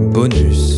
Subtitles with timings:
[0.00, 0.69] Bonus.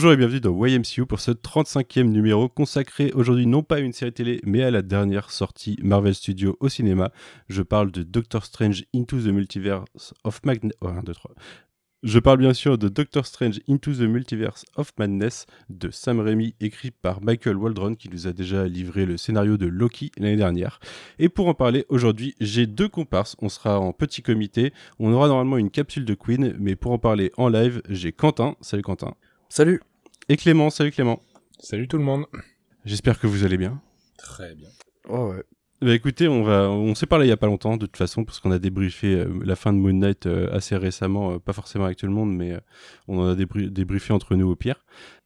[0.00, 3.92] Bonjour et bienvenue dans YMCU pour ce 35e numéro consacré aujourd'hui non pas à une
[3.92, 7.12] série télé mais à la dernière sortie Marvel Studios au cinéma.
[7.50, 10.72] Je parle de Doctor Strange Into the Multiverse of Madness.
[10.80, 10.88] Oh.
[12.02, 16.54] Je parle bien sûr de Doctor Strange Into the Multiverse of Madness de Sam Raimi,
[16.60, 20.80] écrit par Michael Waldron, qui nous a déjà livré le scénario de Loki l'année dernière.
[21.18, 23.36] Et pour en parler aujourd'hui, j'ai deux comparses.
[23.42, 24.72] On sera en petit comité.
[24.98, 28.56] On aura normalement une capsule de Queen, mais pour en parler en live, j'ai Quentin.
[28.62, 29.12] Salut Quentin.
[29.50, 29.82] Salut
[30.30, 30.70] Et Clément.
[30.70, 31.20] Salut Clément.
[31.58, 32.24] Salut tout le monde.
[32.84, 33.82] J'espère que vous allez bien.
[34.16, 34.68] Très bien.
[35.08, 35.42] Oh ouais.
[35.82, 38.22] Bah écoutez, on va, on s'est parlé il y a pas longtemps de toute façon
[38.24, 41.52] parce qu'on a débriefé euh, la fin de Moon Knight euh, assez récemment, euh, pas
[41.52, 42.60] forcément avec tout le monde, mais euh,
[43.08, 44.84] on en a débrie- débriefé entre nous au pire.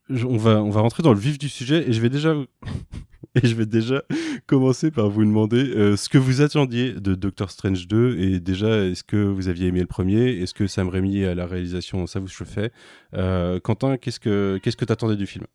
[0.08, 2.34] Je- on va, on va rentrer dans le vif du sujet et je vais déjà,
[3.42, 4.04] et je vais déjà
[4.46, 8.84] commencer par vous demander euh, ce que vous attendiez de Doctor Strange 2 et déjà
[8.84, 12.06] est-ce que vous aviez aimé le premier, est-ce que Sam Raimi à la réalisation?
[12.06, 12.70] Ça vous chauffait.
[13.14, 15.46] Euh, Quentin, qu'est-ce que, qu'est-ce que t'attendais du film?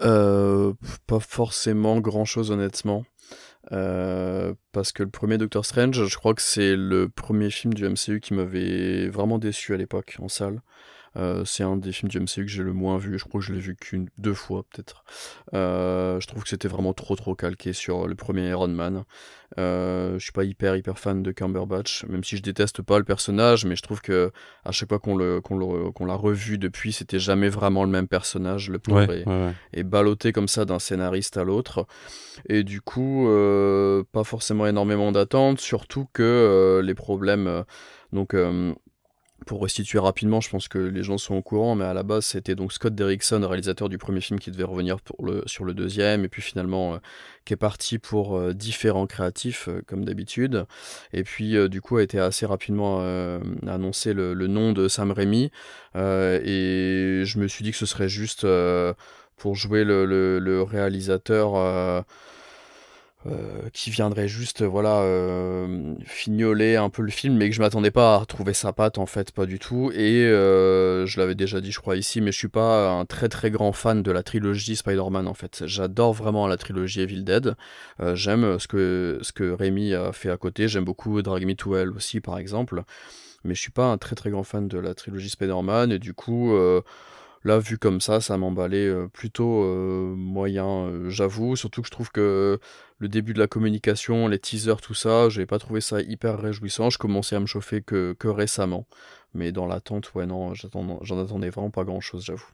[0.00, 0.72] Euh,
[1.06, 3.04] pas forcément grand chose honnêtement.
[3.70, 8.20] Parce que le premier Doctor Strange, je crois que c'est le premier film du MCU
[8.20, 10.62] qui m'avait vraiment déçu à l'époque en salle.
[11.16, 13.18] Euh, c'est un des films du MCU que j'ai le moins vu.
[13.18, 15.04] Je crois que je l'ai vu qu'une, deux fois peut-être.
[15.54, 19.04] Euh, je trouve que c'était vraiment trop trop calqué sur le premier Iron Man.
[19.58, 23.04] Euh, je suis pas hyper hyper fan de Cumberbatch, même si je déteste pas le
[23.04, 24.30] personnage, mais je trouve que
[24.64, 27.90] à chaque fois qu'on le qu'on le- qu'on l'a revu depuis, c'était jamais vraiment le
[27.90, 28.68] même personnage.
[28.68, 29.52] Le pauvre est, ouais.
[29.72, 31.86] est ballotté comme ça d'un scénariste à l'autre.
[32.48, 37.64] Et du coup, euh, pas forcément énormément d'attentes, surtout que les problèmes.
[38.12, 38.34] donc,
[39.48, 42.26] pour restituer rapidement, je pense que les gens sont au courant, mais à la base,
[42.26, 45.72] c'était donc Scott Derrickson, réalisateur du premier film, qui devait revenir pour le, sur le
[45.72, 46.98] deuxième, et puis finalement, euh,
[47.46, 50.66] qui est parti pour euh, différents créatifs, euh, comme d'habitude.
[51.14, 53.00] Et puis, du coup, a été assez rapidement
[53.66, 55.50] annoncé le, nom de Sam Raimi.
[55.94, 58.46] Et je me suis dit que ce serait juste
[59.38, 62.04] pour jouer le réalisateur
[63.26, 67.90] euh, qui viendrait juste voilà euh, fignoler un peu le film mais que je m'attendais
[67.90, 69.90] pas à retrouver sa patte en fait pas du tout.
[69.92, 73.28] Et euh, je l'avais déjà dit je crois ici mais je suis pas un très
[73.28, 75.64] très grand fan de la trilogie Spider-Man en fait.
[75.66, 77.56] J'adore vraiment la trilogie Evil Dead.
[78.00, 80.68] Euh, j'aime ce que ce que Raimi a fait à côté.
[80.68, 82.82] J'aime beaucoup Drag Me to Hell aussi par exemple.
[83.44, 85.90] Mais je suis pas un très très grand fan de la trilogie Spider-Man.
[85.90, 86.82] Et du coup euh,
[87.44, 91.56] là vu comme ça ça m'emballait euh, plutôt euh, moyen euh, j'avoue.
[91.56, 92.58] Surtout que je trouve que
[92.98, 96.90] le début de la communication les teasers tout ça j'avais pas trouvé ça hyper réjouissant.
[96.90, 98.86] Je commençais à me chauffer que, que récemment.
[99.34, 102.48] Mais dans l'attente ouais non j'en attendais vraiment pas grand chose j'avoue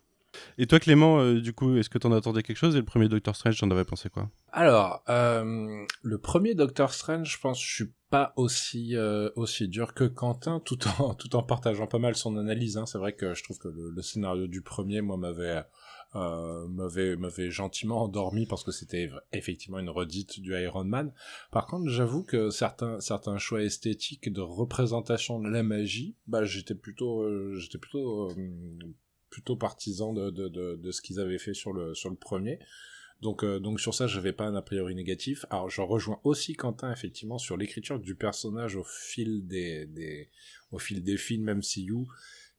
[0.59, 2.77] Et toi Clément, euh, du coup, est-ce que t'en attendais quelque chose?
[2.77, 4.31] Et le premier Doctor Strange, t'en avais pensé quoi?
[4.53, 9.95] Alors, euh, le premier Doctor Strange, je pense, je suis pas aussi euh, aussi dur
[9.95, 12.77] que Quentin, tout en tout en partageant pas mal son analyse.
[12.77, 12.87] Hein.
[12.87, 15.65] C'est vrai que je trouve que le, scénario du premier, moi, m'avait
[16.15, 21.13] m'avait gentiment endormi parce que c'était effectivement une redite du Iron Man.
[21.51, 26.77] Par contre, j'avoue que certains certains choix esthétiques de représentation de la magie, bah j'étais
[26.77, 28.31] plutôt j'étais plutôt
[29.35, 32.61] plutôt partisan de, de, de, ce qu'ils avaient fait sur le sur le premier.
[33.21, 35.45] Donc, euh, donc sur ça, je n'avais pas un a priori négatif.
[35.51, 40.31] Alors, je rejoins aussi Quentin effectivement sur l'écriture du personnage au fil des, des
[40.71, 42.07] au fil des films MCU,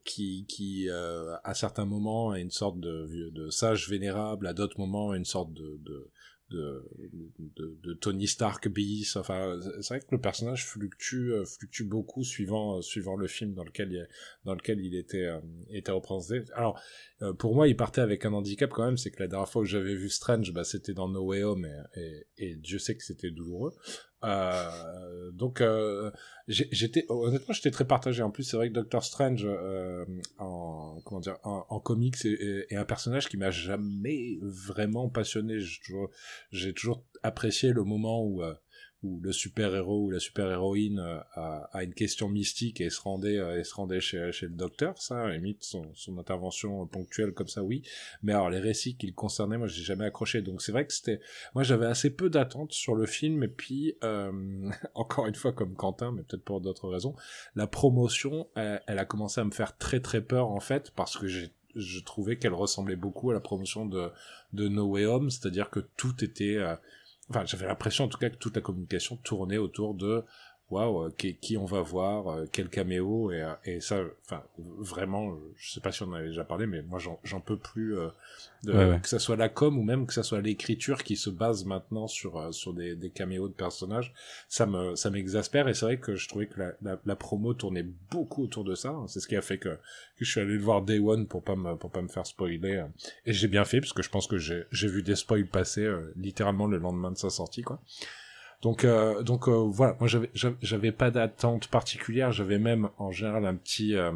[0.03, 5.13] qui, qui euh, à certains moments est une sorte de, sage vénérable, à d'autres moments
[5.13, 6.11] une sorte de
[6.49, 6.87] de,
[7.39, 9.15] de, de Tony Stark bis.
[9.15, 13.53] Enfin, c'est vrai que le personnage fluctue, euh, fluctue beaucoup suivant, euh, suivant le film
[13.53, 14.07] dans lequel il,
[14.43, 15.39] dans lequel il était, euh,
[15.69, 16.43] était représenté.
[16.53, 16.79] Alors,
[17.21, 19.63] euh, pour moi, il partait avec un handicap quand même, c'est que la dernière fois
[19.63, 22.95] que j'avais vu Strange, bah, c'était dans No Way Home et, et, et Dieu sait
[22.95, 23.73] que c'était douloureux.
[24.23, 26.11] Euh, donc, euh,
[26.47, 28.23] j'étais honnêtement, j'étais très partagé.
[28.23, 30.05] En plus, c'est vrai que Doctor Strange euh,
[30.37, 35.59] en comment dire, en, comics est, un personnage qui m'a jamais vraiment passionné.
[35.59, 36.11] J'ai toujours,
[36.75, 38.53] toujours apprécié le moment où euh,
[39.05, 41.19] où le super-héros ou la super-héroïne euh,
[41.71, 45.29] a, une question mystique et se rendait, euh, et se rendait chez, le docteur, ça,
[45.29, 45.85] limite, son,
[46.17, 47.83] intervention ponctuelle comme ça, oui.
[48.23, 50.41] Mais alors, les récits qui le concernaient, moi, j'ai jamais accroché.
[50.41, 51.19] Donc, c'est vrai que c'était,
[51.53, 54.31] moi, j'avais assez peu d'attentes sur le film, et puis, euh,
[54.95, 57.15] encore une fois, comme Quentin, mais peut-être pour d'autres raisons,
[57.55, 61.27] la promotion, elle, a commencé à me faire très très peur, en fait, parce que
[61.27, 64.09] je trouvais qu'elle ressemblait beaucoup à la promotion de,
[64.55, 66.75] de No Way Home, c'est-à-dire que tout était, euh,
[67.29, 70.25] enfin, j'avais l'impression en tout cas que toute la communication tournait autour de
[70.69, 75.37] waouh, qui, qui, on va voir, euh, quel caméo, et, euh, et ça, enfin, vraiment,
[75.55, 78.07] je sais pas si on en avait déjà parlé, mais moi, j'en peux plus euh,
[78.63, 78.99] de, Ouais, ouais.
[78.99, 82.07] que ça soit la com ou même que ça soit l'écriture qui se base maintenant
[82.07, 84.11] sur euh, sur des, des caméos de personnages,
[84.49, 87.53] ça me ça m'exaspère, et c'est vrai que je trouvais que la, la, la promo
[87.53, 89.05] tournait beaucoup autour de ça, hein.
[89.07, 91.43] c'est ce qui a fait que, que je suis allé le voir Day One pour
[91.43, 92.85] pas me pour pas me faire spoiler, euh.
[93.27, 95.83] et j'ai bien fait, parce que je pense que j'ai j'ai vu des spoils passer
[95.83, 97.79] euh, littéralement le lendemain de sa sortie, quoi.
[98.65, 103.45] Donc, euh, donc euh, voilà, moi j'avais j'avais- pas d'attente particulière, j'avais même en général
[103.45, 104.11] un petit euh,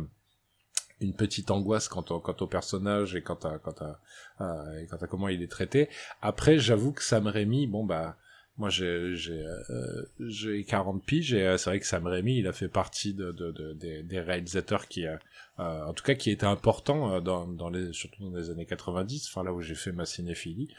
[1.02, 4.98] une petite angoisse quant au, quant au personnage et quant à quant à, et quant
[4.98, 5.88] à comment il est traité.
[6.24, 8.18] Après, j'avoue que Sam Raimi, bon bah
[8.58, 12.48] moi j'ai j'ai euh, j'ai 40 piges et euh, c'est vrai que Sam Raimi, il
[12.48, 15.16] a fait partie de, de, de- des, réalisateurs qui euh,
[15.60, 18.66] euh, en tout cas qui étaient importants euh, dans dans les surtout dans les années
[18.66, 20.74] 90, enfin là où j'ai fait ma cinéphilie.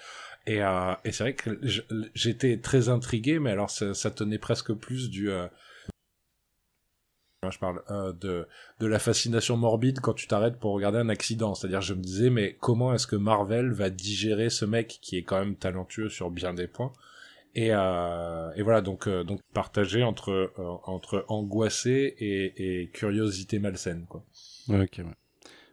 [0.46, 1.58] Et, euh, et c'est vrai que
[2.14, 5.30] j'étais très intrigué, mais alors ça, tenait presque plus du...
[5.30, 5.46] euh,
[7.50, 8.46] je parle euh, de,
[8.80, 11.54] de la fascination morbide quand tu t'arrêtes pour regarder un accident.
[11.54, 15.22] C'est-à-dire, je me disais, mais comment est-ce que Marvel va digérer ce mec qui est
[15.22, 16.92] quand même talentueux sur bien des points?
[17.54, 20.50] Et, euh, et voilà, donc, euh, donc partagé entre, euh,
[20.84, 24.06] entre angoissé et, et curiosité malsaine.
[24.08, 24.22] Quoi.
[24.68, 25.04] Ok, ouais.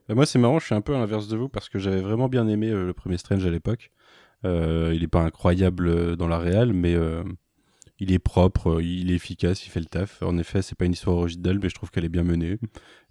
[0.07, 2.01] Bah, moi, c'est marrant, je suis un peu à l'inverse de vous parce que j'avais
[2.01, 3.91] vraiment bien aimé euh, le premier Strange à l'époque.
[4.45, 7.23] Euh, il est pas incroyable euh, dans la réal, mais euh,
[7.99, 10.21] il est propre, euh, il est efficace, il fait le taf.
[10.23, 12.57] En effet, c'est pas une histoire originale, mais je trouve qu'elle est bien menée.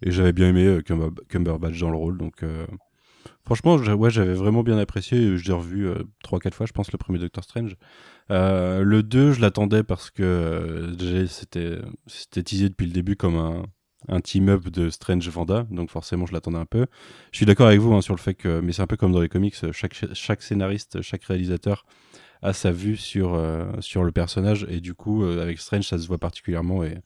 [0.01, 2.65] Et j'avais bien aimé euh, Cumber- Cumberbatch dans le rôle, donc euh,
[3.45, 5.37] franchement, ouais, j'avais vraiment bien apprécié.
[5.37, 7.75] Je l'ai revu euh, trois, quatre fois, je pense, le premier Doctor Strange.
[8.31, 13.35] Euh, le 2, je l'attendais parce que euh, c'était c'était teasé depuis le début comme
[13.37, 13.63] un,
[14.07, 16.85] un team-up de Strange Vanda, donc forcément je l'attendais un peu.
[17.31, 19.11] Je suis d'accord avec vous hein, sur le fait que, mais c'est un peu comme
[19.11, 21.85] dans les comics, chaque, scénariste, chaque réalisateur
[22.41, 25.97] a sa vue sur, euh, sur le personnage, et du coup, euh, avec Strange, ça
[25.97, 26.97] se voit particulièrement, et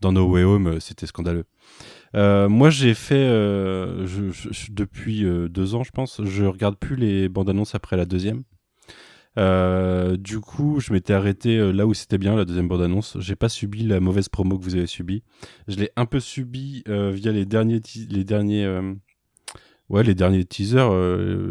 [0.00, 1.44] dans No Way Home, euh, c'était scandaleux.
[2.14, 3.26] Moi, j'ai fait,
[4.70, 8.44] depuis deux ans, je pense, je regarde plus les bandes annonces après la deuxième.
[9.36, 13.16] Euh, du coup, je m'étais arrêté euh, là où c'était bien, la deuxième bande-annonce.
[13.20, 15.22] J'ai pas subi la mauvaise promo que vous avez subie.
[15.68, 18.66] Je l'ai un peu subi euh, via les derniers, les derniers,
[19.88, 20.90] ouais, les derniers teasers,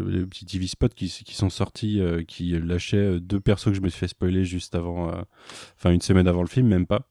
[0.06, 3.98] les petits TV spots qui, sont sortis, qui lâchaient deux persos que je me suis
[3.98, 5.12] fait spoiler juste avant,
[5.76, 7.08] enfin une semaine avant le film, même pas.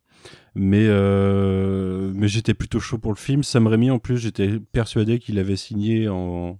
[0.56, 0.88] Mais
[2.14, 3.44] mais j'étais plutôt chaud pour le film.
[3.44, 6.60] Sam Raimi, en plus, j'étais persuadé qu'il avait signé en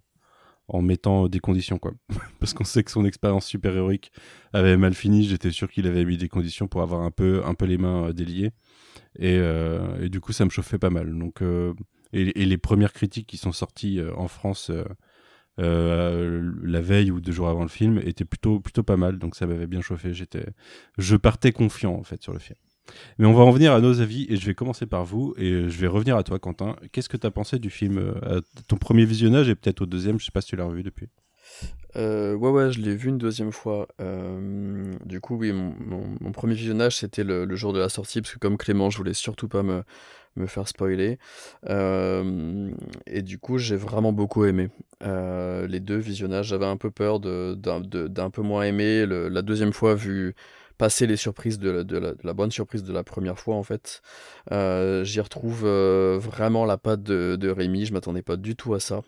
[0.74, 1.94] en mettant des conditions quoi.
[2.40, 4.12] Parce qu'on sait que son expérience super héroïque
[4.52, 7.54] avait mal fini j'étais sûr qu'il avait mis des conditions pour avoir un peu un
[7.54, 8.52] peu les mains euh, déliées.
[9.18, 11.18] Et, euh, et du coup ça me chauffait pas mal.
[11.18, 11.74] Donc euh,
[12.12, 14.72] et, les premières critiques qui sont sorties en France
[15.58, 19.20] la veille ou deux jours avant le film étaient plutôt plutôt pas mal.
[19.20, 20.14] Donc ça m'avait bien chauffé.
[20.14, 20.46] J'étais
[20.98, 22.58] je partais confiant en fait sur le film
[23.18, 25.70] mais on va en venir à nos avis et je vais commencer par vous et
[25.70, 28.42] je vais revenir à toi Quentin qu'est-ce que tu as pensé du film euh, à
[28.68, 30.20] ton premier visionnage et peut-être au deuxième?
[30.20, 31.10] Je sais pas si tu l'as revu depuis
[31.96, 33.88] Euh, ouais, ouais, je l'ai vu une deuxième fois.
[34.02, 38.40] Euh, du coup, oui, mon, premier visionnage, c'était le, jour de la sortie, parce que
[38.40, 39.84] comme Clément, je voulais surtout pas me,
[40.36, 41.20] me faire spoiler.
[41.70, 42.72] Euh,
[43.06, 44.70] et du coup, j'ai vraiment beaucoup aimé.
[45.04, 48.72] Euh, les deux visionnages, j'avais un peu peur de, d'un, de- d'un peu moins.
[48.72, 50.34] Le- la deuxième fois, vu
[50.78, 54.02] passer les surprises de la, bonne surprise de la première fois, en fait,
[54.52, 57.86] euh, j'y retrouve euh, vraiment la patte de, de Rémi.
[57.86, 59.02] Je m'attendais pas du tout à ça.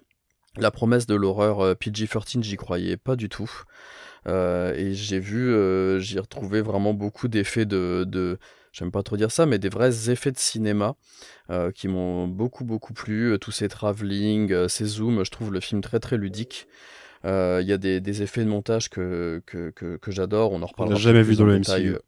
[0.57, 3.49] La promesse de l'horreur euh, PG-13, j'y croyais pas du tout.
[4.27, 8.39] Euh, et j'ai vu, euh, j'y retrouvais vraiment beaucoup d'effets de, de
[8.71, 10.95] j'aime pas trop dire ça, mais des vrais effets de cinéma
[11.75, 13.37] qui m'ont beaucoup beaucoup plu.
[13.39, 16.67] Tous ces travelling, ces zooms, je trouve le film très très ludique.
[17.25, 20.51] Euh, Il y a des, des effets de montage que, que, que, que j'adore.
[20.51, 20.97] On en reparlera.
[20.99, 21.95] jamais vu dans le détail, MCU.
[21.95, 21.99] euh,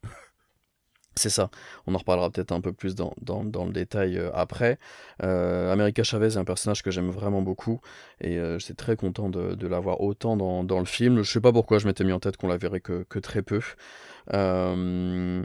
[1.16, 1.50] C'est ça.
[1.88, 4.78] On en reparlera peut-être un peu plus dans, dans, dans le détail euh, après.
[5.24, 7.80] Euh, America Chavez est un personnage que j'aime vraiment beaucoup
[8.20, 11.22] et euh, j'étais très content de, de l'avoir autant dans, dans le film.
[11.22, 13.42] Je sais pas pourquoi je m'étais mis en tête qu'on la verrait que, que très
[13.42, 13.60] peu.
[14.32, 15.42] Euh,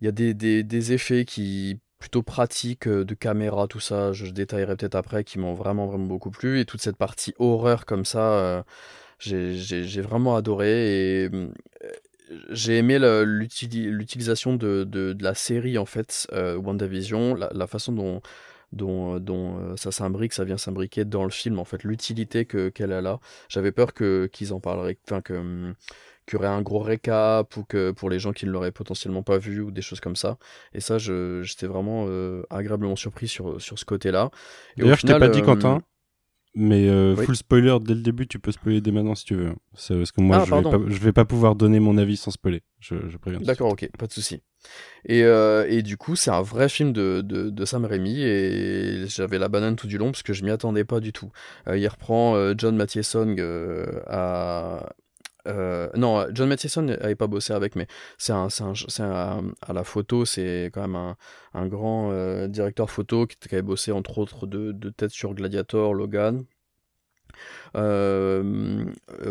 [0.00, 4.24] Il y a des, des, des effets qui plutôt pratiques de caméra, tout ça, je,
[4.26, 7.86] je détaillerai peut-être après, qui m'ont vraiment vraiment beaucoup plu et toute cette partie horreur
[7.86, 8.64] comme ça.
[9.26, 11.48] Euh, j'ai- j'ai j'ai vraiment adoré et euh,
[12.50, 17.92] j'ai aimé l'utilisation de, de, de la série en fait euh, WandaVision, la, la façon
[17.92, 18.20] dont
[18.72, 22.68] dont, dont euh, ça s'imbrique, ça vient s'imbriquer dans le film en fait, l'utilité que
[22.68, 23.18] qu'elle a là.
[23.48, 25.74] J'avais peur que qu'ils en parleraient, enfin que
[26.26, 29.22] qu'il y aurait un gros récap ou que pour les gens qui ne l'auraient potentiellement
[29.22, 30.38] pas vu ou des choses comme ça.
[30.74, 34.30] Et ça, je j'étais vraiment euh, agréablement surpris sur sur ce côté-là.
[34.78, 35.82] Et D'ailleurs, je t'ai pas dit, euh, Quentin,
[36.60, 37.24] Mais euh, Oui.
[37.24, 39.52] full spoiler dès le début, tu peux spoiler dès maintenant si tu veux.
[39.74, 42.16] C'est parce que moi, Ah, je, vais pas, je vais pas pouvoir donner mon avis
[42.16, 42.62] sans spoiler.
[42.80, 43.38] Je, je préviens.
[43.40, 44.42] D'accord, ok, pas de souci.
[45.04, 49.06] Et, euh, et du coup, c'est un vrai film de, de, de Sam Raimi et
[49.06, 51.30] j'avais la banane tout du long parce que je m'y attendais pas du tout.
[51.68, 54.88] Euh, il reprend John Mathieson euh, à.
[55.48, 57.86] Euh, non, John Mathieson n'avait pas bossé avec, mais
[58.18, 58.48] c'est à
[59.72, 61.14] la photo, c'est quand même
[61.54, 65.94] un, grand euh, directeur photo qui, avait bossé entre autres de, de tête sur Gladiator,
[65.94, 66.44] Logan.
[67.76, 68.84] Euh,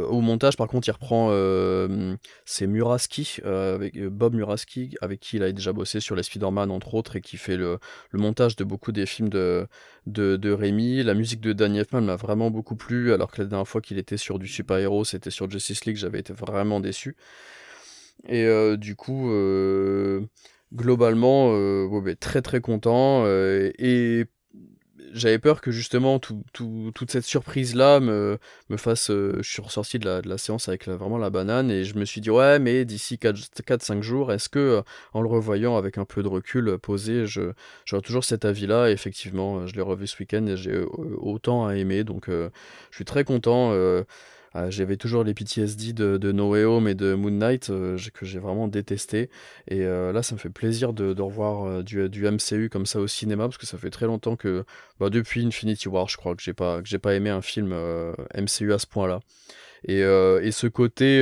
[0.09, 5.37] au montage, par contre, il reprend euh, c'est Muraski, euh, avec Bob Muraski, avec qui
[5.37, 7.79] il a déjà bossé sur les Spider-Man entre autres, et qui fait le,
[8.13, 9.67] montage de beaucoup des films de,
[10.05, 11.03] de, Raimi.
[11.03, 13.97] La musique de Danny Elfman m'a vraiment beaucoup plu, alors que la dernière fois qu'il
[13.97, 17.15] était sur du super-héros, c'était sur Justice League, j'avais été vraiment déçu.
[18.27, 18.47] Et
[18.77, 19.29] du coup,
[20.73, 21.53] globalement,
[22.19, 23.25] très très content.
[23.27, 24.25] et
[25.13, 28.37] j'avais peur que justement tout, tout- toute cette surprise là me,
[28.69, 31.83] me fasse euh, je suis ressorti de la, séance avec la- vraiment la banane et
[31.83, 34.81] je me suis dit ouais mais d'ici 4-5 jours est-ce que euh,
[35.13, 37.51] en le revoyant avec un peu de recul euh, posé je
[37.85, 40.79] j'aurai toujours cet avis là effectivement je l'ai revu ce week-end et j'ai
[41.17, 42.49] autant à aimer donc je
[42.91, 43.71] suis très content
[44.57, 48.25] euh, j'avais toujours les PTSD de, de No Home et de Moon Knight euh, que
[48.25, 49.29] j'ai vraiment détesté
[49.67, 53.45] et euh, là ça me fait plaisir de, revoir du, MCU comme ça au cinéma
[53.45, 54.65] parce que ça fait très longtemps que
[54.99, 57.75] bah, depuis Infinity War, je crois que j'ai pas que pas aimé un film
[58.35, 59.19] MCU à ce point-là.
[59.87, 61.21] Et, et ce côté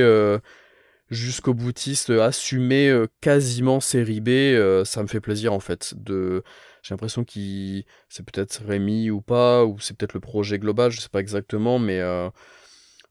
[1.10, 5.94] jusqu'au boutiste, assumé euh, quasiment série B, ça me fait plaisir en fait.
[5.96, 6.42] De,
[6.82, 11.00] j'ai l'impression qu'il c'est peut-être Rémi ou pas, ou c'est peut-être le projet global, je
[11.00, 12.00] sais pas exactement, mais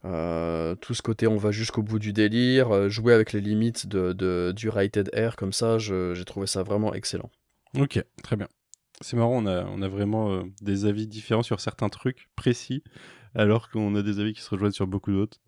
[0.06, 3.88] euh, tout ce côté on va jusqu'au bout du délire, euh, jouer avec les limites
[3.88, 7.30] de, de- du rated R comme ça, j'ai trouvé ça vraiment excellent.
[7.78, 8.48] Ok, très bien.
[9.02, 12.84] C'est marrant, on a, on a vraiment euh, des avis différents sur certains trucs précis,
[13.34, 15.40] alors qu'on a des avis qui se rejoignent sur beaucoup d'autres.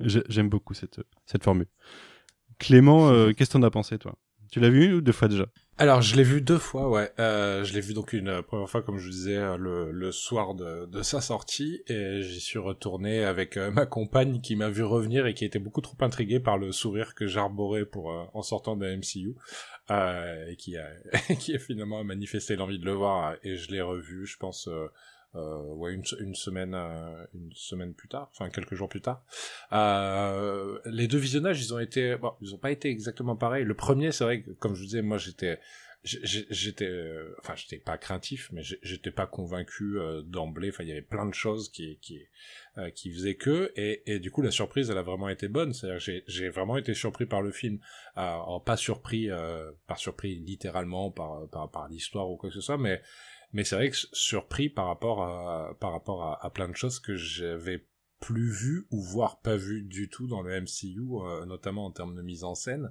[0.00, 1.66] J'aime beaucoup cette, cette formule.
[2.58, 4.16] Clément, euh, qu'est-ce que t'en as pensé, toi?
[4.50, 5.46] Tu l'as vu une ou deux fois déjà?
[5.80, 7.12] Alors, je l'ai vu deux fois, ouais.
[7.20, 10.10] Euh, je l'ai vu donc une euh, première fois, comme je disais, euh, le, le
[10.10, 14.82] soir de, sa sortie, et j'y suis retourné avec euh, ma compagne qui m'a vu
[14.82, 18.76] revenir et qui était beaucoup trop intriguée par le sourire que j'arborais pour en sortant
[18.76, 19.36] de la MCU,
[20.50, 20.90] et qui a,
[21.38, 24.68] qui a finalement manifesté l'envie de le voir, et je l'ai revu, je pense,
[25.34, 29.24] ouais, une, une semaine, euh, une semaine plus tard, enfin quelques jours plus tard.
[29.72, 33.64] Euh, les deux visionnages, ils ont été, bon, ils ont pas été exactement pareils.
[33.64, 35.58] Le premier, c'est vrai que, comme je vous disais, moi j'étais,
[36.04, 40.70] j'étais, euh, enfin j'étais pas craintif, mais j'étais pas convaincu euh, d'emblée.
[40.70, 42.20] Enfin, il y avait plein de choses qui, qui,
[42.78, 45.72] euh, qui faisaient que, et, et du coup la surprise, elle a vraiment été bonne.
[45.74, 47.80] C'est-à-dire j'ai, j'ai vraiment été surpris par le film,
[48.16, 52.54] euh, alors, pas surpris, euh, pas surpris littéralement par, par, par l'histoire ou quoi que
[52.54, 53.02] ce soit, mais
[53.52, 57.16] mais c'est vrai que surpris par rapport à, par rapport à, plein de choses que
[57.16, 57.86] j'avais
[58.20, 62.14] plus vues ou voire pas vues du tout dans le MCU, euh, notamment en termes
[62.14, 62.90] de mise en scène.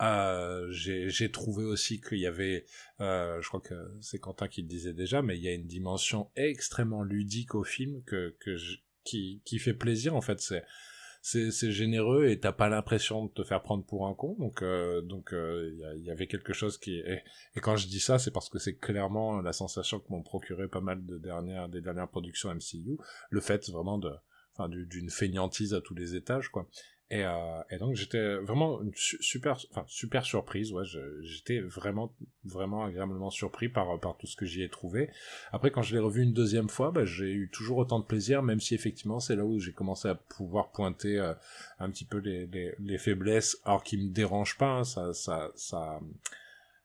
[0.00, 2.64] Euh, j'ai trouvé aussi qu'il y avait,
[3.00, 5.66] euh, je crois que c'est Quentin qui le disait déjà, mais il y a une
[5.66, 8.36] dimension extrêmement ludique au film que,
[9.04, 10.40] qui, fait plaisir en fait.
[11.20, 14.36] C'est généreux et t'as pas l'impression de te faire prendre pour un con.
[14.38, 17.22] Donc euh, donc euh, il y, a- il y avait quelque chose qui et,
[17.56, 20.68] et quand je dis ça c'est parce que c'est clairement la sensation que m'ont procuré
[20.68, 22.98] pas mal de dernières des dernières productions MCU
[23.30, 24.10] le fait vraiment de
[24.54, 26.68] enfin du- d'une feignantise à tous les étages quoi
[27.10, 30.84] et, euh, et donc j'étais vraiment super enfin super surprise ouais
[31.22, 32.12] j'étais vraiment
[32.44, 35.10] vraiment agréablement surpris par par tout ce que j'y ai trouvé
[35.52, 38.42] après, quand je l'ai revu une deuxième fois, bah, j'ai eu toujours autant de plaisir,
[38.42, 41.34] même si effectivement c'est là où j'ai commencé à pouvoir pointer euh,
[41.78, 44.78] un petit peu les, les, les faiblesses, alors qui me dérangent pas.
[44.78, 46.00] hein, ça, ça, ça,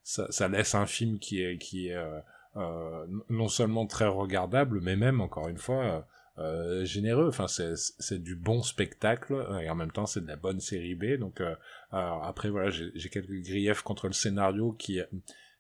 [0.03, 2.19] ça, ça laisse un film qui est, qui est euh,
[2.55, 6.07] euh, non seulement très regardable, mais même encore une fois.
[6.37, 10.27] Euh, euh, généreux, enfin c'est du bon spectacle euh, et en même temps c'est de
[10.27, 11.17] la bonne série B.
[11.19, 11.55] Donc euh,
[11.91, 14.99] après voilà j'ai quelques griefs contre le scénario qui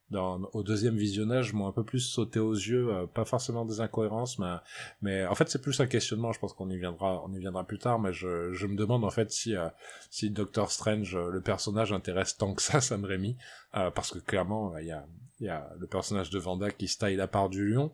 [0.09, 3.81] dans, au deuxième visionnage m'ont un peu plus sauté aux yeux, euh, pas forcément des
[3.81, 4.55] incohérences, mais,
[5.01, 7.65] mais en fait c'est plus un questionnement, je pense qu'on y viendra, on y viendra
[7.65, 9.67] plus tard, mais je, je me demande en fait si, euh,
[10.11, 13.37] si Doctor Strange, euh, le personnage intéresse tant que ça Sam Raimi,
[13.75, 15.05] euh, parce que clairement il y a,
[15.39, 17.91] il y a le personnage de Vanda qui se taille la part du lion,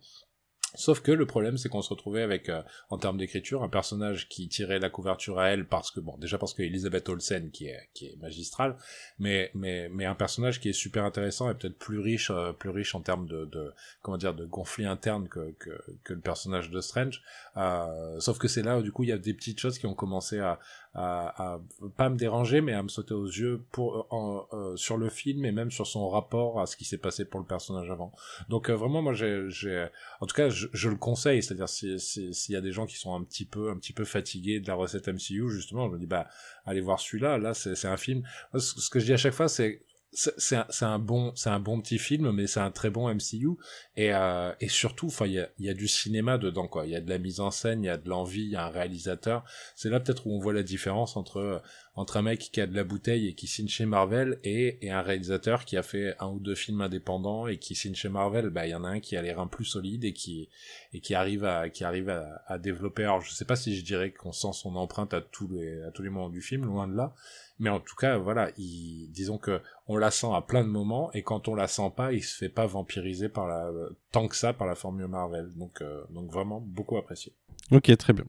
[0.76, 4.30] Sauf que le problème, c'est qu'on se retrouvait avec, euh, en termes d'écriture, un personnage
[4.30, 7.68] qui tirait la couverture à elle parce que, bon, déjà parce que Elisabeth Olsen, qui
[7.68, 8.78] est, qui est magistrale,
[9.18, 12.70] mais, mais, mais un personnage qui est super intéressant et peut-être plus riche, euh, plus
[12.70, 13.74] riche en termes de, de,
[14.04, 15.72] comment dire, de conflits internes que, que,
[16.04, 17.24] que le personnage de Strange.
[17.58, 19.88] Euh, sauf que c'est là où, du coup, il y a des petites choses qui
[19.88, 20.60] ont commencé à,
[21.02, 21.62] à, à,
[21.96, 25.46] pas me déranger, mais à me sauter aux yeux pour en, euh, sur le film
[25.46, 28.12] et même sur son rapport à ce qui s'est passé pour le personnage avant.
[28.50, 29.88] Donc euh, vraiment, moi, j'ai,
[30.20, 32.86] en tout cas, je, je le conseille, c'est-à-dire s'il si, si y a des gens
[32.86, 35.94] qui sont un petit peu, un petit peu fatigués de la recette MCU, justement, je
[35.94, 36.28] me dis bah
[36.66, 37.38] allez voir celui-là.
[37.38, 38.24] Là, c'est un film.
[38.58, 41.80] Ce que je dis à chaque fois, c'est c'est un, un, bon c'est un bon
[41.82, 43.50] petit film mais c'est un très bon MCU
[43.96, 46.88] et euh, et surtout enfin il y a, y a du cinéma dedans quoi.
[46.88, 48.56] Il y a de la mise en scène il y a de l'envie il y
[48.56, 49.44] a un réalisateur.
[49.76, 51.62] C'est là peut-être où on voit la différence entre
[52.00, 55.02] entre un mec qui a de la bouteille et qui signe chez Marvel et, un
[55.02, 58.66] réalisateur qui a fait un ou deux films indépendants et qui signe chez Marvel bah
[58.66, 60.48] il y en a un qui a les reins plus solides et qui
[60.94, 64.12] et qui arrive à qui arrive à, développer alors je sais pas si je dirais
[64.12, 66.96] qu'on sent son empreinte à tous les à tous les moments du film loin de
[66.96, 67.14] là
[67.60, 71.12] mais en tout cas, voilà, il, disons que on la sent à plein de moments,
[71.12, 73.70] et quand on la sent pas, il se fait pas vampiriser par la,
[74.14, 75.50] tant que ça par la formule Marvel.
[75.58, 77.34] Donc, euh, donc vraiment beaucoup apprécié.
[77.72, 78.24] Ok, très bien.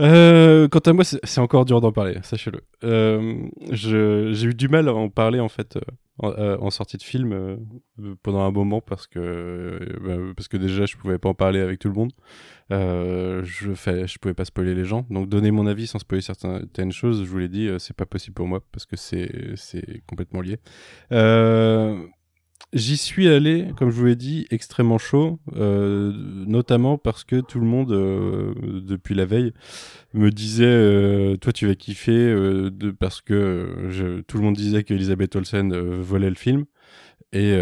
[0.00, 2.60] Euh, quant à moi, c'est encore dur d'en parler, sachez-le.
[2.84, 5.78] Euh, j'ai eu du mal à en parler en fait
[6.22, 7.58] euh, en, sortie de film
[8.22, 11.78] pendant un moment parce que bah, parce que déjà je pouvais pas en parler avec
[11.80, 12.12] tout le monde.
[12.70, 16.92] je fais, je pouvais pas spoiler les gens, donc donner mon avis sans spoiler certaines
[16.92, 20.40] choses, je vous l'ai dit, c'est pas possible pour moi parce que c'est c'est complètement
[20.40, 20.58] lié.
[22.74, 26.12] J'y suis allé, comme je vous l'ai dit, extrêmement chaud, euh,
[26.46, 29.54] notamment parce que tout le monde, euh, depuis la veille,
[30.12, 32.34] me disait euh, Toi, tu vas kiffer,
[32.98, 36.66] parce que tout le monde disait qu'Elisabeth Olsen volait le film.
[37.32, 37.52] Et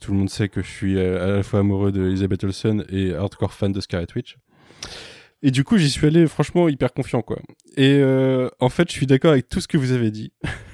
[0.00, 3.52] tout le monde sait que je suis à, la fois amoureux d'Elisabeth Olsen et hardcore
[3.52, 4.36] fan de Scarlet Witch.
[5.42, 7.38] Et du coup, j'y suis allé franchement hyper confiant, quoi.
[7.76, 8.02] Et
[8.58, 10.32] en fait, je suis d'accord avec tout ce que vous avez dit.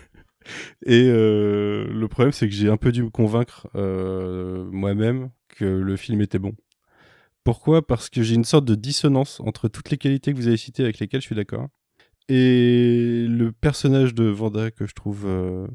[0.84, 5.64] Et euh, le problème, c'est que j'ai un peu dû me convaincre euh, moi-même que
[5.64, 6.54] le film était bon.
[7.44, 7.86] Pourquoi?
[7.86, 10.84] Parce que j'ai une sorte de dissonance entre toutes les qualités que vous avez citées
[10.84, 11.68] avec lesquelles je suis d'accord.
[12.28, 15.66] Et le personnage de Vanda que je trouve, euh,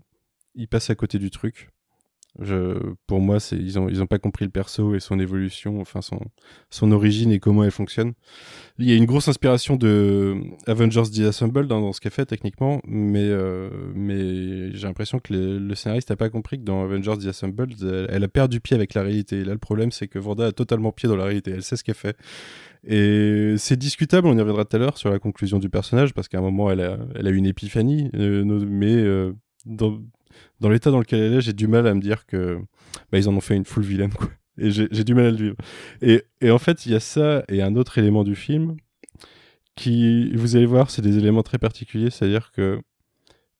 [0.55, 1.69] il passe à côté du truc.
[3.07, 6.01] Pour moi, ils ont ils ont pas compris le perso et son évolution, enfin
[6.69, 8.13] son origine et comment elle fonctionne.
[8.79, 10.35] Il y a une grosse inspiration de
[10.67, 13.69] Avengers Disassembled dans, dans ce qu'elle fait techniquement, mais euh,
[14.73, 18.27] j'ai l'impression que le scénariste a pas compris que dans Avengers Disassembled, elle, elle, a
[18.27, 19.43] perdu pied avec la réalité.
[19.43, 21.51] Là, le problème, c'est que Vanda a totalement pied dans la réalité.
[21.51, 22.17] Elle sait ce qu'elle fait.
[22.85, 26.27] Et c'est discutable, on y reviendra tout à l'heure sur la conclusion du personnage, parce
[26.27, 29.33] qu'à un moment, elle a, elle une épiphanie, euh, mais euh,
[29.65, 29.99] dans,
[30.59, 32.59] dans l'état dans lequel elle est, j'ai du mal à me dire que
[33.11, 34.29] bah, ils en ont fait une full vilaine, quoi.
[34.59, 35.55] Et j'ai du mal à le vivre.
[36.01, 38.75] Et, et en fait, il y a ça et un autre élément du film
[39.75, 42.81] qui, vous allez voir, c'est des éléments très particuliers, c'est-à-dire que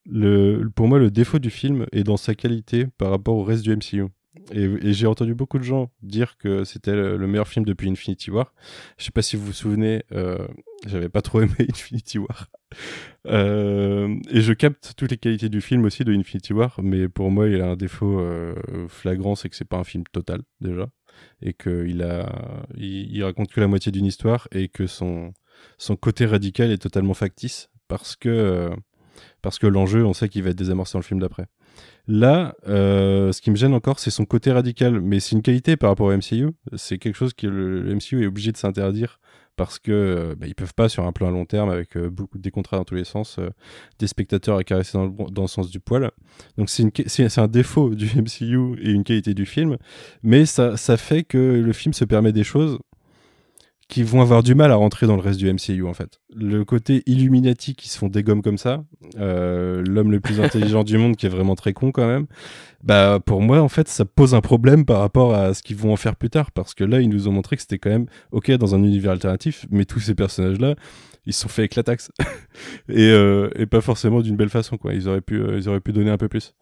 [0.09, 3.63] le, pour moi, le défaut du film est dans sa qualité par rapport au reste
[3.63, 4.05] du MCU.
[4.51, 8.53] Et, j'ai entendu beaucoup de gens dire que c'était le, meilleur film depuis Infinity War.
[8.97, 10.47] Je sais pas si vous vous souvenez, euh,
[10.85, 12.47] j'avais pas trop aimé Infinity War.
[13.27, 17.31] Euh, et je capte toutes les qualités du film aussi de Infinity War, mais pour
[17.31, 18.55] moi, il a un défaut euh,
[18.87, 20.89] flagrant, c'est que c'est pas un film total déjà,
[21.41, 25.33] et qu'il a, il, raconte que la moitié d'une histoire et que son
[25.79, 28.69] son côté radical est totalement factice parce que
[29.41, 31.47] parce que l'enjeu, on sait qu'il va être désamorcé dans le film d'après.
[32.07, 35.75] Là, euh, ce qui me gêne encore, c'est son côté radical, mais c'est une qualité
[35.75, 36.49] par rapport au MCU.
[36.75, 39.19] C'est quelque chose que le, MCU est obligé de s'interdire
[39.57, 42.09] parce que euh, bah, ils peuvent pas sur un plan à long terme avec euh,
[42.09, 43.39] beaucoup de contrats dans tous les sens,
[43.99, 46.11] des spectateurs à caresser dans le, dans le sens du poil.
[46.57, 49.77] Donc c'est un défaut du MCU et une qualité du film,
[50.23, 52.79] mais ça, ça fait que le film se permet des choses
[53.87, 56.19] qui vont avoir du mal à rentrer dans le reste du MCU en fait.
[56.35, 58.83] Le côté Illuminati qui se font des gommes comme ça,
[59.17, 62.27] euh, l'homme le plus intelligent du monde qui est vraiment très con quand même,
[62.83, 65.93] bah pour moi en fait ça pose un problème par rapport à ce qu'ils vont
[65.93, 68.07] en faire plus tard parce que là ils nous ont montré que c'était quand même
[68.31, 70.75] ok dans un univers alternatif, mais tous ces personnages là
[71.25, 72.11] ils se sont fait avec la taxe
[72.89, 74.93] et, euh, et pas forcément d'une belle façon quoi.
[74.93, 76.55] Ils auraient pu euh, ils auraient pu donner un peu plus.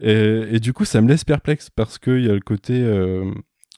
[0.00, 3.30] Et, et, du coup ça me laisse perplexe parce qu'il y a le côté euh,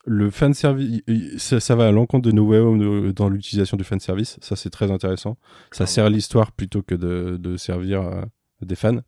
[0.06, 1.02] le fan service,
[1.38, 4.38] ça, va à l'encontre de No Way Home dans l'utilisation du fan service.
[4.40, 5.36] Ça, c'est très intéressant.
[5.72, 8.22] Ça sert l'histoire plutôt que de, servir euh,
[8.62, 9.00] des fans.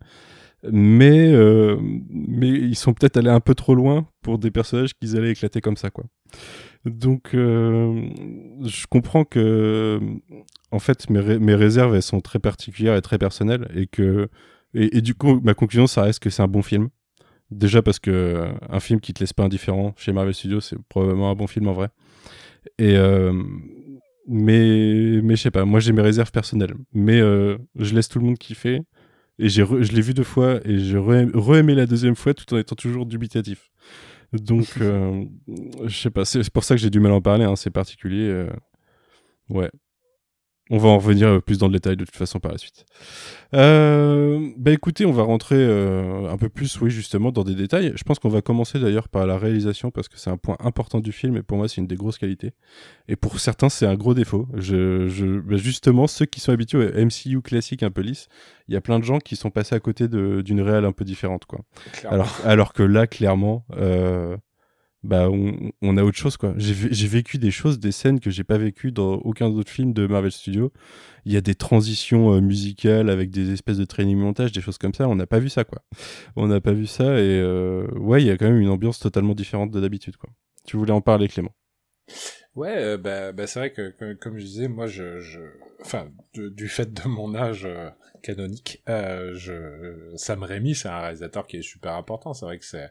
[0.65, 1.77] Mais, euh,
[2.11, 5.61] mais ils sont peut-être allés un peu trop loin pour des personnages qu'ils allaient éclater
[5.61, 6.05] comme ça, quoi.
[6.85, 8.09] Donc, euh,
[8.65, 10.01] je comprends que,
[10.73, 14.29] en fait, mes, mes, réserves, elles sont très particulières et très personnelles, et que,
[14.75, 16.89] et du coup, ma conclusion, ça reste que c'est un bon film.
[17.51, 20.79] Déjà parce que euh, un film qui te laisse pas indifférent chez Marvel Studios, c'est
[20.89, 21.89] probablement un bon film en vrai.
[22.79, 23.33] Et euh,
[24.27, 28.19] mais mais je sais pas, moi j'ai mes réserves personnelles, mais euh, je laisse tout
[28.19, 28.83] le monde kiffer.
[29.39, 32.59] Et j'ai je l'ai vu deux fois et j'ai re-aimé la deuxième fois tout en
[32.59, 33.71] étant toujours dubitatif.
[34.33, 37.57] Donc je sais pas, c'est pour ça que j'ai du mal à en parler, hein,
[37.57, 38.47] c'est particulier.
[39.49, 39.71] ouais.
[40.71, 42.85] On va en revenir plus dans le détail de toute façon par la suite.
[43.55, 47.93] Euh, bah écoutez, on va rentrer euh, un peu plus, oui, justement, dans des détails.
[47.97, 51.01] Je pense qu'on va commencer d'ailleurs par la réalisation parce que c'est un point important
[51.01, 52.53] du film et pour moi, c'est une des grosses qualités.
[53.09, 54.47] Et pour certains, c'est un gros défaut.
[54.55, 58.29] Je, je, bah justement, ceux qui sont habitués au MCU classique un peu lisse,
[58.69, 61.05] il y a plein de gens qui sont passés à côté d'une réelle un peu
[61.05, 61.61] différente, quoi.
[62.05, 64.37] Alors, alors que là, clairement, euh,
[65.05, 66.55] bah on, on, a autre chose quoi.
[66.57, 70.07] J'ai vécu des choses, des scènes que j'ai pas vécues dans aucun autre film de
[70.07, 70.73] Marvel Studios.
[71.25, 74.79] Il y a des transitions euh, musicales avec des espèces de training montage, des choses
[74.79, 75.09] comme ça.
[75.09, 75.83] On n'a pas vu ça quoi.
[76.35, 78.99] On n'a pas vu ça et euh, ouais, il y a quand même une ambiance
[78.99, 80.31] totalement différente de d'habitude quoi.
[80.67, 81.55] Tu voulais en parler Clément?
[82.57, 85.39] Ouais, euh, bah, bah c'est vrai que, comme je disais, moi, je, je
[85.81, 87.69] enfin, du fait de mon âge
[88.23, 92.35] canonique, je, Sam Raimi, c'est un réalisateur qui est super important.
[92.35, 92.91] C'est vrai que c'est,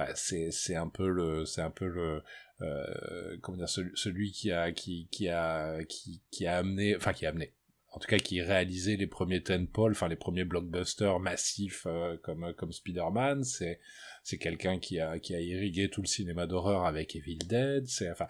[0.00, 2.22] bah, c'est, un peu le, c'est un peu le,
[2.62, 7.52] euh, comment dire, celui, qui a, qui, a, qui a amené, enfin, qui a amené,
[7.92, 12.54] en tout cas qui réalisait les premiers tentpoles, enfin les premiers blockbusters massifs euh, comme
[12.54, 13.78] comme Spider-Man, c'est
[14.22, 18.10] c'est quelqu'un qui a qui a irrigué tout le cinéma d'horreur avec Evil Dead, c'est
[18.10, 18.28] enfin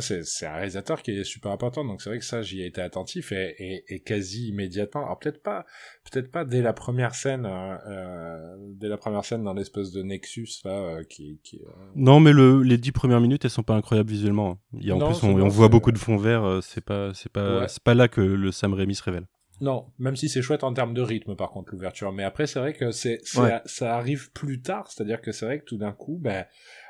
[0.00, 2.80] c'est un réalisateur qui est super important, donc c'est vrai que ça, j'y ai été
[2.80, 5.04] attentif et, et, et quasi immédiatement.
[5.04, 5.66] Alors peut-être pas,
[6.10, 10.02] peut-être pas dès la première scène, euh, euh dès la première scène dans l'espèce de
[10.02, 13.62] Nexus là, euh, qui, qui euh, Non, mais le, les dix premières minutes, elles sont
[13.62, 14.58] pas incroyables visuellement.
[14.72, 16.60] Il y a, en plus, on, on voit beaucoup de fond vert.
[16.62, 19.26] C'est pas, c'est pas, c'est pas là que le Sam Raimi se révèle.
[19.62, 22.10] Non, même si c'est chouette en termes de rythme, par contre, l'ouverture.
[22.10, 24.90] Mais après, c'est vrai que c'est, ça arrive plus tard.
[24.90, 26.44] C'est-à-dire que c'est vrai que tout d'un coup, ben,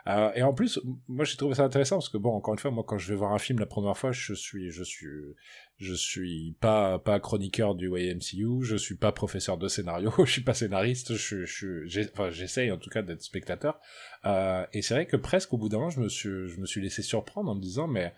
[0.06, 2.70] euh, et en plus, moi j'ai trouvé ça intéressant parce que bon, encore une fois,
[2.70, 5.06] moi quand je vais voir un film la première fois, je suis, je suis,
[5.76, 10.42] je suis pas pas chroniqueur du YMCU, je suis pas professeur de scénario, je suis
[10.42, 13.78] pas scénariste, je, je, enfin j'essaye en tout cas d'être spectateur.
[14.24, 16.64] Euh, et c'est vrai que presque au bout d'un moment, je me suis, je me
[16.64, 18.14] suis laissé surprendre en me disant mais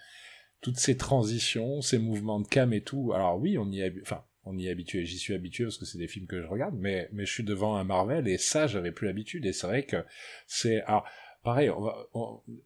[0.62, 3.12] toutes ces transitions, ces mouvements de cam et tout.
[3.12, 5.84] Alors oui, on y est, enfin on y est habitué, j'y suis habitué parce que
[5.84, 8.66] c'est des films que je regarde, mais mais je suis devant un Marvel et ça
[8.66, 10.04] j'avais plus l'habitude et c'est vrai que
[10.46, 11.06] c'est alors
[11.44, 12.08] pareil, on va,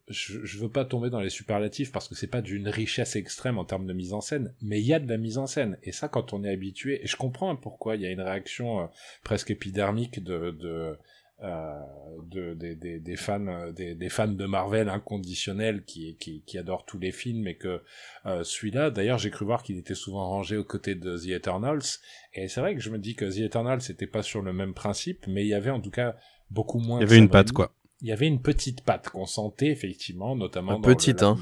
[0.07, 3.59] je, je veux pas tomber dans les superlatifs parce que c'est pas d'une richesse extrême
[3.59, 5.77] en termes de mise en scène, mais il y a de la mise en scène.
[5.83, 8.79] Et ça, quand on est habitué, et je comprends pourquoi il y a une réaction
[8.79, 8.85] euh,
[9.23, 10.97] presque épidermique de, de,
[11.41, 16.85] de des, des, des, fans, des, des, fans de Marvel inconditionnels qui, qui, qui adorent
[16.85, 17.81] tous les films et que
[18.25, 21.99] euh, celui-là, d'ailleurs, j'ai cru voir qu'il était souvent rangé aux côtés de The Eternals.
[22.33, 24.73] Et c'est vrai que je me dis que The Eternals c'était pas sur le même
[24.73, 26.15] principe, mais il y avait en tout cas
[26.49, 26.99] beaucoup moins.
[26.99, 30.35] Il y avait une patte, quoi il y avait une petite patte qu'on sentait effectivement,
[30.35, 30.73] notamment.
[30.73, 31.37] dans petite, hein.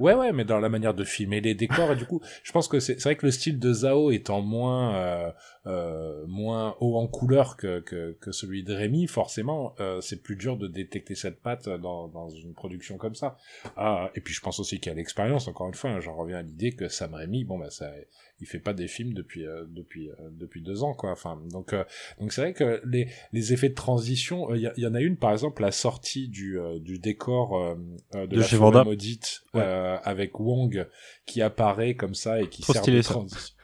[0.00, 2.68] Ouais, ouais, mais dans la manière de filmer les décors, et du coup, je pense
[2.68, 5.30] que c'est vrai que le style de Zao étant moins euh,
[5.66, 10.36] euh, moins haut en couleur que, que, que celui de Rémi, forcément, euh, c'est plus
[10.36, 13.36] dur de détecter cette patte dans, dans une production comme ça.
[13.76, 16.16] Ah, et puis je pense aussi qu'il y a l'expérience, encore une fois, hein, j'en
[16.16, 17.92] reviens à l'idée que Sam Rémi, bon bah ça,
[18.40, 21.10] il fait pas des films depuis euh, depuis euh, depuis deux ans, quoi.
[21.10, 21.84] Enfin, donc euh,
[22.18, 25.32] donc c'est vrai que les les effets de transition, il y, en a une par
[25.32, 27.76] exemple la sortie du du décor
[28.14, 29.42] de, de, la forêt maudite
[29.96, 30.88] avec Wong
[31.26, 33.54] qui apparaît comme ça et qui sert de transition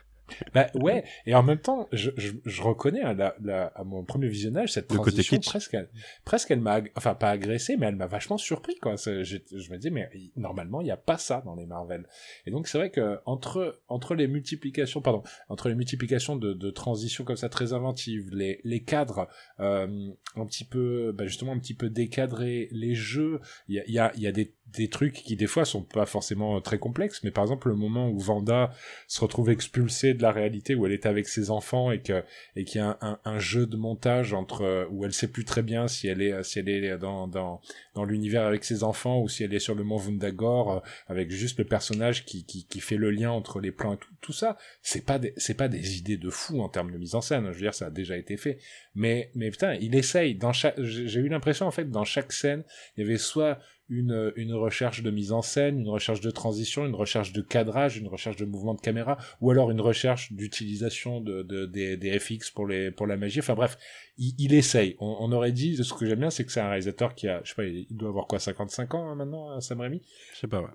[0.52, 4.04] bah ouais, et en même temps, je, je, je reconnais à, la, la, à mon
[4.04, 5.76] premier visionnage cette transition presque,
[6.24, 8.96] presque elle m'a, enfin pas agressé, mais elle m'a vachement surpris quoi.
[8.96, 12.06] Je, je me dis mais normalement il n'y a pas ça dans les Marvel.
[12.46, 16.70] Et donc c'est vrai que entre entre les multiplications, pardon, entre les multiplications de, de
[16.70, 19.28] transitions comme ça très inventives, les les cadres
[19.60, 23.84] euh, un petit peu, bah justement un petit peu décadrés, les jeux, il y a
[23.86, 26.78] il y a, y a des des trucs qui des fois sont pas forcément très
[26.78, 28.72] complexes, mais par exemple le moment où Vanda
[29.06, 32.24] se retrouve expulsée de la réalité, où elle est avec ses enfants et que
[32.56, 35.62] et qu'il y a un, un, jeu de montage entre où elle sait plus très
[35.62, 37.60] bien si elle est si elle est dans dans
[37.94, 41.30] dans l'univers avec ses enfants ou si elle est sur le mont Vundagor euh, avec
[41.30, 44.32] juste le personnage qui, qui qui fait le lien entre les plans et tout tout
[44.32, 47.44] ça, c'est pas c'est pas des idées de fou en termes de mise en scène.
[47.46, 48.58] Je veux dire ça a déjà été fait,
[48.94, 52.64] mais mais putain il essaye dans chaque j'ai eu l'impression en fait dans chaque scène
[52.96, 56.86] il y avait soit une, une recherche de mise en scène, une recherche de transition,
[56.86, 61.20] une recherche de cadrage, une recherche de mouvement de caméra, ou alors une recherche d'utilisation
[61.20, 63.40] de, de, des, des FX pour, les, pour la magie.
[63.40, 63.78] Enfin bref,
[64.18, 64.96] il, il essaye.
[64.98, 67.40] On, on, aurait dit, ce que j'aime bien, c'est que c'est un réalisateur qui a,
[67.44, 70.02] je sais pas, il doit avoir quoi, 55 ans hein, maintenant, Sam Raimi?
[70.34, 70.68] Je sais pas, ouais.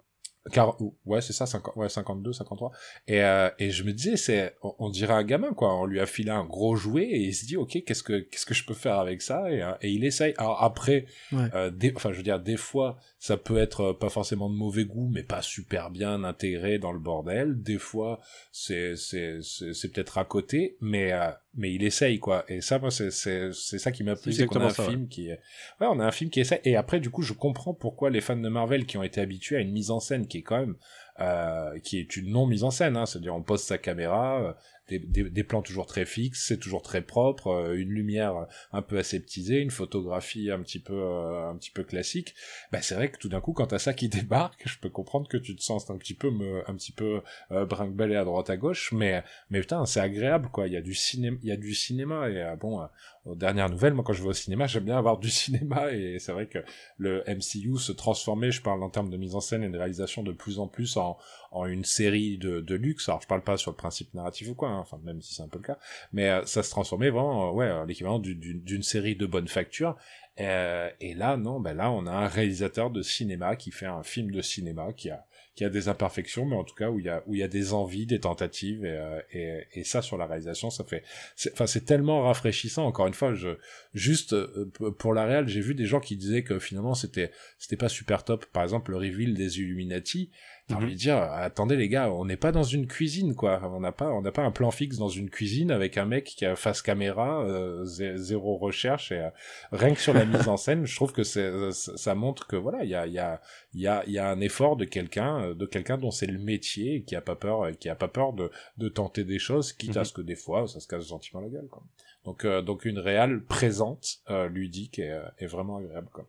[0.52, 0.76] Car,
[1.06, 2.72] ouais, c'est ça, 50, ouais, 52, 53.
[3.08, 5.76] Et, euh, et je me disais, c'est, on, dirait un gamin, quoi.
[5.76, 8.48] On lui a filé un gros jouet et il se dit, ok, qu'est-ce que, qu'est-ce
[8.48, 9.52] que je peux faire avec ça?
[9.52, 10.34] Et, euh, et il essaye.
[10.38, 14.10] Alors après, euh, des, enfin, je veux dire, des fois, ça peut être euh, pas
[14.10, 17.62] forcément de mauvais goût, mais pas super bien intégré dans le bordel.
[17.62, 18.20] Des fois,
[18.52, 22.44] c'est, c'est, c'est, c'est peut-être à côté, mais, euh, mais il essaye quoi.
[22.48, 25.08] Et ça moi c'est c'est c'est ça qui m'a plu c'est qu'on a un film
[25.08, 25.38] qui ouais
[25.82, 28.38] on a un film qui essaie et après du coup je comprends pourquoi les fans
[28.38, 30.78] de Marvel qui ont été habitués à une mise en scène qui est quand même
[31.20, 34.56] euh, qui est une non mise en scène, hein, c'est-à-dire on pose sa caméra,
[35.00, 39.60] des, plans toujours très fixes, c'est toujours très propre, euh, une lumière un peu aseptisée,
[39.60, 42.36] une photographie un petit peu euh, un petit peu classique.
[42.72, 45.28] Bah c'est vrai que tout d'un coup quand t'as ça qui débarque, je peux comprendre
[45.28, 48.50] que tu te sens un petit peu me, un petit peu euh, brinque à droite
[48.50, 50.68] à gauche, mais mais putain c'est agréable quoi.
[50.68, 52.82] Il y a du cinéma, il y a du cinéma et euh, bon
[53.26, 56.20] aux dernières nouvelles, moi quand je vais au cinéma, j'aime bien avoir du cinéma et
[56.20, 56.60] c'est vrai que
[56.98, 60.24] le MCU se transformait, je parle en termes de mise en scène et de réalisation
[60.24, 61.18] de plus en plus en,
[61.52, 63.08] en une série de, de luxe.
[63.10, 65.44] Alors je parle pas sur le principe narratif ou quoi, hein, enfin même si c'est
[65.44, 65.78] un peu le cas,
[66.14, 69.98] mais euh, ça se transformait vraiment, euh, ouais, l'équivalent d'une série de bonne facture.
[70.40, 74.02] Euh, et là, non, ben là, on a un réalisateur de cinéma qui fait un
[74.02, 77.06] film de cinéma qui a qui a des imperfections, mais en tout cas où il
[77.06, 80.02] y a où il y a des envies, des tentatives, et, euh, et, et ça
[80.02, 81.04] sur la réalisation, ça fait,
[81.52, 82.86] enfin c'est tellement rafraîchissant.
[82.86, 83.50] Encore une fois, je
[83.94, 87.76] juste euh, pour la réal, j'ai vu des gens qui disaient que finalement c'était c'était
[87.76, 88.46] pas super top.
[88.46, 90.32] Par exemple, le reveal des Illuminati,
[90.68, 93.62] T'as envie de dire, attendez les gars, on n'est pas dans une cuisine quoi.
[93.64, 96.26] On n'a pas, on n'a pas un plan fixe dans une cuisine avec un mec
[96.26, 99.30] qui a face caméra, euh, zéro recherche et euh,
[99.72, 102.84] rien que sur la mise en scène, je trouve que c'est, ça montre que voilà,
[102.84, 103.42] il y a, il y a,
[103.74, 106.28] il y a, il y a un effort de quelqu'un, euh, de quelqu'un dont c'est
[106.28, 109.40] le métier et qui a pas peur, qui a pas peur de, de tenter des
[109.40, 110.06] choses, quitte à mhm.
[110.06, 111.84] ce que des fois ça se casse gentiment la gueule quoi.
[112.24, 116.28] Donc, donc une réelle présente, ludique et, et vraiment agréable quoi.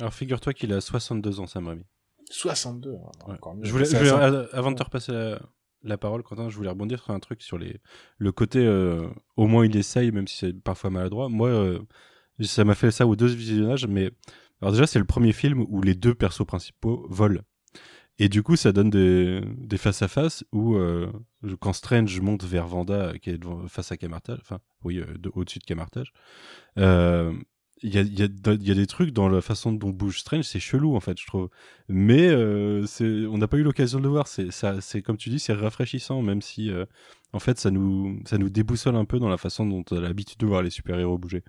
[0.00, 1.84] Alors figure-toi qu'il a 62 ans, Sam Raimi.
[2.30, 2.94] 62.
[2.94, 3.94] Hein, je voulais,
[4.52, 5.36] avant de te repasser
[5.82, 7.80] la, parole, Quentin, je voulais rebondir sur un truc sur les,
[8.18, 9.06] le côté euh,
[9.36, 11.28] au moins il essaye, même si c'est parfois maladroit.
[11.28, 11.78] Moi, euh,
[12.40, 14.10] ça m'a fait ça aux deux visionnages, mais
[14.60, 17.42] alors déjà, c'est le premier film où les deux persos principaux volent.
[18.18, 21.10] Et du coup, ça donne des, des face-à-face où, euh,
[21.60, 25.02] quand Strange monte vers Vanda, qui est face à Camartage, enfin, oui,
[25.34, 26.12] au-dessus de Camartage,
[27.84, 30.46] il y a, y, a, y a, des trucs dans la façon dont bouge Strange,
[30.46, 31.50] c'est chelou en fait, je trouve.
[31.88, 32.86] Mais euh,
[33.30, 34.26] on n'a pas eu l'occasion de le voir.
[34.26, 36.86] C'est, comme tu dis, c'est rafraîchissant, même si euh,
[37.34, 40.00] en fait ça nous, ça nous déboussole un peu dans la façon dont on a
[40.00, 41.44] l'habitude de voir les super-héros bouger.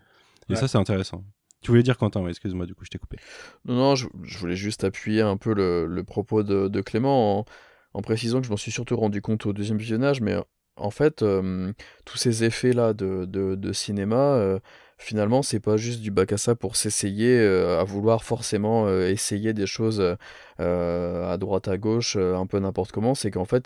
[0.50, 1.24] Et ça, c'est intéressant.
[1.62, 3.18] Tu voulais dire Quentin, excuse-moi, du coup, je t'ai coupé.
[3.64, 7.46] Non, non, je, voulais juste appuyer un peu le, le propos de, de Clément en,
[7.94, 10.36] en, précisant que je m'en suis surtout rendu compte au deuxième visionnage, mais
[10.76, 14.60] en fait, euh, tous ces effets-là de, de, de cinéma
[14.98, 19.10] finalement, c'est pas juste du bac à ça pour s'essayer euh, à vouloir forcément euh,
[19.10, 20.02] essayer des choses
[20.60, 23.16] euh, à droite à gauche, un peu n'importe comment.
[23.16, 23.66] C'est qu'en fait,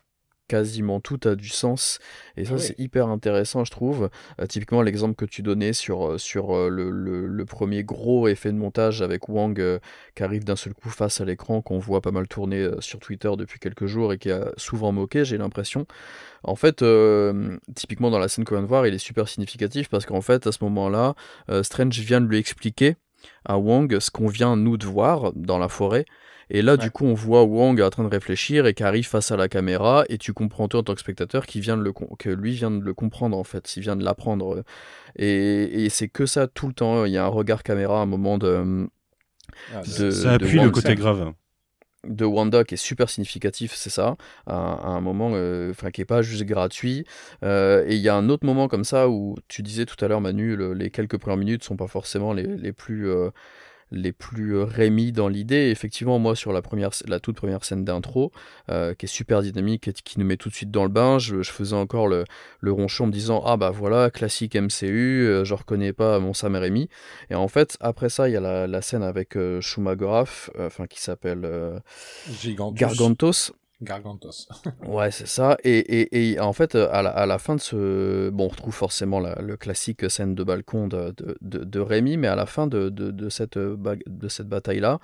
[0.50, 2.00] quasiment tout a du sens.
[2.36, 4.10] Et ça, c'est hyper intéressant, je trouve.
[4.42, 8.52] Euh, typiquement, l'exemple que tu donnais sur, euh, sur euh, le, le, premier gros effet
[8.52, 9.80] de montage avec Wang
[10.16, 13.32] qui arrive d'un seul coup face à l'écran, qu'on voit pas mal tourner sur Twitter
[13.38, 15.86] depuis quelques jours et qui a souvent moqué, j'ai l'impression.
[16.44, 16.84] En fait,
[17.76, 20.48] typiquement dans la scène qu'on vient de voir, il est super significatif parce qu'en fait,
[20.48, 21.16] à ce moment-là,
[21.64, 22.96] Strange vient de lui expliquer
[23.46, 26.06] à Wang ce qu'on vient nous de voir dans la forêt
[26.50, 29.32] et là, du coup, on voit Wang en train de réfléchir et qui arrive face
[29.32, 31.94] à la caméra, et tu comprends toi en tant que spectateur qu'il vient de le
[31.94, 34.64] que lui vient de le comprendre en fait, s'il vient de l'apprendre.
[35.16, 37.06] Et, et c'est que ça tout le temps.
[37.06, 38.88] Il y a un regard caméra, un moment de.
[39.74, 41.34] Ah, ça appuie le côté grave
[42.08, 44.16] de Wanda qui est super significatif, c'est ça,
[44.48, 47.06] à, un moment euh, qui est pas juste gratuit.
[47.44, 50.08] Euh, et il y a un autre moment comme ça où tu disais tout à
[50.08, 53.30] l'heure, Manu, les quelques premières minutes sont pas forcément les, les plus euh,
[53.92, 55.70] les plus euh, rémis dans l'idée.
[55.72, 58.32] Effectivement, moi, sur la, première, la toute première scène d'intro,
[58.70, 61.20] euh, qui est super dynamique et qui nous met tout de suite dans le bain,
[61.20, 62.26] je, faisais encore le,
[62.60, 66.34] le, ronchon en me disant Ah bah voilà, classique MCU, euh, je reconnais pas mon
[66.34, 66.90] Sam Raimi.
[67.30, 69.62] Et en fait, après ça, il y a la, la scène avec euh,
[70.60, 71.82] enfin qui s'appelle
[72.74, 73.52] Gargantos.
[73.82, 74.50] Gargantos.
[74.88, 75.58] ouais, c'est ça.
[75.64, 78.30] Et, et, et, en fait, à la, à la, fin de ce.
[78.30, 82.18] Bon, on retrouve forcément la, le classique scène de balcon de, de, de, de Rémi,
[82.18, 85.00] mais à la fin de, de cette, de cette bataille-là,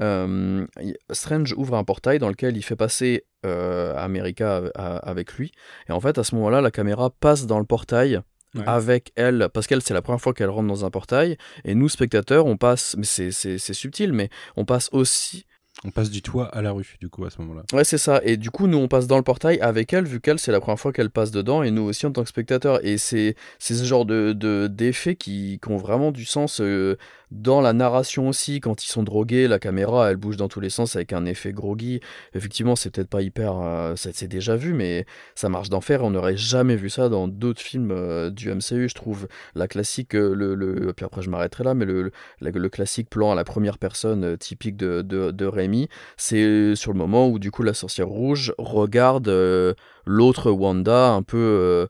[0.00, 0.66] euh,
[1.12, 5.52] Strange ouvre un portail dans lequel il fait passer euh, America avec lui.
[5.88, 8.20] Et en fait, à ce moment-là, la caméra passe dans le portail.
[8.64, 11.36] avec elle, parce qu'elle c'est la première fois qu'elle rentre dans un portail,
[11.66, 15.44] et nous spectateurs on passe, mais c'est subtil, mais on passe aussi
[15.86, 17.62] on passe du toit à la rue, du coup, à ce moment-là.
[17.72, 18.20] Ouais, c'est ça.
[18.24, 20.60] Et du coup, nous, on passe dans le portail avec elle, vu qu'elle, c'est la
[20.60, 22.84] première fois qu'elle passe dedans, et nous aussi en tant que spectateurs.
[22.84, 24.32] Et c'est ce genre de
[24.66, 26.60] d'effets qui, qui, ont vraiment du sens.
[26.60, 26.96] Euh,
[27.32, 30.70] dans la narration aussi, quand ils sont drogués, la caméra elle bouge dans tous les
[30.70, 32.00] sens avec un effet groggy.
[32.34, 33.58] Effectivement, c'est peut-être pas hyper.
[33.60, 36.04] Euh, c'est déjà vu, mais ça marche d'enfer.
[36.04, 39.26] On n'aurait jamais vu ça dans d'autres films euh, du MCU, je trouve.
[39.56, 42.12] La classique, euh, le, puis après je m'arrêterai là, mais le,
[42.68, 47.28] classique plan à la première personne typique de, de, de Rémi, c'est sur le moment
[47.28, 49.28] où du coup la sorcière rouge regarde
[50.06, 51.88] l'autre Wanda, un peu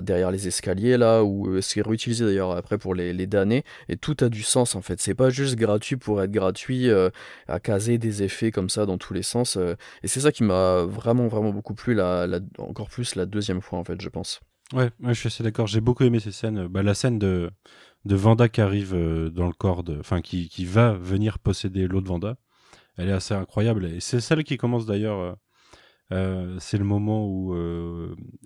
[0.00, 4.16] derrière les escaliers là, où c'est réutilisé d'ailleurs après pour les, les damnés, et tout
[4.20, 5.00] a du sens en fait.
[5.00, 6.88] C'est pas juste gratuit pour être gratuit,
[7.48, 9.56] à caser des effets comme ça dans tous les sens.
[10.02, 12.00] et c'est ça qui m'a vraiment, vraiment beaucoup plu,
[12.58, 14.40] encore plus la deuxième fois en fait, je pense.
[14.72, 15.66] Ouais, je suis assez d'accord.
[15.66, 16.66] J'ai beaucoup aimé ces scènes.
[16.66, 17.50] Bah, la scène de,
[18.04, 22.08] de Vanda qui arrive euh, dans le corps, enfin qui, qui va venir posséder l'autre
[22.08, 22.36] Vanda,
[22.96, 23.84] elle est assez incroyable.
[23.84, 25.36] Et c'est celle qui commence d'ailleurs.
[26.12, 27.54] Euh, euh, c'est le moment où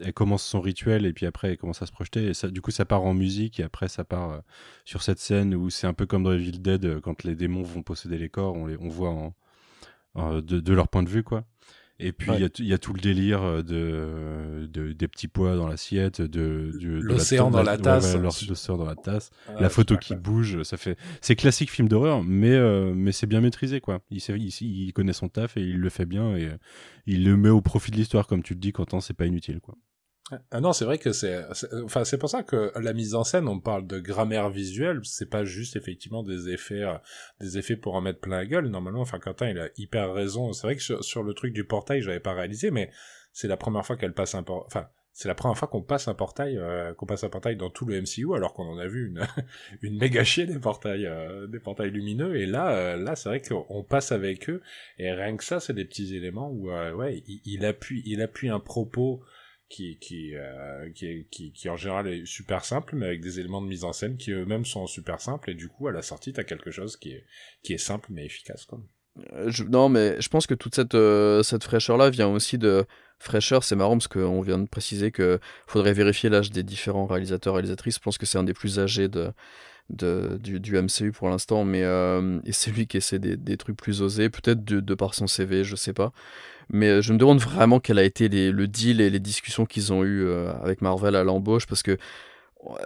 [0.00, 2.26] elle commence son rituel et puis après elle commence à se projeter.
[2.26, 4.42] Et ça, du coup, ça part en musique et après ça part
[4.85, 7.83] sur cette scène où c'est un peu comme dans Evil Dead quand les démons vont
[7.83, 9.11] posséder les corps, on les on voit
[10.14, 11.44] en, de, de, leur point de vue quoi.
[11.99, 15.67] Et puis il y, a tout le délire euh, de, de des petits pois dans
[15.67, 20.77] l'assiette, de, l'océan dans, la tasse, l'océan dans la tasse, la photo qui bouge, ça
[20.77, 24.01] fait c'est classique film d'horreur, mais euh, mais c'est bien maîtrisé quoi.
[24.11, 26.59] Il, il, il, connaît son taf et il le fait bien et euh,
[27.07, 29.61] il le met au profit de l'histoire comme tu le dis Quentin, c'est pas inutile
[29.61, 29.75] quoi.
[30.51, 31.45] Ah non, c'est vrai que c'est,
[31.85, 35.31] enfin, c'est pour ça que la mise en scène, on parle de grammaire visuelle, c'est
[35.31, 36.97] pas juste effectivement des effets, euh,
[37.41, 38.67] des effets pour en mettre plein la gueule.
[38.67, 40.53] Normalement, enfin, Quentin, il a hyper raison.
[40.53, 42.91] C'est vrai que sur, le truc du portail, j'avais pas réalisé, mais
[43.33, 46.09] c'est la première fois qu'elle passe un portail, enfin, c'est la première fois qu'on passe
[46.09, 48.89] un portail, euh, qu'on passe un portail dans tout le MCU, alors qu'on en a
[48.89, 49.25] vu une,
[49.83, 52.37] une méga chier des portails, euh, des portails lumineux.
[52.37, 54.61] Et là, là, c'est vrai qu'on passe avec eux,
[54.99, 58.49] et rien que ça, c'est des petits éléments où, ouais, il, il, appuie, il appuie
[58.49, 59.23] un propos
[59.68, 63.66] qui qui, euh, qui, qui, en général est super simple, mais avec des éléments de
[63.66, 66.44] mise en scène qui eux-mêmes sont super simples, et du coup, à la sortie, t'as
[66.44, 67.24] quelque chose qui est,
[67.62, 68.64] qui est simple mais efficace.
[68.64, 68.81] Quoi.
[69.33, 72.85] Euh, non, mais je pense que toute cette, euh, cette fraîcheur-là vient aussi de.
[73.18, 77.55] Fraîcheur, c'est marrant parce qu'on vient de préciser que faudrait vérifier l'âge des différents réalisateurs
[77.55, 77.94] et réalisatrices.
[77.94, 79.33] Je pense que c'est un des plus âgés de,
[79.88, 84.02] de, du, MCU pour l'instant, mais euh, c'est lui qui essaie des, des trucs plus
[84.02, 86.12] osés, peut-être de, de, par son CV, je sais pas.
[86.70, 89.66] Mais euh, je me demande vraiment quel a été les, le deal et les discussions
[89.66, 91.96] qu'ils ont eu euh, avec Marvel à l'embauche, parce que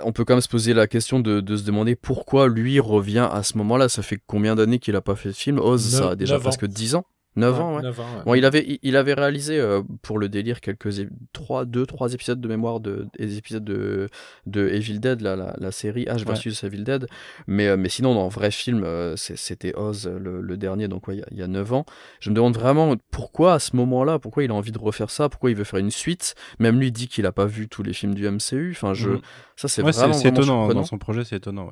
[0.03, 3.29] on peut quand même se poser la question de, de se demander pourquoi lui revient
[3.33, 3.89] à ce moment-là.
[3.89, 5.59] Ça fait combien d'années qu'il a pas fait de film?
[5.59, 7.07] Oz, ça a déjà presque 10 ans.
[7.37, 7.83] 9 ans, ouais.
[8.25, 10.91] Bon, il avait, il, avait réalisé euh, pour le délire quelques
[11.33, 14.09] 3, 2, 3 épisodes de mémoire de, des épisodes de,
[14.47, 17.07] de Evil Dead, la, la, série H versus Evil Dead.
[17.47, 21.43] Mais, euh, mais sinon, dans vrai film, euh, c'était Oz le, dernier, donc il y,
[21.43, 21.87] a 9 ans.
[22.19, 25.29] Je me demande vraiment pourquoi à ce moment-là, pourquoi il a envie de refaire ça,
[25.29, 26.35] pourquoi il veut faire une suite.
[26.59, 28.73] Même lui dit qu'il a pas vu tous les films du MCU.
[28.73, 29.21] Enfin, je, mm.
[29.55, 30.69] ça c'est vraiment, vraiment étonnant.
[30.75, 31.71] Dans son projet, c'est étonnant.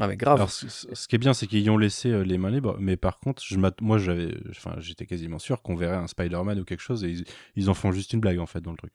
[0.00, 0.36] Ah mais grave.
[0.36, 3.18] Alors, ce, qui est bien, c'est qu'ils ont laissé euh, les mains libres, mais par
[3.18, 7.04] contre, je moi, j'avais, enfin, j'étais quasiment sûr qu'on verrait un Spider-Man ou quelque chose,
[7.04, 7.14] et
[7.54, 8.92] ils, en font juste une blague en fait dans le truc.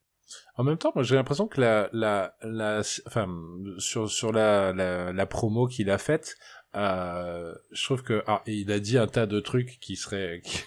[0.55, 3.27] En même temps, moi, j'ai l'impression que la, la, la, enfin,
[3.77, 6.38] sur sur la la, la promo qu'il a faite,
[6.75, 10.59] euh, je trouve que, ah, il a dit un tas de trucs qui seraient qui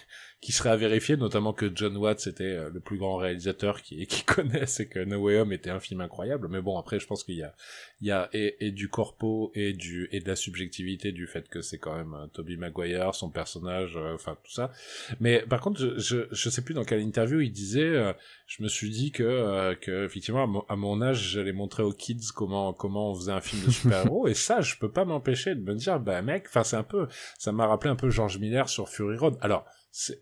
[0.51, 4.23] serait à vérifier, notamment que John Watts était euh, le plus grand réalisateur qui, qui
[4.25, 6.47] connaisse et que No Way Home était un film incroyable.
[6.49, 7.53] Mais bon, après, je pense qu'il y a,
[8.01, 11.61] il y a et, du corpo et du et de la subjectivité du fait que
[11.61, 14.71] c'est quand même euh, Toby Maguire, son personnage, euh, enfin tout ça.
[15.19, 18.13] Mais par contre, je, je, je sais plus dans quelle interview il disait,
[18.47, 22.73] je me suis dit que que effectivement à mon, âge, j'allais montrer aux kids comment
[22.73, 25.75] comment on faisait un film de super-héros et ça, je peux pas m'empêcher de me
[25.75, 28.89] dire, bah mec, enfin c'est un peu, ça m'a rappelé un peu George Miller sur
[28.89, 29.37] Fury Road.
[29.41, 29.65] Alors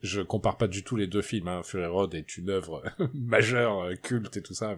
[0.02, 1.48] je compare pas du tout les deux films.
[1.48, 1.62] Hein.
[1.64, 4.76] Fury Road est une œuvre majeure, euh, culte et tout ça.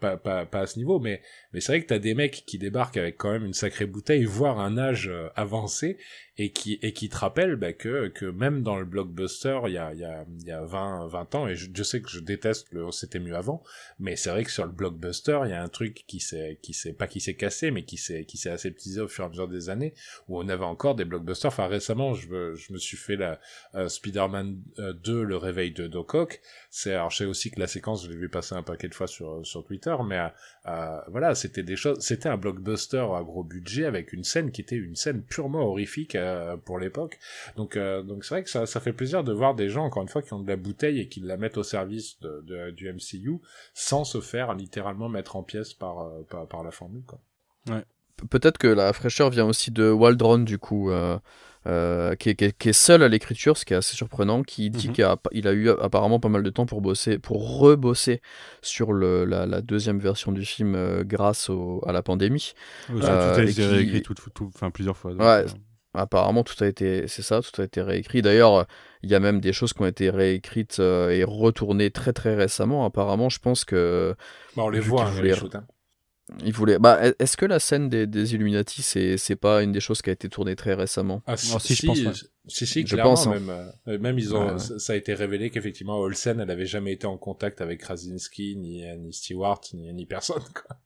[0.00, 2.98] Pas, pas à ce niveau, mais mais c'est vrai que t'as des mecs qui débarquent
[2.98, 5.98] avec quand même une sacrée bouteille, voire un âge euh, avancé,
[6.38, 9.78] et qui et qui te rappelle bah, que que même dans le blockbuster il y
[9.78, 12.20] a il y a il y a 20 20 ans et je, sais que je
[12.20, 13.62] déteste le c'était mieux avant
[13.98, 16.74] mais c'est vrai que sur le blockbuster il y a un truc qui s'est qui
[16.74, 19.30] s'est pas qui s'est cassé mais qui s'est qui s'est aseptisé au fur et à
[19.30, 19.94] mesure des années
[20.28, 21.48] où on avait encore des blockbusters.
[21.48, 23.40] Enfin récemment je je me suis fait la
[23.74, 26.06] euh, Spider-Man 2 euh, le réveil de Doc
[26.70, 28.94] c'est alors je sais aussi que la séquence je l'ai vu passer un paquet de
[28.94, 30.20] fois sur sur Twitter mais
[30.66, 34.60] euh, voilà c'était des choses c'était un blockbuster à gros budget avec une scène qui
[34.60, 37.18] était une scène purement horrifique euh, pour l'époque.
[37.56, 40.02] Donc, euh, donc c'est vrai que ça, ça fait plaisir de voir des gens, encore
[40.02, 42.92] une fois, qui ont de la bouteille et qui la mettent au service de, du
[42.92, 43.40] MCU
[43.74, 47.04] sans se faire littéralement mettre en pièces par, euh, par, la formule.
[47.06, 47.20] Quoi.
[47.68, 47.84] Ouais.
[48.30, 50.90] Peut-être que la fraîcheur vient aussi de Waldron, du coup.
[52.18, 54.94] qui, est, qui, est, seul à l'écriture, ce qui est assez surprenant, qui dit mhm.
[54.94, 58.22] qu'il a, il a, eu apparemment pas mal de temps pour bosser, pour rebosser
[58.62, 62.54] sur le, la, deuxième version du film grâce au, à la pandémie.
[62.86, 64.02] tout a été réécrit
[64.72, 65.12] plusieurs fois.
[65.12, 65.44] ouais,
[65.96, 68.22] Apparemment, tout a été, c'est ça, tout a été réécrit.
[68.22, 68.66] D'ailleurs,
[69.02, 72.34] il y a même des choses qui ont été réécrites euh, et retournées très très
[72.34, 72.84] récemment.
[72.84, 74.14] Apparemment, je pense que.
[74.56, 75.66] Bah, on les voit, hein, les hein.
[76.44, 76.78] il voulait.
[76.78, 80.02] Bah, e- est-ce que la scène des, des Illuminati, c'est c'est pas une des choses
[80.02, 81.22] qui a été tournée très récemment?
[81.26, 82.12] Ah, si, Alors, si, je pense, ouais.
[82.48, 83.30] si, si, Je pense, hein.
[83.38, 83.50] même,
[83.86, 84.58] euh, même ils ont, Ouais, ouais.
[84.58, 88.56] ça ça a été révélé qu'effectivement, Olsen, elle avait jamais été en contact avec Krasinski,
[88.56, 90.76] ni, ni Stewart, ni, ni personne, quoi.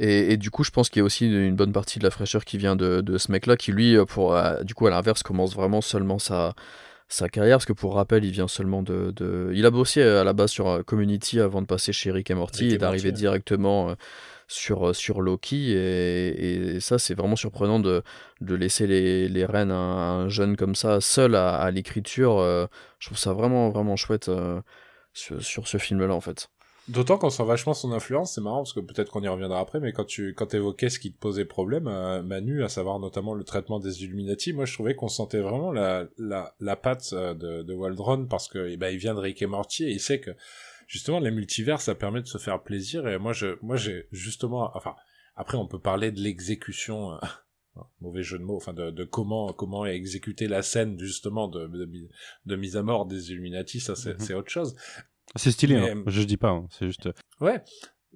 [0.00, 2.10] Et, et du coup, je pense qu'il y a aussi une bonne partie de la
[2.10, 4.90] fraîcheur qui vient de, de ce mec-là, qui lui, euh, pour, euh, du coup, à
[4.90, 6.54] l'inverse, commence vraiment seulement sa,
[7.08, 9.12] sa carrière, parce que pour rappel, il vient seulement de...
[9.16, 9.50] de...
[9.54, 12.34] Il a bossé euh, à la base sur Community avant de passer chez Rick et
[12.34, 13.12] Morty Rick et et d'arriver ouais.
[13.12, 13.94] directement euh,
[14.46, 15.72] sur, sur Loki.
[15.72, 18.02] Et, et ça, c'est vraiment surprenant de,
[18.40, 22.38] de laisser les, les rênes à un jeune comme ça, seul à, à l'écriture.
[22.38, 22.66] euh,
[23.00, 24.60] je trouve ça vraiment, vraiment chouette euh,
[25.12, 26.50] sur, sur ce film-là, en fait.
[26.88, 29.78] D'autant qu'on sent vachement son influence, c'est marrant parce que peut-être qu'on y reviendra après,
[29.78, 33.34] mais quand tu quand évoquais ce qui te posait problème, euh, Manu, à savoir notamment
[33.34, 37.34] le traitement des Illuminati, moi je trouvais qu'on sentait vraiment la la, la patte euh,
[37.34, 40.00] de, de Waldron parce que eh ben, il vient de Rick et Morty et il
[40.00, 40.30] sait que
[40.86, 44.70] justement les multivers ça permet de se faire plaisir et moi je moi j'ai justement
[44.74, 44.94] enfin
[45.36, 47.18] après on peut parler de l'exécution euh,
[48.00, 51.66] mauvais jeu de mots enfin de, de comment comment est exécutée la scène justement de,
[51.66, 51.86] de,
[52.46, 54.20] de mise à mort des Illuminati ça c'est Mhm.
[54.20, 54.74] c'est autre chose
[55.36, 56.02] C'est stylé, Mais, hein.
[56.06, 56.66] euh, je dis pas, hein.
[56.70, 57.08] c'est juste.
[57.40, 57.62] Ouais,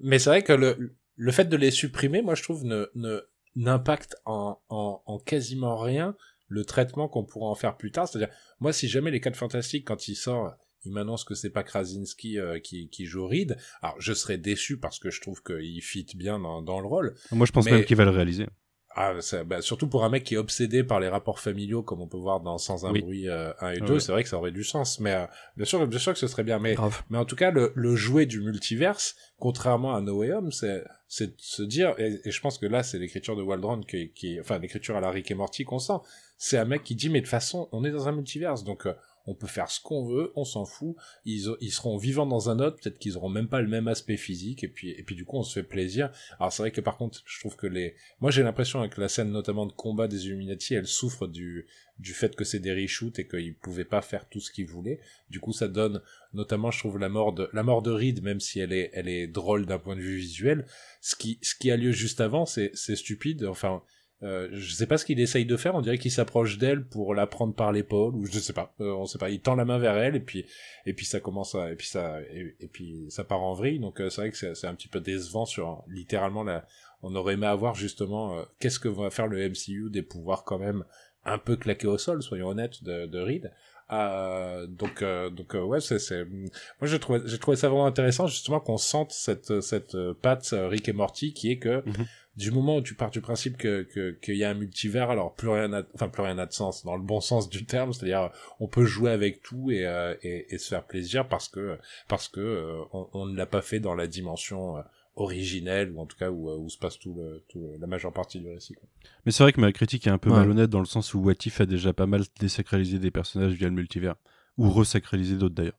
[0.00, 3.20] mais c'est vrai que le, le fait de les supprimer, moi je trouve, ne, ne,
[3.54, 6.16] n'impacte en, en, en quasiment rien
[6.48, 8.08] le traitement qu'on pourra en faire plus tard.
[8.08, 11.62] C'est-à-dire, moi si jamais les 4 Fantastiques, quand ils sortent, ils m'annoncent que c'est pas
[11.62, 15.80] Krasinski euh, qui, qui joue Reed, alors je serais déçu parce que je trouve qu'il
[15.82, 17.14] fit bien dans, dans le rôle.
[17.30, 18.46] Moi, je pense mais- même qu'il va le réaliser.
[18.94, 22.00] Ah, ça- bah, surtout pour un mec qui est obsédé par les rapports familiaux, comme
[22.00, 23.00] on peut voir dans Sans un Oui.
[23.02, 24.00] bruit euh, 1 et Ouais, 2, ouais.
[24.00, 25.00] c'est vrai que ça aurait du sens.
[25.00, 25.24] Mais euh,
[25.56, 26.58] bien sûr, bien sûr que ce serait bien.
[26.58, 26.76] Mais
[27.10, 30.84] mais en tout cas, le, le jouet du multiverse, contrairement à No Way Home, c'est,
[31.08, 34.10] c'est de se dire, et, et je pense que là, c'est l'écriture de Waldron qui,
[34.12, 35.94] qui, enfin, l'écriture à la Rick et Morty qu'on sent.
[36.38, 38.86] C'est un mec qui dit, mais de toute façon, on est dans un multiverse, donc
[38.86, 38.92] euh,
[39.26, 40.96] on peut faire ce qu'on veut, on s'en fout.
[41.24, 44.16] Ils, ils seront vivants dans un autre, peut-être qu'ils auront même pas le même aspect
[44.16, 46.10] physique, et puis, et puis du coup, on se fait plaisir.
[46.38, 49.08] Alors c'est vrai que par contre, je trouve que les, moi j'ai l'impression avec la
[49.08, 51.66] scène notamment de combat des Illuminati, elle souffre du,
[51.98, 55.00] du fait que c'est des reshoots et qu'ils pouvaient pas faire tout ce qu'ils voulaient.
[55.30, 56.02] Du coup, ça donne
[56.32, 59.08] notamment je trouve la mort de la mort de Reed même si elle est elle
[59.08, 60.66] est drôle d'un point de vue visuel
[61.00, 63.82] ce qui ce qui a lieu juste avant c'est c'est stupide enfin
[64.22, 67.14] euh, je sais pas ce qu'il essaye de faire on dirait qu'il s'approche d'elle pour
[67.14, 69.64] la prendre par l'épaule ou je sais pas euh, on sait pas il tend la
[69.64, 70.44] main vers elle et puis
[70.86, 74.00] et puis ça commence à et puis ça et, puis ça part en vrille donc
[74.00, 76.64] euh, c'est vrai que c'est un petit peu décevant sur littéralement la
[77.02, 80.58] on aurait aimé avoir justement euh, qu'est-ce que va faire le MCU des pouvoirs quand
[80.58, 80.84] même
[81.24, 83.52] un peu claqués au sol soyons honnêtes de, de Reed
[83.90, 88.26] euh, donc euh, donc euh, ouais c'est moi j'ai trouvé j'ai trouvé ça vraiment intéressant
[88.26, 92.06] justement qu'on sente cette cette euh, patte Rick et Morty qui est que Mhm.
[92.36, 95.34] Du moment où tu pars du principe que que qu'il y a un multivers alors
[95.34, 97.92] plus rien n'a enfin plus rien n'a de sens dans le bon sens du terme
[97.92, 101.78] c'est-à-dire on peut jouer avec tout et euh, et, et se faire plaisir parce que
[102.08, 104.82] parce que euh, on, on ne l'a pas fait dans la dimension euh,
[105.16, 107.86] originelle ou en tout cas où, euh, où se passe tout le tout le- la
[107.86, 108.88] majeure partie du récit quoi.
[109.26, 110.36] Mais c'est vrai que ma critique est un peu Ouais.
[110.38, 113.68] malhonnête dans le sens où What If a déjà pas mal désacralisé des personnages via
[113.68, 114.16] le multivers.
[114.58, 115.78] Ou resacralisé d'autres d'ailleurs.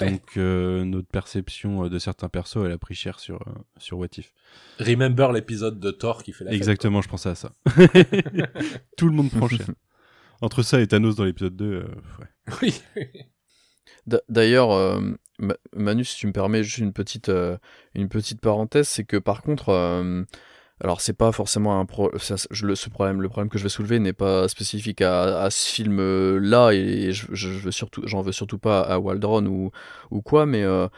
[0.00, 0.12] Ouais.
[0.12, 3.98] Donc euh, notre perception euh, de certains persos, elle a pris cher sur, euh, sur
[3.98, 4.32] What If.
[4.80, 7.52] Remember l'épisode de Thor qui fait la fête, Exactement, je pensais à ça.
[8.96, 9.66] Tout le monde prend cher.
[10.40, 11.84] Entre ça et Thanos dans l'épisode 2, euh,
[12.20, 12.28] ouais.
[12.62, 12.80] Oui.
[14.06, 15.00] D'a- D'ailleurs, euh,
[15.38, 17.56] Ma- Manu, si tu me permets juste une petite, euh,
[17.94, 20.24] une petite parenthèse, c'est que par contre, euh,
[20.82, 22.10] alors c'est pas forcément un pro,
[22.50, 25.70] je- le, problème, le problème que je vais soulever n'est pas spécifique à, à ce
[25.72, 29.70] film-là et je, je veux surtout, j'en veux surtout pas à Waldron ou,
[30.10, 30.88] ou quoi, mais euh,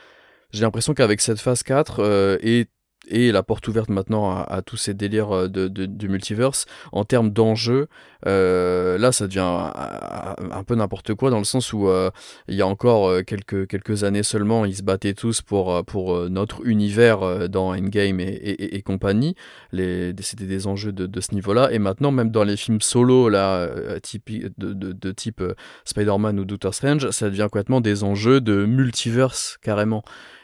[0.52, 2.66] j'ai l'impression qu'avec cette phase 4 euh, et
[3.08, 7.04] et la porte ouverte maintenant à, tous ces délires euh, de, de- du multiverse en
[7.04, 7.88] termes d'enjeux
[8.26, 12.10] euh, là ça devient un, peu n'importe quoi dans le sens où euh,
[12.48, 16.66] il y a encore quelques, quelques années seulement, ils se battaient tous pour, pour notre
[16.66, 19.34] univers dans Endgame et, compagnie.
[19.72, 21.70] C'était des enjeux de, ce niveau-là.
[21.72, 25.42] Et maintenant, même dans les films solo là, de, de, type
[25.84, 30.02] Spider-Man ou Doctor Strange, ça devient complètement des enjeux de multiverse carrément.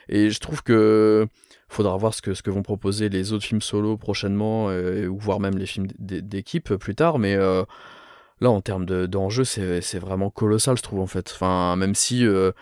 [0.09, 1.27] Et je trouve que
[1.73, 5.19] faudra voir ce que, ce que vont proposer les autres films solo prochainement, euh, ou
[5.19, 7.19] voire même les films d'équipe plus tard.
[7.19, 7.65] Mais euh,
[8.41, 11.31] là, en termes de- d'enjeux, c'est c'est vraiment colossal, je trouve, en fait.
[11.35, 12.53] Enfin, même si euh,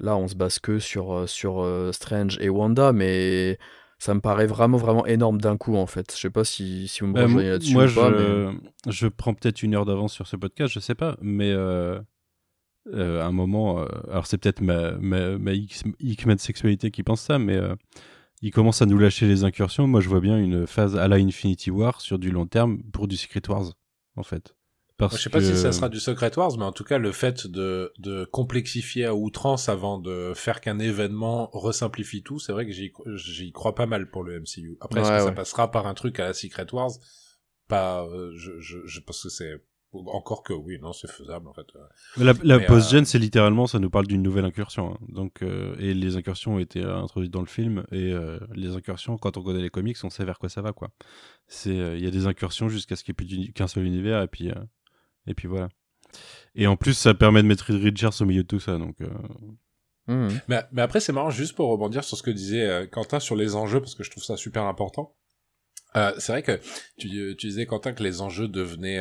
[0.00, 3.58] là, on se base que sur, euh, sur euh, Strange et Wanda, mais
[3.98, 6.12] ça me paraît vraiment, vraiment énorme d'un coup, en fait.
[6.12, 8.18] Je sais pas si, si vous me Euh, rejoignez là-dessus moi, ou pas, mais...
[8.86, 12.00] je, je prends peut-être une heure d'avance sur ce podcast, je sais pas, mais euh,
[12.92, 17.20] euh, à un moment, euh, alors c'est peut-être ma, ma, ma Hickman sexualité qui pense
[17.20, 17.76] ça, mais euh,
[18.42, 19.86] il commence à nous lâcher les incursions.
[19.86, 23.08] Moi, je vois bien une phase à la Infinity War sur du long terme pour
[23.08, 23.72] du Secret Wars,
[24.16, 24.54] en fait.
[24.98, 25.44] Parce je sais pas que...
[25.44, 29.06] si ça sera du Secret Wars, mais en tout cas, le fait de, de complexifier
[29.06, 33.74] à outrance avant de faire qu'un événement resimplifie tout, c'est vrai que j'y, j'y crois
[33.74, 34.76] pas mal pour le MCU.
[34.80, 36.92] Après, est-ce Ouais, que ça passera par un truc à la Secret Wars?
[37.68, 39.54] Pas, euh, je, je, je pense que c'est,
[39.92, 41.66] encore que oui, non, c'est faisable, en fait.
[42.16, 44.94] La, la post-gen, euh, c'est littéralement, ça nous parle d'une nouvelle incursion.
[44.94, 44.98] hein.
[45.08, 47.84] Donc, euh, et les incursions ont été euh, introduites dans le film.
[47.92, 50.72] Et euh, les incursions, quand on connaît les comics, on sait vers quoi ça va,
[50.72, 50.90] quoi.
[51.46, 53.84] C'est, euh, il y a des incursions jusqu'à ce qu'il n'y ait plus qu'un seul
[53.84, 54.54] univers, et puis, euh,
[55.26, 55.68] et puis voilà.
[56.54, 58.78] Et en plus, ça permet de mettre Richards au milieu de tout ça.
[58.78, 59.08] Donc, euh,
[60.08, 60.40] Mhm.
[60.48, 63.36] Mais, mais après, c'est marrant, juste pour rebondir sur ce que disait euh, Quentin sur
[63.36, 65.14] les enjeux, parce que je trouve ça super important.
[65.94, 66.58] Euh, c'est vrai que
[66.98, 68.98] tu, tu disais, Quentin, que les enjeux devenaient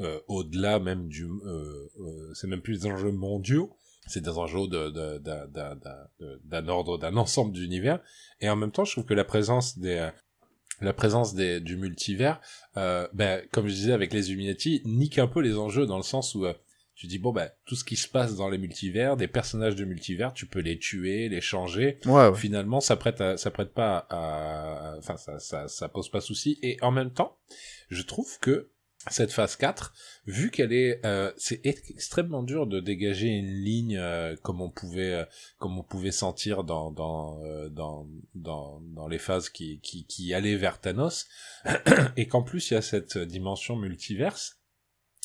[0.00, 1.24] euh, au-delà même du...
[1.24, 3.76] Euh, euh, c'est même plus des enjeux mondiaux,
[4.06, 8.00] c'est des enjeux de- de- d'un d'un- d'un- de- d'un ordre, d'un ensemble d'univers.
[8.40, 10.10] Et en même temps, je trouve que la présence des...
[10.80, 12.40] la présence des, du multivers,
[12.76, 16.02] euh, ben, comme je disais avec les Illuminati, nique un peu les enjeux dans le
[16.02, 16.54] sens où euh,
[16.94, 19.84] tu dis bon ben tout ce qui se passe dans les multivers, des personnages de
[19.84, 21.98] multivers, tu peux les tuer, les changer.
[22.04, 22.34] Ouais, ouais.
[22.34, 26.58] Finalement, ça prête à, ça prête pas à, enfin ça, ça, ça pose pas souci.
[26.62, 27.38] Et en même temps,
[27.88, 28.71] je trouve que
[29.10, 29.92] cette phase 4,
[30.26, 34.70] vu qu'elle est, euh, c'est ex- extrêmement dur de dégager une ligne euh, comme on
[34.70, 35.24] pouvait, euh,
[35.58, 40.32] comme on pouvait sentir dans dans euh, dans dans, dans les phases qui, qui qui
[40.34, 41.26] allaient vers Thanos,
[42.16, 44.58] et qu'en plus il y a cette dimension multiverse.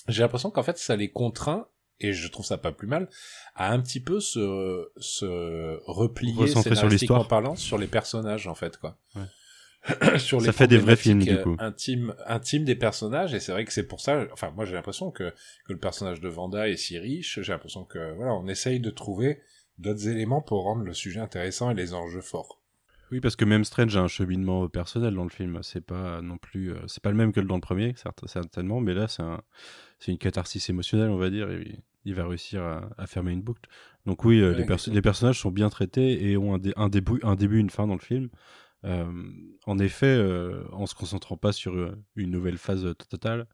[0.07, 1.67] J'ai l'impression qu'en fait ça les contraint
[1.99, 3.09] et je trouve ça pas plus mal
[3.55, 7.27] à un petit peu se se replier sur scénaristiquement l'histoire.
[7.27, 8.97] parlant sur les personnages en fait quoi.
[9.15, 9.23] Ouais.
[10.17, 11.57] sur Ça fait des vrais films, du problématiques, coup.
[11.61, 14.73] euh, intimes intimes des personnages et c'est vrai que c'est pour ça enfin moi j'ai
[14.73, 15.31] l'impression que
[15.65, 18.89] que le personnage de Vanda est si riche j'ai l'impression que voilà on essaye de
[18.89, 19.39] trouver
[19.77, 22.61] d'autres éléments pour rendre le sujet intéressant et les enjeux forts
[23.11, 25.59] Oui, parce que même Strange a un cheminement personnel dans le film.
[25.63, 27.93] C'est pas non plus, euh, c'est pas le même que dans le premier,
[28.25, 29.41] certainement, mais là c'est un,
[29.99, 33.41] c'est une catharsis émotionnelle, on va dire, et il- va réussir à, à fermer une
[33.41, 33.61] boucle.
[34.05, 34.95] Donc oui, euh, Ouais, les, perso- exactement.
[34.95, 37.87] les personnages sont bien traités et ont un, dé- un début, un début, une fin
[37.87, 38.29] dans le film.
[38.85, 39.05] Euh,
[39.65, 43.47] en effet, euh, en se concentrant pas sur euh, une nouvelle phase totale,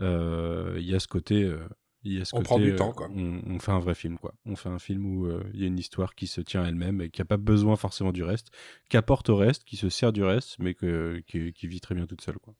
[0.00, 1.42] euh, il y a ce côté.
[1.44, 1.58] euh,
[2.04, 3.08] il y a ce On côté, prend du euh, temps, quoi.
[3.14, 4.32] On, on fait un vrai film, quoi.
[4.46, 7.00] On fait un film où euh, il y a une histoire qui se tient elle-même
[7.00, 8.50] et qui a pas besoin forcément du reste
[8.88, 11.96] qui apporte au reste, qui se sert du reste, mais que, qui, qui vit très
[11.96, 12.38] bien toute seule.
[12.38, 12.54] Quoi.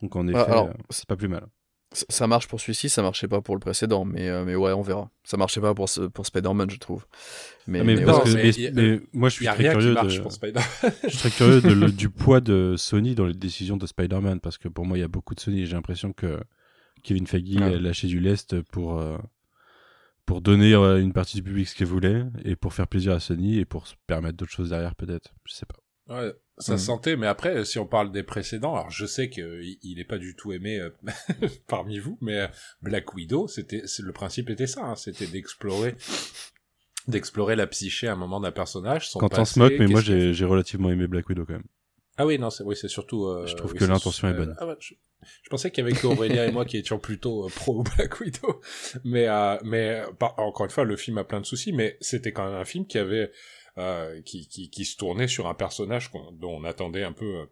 [0.00, 1.46] Donc en effet, Ah, euh, c'est pas plus mal.
[1.92, 4.80] Ça- marche pour celui-ci, ça marchait pas pour le précédent, mais, euh, mais ouais, on
[4.82, 5.10] verra.
[5.24, 7.04] Ça marchait pas pour, ce- pour Spider-Man, je trouve.
[7.66, 8.24] Mais, mais, mais parce ouais.
[8.24, 11.18] que- mais mais- il y a- mais moi, je suis très curieux, de, je suis
[11.18, 14.68] très curieux de le- du poids de Sony dans les décisions de Spider-Man, parce que
[14.68, 15.62] pour moi, il y a beaucoup de Sony.
[15.62, 16.38] et J'ai l'impression que
[17.02, 19.18] Kevin Feige a lâché du lest pour, euh,
[20.26, 23.20] pour donner à une partie du public ce qu'il voulait, et pour faire plaisir à
[23.20, 25.32] Sony, et pour se permettre d'autres choses derrière, peut-être.
[25.44, 25.76] Je sais pas.
[26.14, 29.78] Ouais, ça se sentait, mais après, si on parle des précédents, alors je sais qu'il
[29.82, 30.90] il est pas du tout aimé euh,
[31.66, 32.46] parmi vous, mais euh,
[32.82, 35.96] Black Widow, c'était, le principe était ça, hein, c'était d'explorer,
[37.08, 39.08] d'explorer la psyché à un moment d'un personnage.
[39.10, 41.64] Son Quand on se moque, mais moi, j'ai relativement aimé Black Widow quand même.
[42.16, 43.24] Ah oui, non, c'est, oui, c'est surtout.
[43.26, 44.54] euh, Je trouve oui, que l'intention est euh, bonne.
[44.58, 44.92] ah ouais, je,
[45.42, 48.20] je pensais qu'il y avait que Aurélien et moi qui étions plutôt euh, pro Black
[48.20, 48.60] Widow,
[49.04, 50.06] mais euh, mais euh,
[50.36, 52.86] encore une fois, le film a plein de soucis, mais c'était quand même un film
[52.86, 53.32] qui avait euh,
[54.24, 57.40] qui, qui se tournait sur un personnage dont on attendait un peu.
[57.40, 57.46] euh,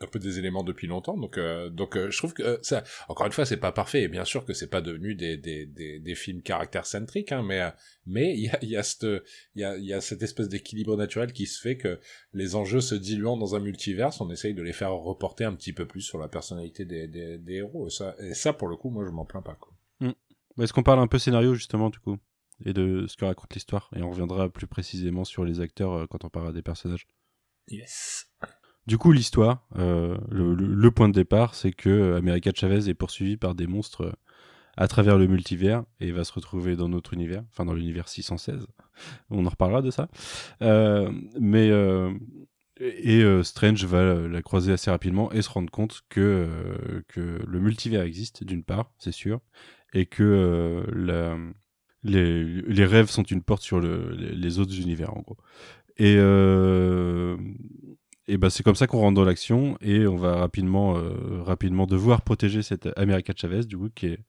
[0.00, 3.26] un peu des éléments depuis longtemps donc euh, euh, je trouve que euh, ça encore
[3.26, 6.86] une fois c'est pas parfait et bien sûr que c'est pas devenu des films caractère
[6.86, 12.00] centriques hein, mais euh, il y a cette espèce d'équilibre naturel qui se fait que
[12.32, 15.72] les enjeux se diluant dans un multiverse, on essaye de les faire reporter un petit
[15.72, 17.88] peu plus sur la personnalité des, héros.
[18.20, 19.54] Et ça, pour le coup, moi, je m'en plains pas.
[19.54, 19.72] Quoi.
[20.60, 22.18] Est-ce qu'on parle un peu scénario justement du coup?
[22.64, 26.06] Et de ce que raconte l'histoire et on reviendra plus précisément sur les acteurs euh,
[26.06, 27.06] quand on parlera des personnages.
[27.68, 28.26] Yes.
[28.86, 32.88] Du coup, l'histoire, euh, le, le- le point de départ, c'est que euh, America Chavez
[32.88, 34.16] est poursuivi par des monstres
[34.76, 38.66] à travers le multivers et va se retrouver dans notre univers, enfin dans l'univers 616.
[39.30, 40.08] On en reparlera de ça.
[40.62, 42.12] Euh, mais euh,
[42.80, 48.02] et Strange va la croiser assez rapidement et se rendre compte que que le multivers
[48.02, 49.40] existe d'une part, c'est sûr,
[49.92, 51.36] et que la-
[52.04, 55.36] les, rêves sont une porte sur le, les, autres univers en gros.
[55.98, 57.36] Et euh,
[58.28, 61.86] et ben c'est comme ça qu'on rentre dans l'action et on va rapidement euh, rapidement
[61.86, 64.20] devoir protéger cette America Chavez du coup qui est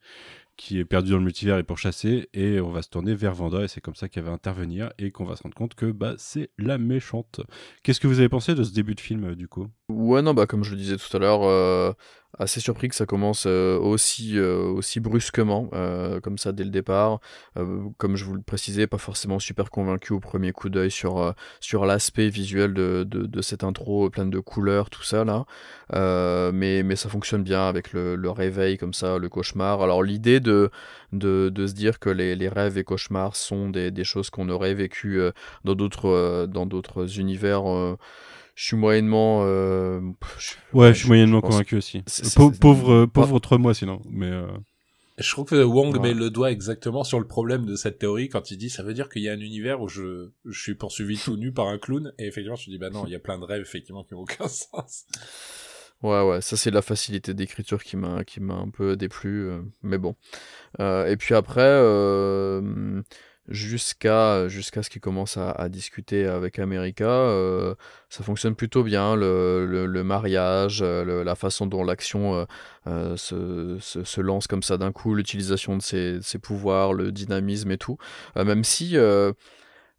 [0.56, 3.64] qui est perdue dans le multivers et pourchassée et on va se tourner vers Vanda
[3.64, 6.14] et c'est comme ça qu'elle va intervenir et qu'on va se rendre compte que bah
[6.18, 7.42] c'est la méchante.
[7.82, 9.68] Qu'est-ce que vous avez pensé de ce début de film euh, du coup?
[9.90, 11.96] Ouais, non, bah, comme je le disais tout à l'heure,
[12.40, 16.70] assez surpris que ça commence euh, aussi, euh, aussi brusquement, euh, comme ça dès le
[16.70, 17.20] départ.
[17.98, 21.86] comme je vous le précisais, pas forcément super convaincu au premier coup d'œil sur, sur
[21.86, 25.46] l'aspect visuel de, de, cette intro pleine de couleurs, tout ça là.
[26.52, 29.82] mais, mais ça fonctionne bien avec le, le réveil comme ça, le cauchemar.
[29.82, 30.72] Alors l'idée de,
[31.12, 34.50] de, de, se dire que les, les, rêves et cauchemars sont des, des choses qu'on
[34.50, 35.22] aurait vécues
[35.64, 37.64] dans d'autres dans d'autres univers
[38.56, 39.44] je suis moyennement.
[39.44, 40.00] Euh,
[40.74, 42.04] ouais, je suis moyennement convaincu aussi.
[42.60, 44.30] pauvre, pauvre autre moi sinon, mais.
[44.30, 44.48] Euh,
[45.20, 48.50] je trouve que Wong met le doigt exactement sur le problème de cette théorie quand
[48.50, 51.20] il dit ça veut dire qu'il y a un univers où je, je suis poursuivi
[51.20, 53.38] tout nu par un clown et effectivement je dis bah non il y a plein
[53.38, 55.06] de rêves effectivement qui n'ont aucun sens.
[56.02, 59.62] Ouais ouais ça c'est la facilité d'écriture qui m'a qui m'a un peu déplu euh,
[59.84, 60.16] mais bon
[60.80, 61.70] et puis après
[63.50, 67.06] jusqu'à ce qu'ils commencent à, à, discuter avec America.
[67.06, 67.76] Euh,
[68.10, 72.46] ça fonctionne plutôt bien, le, le, mariage, euh, la façon dont l'action euh,
[72.88, 77.72] euh, se, se, lance comme ça d'un coup, l'utilisation de ses, ses, pouvoirs, le dynamisme
[77.72, 77.98] et tout.
[78.36, 78.96] même si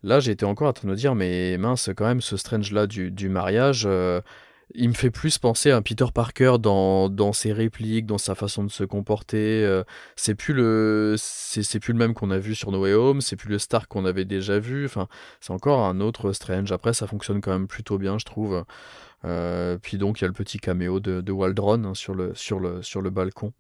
[0.02, 3.28] là j'étais encore en train de dire, mais mince, quand même, ce Strange-là du, du
[3.28, 3.88] mariage
[4.74, 8.64] il me fait plus penser à Peter Parker dans, dans ses répliques, dans sa façon
[8.64, 9.64] de se comporter.
[9.64, 9.84] Euh,
[10.16, 13.36] c'est plus le c'est plus le même qu'on a vu sur No Way Home, c'est
[13.36, 14.84] plus le Stark qu'on avait déjà vu.
[14.86, 15.06] Enfin,
[15.40, 16.72] c'est encore un autre Strange.
[16.72, 18.64] Après, ça fonctionne quand même plutôt bien, je trouve.
[19.24, 22.58] Euh, puis donc, il y a le petit caméo de, Waldron hein, sur, le, sur,
[22.58, 23.52] le, sur le balcon.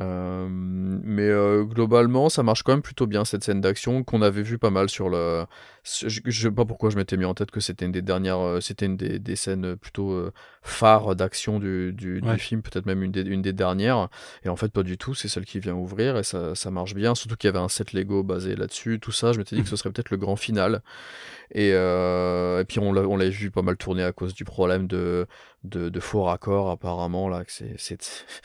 [0.00, 4.42] Euh, mais euh, globalement, ça marche quand même plutôt bien cette scène d'action qu'on avait
[4.42, 5.44] vu pas mal sur le.
[5.82, 8.38] Je, je sais pas pourquoi je m'étais mis en tête que c'était une des dernières,
[8.38, 10.30] euh, c'était une des, des, scènes plutôt
[10.62, 14.08] phares d'action du, du, du, film, peut-être même une des, une des dernières.
[14.44, 15.14] Et en fait, pas du tout.
[15.14, 17.14] C'est celle qui vient ouvrir et ça, ça marche bien.
[17.14, 19.32] Surtout qu'il y avait un set Lego basé là-dessus, tout ça.
[19.32, 20.82] Je m'étais dit que ce serait peut-être le grand final.
[21.52, 25.26] Et, et puis on l'a vu pas mal tourner à cause du problème de,
[25.64, 27.44] de, de faux raccords apparemment là.
[27.44, 27.76] Que c'est,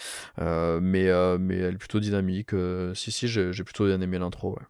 [0.39, 2.53] euh, mais, euh, mais elle est plutôt dynamique.
[2.53, 4.51] Euh, si si, j'ai plutôt bien aimé l'intro.
[4.51, 4.66] Ouais.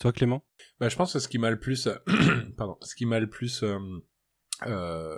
[0.00, 0.42] Toi Clément?
[0.80, 1.88] Bah, je pense que ce qui m'a le plus,
[2.56, 3.64] pardon, ce qui m'a le plus
[4.66, 5.16] euh,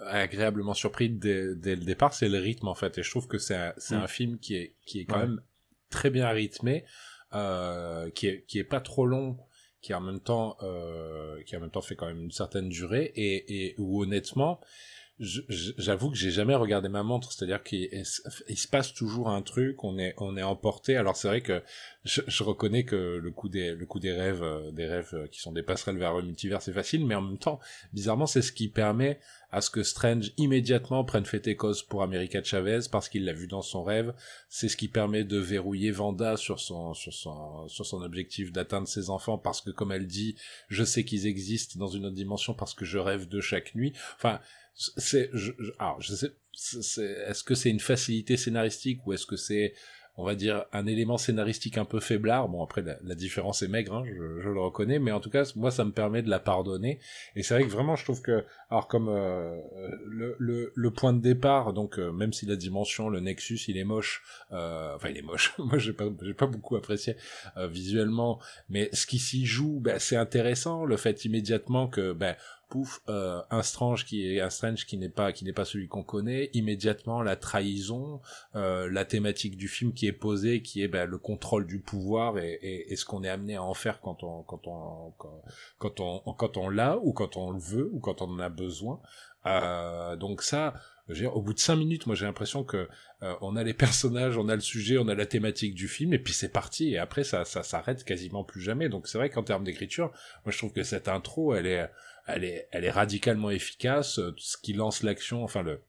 [0.00, 2.98] agréablement surpris dès, dès, le départ, c'est le rythme en fait.
[2.98, 4.02] Et je trouve que c'est un, c'est mm.
[4.02, 5.40] un film qui est qui est quand même
[5.90, 6.84] très bien rythmé,
[7.34, 9.38] euh, qui est qui est pas trop long
[9.80, 13.12] qui en même temps euh, qui en même temps fait quand même une certaine durée
[13.16, 14.60] et, et où honnêtement
[15.20, 19.98] j'avoue que j'ai jamais regardé ma montre, c'est-à-dire qu'il se passe toujours un truc, on
[19.98, 20.96] est on est emporté.
[20.96, 21.62] Alors c'est vrai que
[22.04, 25.40] je, reconnais que le coup des le coup des rêves, euh, des rêves euh, qui
[25.40, 27.60] sont des passerelles vers le multivers, c'est facile, mais en même temps,
[27.92, 29.20] bizarrement, c'est ce qui permet
[29.52, 33.34] à ce que Strange immédiatement prenne fait et cause pour America Chavez parce qu'il l'a
[33.34, 34.14] vu dans son rêve.
[34.48, 38.88] C'est ce qui permet de verrouiller Vanda sur son sur son sur son objectif d'atteindre
[38.88, 40.36] ses enfants parce que comme elle dit,
[40.68, 43.92] je sais qu'ils existent dans une autre dimension parce que je rêve de chaque nuit.
[44.16, 44.40] Enfin,
[44.74, 46.32] c'est, je, alors, je sais,
[47.26, 49.74] est-ce que c'est une facilité scénaristique ou est-ce que c'est,
[50.16, 52.48] on va dire, un élément scénaristique un peu faiblard?
[52.48, 55.50] Bon, après, la, différence est maigre, hein, je, je, le reconnais, mais en tout cas,
[55.56, 57.00] moi, ça me permet de la pardonner.
[57.34, 59.56] Et c'est vrai que vraiment, je trouve que, alors, comme euh,
[60.06, 63.78] le, le, le, point de départ, donc, euh, même si la dimension, le Nexus, il
[63.78, 65.54] est moche, euh, enfin, il est moche.
[65.58, 67.16] moi, j'ai pas, j'ai pas beaucoup apprécié
[67.56, 70.84] euh, visuellement, mais ce qui s'y joue, ben, c'est intéressant.
[70.84, 72.36] Le fait immédiatement que, ben,
[73.08, 76.02] euh, un Strange qui est un Strange qui n'est pas qui n'est pas celui qu'on
[76.02, 78.20] connaît, immédiatement la trahison,
[78.54, 82.38] euh, la thématique du film qui est posée, qui est ben, le contrôle du pouvoir
[82.38, 85.12] et, et, et ce qu'on est amené à en faire quand on quand on
[85.78, 88.48] quand, on quand on l'a ou quand on le veut ou quand on en a
[88.48, 89.00] besoin.
[89.46, 90.74] Euh, donc ça,
[91.32, 92.88] au bout de cinq minutes, moi j'ai l'impression que
[93.22, 96.12] euh, on a les personnages, on a le sujet, on a la thématique du film,
[96.14, 96.92] et puis c'est parti.
[96.92, 98.88] Et après ça, ça s'arrête quasiment plus jamais.
[98.88, 100.12] Donc c'est vrai qu'en termes d'écriture,
[100.44, 101.90] moi je trouve que cette intro, elle est,
[102.26, 104.18] elle est, elle est radicalement efficace.
[104.18, 105.80] Euh, ce qui lance l'action, enfin le,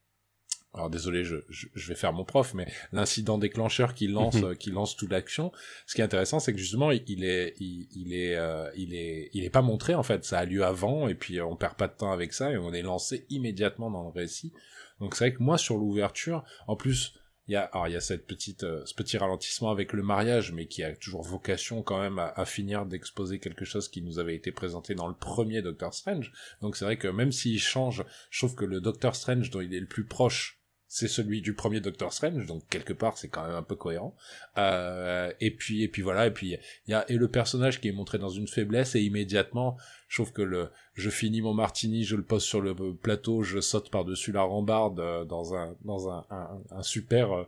[0.74, 4.56] alors désolé, je, je, vais faire mon prof, mais l'incident déclencheur qui lance, mhm.
[4.58, 5.52] qui lance toute l'action.
[5.86, 9.30] Ce qui est intéressant, c'est que justement, il est, il, il est, euh, il est,
[9.34, 10.26] il est pas montré en fait.
[10.26, 12.74] Ça a lieu avant, et puis on perd pas de temps avec ça, et on
[12.74, 14.52] est lancé immédiatement dans le récit.
[15.00, 17.14] Donc c'est vrai que moi, sur l'ouverture, en plus,
[17.48, 20.02] il y a, alors il y a cette petite, euh, ce petit ralentissement avec le
[20.02, 24.20] mariage, mais qui a toujours vocation quand même à, finir d'exposer quelque chose qui nous
[24.20, 26.32] avait été présenté dans le premier Doctor Strange.
[26.62, 29.74] Donc c'est vrai que même s'il change, je trouve que le Doctor Strange dont il
[29.74, 30.63] est le plus proche
[30.94, 34.16] c'est celui du premier Doctor Strange, donc quelque part c'est quand même un peu cohérent.
[34.60, 37.88] Euh, et puis et puis voilà, et puis il y a et le personnage qui
[37.88, 39.76] est montré dans une faiblesse et immédiatement,
[40.08, 43.60] je trouve que le je finis mon martini, je le pose sur le plateau, je
[43.60, 47.48] saute par dessus la rambarde euh, dans un dans un, un, super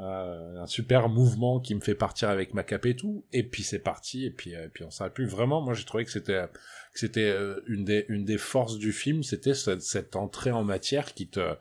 [0.00, 3.26] euh, un super mouvement qui me fait partir avec ma cape et tout.
[3.34, 5.26] Et puis c'est parti et puis et puis on s'arrête plus.
[5.26, 6.46] Vraiment, moi j'ai trouvé que c'était
[6.94, 7.36] que c'était
[7.66, 11.56] une des une des forces du film, c'était cette, cette entrée en matière qui te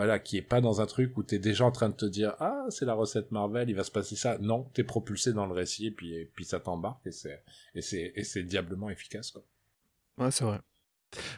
[0.00, 2.34] voilà, qui est pas dans un truc où t'es déjà en train de te dire
[2.40, 4.38] ah c'est la recette Marvel, il va se passer ça.
[4.38, 7.42] Non, t'es propulsé dans le récit et puis puis ça t'embarque et c'est
[7.74, 9.36] et c'est et c'est diablement efficace.
[10.16, 10.60] Ouais, c'est vrai.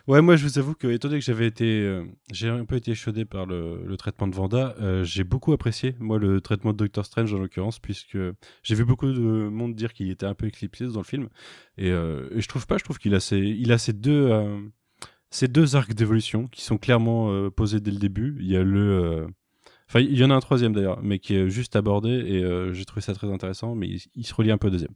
[0.06, 1.64] Ouais, moi je vous avoue que, étant donné que j'avais été.
[1.80, 5.52] euh, j'ai un peu été chaudé par le, le traitement de Vanda, euh, j'ai beaucoup
[5.52, 8.18] apprécié, moi, le traitement de Doctor Strange en l'occurrence, puisque
[8.62, 11.28] j'ai vu beaucoup de monde dire qu'il était un peu éclipsé dans le film.
[11.78, 14.30] Et, euh, et je trouve pas, je trouve qu'il a ces, il a ces deux.
[15.32, 18.36] Ces deux arcs d'évolution qui sont clairement euh, posés dès le début.
[18.38, 19.26] Il y a le.
[19.94, 22.72] euh, il y en a un troisième d'ailleurs, mais qui est juste abordé et euh,
[22.72, 24.92] j'ai trouvé ça très intéressant, mais il, se relie un peu au deuxième.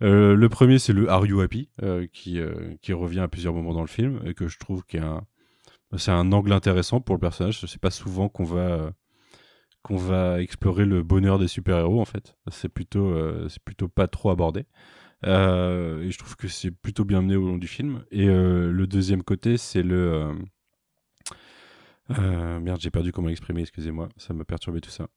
[0.00, 1.70] Le premier, c'est le Are You Happy,
[2.12, 2.38] qui,
[2.80, 5.02] qui revient à plusieurs moments dans le film et que je trouve qu'il
[5.96, 7.64] c'est un angle intéressant pour le personnage.
[7.66, 8.92] C'est pas souvent qu'on va
[9.82, 12.36] qu'on va explorer le bonheur des super-héros en fait.
[12.48, 13.12] C'est plutôt
[13.48, 14.66] c'est plutôt pas trop abordé.
[15.26, 18.04] Euh, et je trouve que c'est plutôt bien mené au long du film.
[18.10, 20.32] Et euh, le deuxième côté, c'est le
[22.18, 23.62] euh, merde, j'ai perdu comment l'exprimer.
[23.62, 25.08] Excusez-moi, ça m'a perturbé tout ça.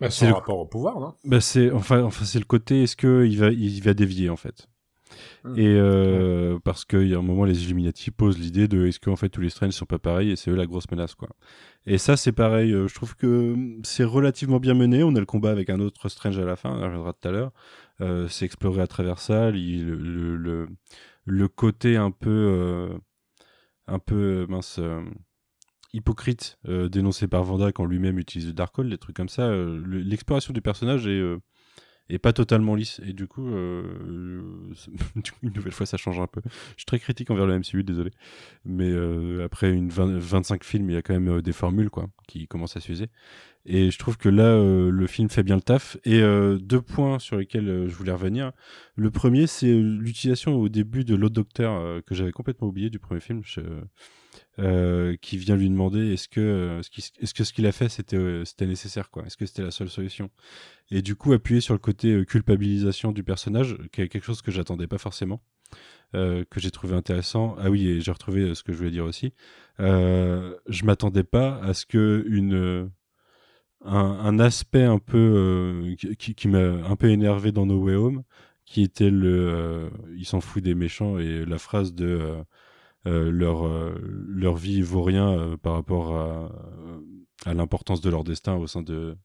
[0.00, 1.14] Bah, C'est le- rapport au pouvoir, non?
[1.24, 4.36] Bah c'est enfin enfin c'est le côté est-ce que il va il va dévier en
[4.36, 4.66] fait?
[5.44, 5.58] Hmm.
[5.58, 9.28] Et parce qu'il y a un moment les Illuminati posent l'idée de est-ce qu'en fait
[9.28, 11.28] tous les Strange sont pas pareils et c'est eux la grosse menace quoi.
[11.86, 15.02] Et ça c'est pareil, je trouve que c'est relativement bien mené.
[15.02, 17.32] On a le combat avec un autre Strange à la fin, on reviendra tout à
[17.32, 17.52] l'heure.
[18.00, 20.68] Euh, c'est exploré à travers ça, le,
[21.48, 22.98] côté un peu euh,
[23.86, 24.78] un peu mince.
[24.78, 25.02] euh,
[25.92, 29.42] hypocrite euh, dénoncé par Vanda quand lui-même utilise le Darkhold, des trucs comme ça.
[29.48, 31.38] euh, le- L'exploration du personnage est, euh,
[32.14, 33.82] est pas totalement lisse et du coup, euh,
[35.42, 36.40] une nouvelle fois ça change un peu.
[36.44, 38.10] Je suis très critique envers le MCU, désolé,
[38.64, 41.90] mais euh, après une 20 25 films, il y a quand même euh, des formules
[41.90, 43.06] quoi qui commencent à s'user.
[43.66, 45.98] Et je trouve que là, le film fait bien le taf.
[46.06, 48.52] Et deux points sur lesquels je voulais revenir.
[48.96, 53.20] Le premier, c'est l'utilisation au début de l'autre docteur que j'avais complètement oublié du premier
[53.20, 53.42] film.
[53.44, 53.60] Je-
[54.58, 58.16] euh, qui vient lui demander est-ce que euh, ce que ce qu'il a fait c'était
[58.16, 59.24] euh, c'était nécessaire quoi?
[59.24, 60.30] Est-ce que c'était la seule solution?
[60.90, 64.98] Et du coup appuyer sur le côté culpabilisation du personnage quelque chose que j'attendais pas
[64.98, 65.40] forcément
[66.12, 67.54] que j'ai trouvé intéressant.
[67.60, 69.32] Ah oui et j'ai retrouvé ce que je voulais dire aussi.
[69.78, 72.90] Je m'attendais pas à ce que une
[73.84, 78.22] un, aspect un peu qui- qui, m'a un peu énervé dans No Way Home
[78.64, 82.36] qui était le il s'en fout des méchants et la phrase de
[83.06, 83.94] leur, euh,
[84.28, 86.50] leur vie vaut rien euh, par rapport à,
[87.46, 89.16] à l'importance de leur destin au sein, de,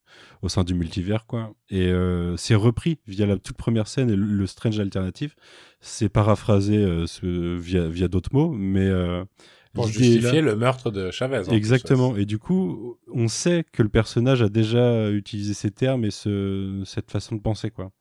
[0.41, 1.25] au sein du multivers.
[1.25, 1.53] Quoi.
[1.69, 5.35] Et euh, c'est repris via la toute première scène et le, le Strange alternatif.
[5.81, 9.25] C'est paraphrasé euh, ce- via, via d'autres mots, mais euh,
[9.73, 9.91] Pour là.
[9.91, 11.41] justifier le meurtre de Chavez.
[11.45, 12.15] plus, Exactement.
[12.15, 16.81] Et du coup, on sait que le personnage a déjà utilisé ces termes et ce,
[16.85, 17.91] cette façon de penser, quoi.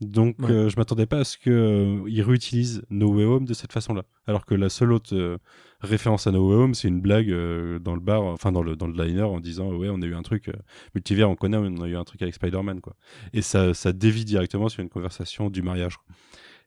[0.00, 0.50] Donc, Ouais.
[0.50, 3.72] euh, je m'attendais pas à ce que euh, il réutilise No Way Home de cette
[3.72, 4.04] façon-là.
[4.26, 5.38] Alors que la seule autre euh,
[5.80, 8.76] référence à No Way Home, c'est une blague euh, dans le bar, enfin dans le
[8.76, 10.50] dans le diner, en disant ouais, on a eu un truc
[10.94, 12.94] multivers, on connaît, on a eu un truc avec Spider-Man, quoi.
[13.32, 15.96] Et ça ça dévie directement sur une conversation du mariage.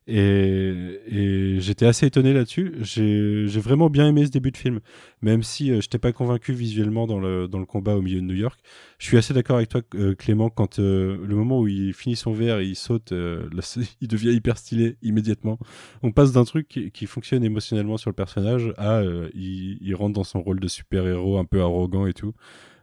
[0.06, 2.74] Et, et j'étais assez étonné là-dessus.
[2.80, 4.80] J'ai vraiment bien aimé ce début de film
[5.22, 8.20] même si euh, je t'ai pas convaincu visuellement dans le, dans le combat au milieu
[8.20, 8.58] de New York.
[8.98, 12.16] Je suis assez d'accord avec toi, euh, Clément, quand euh, le moment où il finit
[12.16, 13.48] son verre et il saute, euh,
[14.00, 15.58] il devient hyper stylé immédiatement.
[16.02, 19.02] On passe d'un truc qui, qui fonctionne émotionnellement sur le personnage à
[19.34, 22.34] il, il rentre dans son rôle de super-héros un peu arrogant et tout.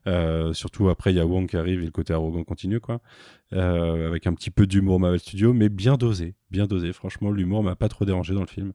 [0.07, 3.01] Euh, surtout après, il y a Wong qui arrive et le côté arrogant continue, quoi.
[3.53, 6.93] Euh, avec un petit peu d'humour Marvel Studio, mais bien dosé, bien dosé.
[6.93, 8.73] Franchement, l'humour m'a pas trop dérangé dans le film.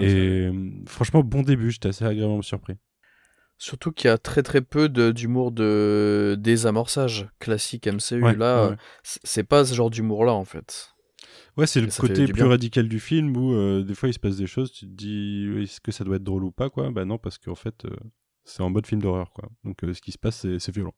[0.00, 2.74] Et euh, franchement, bon début, j'étais assez agréablement surpris.
[3.58, 8.22] Surtout qu'il y a très très peu de- d'humour de désamorçage classique MCU.
[8.22, 8.76] Ouais, Là, ouais, ouais.
[9.02, 10.90] c- c'est pas ce genre d'humour-là en fait.
[11.56, 14.36] Ouais, c'est le côté plus radical du film où euh, des fois il se passe
[14.36, 16.90] des choses, tu te dis est-ce que ça doit être drôle ou pas quoi?
[16.90, 17.96] Bah non, parce qu'en fait euh,
[18.46, 19.50] c'est en mode film d'horreur quoi.
[19.64, 20.94] Donc euh, ce qui se passe c'est violent.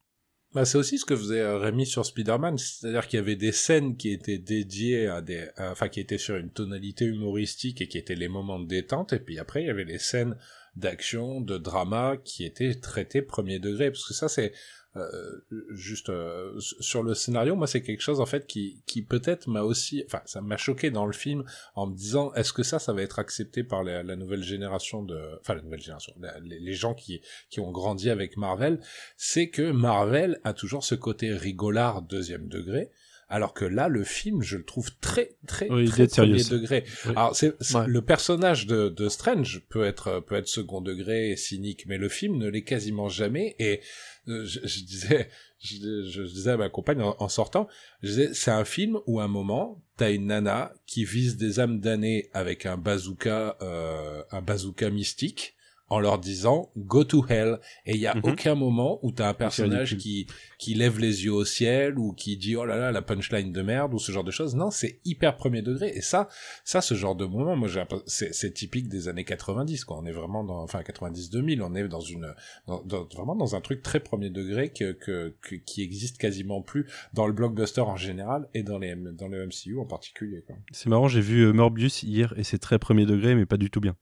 [0.55, 3.53] Bah, c'est aussi ce que faisait euh, Rémi sur Spider-Man, c'est-à-dire qu'il y avait des
[3.53, 7.99] scènes qui étaient dédiées à des, enfin qui étaient sur une tonalité humoristique et qui
[7.99, 10.37] étaient les moments de détente, et puis après il y avait les scènes
[10.75, 14.53] d'action, de drama qui étaient traitées premier degré, parce que ça c'est
[14.97, 19.47] euh, juste euh, sur le scénario, moi c'est quelque chose en fait qui, qui peut-être
[19.47, 22.79] m'a aussi, enfin ça m'a choqué dans le film en me disant est-ce que ça
[22.79, 26.73] ça va être accepté par la, nouvelle génération de, enfin la nouvelle génération, les, les
[26.73, 27.21] gens qui
[27.51, 28.81] qui ont grandi avec Marvel,
[29.19, 32.91] c'est que Marvel a toujours ce côté rigolard deuxième degré,
[33.29, 36.85] alors que là, le film, je le trouve très, très, Oui, il très premier degré.
[37.07, 37.13] Oui.
[37.17, 37.87] Alors, c'est, c'est- Ouais.
[37.87, 42.09] le personnage de, de Strange peut être, peut être second degré et cynique, mais le
[42.09, 43.55] film ne l'est quasiment jamais.
[43.59, 43.81] Et
[44.29, 45.29] euh, je, je disais,
[45.61, 47.69] je, je disais à ma compagne en, en sortant,
[48.03, 51.61] je disais, c'est un film où à un moment, t'as une nana qui vise des
[51.61, 55.55] âmes damnées avec un bazooka, euh, un bazooka mystique
[55.91, 58.23] en leur disant go to hell et il y a Mhm.
[58.25, 60.27] aucun moment où t'as un personnage qui
[60.59, 63.63] qui lève les yeux au ciel ou qui dit oh là là la punchline de
[63.63, 66.29] merde ou ce genre de choses non c'est hyper premier degré et ça
[66.65, 67.69] ça ce genre de moment moi
[68.07, 71.75] c'est c'est typique des années 90 quoi on est vraiment dans enfin 90 2000 on
[71.75, 72.35] est dans une
[72.67, 76.61] dans, dans- vraiment dans un truc très premier degré que, que, que- qui existe quasiment
[76.63, 80.57] plus dans le blockbuster en général et dans les dans le MCU en particulier quoi.
[80.73, 83.71] C'est marrant, j'ai vu euh, Morbius hier et c'est très premier degré, mais pas du
[83.71, 83.97] tout bien.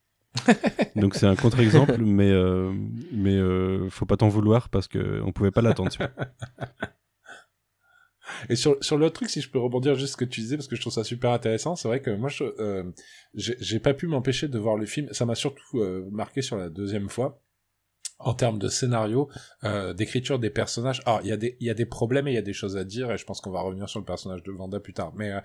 [0.96, 2.72] Donc c'est un contre-exemple, mais euh,
[3.12, 5.90] mais euh, faut pas t'en vouloir parce que on pouvait pas l'attendre.
[8.48, 10.66] Et sur, sur l'autre truc, si je peux rebondir juste ce que tu disais, parce
[10.66, 12.28] que je trouve ça super intéressant, c'est vrai que moi,
[12.58, 12.82] euh,
[13.34, 15.08] j'ai j'ai pas pu m'empêcher de voir le film.
[15.12, 17.40] Ça m'a surtout euh, marqué sur la deuxième fois.
[18.18, 19.28] En termes de scénario,
[19.64, 21.02] euh, d'écriture des personnages.
[21.04, 22.76] Alors, il y, a des- y a des problèmes et il y a des choses
[22.78, 25.12] à dire, et je pense qu'on va revenir sur le personnage de Vanda plus tard.
[25.16, 25.40] Mais euh,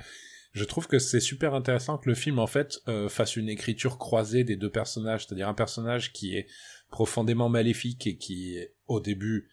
[0.54, 3.97] je trouve que c'est super intéressant que le film, en fait, euh, fasse une écriture
[3.97, 5.26] croisée des deux personnages.
[5.26, 6.47] C'est-à-dire un personnage qui est
[6.89, 9.49] profondément maléfique et qui, au début,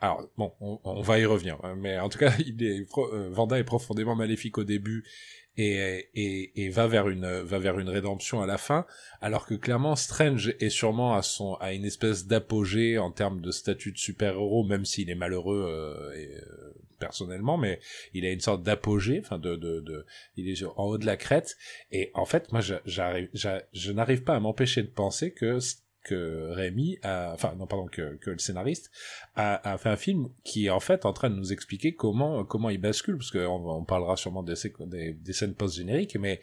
[0.00, 3.58] alors bon, on, va y revenir, hein, mais en tout cas, il est euh, Vanda
[3.58, 5.04] est profondément maléfique au début
[5.56, 8.86] et, et, et va vers une va vers une rédemption à la fin,
[9.20, 13.50] alors que clairement Strange est sûrement à son à une espèce d'apogée en termes de
[13.50, 17.80] statut de super-héros, même s'il est malheureux euh, et, euh, personnellement, mais
[18.12, 21.16] il a une sorte d'apogée, enfin de, de de il est en haut de la
[21.16, 21.56] crête.
[21.90, 25.58] Et en fait moi je- j'arrive j'a- je n'arrive pas à m'empêcher de penser que
[26.04, 28.90] que Rémi enfin non pardon que, le scénariste
[29.36, 32.68] a, fait un film qui est en fait en train de nous expliquer comment comment
[32.68, 33.46] il bascule parce qu'on
[33.78, 34.54] on parlera sûrement des,
[35.14, 36.40] des scènes post génériques mais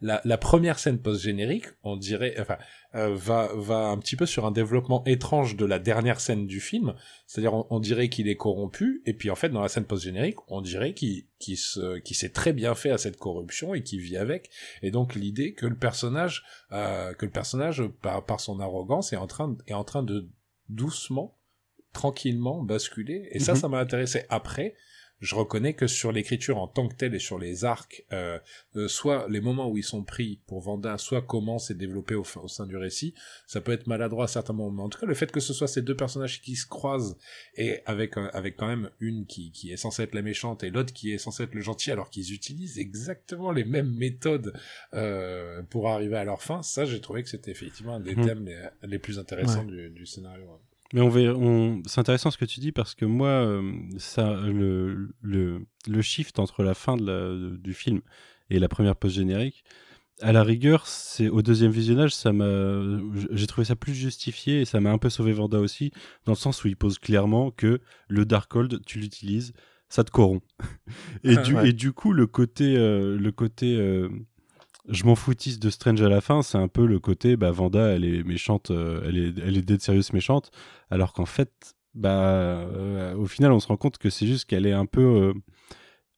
[0.00, 2.58] la, la première scène post générique on dirait enfin
[2.94, 6.60] euh, va va un petit peu sur un développement étrange de la dernière scène du
[6.60, 6.94] film.
[7.26, 10.04] C'est-à-dire on, on dirait qu'il est corrompu et puis en fait dans la scène post
[10.04, 13.82] générique on dirait qu'il qu'il se qu'il s'est très bien fait à cette corruption et
[13.82, 14.50] qu'il vit avec.
[14.82, 19.16] Et donc l'idée que le personnage euh, que le personnage par, par son arrogance est
[19.16, 20.28] en train de- est en train de
[20.68, 21.38] doucement
[21.92, 23.28] tranquillement basculer.
[23.32, 23.58] Et ça Mhm.
[23.58, 24.74] ça m'a intéressé après
[25.24, 28.38] je reconnais que sur l'écriture en tant que telle et sur les arcs, euh,
[28.76, 32.24] euh, soit les moments où ils sont pris pour Vanda, soit comment c'est développé au,
[32.42, 33.14] au sein du récit,
[33.46, 34.70] ça peut être maladroit à certains moments.
[34.70, 37.16] Mais en tout cas, le fait que ce soit ces deux personnages qui se croisent
[37.56, 40.92] et avec avec quand même une qui, qui est censée être la méchante et l'autre
[40.92, 44.52] qui est censée être le gentil, alors qu'ils utilisent exactement les mêmes méthodes
[44.92, 48.24] euh, pour arriver à leur fin, ça j'ai trouvé que c'était effectivement un des Mhm.
[48.26, 50.44] thèmes les, les plus intéressants du, du scénario.
[50.94, 51.82] Mais on on...
[51.86, 56.38] c'est intéressant ce que tu dis parce que moi, euh, ça, le, le, le shift
[56.38, 58.00] entre la fin de la- du film
[58.48, 59.64] et la première pause générique,
[60.22, 62.80] à la rigueur, c'est au deuxième visionnage, ça m'a,
[63.32, 65.90] j'ai trouvé ça plus justifié et ça m'a un peu sauvé Vanda aussi,
[66.24, 69.52] dans le sens où il pose clairement que le Darkhold, tu l'utilises,
[69.88, 70.44] ça te corrompt.
[71.24, 71.70] et, Ah, du, ouais.
[71.70, 74.08] et du coup, le côté, euh, le côté, euh,
[74.88, 77.88] je m'en foutisse de Strange à la fin, c'est un peu le côté, bah Vanda,
[77.88, 80.50] elle est méchante, euh, elle est, elle est dead serious méchante,
[80.90, 84.66] alors qu'en fait, bah, euh, au final, on se rend compte que c'est juste qu'elle
[84.66, 85.34] est un peu, euh,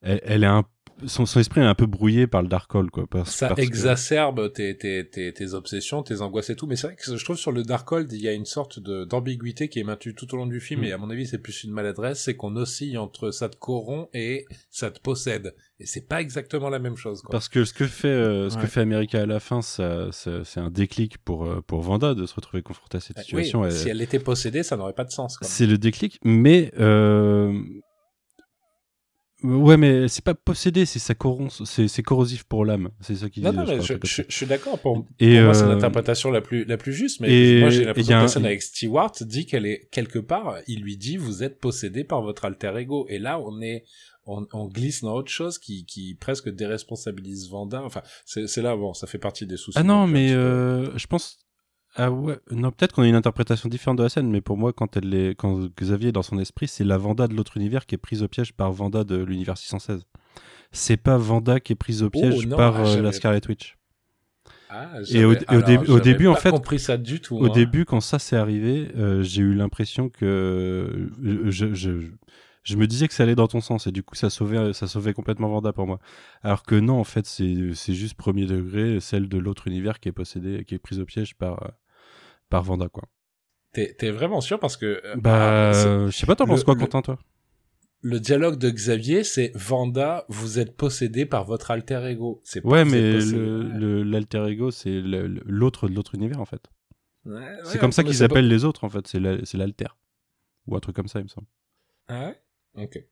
[0.01, 0.65] elle, elle est un,
[1.05, 3.05] son, son esprit est un peu brouillé par le Darkhold, quoi.
[3.09, 6.67] Parce, ça parce que- exacerbe tes, tes, tes, tes obsessions, tes angoisses et tout.
[6.67, 9.69] Mais c'est vrai que je trouve sur le Darkhold, il y a une sorte d'ambiguïté
[9.69, 10.81] qui est maintenue tout au long du film.
[10.81, 10.85] Mm.
[10.85, 14.09] Et à mon avis, c'est plus une maladresse, c'est qu'on oscille entre ça te corrompt
[14.13, 15.53] et ça te possède.
[15.79, 17.21] Et c'est pas exactement la même chose.
[17.21, 17.31] Quoi.
[17.31, 20.43] Parce que ce que fait, euh, ce que fait America à la fin, ça, ça-
[20.43, 23.61] c'est un déclic pour, euh, pour Vanda de se retrouver confrontée à cette situation.
[23.61, 25.37] Oui, Elle- si elle était possédée, ça n'aurait pas de sens.
[25.37, 25.47] Quoi.
[25.47, 27.53] C'est le déclic, mais euh,
[29.43, 31.13] ouais, mais c'est pas possédé, c'est ça
[31.65, 32.89] c'est corrosif pour l'âme.
[33.01, 34.79] C'est ça qu'ils Non, non, je mais je, suis d'accord.
[34.79, 37.19] Pour, pour moi, c'est euh, l'interprétation la plus, la plus juste.
[37.19, 40.81] Mais et- moi, j'ai l'impression que un- avec Stewart dit qu'elle est quelque part, il
[40.81, 43.05] lui dit, vous êtes possédé par votre alter ego.
[43.09, 43.83] Et là, on est,
[44.25, 47.81] on, on glisse dans autre chose qui, qui presque déresponsabilise Vanda.
[47.83, 49.77] Enfin, c'est c'est là, bon, ça fait partie des soucis.
[49.79, 51.39] Ah non, mais euh, je pense.
[51.99, 54.71] Ah ouais, non, peut-être qu'on a une interprétation différente de la scène, mais pour moi,
[54.71, 55.35] quand, elle est...
[55.35, 58.21] quand Xavier est dans son esprit, c'est la Vanda de l'autre univers qui est prise
[58.21, 60.05] au piège par Vanda de l'univers 616.
[60.71, 63.77] C'est pas Vanda qui est prise au piège non, par ah, euh, la Scarlet Witch.
[64.69, 67.37] Ah, et au- au début- au j'avais début, en pas fait, compris ça du tout.
[67.37, 67.51] Au hein.
[67.53, 71.09] début, quand ça s'est arrivé, euh, j'ai eu l'impression que
[71.45, 72.11] je, je,
[72.63, 74.87] je me disais que ça allait dans ton sens et du coup ça sauvait, ça
[74.87, 75.99] sauvait complètement Vanda pour moi.
[76.43, 80.09] Alors que non, en fait, c'est c'est juste premier degré, celle de l'autre univers qui
[80.09, 81.67] est possédée, qui est prise au piège par, euh,
[82.49, 83.03] par Vanda, quoi.
[83.73, 86.63] T'es vraiment sûr parce que euh, Bah, ah, euh, je sais pas, t'en le- penses
[86.63, 87.19] quoi, Quentin, toi?
[88.01, 92.41] le dialogue de Xavier, c'est Vanda, vous êtes possédé par votre alter ego.
[92.43, 93.37] C'est pas Ouais, mais possédé.
[93.37, 96.63] le- le- l'alter ego, c'est l'autre de l'autre univers, en fait.
[97.25, 99.05] Ouais, C'est comme ça qu'ils pas- appellent les autres, en fait.
[99.07, 99.95] C'est la- c'est l'alter.
[100.67, 101.47] Ou un truc comme ça, il me semble.
[102.07, 102.27] Ah
[102.75, 102.83] ouais?
[102.83, 103.03] Ok.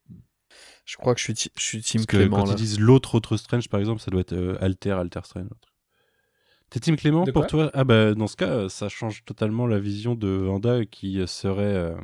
[0.85, 2.51] Je crois que je suis, je suis Team Parce que quand là.
[2.51, 5.43] ils disent l'autre autre Strange, par exemple, ça doit être euh, Alter, Alter Strange.
[5.49, 5.67] l'autre.
[6.69, 7.69] T'es Team Clément De pour toi?
[7.73, 11.27] Ah bah dans ce cas, euh, ça change totalement la vision de Vanda qui euh,
[11.27, 11.95] serait euh,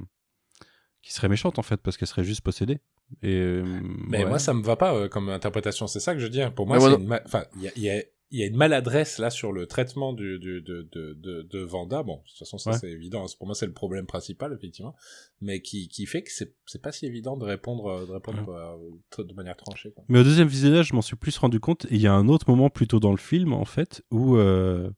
[1.02, 2.80] qui serait méchante en fait parce qu'elle serait juste possédée.
[3.24, 3.64] Et euh,
[4.08, 4.30] Mais ouais.
[4.30, 5.88] moi, ça me va pas euh, comme interprétation.
[5.88, 6.42] C'est ça que je dis.
[6.42, 6.52] hein.
[6.52, 8.02] Pour moi, une ma- enfin, il y a, il y, a,
[8.32, 11.60] il y a une maladresse là sur le traitement du, du, de, de, de, de
[11.60, 12.02] Vanda.
[12.02, 12.78] Bon, de toute façon, ça Ouais.
[12.78, 13.26] c'est évident.
[13.38, 14.96] Pour moi, c'est le problème principal, effectivement.
[15.42, 19.24] Mais qui, qui fait que c'est, pas si évident de répondre, euh, de répondre euh,
[19.24, 19.92] de manière tranchée.
[19.92, 20.06] Quoi.
[20.08, 21.86] Mais au deuxième visionnage, je m'en suis plus rendu compte.
[21.86, 24.90] Et il y a un autre moment plutôt dans le film, en fait, où, euh,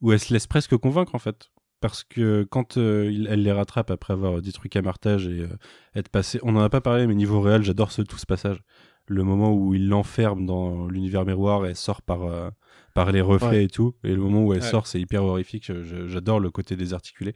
[0.00, 1.50] où elle se laisse presque convaincre, en fait.
[1.80, 5.48] Parce que quand euh, il- elle les rattrape après avoir détruit Camartage et euh,
[5.94, 6.38] être passé.
[6.42, 8.62] On n'en a pas parlé, mais niveau réel, j'adore ce, tout ce passage.
[9.06, 12.48] Le moment où il l'enferme dans l'univers miroir et sort par, euh,
[12.94, 13.64] par les reflets Ouais.
[13.64, 13.94] et tout.
[14.04, 14.68] Et le moment où elle Ouais.
[14.70, 15.70] sort, c'est hyper horrifique.
[16.06, 17.34] J'adore le côté désarticulé.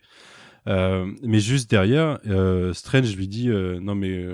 [0.66, 4.26] Euh, mais juste derrière, euh, Strange lui dit non mais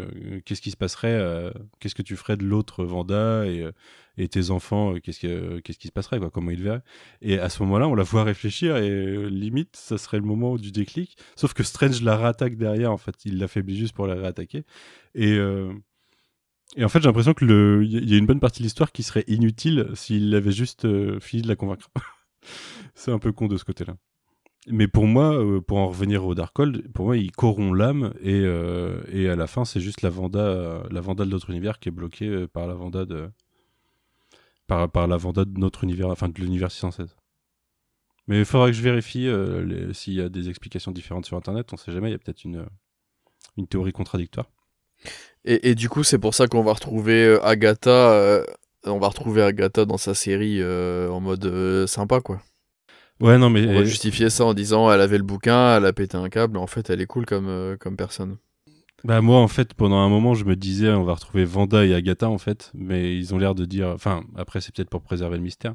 [0.45, 3.69] qu'est-ce qui se passerait Qu'est-ce que tu ferais de l'autre Vanda et,
[4.17, 6.83] et tes enfants Qu'est-ce que qu'est-ce qui se passerait quoi Comment ils le verraient
[7.23, 10.73] Et à ce moment-là, on la voit réfléchir et limite, ça serait le moment du
[10.73, 11.17] déclic.
[11.37, 12.91] Sauf que Strange la réattaque derrière.
[12.91, 14.65] En fait, il l'affaiblit juste pour la réattaquer.
[15.15, 15.39] Et
[16.77, 19.03] et en fait, j'ai l'impression que le y a une bonne partie de l'histoire qui
[19.03, 21.91] serait inutile s'il avait juste euh, fini de la convaincre.
[22.95, 23.97] C'est un peu con de ce côté-là.
[24.67, 28.41] Mais pour moi, euh, pour en revenir au Darkhold, pour moi, il corrompt l'âme et,
[28.45, 31.91] euh, et à la fin, c'est juste la Vanda, la Vanda de l'autre univers qui
[31.91, 33.31] est bloquée par la Vanda de
[34.67, 37.15] par, par la Vanda de notre univers, enfin de l'univers 616.
[38.27, 39.29] Mais il faudra que je vérifie
[39.93, 41.71] s'il y a des explications différentes sur Internet.
[41.75, 42.67] On sait jamais, il y a peut-être une
[43.57, 44.51] une théorie contradictoire.
[45.45, 47.91] Et, et du coup, c'est pour ça qu'on va retrouver euh, Agatha.
[47.91, 48.45] euh,
[48.87, 52.43] on va retrouver Agatha dans sa série euh, en mode sympa, quoi.
[53.21, 55.93] Ouais, non, mais On va justifier ça en disant elle avait le bouquin, elle a
[55.93, 56.59] pété un câble.
[56.59, 58.37] En fait, elle est cool comme, comme personne.
[59.05, 61.93] Bah moi en fait pendant un moment je me disais on va retrouver Vanda et
[61.95, 65.37] Agatha en fait mais ils ont l'air de dire enfin après c'est peut-être pour préserver
[65.37, 65.75] le mystère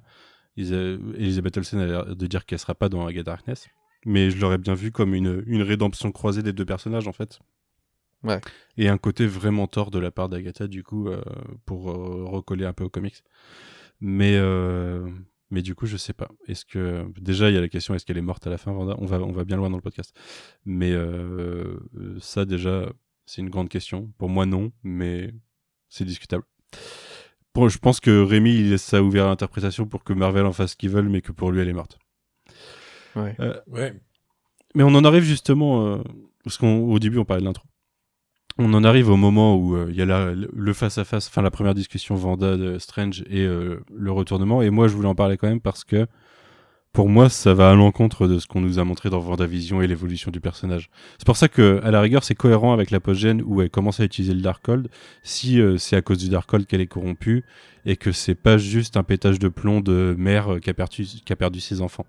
[0.58, 3.68] ils, euh, Elizabeth Olsen a l'air de dire qu'elle sera pas dans Agatha Harkness
[4.04, 7.38] mais je l'aurais bien vu comme une, une rédemption croisée des deux personnages en fait
[8.24, 8.42] Ouais.
[8.78, 11.22] et un côté vraiment tort de la part d'Agatha du coup euh,
[11.66, 13.24] pour euh, recoller un peu aux comics
[14.02, 15.08] mais euh,
[15.52, 18.06] mais du coup je sais pas est-ce que déjà il y a la question est-ce
[18.06, 19.82] qu'elle est morte à la fin Vanda on va on va bien loin dans le
[19.82, 20.14] podcast
[20.66, 21.80] mais euh,
[22.20, 22.90] ça déjà
[23.30, 24.12] c'est une grande question.
[24.18, 25.32] Pour moi, non, mais
[25.88, 26.44] c'est discutable.
[27.56, 30.72] Je pense que Rémi, il laisse ça ouvert à l'interprétation pour que Marvel en fasse
[30.72, 32.00] ce qu'ils veulent, mais que pour lui, elle est morte.
[33.16, 33.36] Ouais.
[33.68, 33.94] Ouais.
[34.74, 36.02] Mais on en arrive justement, euh,
[36.44, 37.68] parce qu'au début, on parlait de l'intro.
[38.62, 41.74] On en arrive au moment où euh, il y a le face-à-face, enfin la première
[41.74, 44.62] discussion Vanda de Strange et euh, le retournement.
[44.62, 46.08] Et moi, je voulais en parler quand même parce que
[46.92, 49.88] pour moi, ça va à l'encontre de ce qu'on nous a montré dans Vendavision et
[49.88, 50.90] l'évolution du personnage.
[51.20, 54.02] C'est pour ça que, à la rigueur, c'est cohérent avec la post-gène où elle commence
[54.02, 54.90] à utiliser le Darkhold,
[55.24, 57.46] si euh, c'est à cause du Darkhold qu'elle est corrompue
[57.86, 61.06] et que c'est pas juste un pétage de plomb de mère euh, qui a perdu,
[61.06, 62.08] qui a perdu ses enfants.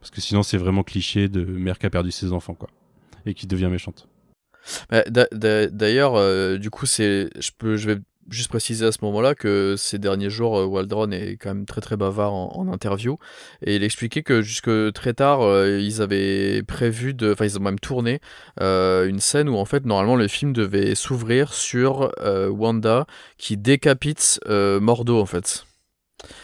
[0.00, 2.70] Parce que sinon, c'est vraiment cliché de mère qui a perdu ses enfants, quoi.
[3.26, 4.08] Et qui devient méchante.
[4.90, 7.98] Bah, d'a- d'a- D'ailleurs, euh, du coup, je vais
[8.28, 11.80] juste préciser à ce moment-là que ces derniers jours, euh, Waldron est quand même très
[11.80, 13.18] très bavard en, interview
[13.62, 17.62] et il expliquait que jusque très tard, euh, ils avaient prévu de, enfin, ils ont
[17.62, 18.20] même tourné
[18.60, 23.06] une scène où en fait, normalement, le film devait s'ouvrir sur Wanda
[23.38, 25.64] qui décapite Mordo en fait.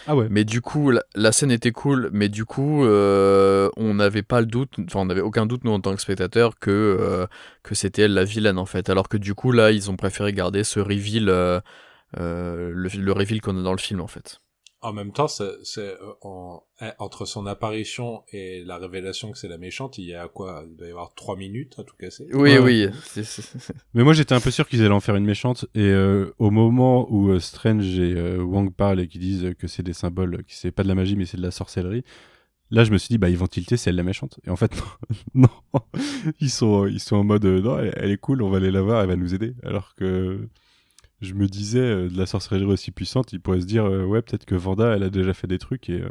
[0.07, 0.15] Ah.
[0.31, 4.47] Mais du coup, la, scène était cool, mais du coup, euh, on n'avait pas le
[4.47, 7.27] doute, on n'avait aucun doute, nous, en tant que spectateurs, que, euh,
[7.63, 8.89] que c'était elle la vilaine, en fait.
[8.91, 11.61] Alors que du coup, là, ils ont préféré garder ce reveal, euh,
[12.17, 14.41] le reveal qu'on a dans le film, en fait.
[14.89, 19.39] En même temps, c'est, c'est, euh, en- eh, entre son apparition et la révélation que
[19.39, 20.63] c'est la méchante, il y a quoi?
[20.69, 22.27] Il doit y avoir trois minutes à tout casser.
[22.33, 22.59] Oui, Ouais.
[22.59, 22.87] oui.
[23.05, 25.81] c'est- c'est- Mais moi j'étais un peu sûr qu'ils allaient en faire une méchante et
[25.83, 29.83] euh, au moment où euh, Strange et euh, Wang parlent et qu'ils disent que c'est
[29.83, 32.05] des symboles, que c'est pas de la magie mais c'est de la sorcellerie,
[32.71, 34.57] là je me suis dit bah ils vont tilter c'est elle la méchante et en
[34.57, 35.81] fait non, non.
[36.41, 38.71] ils sont ils sont en mode euh, non elle, elle est cool on va aller
[38.71, 40.49] la voir elle va nous aider alors que
[41.21, 44.23] je me disais euh, de la sorcellerie aussi puissante ils pourraient se dire euh, ouais
[44.23, 46.09] peut-être que Vanda elle a déjà fait des trucs et euh,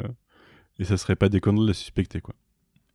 [0.79, 2.35] et ça serait pas déconnant de la suspecter quoi.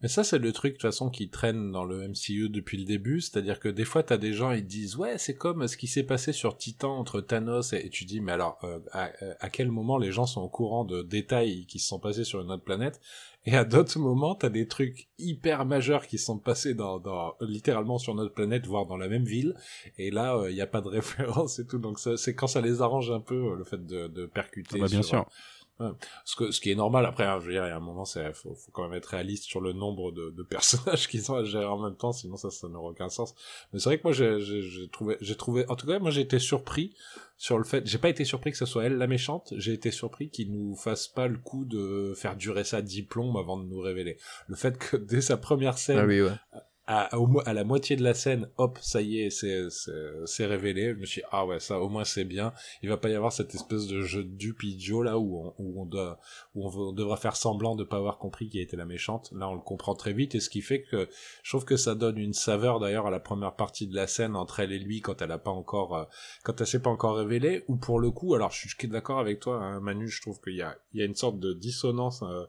[0.03, 2.85] Mais ça, c'est le truc, de toute façon, qui traîne dans le MCU depuis le
[2.85, 3.21] début.
[3.21, 6.05] C'est-à-dire que des fois, t'as des gens, ils disent, ouais, c'est comme ce qui s'est
[6.05, 9.71] passé sur Titan entre Thanos et, et tu dis, mais alors, euh, à, à quel
[9.71, 12.65] moment les gens sont au courant de détails qui se sont passés sur une autre
[12.65, 12.99] planète?
[13.47, 17.99] Et à d'autres moments, t'as des trucs hyper majeurs qui sont passés dans, dans, littéralement
[17.99, 19.55] sur notre planète, voire dans la même ville.
[19.97, 21.79] Et là, il n'y a pas de référence et tout.
[21.79, 24.77] Donc, ça, c'est quand ça les arrange un peu, euh, le fait de, de percuter.
[24.77, 25.27] Ah bah, bien sur, sûr.
[26.25, 27.81] Ce, que, ce qui est normal, après, hein, je veux dire, il y a un
[27.81, 31.35] moment, c'est, faut, quand même être réaliste sur le nombre de, de personnages qui sont
[31.35, 33.35] à gérer en même temps, sinon ça, ça n'aurait aucun sens.
[33.73, 36.39] Mais c'est vrai que moi, j'ai, trouvé, j'ai trouvé, en tout cas, moi, j'ai été
[36.39, 36.95] surpris
[37.37, 39.91] sur le fait, j'ai pas été surpris que ce soit elle la méchante, j'ai été
[39.91, 43.07] surpris qu'il nous fasse pas le coup de faire durer ça dix
[43.39, 44.19] avant de nous révéler.
[44.47, 46.33] Le fait que dès sa première scène, Ah oui, ouais.
[46.93, 47.09] À,
[47.47, 50.93] à la moitié de la scène, hop, ça y est, c'est, révélé.
[50.93, 52.53] Je me suis dit, ah ouais, ça, au moins c'est bien.
[52.83, 55.81] Il va pas y avoir cette espèce de jeu dupe idiot là où on, où
[55.81, 56.19] on doit,
[56.57, 59.31] où on devra faire semblant de pas avoir compris qui était la méchante.
[59.37, 61.09] Là, on le comprend très vite et ce qui fait que
[61.45, 64.35] je trouve que ça donne une saveur d'ailleurs à la première partie de la scène
[64.35, 66.05] entre elle et lui quand elle a pas encore, euh,
[66.43, 67.63] quand elle s'est pas encore révélée.
[67.69, 70.57] Ou pour le coup, alors je suis d'accord avec toi, hein, Manu, je trouve qu'il
[70.57, 72.25] y a, il y a une sorte de dissonance.
[72.25, 72.47] euh,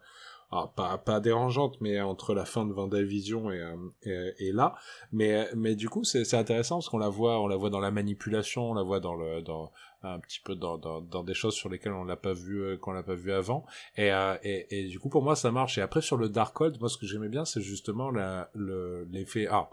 [0.52, 4.76] alors, pas, pas dérangeante, mais entre la fin de Vendavision et, euh, et, et là.
[5.14, 7.91] Mais, mais du coup, c'est intéressant parce qu'on la voit, on la voit dans la
[7.91, 9.72] manipulation, on la voit dans le, dans,
[10.04, 12.78] un petit peu dans, dans, dans des choses sur lesquelles on l'a pas vu, euh,
[12.78, 13.66] qu'on l'a pas vu avant.
[13.95, 15.78] Et, euh, et, et du coup, pour moi, ça marche.
[15.78, 19.47] Et après, sur le Darkhold, moi, ce que j'aimais bien, c'est justement la, le, l'effet,
[19.49, 19.70] ah,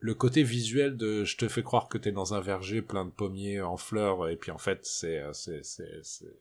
[0.00, 3.10] le côté visuel de je te fais croire que t'es dans un verger plein de
[3.10, 5.92] pommiers en fleurs et puis en fait c'est euh, c'est c'est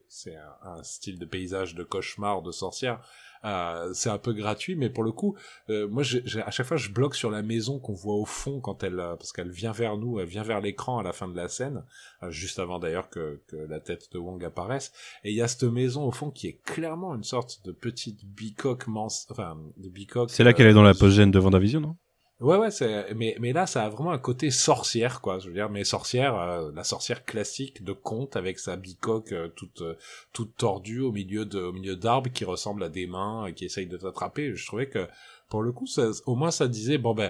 [0.08, 3.02] c'est un style de paysage de cauchemar de sorcière
[3.46, 5.36] euh, c'est un peu gratuit mais pour le coup
[5.70, 8.26] euh, moi j'ai j'ai- à chaque fois je bloque sur la maison qu'on voit au
[8.26, 11.14] fond quand elle euh, parce qu'elle vient vers nous elle vient vers l'écran à la
[11.14, 11.84] fin de la scène
[12.24, 14.92] euh, juste avant d'ailleurs que, que la tête de Wong apparaisse.
[15.24, 18.26] Et il y a cette maison au fond qui est clairement une sorte de petite
[18.26, 21.80] bicoque mince enfin de bicoque C'est là qu'elle est dans euh, la post-gène de Vendavision,
[21.80, 21.96] non?
[22.42, 25.40] Ouais, ouais, c'est, mais, mais là, ça a vraiment un côté sorcière, quoi.
[25.40, 29.50] Je veux dire, mais sorcière, euh, la sorcière classique de conte avec sa bicoque euh,
[29.50, 29.98] toute, euh,
[30.32, 33.66] toute tordue au milieu de, au milieu d'arbres qui ressemblent à des mains et qui
[33.66, 34.56] essayent de t'attraper.
[34.56, 35.06] Je trouvais que,
[35.50, 37.30] pour le coup, ça, au moins, ça disait, bon, ben,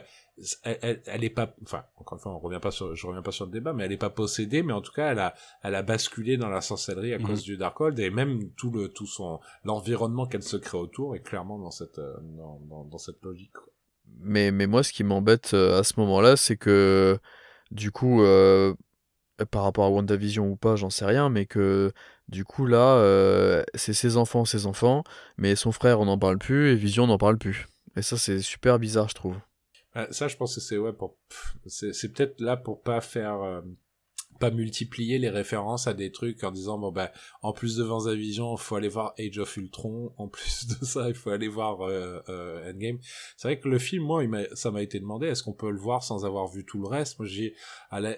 [0.62, 3.24] elle, elle, elle est pas, enfin, encore une fois, on revient pas sur, je reviens
[3.24, 5.34] pas sur le débat, mais elle est pas possédée, mais en tout cas, elle a,
[5.64, 7.26] elle a basculé dans la sorcellerie à Mhm.
[7.26, 11.22] cause du Darkhold et même tout le, tout son, l'environnement qu'elle se crée autour est
[11.22, 13.64] clairement dans cette, euh, dans, dans, dans cette logique, quoi.
[14.22, 17.18] Mais, mais moi, ce qui m'embête euh, à ce moment-là, c'est que,
[17.72, 18.74] du coup, euh,
[19.52, 21.92] par rapport à WandaVision ou pas, j'en sais rien, mais que,
[22.28, 25.04] du coup, là, euh, c'est ses enfants, ses enfants,
[25.38, 27.68] mais son frère, on n'en parle plus, et Vision, on n'en parle plus.
[27.96, 29.38] Et ça, c'est super bizarre, je trouve.
[29.96, 30.94] Euh, ça, je pense que c'est ouais
[31.66, 33.62] c'est peut-être là pour pas faire
[34.40, 37.12] pas multiplier les références à des trucs en disant bon bah
[37.42, 41.10] en plus de Vendavision, il faut aller voir Age of Ultron, en plus de ça,
[41.10, 43.00] il faut aller voir euh, euh, Endgame.
[43.38, 45.78] C'est vrai que le film moi, il ça m'a été demandé est-ce qu'on peut le
[45.80, 47.20] voir sans avoir vu tout le reste?
[47.20, 47.54] Moi, j'ai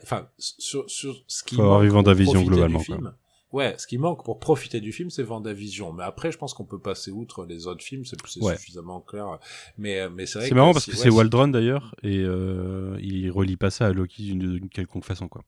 [0.03, 3.13] enfin sur sur ce qui Faut avoir vu du globalement, film,
[3.51, 5.91] Ouais, ce qui manque pour profiter du film, c'est Vendavision.
[5.91, 8.55] Mais après, je pense qu'on peut passer outre les autres films, c'est Ouais.
[8.55, 9.39] suffisamment clair.
[9.77, 13.29] Mais, mais c'est vrai C'est marrant parce que ouais, c'est Waldron d'ailleurs, et euh, il
[13.29, 15.43] relie pas ça à Loki d'une quelconque façon, quoi.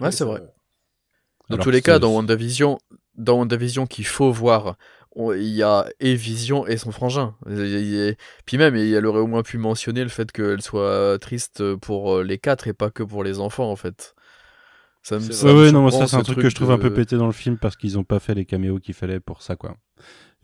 [0.00, 0.42] Ouais, c'est vrai.
[1.48, 2.78] Dans Alors tous les cas, dans WandaVision,
[3.16, 4.76] dans WandaVision qu'il faut voir,
[5.16, 7.34] on- il y a et Vision et son frangin.
[8.46, 12.22] Puis même, elle aurait au moins pu mentionner le fait qu'elle soit triste pour euh,
[12.24, 14.14] les quatre et pas que pour les enfants, en fait.
[15.02, 16.70] Ça me, C'est ça Ouais, me ouais, non, ça, c'est un truc que je trouve
[16.72, 19.20] un peu pété dans le film parce qu'ils ont pas fait les caméos qu'il fallait
[19.20, 19.76] pour ça, quoi.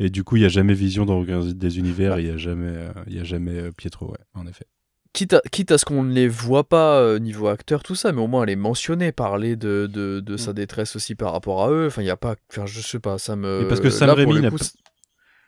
[0.01, 2.31] Et du coup, il y a jamais Vision dans Regarde des univers, et il y
[2.31, 4.67] a jamais, euh, il y a jamais euh, Pietro, ouais, en effet.
[5.15, 8.11] Quitte à, quitte à ce qu'on ne les voit pas euh, niveau acteur, tout ça,
[8.13, 11.63] mais au moins elle est mentionnée, parler de, de, de sa détresse aussi par rapport
[11.65, 11.87] à eux.
[11.87, 12.35] Enfin, il n'y a pas.
[12.51, 13.63] Enfin, je sais pas, ça me.
[13.63, 14.75] Et parce que Sam Raimi n'a pas- c'est-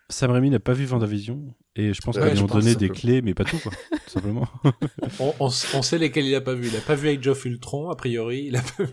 [0.09, 2.91] Sam Raimi n'a pas vu Vendavision, et je pense Ouais, qu'ils je ont donné des
[2.91, 4.47] clés, mais pas tout, quoi, tout simplement.
[5.19, 6.69] On, on, s- on sait lesquels il a pas vu.
[6.69, 8.45] Il a pas vu Age of Ultron, a priori.
[8.47, 8.93] Il a pas vu-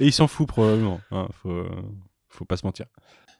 [0.00, 1.68] Et il s'en fout probablement, hein, faut, euh,
[2.30, 2.86] faut pas se mentir.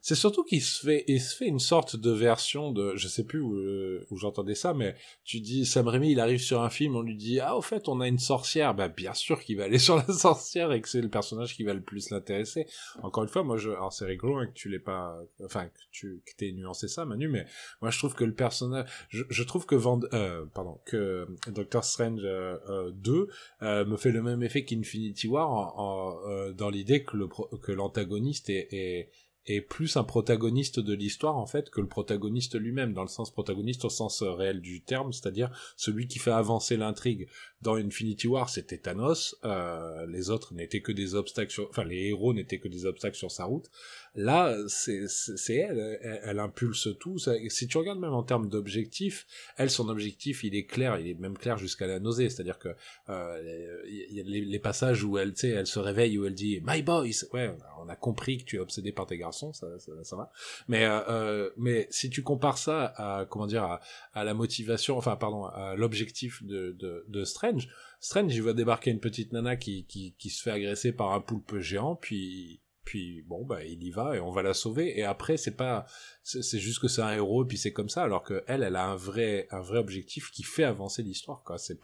[0.09, 3.25] C'est surtout qu'il se fait, il se fait une sorte de version de, je sais
[3.25, 6.71] plus où, euh, où j'entendais ça, mais tu dis, Sam Raimi, il arrive sur un
[6.71, 8.75] film, on lui dit, ah, au fait, on a une sorcière.
[8.75, 11.63] Bah, bien sûr qu'il va aller sur la sorcière et que c'est le personnage qui
[11.63, 12.67] va le plus l'intéresser.
[13.03, 15.79] Encore une fois, moi, je, alors c'est rigolo hein, que tu l'aies pas, enfin, que
[15.91, 17.45] tu, que t'aies nuancé ça, Manu, mais
[17.83, 21.85] moi, je trouve que le personnage, je, je trouve que Vand, euh, pardon, que Doctor
[21.85, 23.29] Strange euh, euh, 2
[23.61, 27.29] euh, me fait le même effet qu'Infinity War en, euh, dans l'idée que le,
[27.61, 29.11] que l'antagoniste est, est
[29.55, 33.31] est plus un protagoniste de l'histoire en fait que le protagoniste lui-même dans le sens
[33.31, 37.29] protagoniste au sens euh, réel du terme c'est-à-dire celui qui fait avancer l'intrigue
[37.63, 42.09] dans Infinity War c'était Thanos euh, les autres n'étaient que des obstacles sur enfin les
[42.09, 43.71] héros n'étaient que des obstacles sur sa route.
[44.15, 45.07] Là c'est
[45.49, 50.45] elle, elle elle impulse tout si tu regardes même en termes d'objectif elle son objectif
[50.45, 52.69] il est clair il est même clair jusqu'à la nausée c'est-à-dire que
[53.09, 57.25] euh, a les, les passages où elle elle se réveille où elle dit my boys!
[57.33, 60.31] Ouais on a compris que tu es obsédé par tes garçons ça ça, ça va.
[60.69, 63.81] Mais euh, euh, mais si tu compares ça à comment dire à,
[64.15, 67.69] à la motivation enfin pardon à l'objectif de, de de Strange
[68.01, 71.21] Strange il va débarquer une petite nana qui qui qui se fait agresser par un
[71.21, 75.05] poulpe géant puis puis bon bah il y va et on va la sauver et
[75.05, 75.85] après c'est pas
[76.23, 78.77] c'est juste que c'est un héros et puis c'est comme ça alors que elle elle
[78.77, 81.79] a un vrai un vrai objectif qui fait avancer l'histoire quoi c'est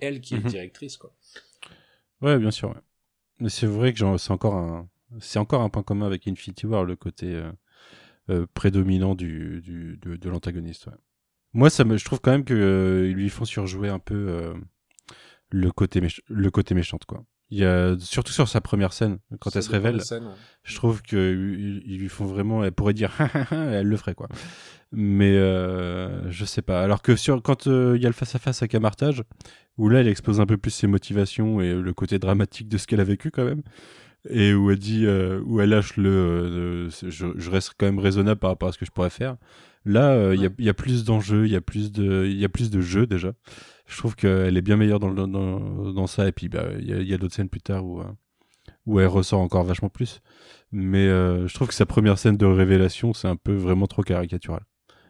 [0.00, 0.48] elle qui est Mhm.
[0.50, 1.14] directrice quoi
[2.20, 2.68] Ouais, bien sûr.
[2.70, 2.80] ouais.
[3.40, 4.88] Mais c'est vrai que c'est encore un,
[5.20, 7.50] c'est encore un point commun avec Infinity War, le côté euh,
[8.30, 10.86] euh, prédominant du, du- de, de l'antagoniste.
[10.86, 10.92] ouais.
[11.54, 14.14] Moi, ça me, je trouve quand même que euh, ils lui font surjouer un peu
[14.30, 14.54] euh,
[15.52, 17.24] le côté méch- le côté méchante quoi.
[17.50, 19.96] Il y a surtout sur sa première scène quand elle se révèle.
[19.96, 20.00] ouais.
[20.64, 22.64] Je trouve qu'ils ils lui font vraiment.
[22.64, 23.12] Elle pourrait dire
[23.50, 24.28] elle le ferait quoi.
[24.90, 26.82] Mais euh, je sais pas.
[26.82, 29.22] Alors que sur quand euh, il y a le face à face avec Amartage,
[29.76, 32.86] où là elle expose un peu plus ses motivations et le côté dramatique de ce
[32.86, 33.62] qu'elle a vécu quand même,
[34.30, 37.98] et où elle dit, euh, où elle lâche le, euh, je, je reste quand même
[37.98, 39.36] raisonnable par rapport à ce que je pourrais faire.
[39.84, 42.24] Là, euh, il y, a, il y a plus d'enjeux, il y a plus de,
[42.26, 43.32] il y a plus de jeux déjà.
[43.86, 46.28] Je trouve qu'elle est bien meilleure dans, le- dans, dans ça.
[46.28, 48.04] Et puis, bah, il y a, y a d'autres scènes plus tard où, euh,
[48.86, 50.20] où elle ressort encore vachement plus.
[50.70, 54.02] Mais euh, je trouve que sa première scène de révélation, c'est un peu vraiment trop
[54.02, 54.62] caricatural.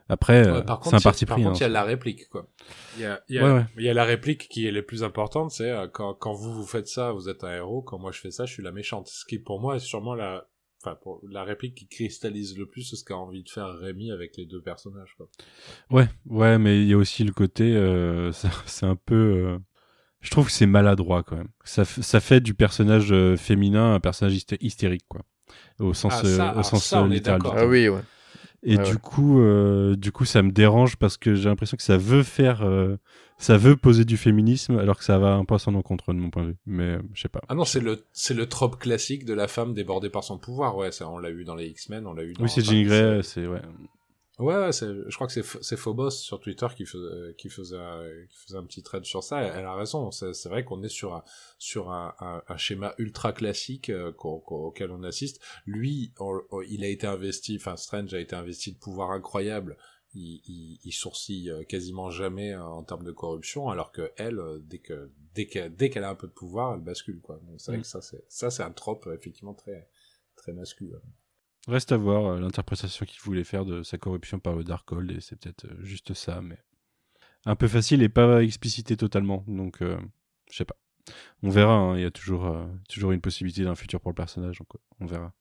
[0.08, 1.44] Après, euh, Ouais, par c'est un parti par pris.
[1.44, 1.70] contre, il y a hein.
[1.70, 2.48] la réplique, quoi.
[2.96, 5.04] Il y a, il y a, Ouais, y a la réplique qui est la plus
[5.04, 7.82] importante, c'est euh, quand, quand vous vous faites ça, vous êtes un héros.
[7.82, 9.06] Quand moi je fais ça, je suis la méchante.
[9.08, 10.48] Ce qui pour moi est sûrement la,
[10.82, 14.36] enfin pour la réplique qui cristallise le plus ce qu'a envie de faire Rémi avec
[14.36, 15.28] les deux personnages, quoi.
[15.90, 18.32] Ouais, ouais, mais il y a aussi le côté, euh,
[18.66, 19.58] c'est un peu, euh,
[20.20, 21.48] je trouve que c'est maladroit quand même.
[21.64, 25.22] Ça, ça fait du personnage euh, féminin un personnage hysté- hystérique, quoi,
[25.80, 27.40] au sens, Ah, ça, euh, au sens ça, on est littéral.
[27.44, 28.02] Ah oui, ouais.
[28.64, 31.82] Et Ouais, du coup, euh, du coup, ça me dérange parce que j'ai l'impression que
[31.82, 32.96] ça veut faire, euh,
[33.36, 36.18] ça veut poser du féminisme, alors que ça va un peu à son encontre de
[36.18, 36.56] mon point de vue.
[36.66, 37.40] Mais euh, je sais pas.
[37.48, 40.76] Ah non, c'est le, c'est le trope classique de la femme débordée par son pouvoir.
[40.76, 42.44] Ouais, ça, on l'a eu dans les X-Men, on l'a eu dans.
[42.44, 43.62] Oui, c'est Jean Grey, c'est ouais.
[44.42, 48.26] Ouais, je crois que c'est Ph- c'est Phobos sur Twitter qui faisait, qui faisait, un-
[48.28, 49.40] qui faisait un petit thread sur ça.
[49.42, 50.10] Elle, a raison.
[50.10, 51.24] C'est vrai qu'on est sur un,
[51.58, 55.40] sur un, un, un schéma ultra classique euh, auquel on assiste.
[55.66, 59.76] Lui, on- il a été investi, enfin Strange a été investi de pouvoir incroyable.
[60.14, 64.38] Il, il, il sourcille euh, quasiment jamais euh, en termes de corruption, alors que elle,
[64.64, 67.38] dès que dès qu'elle dès qu'elle a un peu de pouvoir, elle bascule quoi.
[67.46, 67.82] Donc c'est vrai Mm.
[67.82, 69.88] que ça c'est ça c'est un trope effectivement très
[70.36, 71.00] très masculin.
[71.68, 75.20] Reste à voir euh, l'interprétation qu'il voulait faire de sa corruption par le Darkhold, et
[75.20, 76.58] c'est peut-être euh, juste ça, mais
[77.46, 79.44] un peu facile et pas explicité totalement.
[79.46, 79.96] Donc, euh,
[80.50, 80.76] je sais pas.
[81.42, 84.16] On verra, hein, il y a toujours, euh, toujours une possibilité d'un futur pour le
[84.16, 84.68] personnage, donc
[85.00, 85.32] on verra.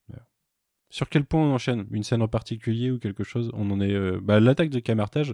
[0.89, 1.87] Sur quel point on enchaîne?
[1.89, 3.49] Une scène en particulier ou quelque chose?
[3.53, 3.93] On en est.
[3.93, 5.33] euh, Bah, l'attaque de Camartage,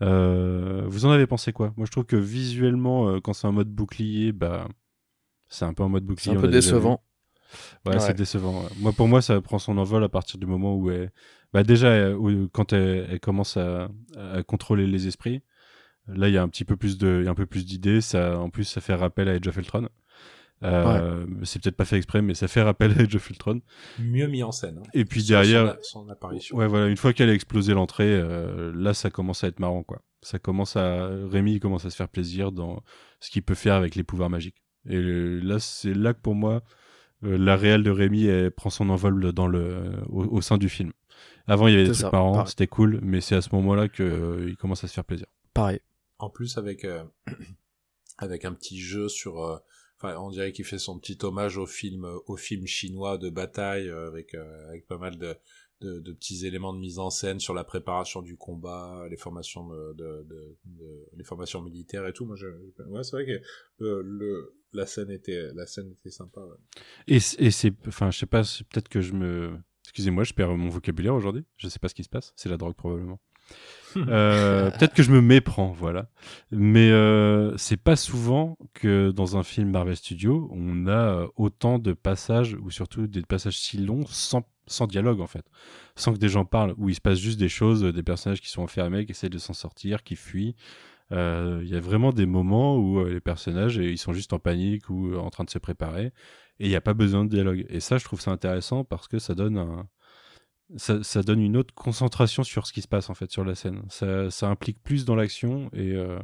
[0.00, 1.72] vous en avez pensé quoi?
[1.76, 4.68] Moi, je trouve que visuellement, quand c'est en mode bouclier, bah.
[5.48, 6.36] C'est un peu en mode C'est bouclier.
[6.36, 7.02] un peu décevant.
[7.86, 8.00] Ouais, Ouais.
[8.00, 8.64] c'est décevant.
[8.78, 11.10] Moi, pour moi, ça prend son envol à partir du moment où elle...
[11.52, 15.42] bah déjà, où- quand elle, elle commence à, à contrôler les esprits,
[16.08, 17.64] là, il y a un petit peu plus de, il y a un peu plus
[17.66, 18.00] d'idées.
[18.00, 19.88] Ça, en plus, ça fait rappel à Age of Ultron.
[20.64, 23.60] Euh, C'est peut-être pas fait exprès, mais ça fait rappel à Age of Ultron.
[24.00, 24.78] Mieux mis en scène.
[24.78, 24.88] hein.
[24.92, 26.56] Et puis derrière, son, son apparition.
[26.56, 29.82] ouais, voilà, une fois qu'elle a explosé l'entrée, euh, là, ça commence à être marrant,
[29.84, 30.02] quoi.
[30.20, 32.82] Ça commence à, Rémi commence à se faire plaisir dans
[33.20, 34.62] ce qu'il peut faire avec les pouvoirs magiques.
[34.88, 36.62] Et là, c'est là que pour moi,
[37.22, 40.92] la réelle de Rémi elle prend son envol dans le, au, au sein du film.
[41.46, 42.48] Avant, il y avait des trucs ça, marrants, pareil.
[42.48, 45.26] c'était cool, mais c'est à ce moment-là qu'il commence à se faire plaisir.
[45.54, 45.80] Pareil.
[46.18, 47.02] En plus avec euh,
[48.18, 49.56] avec un petit jeu sur euh,
[49.98, 53.30] enfin on dirait qu'il fait son petit hommage au film euh, au film chinois de
[53.30, 55.34] bataille euh, avec euh, avec pas mal de,
[55.80, 59.68] de de petits éléments de mise en scène sur la préparation du combat, les formations
[59.68, 62.26] de, de, de, de- les formations militaires et tout.
[62.26, 62.46] Moi je
[62.86, 63.40] ouais, c'est vrai que
[63.78, 66.40] le, le la scène était la scène était sympa.
[66.40, 66.82] ouais.
[67.06, 70.68] Et, et c'est, enfin, je sais pas, peut-être que je me, excusez-moi, je perds mon
[70.68, 71.44] vocabulaire aujourd'hui.
[71.56, 72.32] Je sais pas ce qui se passe.
[72.36, 73.20] C'est la drogue probablement.
[73.96, 76.10] Euh, peut-être que je me méprends, voilà.
[76.50, 80.90] Mais euh, c'est pas souvent que dans un film Marvel Studios, on a
[81.22, 85.46] euh, autant de passages, ou surtout des passages si longs, sans, sans dialogue en fait.
[85.96, 88.50] Sans que des gens parlent, où il se passe juste des choses, des personnages qui
[88.50, 90.54] sont enfermés, qui essaient de s'en sortir, qui fuient.
[91.12, 94.38] Euh, Il y a vraiment des moments où euh, les personnages, ils sont juste en
[94.38, 96.06] panique ou euh, en train de se préparer,
[96.58, 97.66] et il n'y a pas besoin de dialogue.
[97.68, 99.88] Et ça, je trouve ça intéressant parce que ça donne un,
[100.76, 103.82] ça, donne une autre concentration sur ce qui se passe en fait sur la scène.
[103.88, 106.18] Ça, ça implique plus dans l'action et, euh,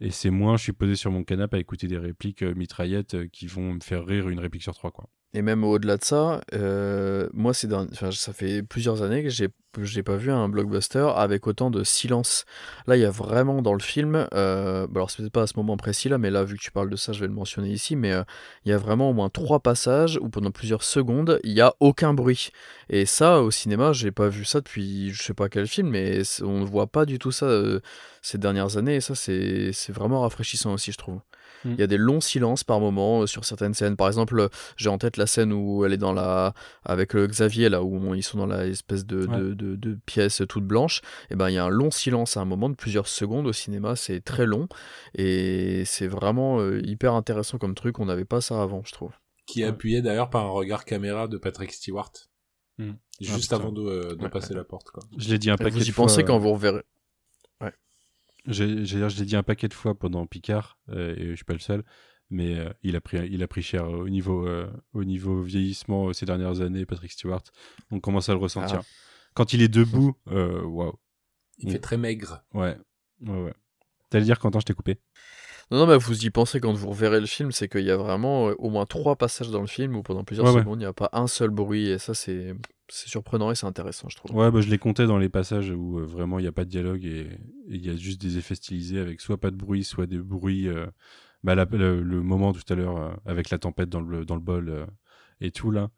[0.00, 3.14] et c'est moins je suis posé sur mon canapé à écouter des répliques euh, mitraillettes
[3.14, 5.08] euh, qui vont me faire rire une réplique sur trois quoi.
[5.34, 9.48] Et même au-delà de ça, euh, moi, ça fait plusieurs années que j'ai
[9.82, 12.46] j'ai pas vu un blockbuster avec autant de silence.
[12.86, 15.46] Là, il y a vraiment dans le film, euh, bah alors c'est peut-être pas à
[15.46, 17.32] ce moment précis là, mais là, vu que tu parles de ça, je vais le
[17.32, 18.24] mentionner ici, mais euh,
[18.64, 21.74] il y a vraiment au moins trois passages où pendant plusieurs secondes, il y a
[21.80, 22.50] aucun bruit.
[22.88, 26.22] Et ça, au cinéma, j'ai pas vu ça depuis je sais pas quel film, mais
[26.42, 27.48] on ne voit pas du tout ça
[28.22, 31.20] ces dernières années, et ça, c'est vraiment rafraîchissant aussi, je trouve.
[31.64, 31.70] Mm.
[31.72, 33.96] Il y a des longs silences par moment euh, sur certaines scènes.
[33.96, 36.54] Par exemple, euh, j'ai en tête la scène où elle est dans la
[36.84, 39.38] avec euh, Xavier là où on- ils sont dans la espèce de, Ouais.
[39.38, 41.00] de, de- de pièce toute blanche.
[41.30, 43.52] Et ben il y a un long silence à un moment de plusieurs secondes au
[43.52, 43.96] cinéma.
[43.96, 44.68] C'est très long
[45.14, 47.98] et c'est vraiment euh, hyper intéressant comme truc.
[47.98, 49.12] On n'avait pas ça avant, je trouve.
[49.46, 49.70] qui est Ouais.
[49.70, 52.12] appuyé d'ailleurs par un regard caméra de Patrick Stewart.
[52.76, 52.92] Hmm.
[53.20, 55.02] Juste Ah, avant de, euh, de Ouais, passer la porte, quoi.
[55.16, 56.04] Je l'ai dit un Et paquet vous y de fois.
[56.04, 56.82] pensez quand vous reverrez.
[58.48, 61.44] J'ai, j'ai- je l'ai dit un paquet de fois pendant Picard, euh, et je suis
[61.44, 61.84] pas le seul,
[62.30, 66.12] mais euh, il, a pris, il a pris cher au niveau, euh, au niveau vieillissement
[66.12, 67.42] ces dernières années, Patrick Stewart.
[67.90, 68.80] On commence à le ressentir.
[68.82, 68.86] Ah.
[69.34, 70.94] Quand il est debout, waouh.
[71.58, 72.42] Il fait très maigre.
[72.54, 72.76] Ouais,
[73.22, 73.54] ouais, ouais.
[74.10, 74.98] T'allais dire, Quentin, je t'ai coupé.
[75.70, 77.96] Non, non, mais vous y pensez quand vous reverrez le film, c'est qu'il y a
[77.96, 80.86] vraiment au moins trois passages dans le film où pendant plusieurs Ouais, secondes, il n'y
[80.86, 82.54] a pas un seul bruit, et ça, c'est
[82.88, 84.34] c'est surprenant et c'est intéressant, je trouve.
[84.36, 86.64] Ouais, bah, je les comptais dans les passages où euh, vraiment il n'y a pas
[86.64, 87.26] de dialogue et
[87.68, 90.68] il y a juste des effets stylisés avec soit pas de bruit, soit des bruits.
[90.68, 90.86] euh,
[91.44, 94.34] bah, la- le, le moment tout à l'heure euh, avec la tempête dans le, dans
[94.34, 94.86] le bol
[95.40, 95.90] et tout là.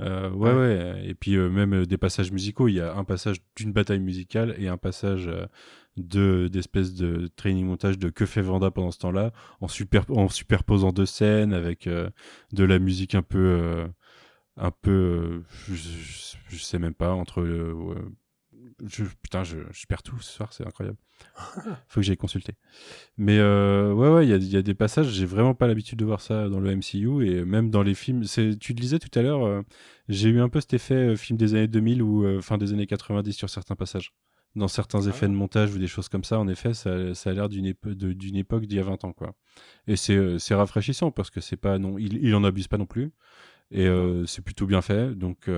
[0.00, 2.68] Ouais, ouais, Et puis même des passages musicaux.
[2.68, 5.30] Il y a un passage d'une bataille musicale et un passage
[5.96, 10.28] de d'espèce de training montage de que fait Vanda pendant ce temps-là en, super, en
[10.28, 13.86] superposant deux scènes avec de la musique un peu.
[14.56, 14.90] Un peu.
[14.90, 17.40] euh, je, je- je sais même pas, entre.
[17.42, 17.94] euh,
[18.86, 20.98] je, putain, je, je perds tout ce soir, c'est incroyable.
[21.88, 22.54] Faut que j'aille consulter.
[23.16, 25.66] Mais euh, ouais, ouais, il y a, il y a des passages, j'ai vraiment pas
[25.66, 28.24] l'habitude de voir ça dans le MCU et même dans les films.
[28.24, 29.62] C'est, tu le disais tout à l'heure, euh,
[30.08, 32.86] j'ai eu un peu cet effet euh, film des années 2000 ou fin des années
[32.86, 34.12] 90 sur certains passages.
[34.56, 37.32] Dans certains effets de montage ou des choses comme ça, en effet, ça, ça a
[37.32, 37.92] l'air d'une, épo-
[38.38, 39.34] époque d'il y a 20 ans, quoi.
[39.88, 42.86] Et c'est, c'est rafraîchissant parce que c'est pas non, il, il en abuse pas non
[42.86, 43.10] plus.
[43.70, 43.88] Et
[44.26, 45.48] c'est plutôt bien fait, donc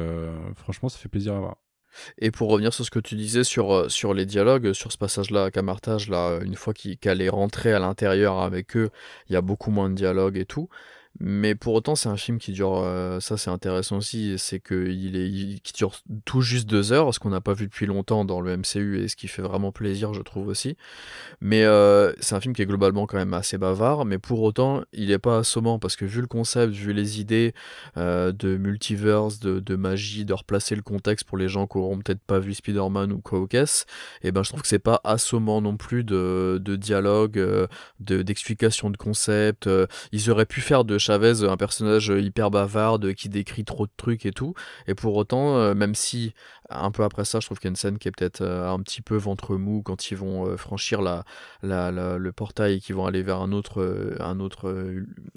[0.54, 1.56] franchement, ça fait plaisir à voir.
[2.18, 5.44] Et pour revenir sur ce que tu disais sur, sur les dialogues, sur ce passage-là
[5.44, 8.90] à Camartage, là, une fois qu'il- qu'elle est rentrée à l'intérieur avec eux,
[9.28, 10.68] il y a beaucoup moins de dialogue et tout.
[11.20, 15.16] Mais pour autant, c'est un film qui dure, euh, ça c'est intéressant aussi, c'est qu'il
[15.16, 15.94] est, qui dure
[16.24, 19.08] tout juste deux heures, ce qu'on n'a pas vu depuis longtemps dans le MCU et
[19.08, 20.76] ce qui fait vraiment plaisir, je trouve aussi.
[21.40, 24.82] Mais euh, c'est un film qui est globalement quand même assez bavard, mais pour autant,
[24.92, 27.54] il n'est pas assommant parce que vu le concept, vu les idées
[27.96, 32.20] euh, de multiverse, de, magie, de replacer le contexte pour les gens qui auront peut-être
[32.20, 33.46] pas vu Spider-Man ou quoi au
[34.22, 37.34] et ben je trouve que c'est pas assommant non plus de, de dialogue,
[38.00, 39.68] de d'explication de concept.
[40.12, 44.26] ils auraient pu faire de Chavez un personnage hyper bavarde qui décrit trop de trucs
[44.26, 44.54] et tout,
[44.88, 46.34] et pour autant, euh, même si
[46.68, 48.68] un peu après ça, je trouve qu'il y a une scène qui est peut-être euh,
[48.68, 51.24] un petit peu ventre mou quand ils vont euh, franchir la,
[51.62, 54.66] la, la- le portail et qu'ils vont aller vers un autre, un autre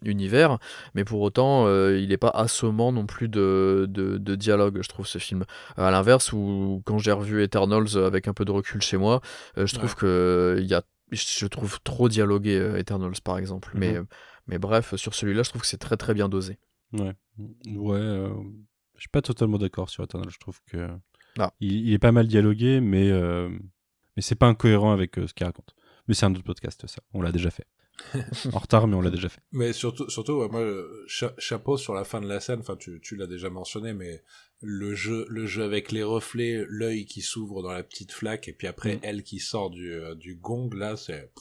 [0.04, 0.58] univers.
[0.96, 5.06] Mais pour autant, il n'est pas assommant non plus de, de, de dialogue, je trouve,
[5.08, 5.46] ce film.
[5.78, 9.22] À l'inverse, où quand j'ai revu Eternals avec un peu de recul chez moi,
[9.56, 9.96] je trouve Ouais.
[10.00, 10.82] que il y a,
[11.12, 13.70] je trouve trop dialogué Eternals, par exemple.
[13.74, 13.80] Mhm.
[13.80, 14.04] Mais, euh,
[14.50, 16.58] mais bref, sur celui-là, je trouve que c'est très très bien dosé.
[16.94, 17.14] Ouais,
[17.68, 17.98] ouais.
[18.00, 18.30] euh,
[18.96, 20.30] je suis pas totalement d'accord sur Eternal.
[20.30, 20.90] Je trouve que
[21.38, 21.54] Ah.
[21.60, 23.50] il, il est pas mal dialogué, mais euh,
[24.16, 25.74] mais c'est pas incohérent avec euh, ce qu'il raconte.
[26.08, 27.02] Mais c'est un autre podcast, ça.
[27.14, 27.66] On l'a déjà fait.
[28.54, 29.42] en retard, mais on l'a déjà fait.
[29.52, 30.66] Mais surtout, surtout ouais, moi,
[31.08, 32.62] cha- chapeau sur la fin de la scène.
[32.62, 34.24] Enfin, tu, tu l'as déjà mentionné, mais
[34.62, 38.54] le jeu, le jeu avec les reflets, l'œil qui s'ouvre dans la petite flaque, et
[38.54, 39.00] puis après Mm.
[39.04, 41.32] elle qui sort du, euh, du gong, là, c'est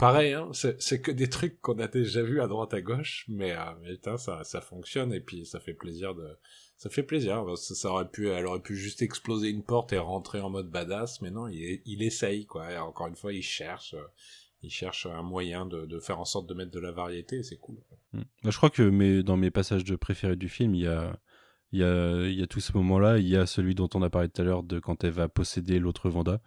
[0.00, 0.32] pareil.
[0.32, 3.72] Hein, c'est que des trucs qu'on a déjà vus à droite à gauche, mais, euh,
[3.82, 6.28] mais putain, ça, ça fonctionne et puis ça fait plaisir de.
[6.76, 7.44] Ça fait plaisir.
[7.56, 10.70] Ça, ça aurait pu, elle aurait pu juste exploser une porte et rentrer en mode
[10.70, 12.72] badass, mais non, il, il essaye quoi.
[12.72, 13.94] Et encore une fois, il cherche.
[13.94, 14.06] euh,
[14.62, 17.78] il cherche un moyen de, faire en sorte de mettre de la variété, c'est cool.
[18.12, 18.20] Mm.
[18.42, 21.18] Bah, je crois que dans mes passages de préférés du film, il y a,
[21.72, 23.18] il y, a, tout ce moment-là.
[23.18, 25.28] Il y a celui dont on a parlé tout à l'heure de quand elle va
[25.28, 26.40] posséder l'autre Vanda,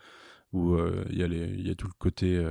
[0.51, 2.43] où euh, il, y a tout le côté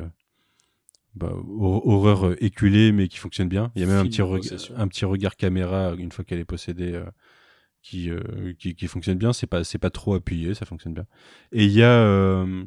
[1.15, 3.71] bah, hor- horreur euh, éculée, mais qui fonctionne bien.
[3.75, 6.93] Il y a même un petit, un regard caméra une fois qu'elle est possédée.
[6.95, 7.05] euh,
[7.83, 11.07] qui, euh, qui, qui fonctionne bien, c'est pas, c'est pas trop appuyé, ça fonctionne bien.
[11.51, 12.65] Et il y a, euh,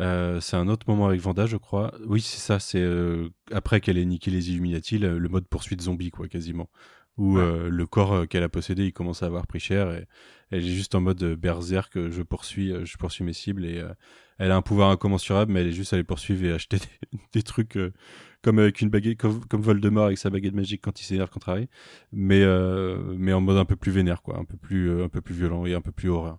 [0.00, 1.94] euh, c'est un autre moment avec Vanda, je crois.
[2.06, 2.58] Oui, c'est ça.
[2.58, 6.68] C'est euh, après qu'elle ait niqué les Illuminati, le, le mode poursuite zombie, quoi, quasiment.
[7.16, 7.40] Où Ouais.
[7.40, 9.92] euh, le corps euh, qu'elle a possédé, il commence à avoir pris cher.
[9.94, 10.06] Et
[10.50, 11.96] elle est juste en mode euh, berserk.
[11.96, 13.64] euh, Je poursuis, je poursuis mes cibles.
[13.64, 13.92] Et euh,
[14.38, 17.18] elle a un pouvoir incommensurable, mais elle est juste à les poursuivre et acheter des,
[17.32, 17.92] des trucs euh,
[18.42, 21.48] comme avec une baguette, comme, comme Voldemort avec sa baguette magique quand il s'énerve contre
[21.50, 21.68] Harry.
[22.12, 25.20] Mais euh, mais en mode un peu plus vénère, quoi, un peu plus un peu
[25.20, 26.38] plus violent et un peu plus horreur.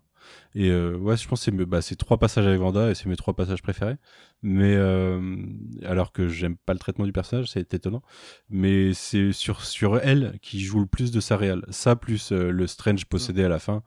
[0.53, 3.15] Et euh, ouais, je pense que c'est bah, trois passages avec Vanda et c'est mes
[3.15, 3.97] trois passages préférés.
[4.41, 5.35] Mais euh,
[5.83, 8.03] alors que j'aime pas le traitement du personnage, c'est étonnant.
[8.49, 11.63] Mais c'est sur sur elle qui joue le plus de sa réelle.
[11.69, 13.83] Ça plus euh, le Strange possédé à la fin,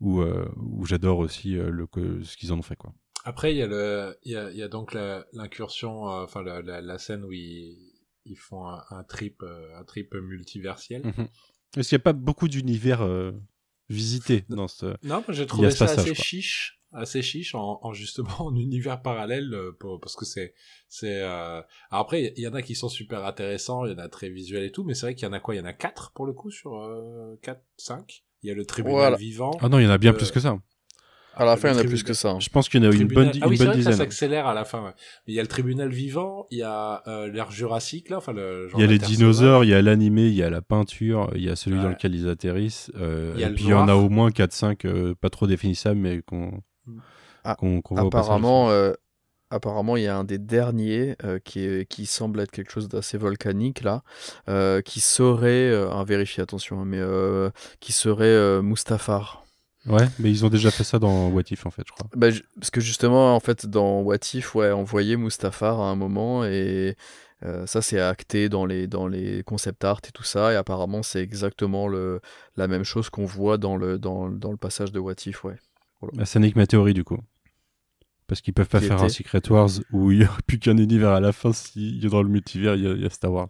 [0.00, 2.92] où où j'adore aussi le que- ce qu'ils en ont fait quoi.
[3.24, 4.94] Après, il y a le, y a, y a donc
[5.32, 7.76] l'incursion, enfin la, la, la scène où ils,
[8.24, 9.44] ils font un, un trip,
[9.78, 11.02] un trip multiversiel.
[11.06, 11.28] Mhm.
[11.72, 13.32] Parce qu'il n'y a pas beaucoup d'univers euh,
[13.92, 14.86] visités dans ce.
[15.04, 16.24] Non, moi j'ai trouvé ça passage, assez quoi.
[16.24, 16.80] chiche.
[16.92, 20.54] assez chiche en, en justement en univers parallèle euh, pour, parce que c'est
[20.88, 21.62] c'est euh...
[21.90, 24.64] Après il y en a qui sont super intéressants il y en a très visuels
[24.64, 25.54] et tout mais c'est vrai qu'il y en a quoi?
[25.54, 28.54] Il y en a quatre pour le coup sur euh, 4 5 il y a
[28.54, 29.16] le tribunal Voilà.
[29.16, 30.58] vivant Ah non, il y en a bien Euh, plus que ça.
[31.34, 32.30] À la fin, il y en a plus que ça.
[32.32, 32.40] hein.
[32.40, 33.92] Je pense qu'il y en a une bonne, ah oui, une bonne vrai que ça
[33.92, 34.92] s'accélère à la fin ouais.
[35.26, 38.32] mais il y a le tribunal vivant il y a euh, l'ère jurassique là enfin
[38.32, 40.60] le genre Il y a les dinosaures, il y a l'animé, il y a la
[40.62, 42.90] peinture, il y a celui dans lequel ils atterrissent.
[42.96, 45.30] euh, Il y a et puis il y en a au moins 4-5 euh, pas
[45.30, 46.60] trop définissables, mais qu'on
[47.44, 48.26] Ah, voit au passage.
[48.26, 48.92] Apparemment, euh,
[49.50, 52.88] apparemment, il y a un des derniers euh, qui, est, qui semble être quelque chose
[52.88, 54.02] d'assez volcanique là,
[54.48, 57.50] euh, qui serait, euh, à vérifier, attention, hein, mais euh,
[57.80, 59.44] qui serait euh, Mustafar.
[59.86, 62.08] Ouais, mais ils ont déjà fait ça dans What If en fait, je crois.
[62.14, 65.96] Bah, parce que justement, en fait, dans What If, ouais, on voyait Mustafar à un
[65.96, 66.96] moment et
[67.44, 70.52] euh, ça, c'est acté dans les, dans les concept art et tout ça.
[70.52, 72.20] Et apparemment, c'est exactement le,
[72.56, 75.56] la même chose qu'on voit dans le, dans, dans le passage de What If, ouais.
[76.12, 77.18] Bah, ça n'est que ma théorie du coup.
[78.28, 80.76] Parce qu'ils peuvent pas Qui faire un Secret Wars où il n'y a plus qu'un
[80.76, 81.52] univers à la fin.
[81.52, 83.48] Si dans le multivers, il y, a- il y a Star Wars.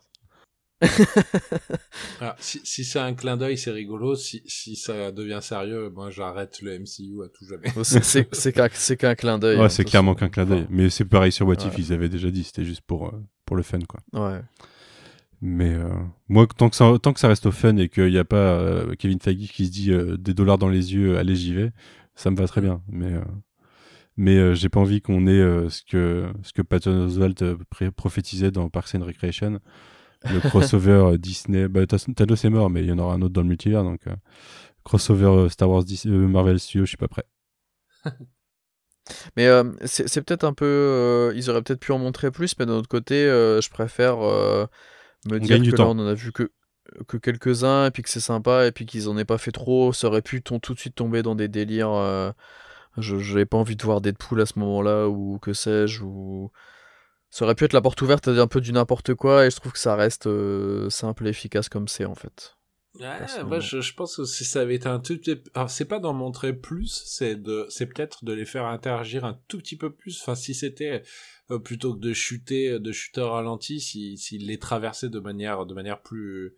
[2.21, 4.15] Ah, si, si c'est un clin d'œil, c'est rigolo.
[4.15, 7.69] Si, si ça devient sérieux, moi j'arrête le MCU à tout jamais.
[7.83, 9.57] C'est- qu'un clin d'œil.
[9.59, 10.67] Ouais, hein, c'est clairement qu'un clin d'œil.
[10.71, 13.13] Mais c'est pareil sur What If, ils avaient déjà dit, c'était juste pour, euh,
[13.45, 14.01] pour le fun quoi.
[14.13, 14.41] Ouais.
[15.41, 15.89] Mais euh,
[16.29, 18.37] moi, tant que, ça, tant que ça reste au fun et qu'il n'y a pas
[18.61, 21.73] euh, Kevin Feige qui se dit euh, des dollars dans les yeux, allez, j'y vais,
[22.15, 22.81] ça me va très bien.
[22.89, 23.21] Mais, euh,
[24.17, 27.57] mais euh, j'ai pas envie qu'on ait euh, ce, que, ce que Patton Oswalt euh,
[27.97, 29.59] prophétisait dans Parks and Recreation,
[30.31, 31.69] le crossover euh, Disney.
[31.69, 33.85] Bah, Thanos est mort, mais il y en aura un autre dans le multivers.
[33.85, 34.15] Donc, euh,
[34.85, 37.25] crossover euh, Star Wars Marvel Studios, je suis pas prêt.
[39.37, 40.65] Mais euh, c'est peut-être un peu.
[40.65, 44.19] euh, ils auraient peut-être pu en montrer plus, mais d'un autre côté, euh, je préfère
[44.19, 46.53] me dire gagne du que là, on en a vu que,
[47.09, 49.93] que quelques-uns, et puis que c'est sympa, et puis qu'ils en aient pas fait trop.
[49.93, 52.33] Ça aurait pu tout de suite tomber dans des délires.
[52.97, 56.53] je J'avais pas envie de voir Deadpool à ce moment-là, ou que sais-je, ou.
[57.33, 59.57] Ça aurait pu être la porte ouverte à un peu du n'importe quoi, et je
[59.57, 62.57] trouve que ça reste euh, simple et efficace comme c'est en fait.
[63.01, 65.43] Ouais, moi, je, je pense que si ça avait été un tout petit.
[65.55, 69.41] Alors, c'est pas d'en montrer plus, c'est de, c'est peut-être de les faire interagir un
[69.49, 70.21] tout petit peu plus.
[70.21, 71.03] Enfin, si c'était,
[71.51, 75.73] euh, plutôt que de chuter, de chuter ralenti, si, s'ils les traversaient de manière, de
[75.73, 76.55] manière plus,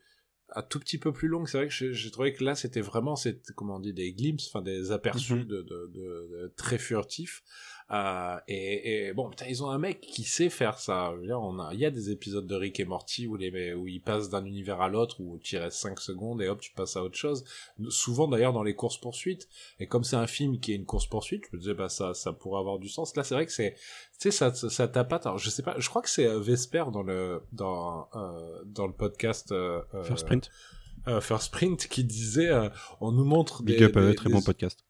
[0.57, 1.47] un tout petit peu plus longue.
[1.47, 4.49] C'est vrai que j'ai trouvé que là, c'était vraiment, c'est, comment on dit, des glimpses,
[4.49, 5.45] enfin, des aperçus Mhm.
[5.45, 7.45] de, de, de, de très furtifs.
[7.90, 11.12] Euh, et, et bon, putain, ils ont un mec qui sait faire ça.
[11.23, 13.86] Dire, on a, il y a des épisodes de Rick et Morty où les, où
[13.86, 16.97] ils passent d'un univers à l'autre, où tu restes 5 secondes et hop, tu passes
[16.97, 17.44] à autre chose.
[17.90, 19.48] Souvent d'ailleurs dans les courses poursuites.
[19.81, 22.15] Et comme c'est un film qui est une course poursuite, je me disais bah ça,
[22.15, 23.15] ça pourrait avoir du sens.
[23.16, 23.81] Là, c'est vrai que c'est, tu
[24.19, 25.27] sais, ça, ça, ça tapate.
[25.27, 28.86] Alors je sais pas, je crois que c'est euh, Vesper dans le, dans, euh, dans
[28.86, 29.52] le podcast.
[29.52, 30.51] Euh, First Sprint,
[31.06, 32.51] euh, First Sprint qui disait,
[33.02, 34.85] on nous montre Big des, Up, euh, des- très des- bon podcast.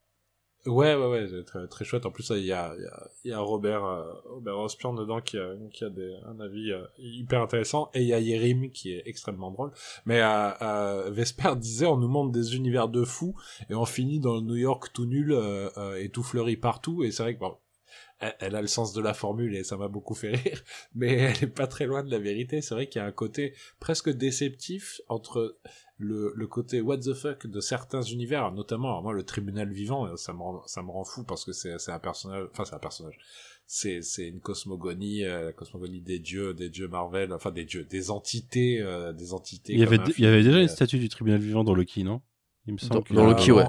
[0.67, 2.07] Ouais, ouais, ouais, très, très chouette.
[2.07, 5.37] En plus, il y a, y a, y a Robert, euh, Robert Ospian dedans qui
[5.37, 7.91] a, qui a des, un avis euh, hyper intéressant.
[7.93, 9.73] Et il y a Yerim qui est extrêmement drôle.
[10.07, 13.35] Mais euh, euh, Vesper disait, on nous montre des univers de fous
[13.69, 17.05] et on finit dans le New York tout nul euh, euh, et tout fleuri partout.
[17.05, 17.59] Et c'est vrai que bon,
[18.21, 20.63] elle, elle a le sens de la formule et ça m'a beaucoup fait rire.
[20.95, 22.61] Mais elle est pas très loin de la vérité.
[22.61, 25.59] C'est vrai qu'il y a un côté presque déceptif entre
[25.99, 30.07] le, le côté what the fuck de certains univers, notamment alors moi le tribunal vivant,
[30.07, 32.65] euh, ça me rend, ça me rend fou parce que c'est c'est un personnage, enfin
[32.65, 33.17] c'est un personnage,
[33.67, 37.85] c'est c'est une cosmogonie, euh, la cosmogonie des dieux, des dieux Marvel, enfin des dieux,
[37.85, 39.73] des entités, euh, des entités.
[39.73, 42.23] Il y, avait, il y avait déjà une statue du tribunal vivant dans Loki, non?
[42.67, 43.65] Il me semble Dans- que- dans Loki, ouais.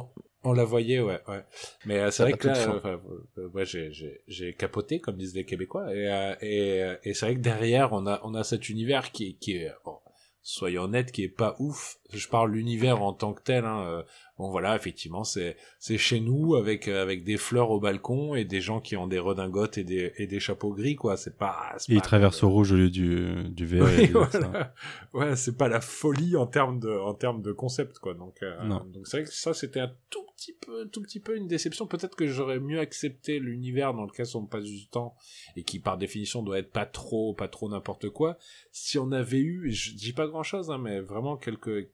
[0.46, 1.44] On, la voyait, ouais, ouais.
[1.86, 2.98] Mais euh, c'est Ça vrai que là, euh,
[3.38, 7.14] euh, ouais, j'ai, j'ai, j'ai capoté, comme disent les Québécois, et, euh, et, euh, et
[7.14, 9.98] c'est vrai que derrière, on a, on a cet univers qui est, qui est, bon,
[10.42, 11.98] soyons honnêtes, qui est pas ouf.
[12.14, 13.66] Je parle l'univers en tant que tel.
[13.66, 14.04] Hein.
[14.38, 18.44] Bon voilà, effectivement, c'est c'est chez nous avec euh, avec des fleurs au balcon et
[18.44, 21.16] des gens qui ont des redingotes et des et des chapeaux gris quoi.
[21.16, 21.74] C'est pas.
[21.78, 23.86] c'est Et il pas traverse le- au rouge au lieu du, du vert.
[23.86, 24.74] Oui, voilà.
[25.14, 28.14] Ouais, c'est pas la folie en termes de en termes de concept quoi.
[28.14, 31.38] Donc euh, donc c'est vrai que ça c'était un tout petit peu tout petit peu
[31.38, 31.88] une déception.
[31.88, 35.16] Peut-être que j'aurais mieux accepté l'univers dans lequel on passe du temps
[35.56, 38.38] et qui par définition doit être pas trop pas trop n'importe quoi.
[38.74, 41.88] Si on avait eu, je dis pas grand chose hein, mais vraiment quelques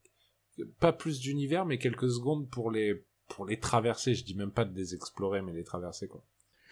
[0.80, 4.14] pas plus d'univers mais quelques secondes pour les pour les traverser.
[4.14, 6.24] Je dis même pas de les explorer mais les traverser quoi.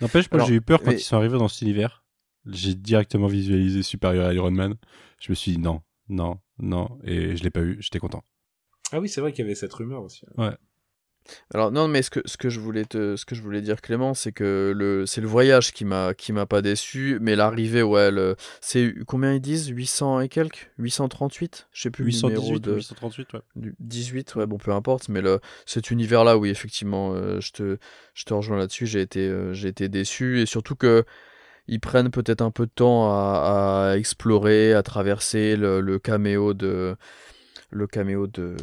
[0.02, 2.04] N'empêche, moi j'ai eu peur quand mais- ils sont arrivés dans cet univers.
[2.46, 4.76] J'ai directement visualisé supérieur à Iron Man.
[5.20, 7.00] Je me suis dit non, non, non.
[7.04, 8.24] Et je l'ai pas eu, j'étais content.
[8.92, 10.26] Ah oui, c'est vrai qu'il y avait cette rumeur aussi.
[11.54, 13.82] Alors non, mais ce que, ce que je voulais te, ce que je voulais dire
[13.82, 17.84] Clément, c'est que le, c'est le voyage qui m'a, qui m'a pas déçu, mais l'arrivée,
[17.84, 19.68] ouais, le, c'est combien ils disent?
[19.68, 20.72] 800 et quelques?
[20.78, 22.72] 838 Je sais plus le numéro 818 de...
[22.72, 23.40] ou 838, ouais.
[23.56, 27.78] du 18, ouais, bon, peu importe, mais le, cet univers-là, oui, effectivement, euh, je, te,
[28.14, 31.04] je te rejoins là-dessus, j'ai été, euh, j'ai été déçu, et surtout que
[31.68, 36.56] ils prennent peut-être un peu de temps à, à explorer, à traverser le, le caméo
[36.56, 36.96] de,
[37.70, 38.56] le caméo de,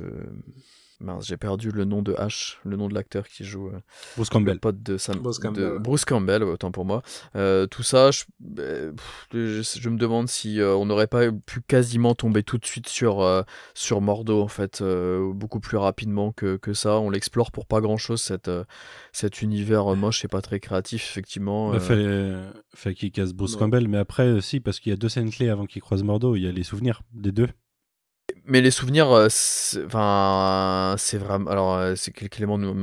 [1.01, 3.68] mince, j'ai perdu le nom de H, le nom de l'acteur qui joue.
[3.68, 3.78] euh,
[4.16, 4.59] Bruce le Campbell.
[4.60, 5.78] pote de Sam Bruce de- Campbell.
[5.81, 7.02] Bruce Campbell, ouais, autant pour moi.
[7.36, 8.24] Euh, tout ça, je,
[8.55, 12.66] pff, je, je me demande si euh, on n'aurait pas pu quasiment tomber tout de
[12.66, 13.43] suite sur, euh,
[13.74, 16.98] sur Mordo, en fait, euh, beaucoup plus rapidement que, que ça.
[16.98, 18.64] On l'explore pour pas grand chose, cette, euh,
[19.12, 21.70] cet univers euh, moche et pas très créatif, effectivement.
[21.73, 22.35] Bah, fallait,
[22.74, 23.59] fallait qu'il casse Bruce Ouais.
[23.60, 26.02] Campbell, mais après, euh, si, parce qu'il y a deux scènes clés avant qu'il croise
[26.02, 27.48] Mordo, il y a les souvenirs des deux.
[28.48, 31.51] Mais les souvenirs, euh, c'est- enfin, c'est vraiment.
[31.51, 32.74] Alors, euh, c'est Clément nous,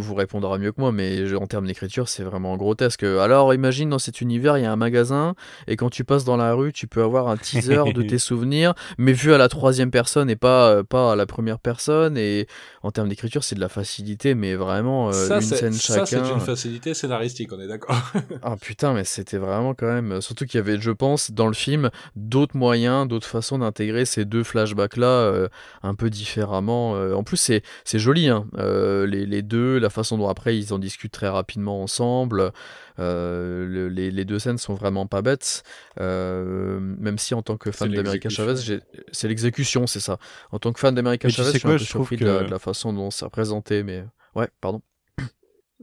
[0.00, 3.02] vous répondra mieux que moi, mais je- en termes d'écriture, c'est vraiment grotesque.
[3.02, 5.34] Alors, imagine dans cet univers, il y a un magasin,
[5.66, 8.72] et quand tu passes dans la rue, tu peux avoir un teaser de tes souvenirs,
[8.96, 12.16] mais vu à la troisième personne et pas, euh, pas à la première personne.
[12.16, 12.46] Et
[12.82, 16.16] en termes d'écriture, c'est de la facilité, mais vraiment ça, une c'est, scène ça, c'est
[16.16, 16.32] chacun.
[16.34, 17.94] une facilité scénaristique, on est d'accord.
[18.42, 20.22] Ah putain, mais c'était vraiment quand même.
[20.22, 24.24] Surtout qu'il y avait, je pense, dans le film, d'autres moyens, d'autres façons d'intégrer ces
[24.24, 25.48] deux flashbacks-là euh,
[25.82, 26.94] un peu différemment.
[26.96, 28.46] Euh, en plus, c'est c'est joli, hein.
[28.56, 32.52] Euh, les, les deux, la façon dont après ils en discutent très rapidement ensemble.
[32.98, 35.62] Le- les, les deux scènes sont vraiment pas bêtes.
[35.98, 38.28] Même si en tant que fan d'America.
[38.28, 38.80] Chavez, j'ai-
[39.12, 40.18] c'est l'exécution, c'est ça.
[40.50, 42.44] En tant que fan d'America Chavez, je suis quoi, un peu surpris de, la, que-
[42.46, 44.04] de la façon dont c'est représenté, mais
[44.34, 44.82] ouais, pardon.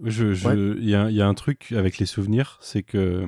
[0.04, 3.26] Je, je, il y, a, il y a un truc avec les souvenirs, c'est que,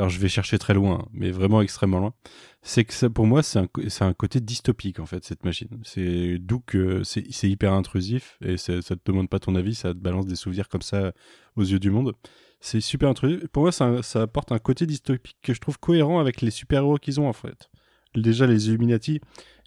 [0.00, 2.14] alors je vais chercher très loin, mais vraiment extrêmement loin.
[2.62, 3.68] C'est que ça, pour moi, c'est un,
[4.00, 5.68] un côté dystopique en fait cette machine.
[5.82, 9.92] C'est d'où que c'est hyper intrusif et c'est- ça te demande pas ton avis, ça
[9.94, 11.12] te balance des souvenirs comme ça
[11.56, 12.14] aux yeux du monde.
[12.60, 13.46] C'est super intrusif.
[13.48, 16.80] Pour moi, ça, ça apporte un côté dystopique que je trouve cohérent avec les super
[16.80, 17.70] héros qu'ils ont en fait.
[18.14, 19.20] Déjà les Illuminati,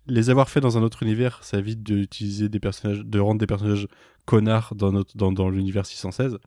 [0.08, 3.48] les avoir fait dans un autre univers, ça évite d'utiliser des personnages, de rendre des
[3.48, 3.88] personnages
[4.26, 6.40] connards dans, notre, dans, dans l'univers 616.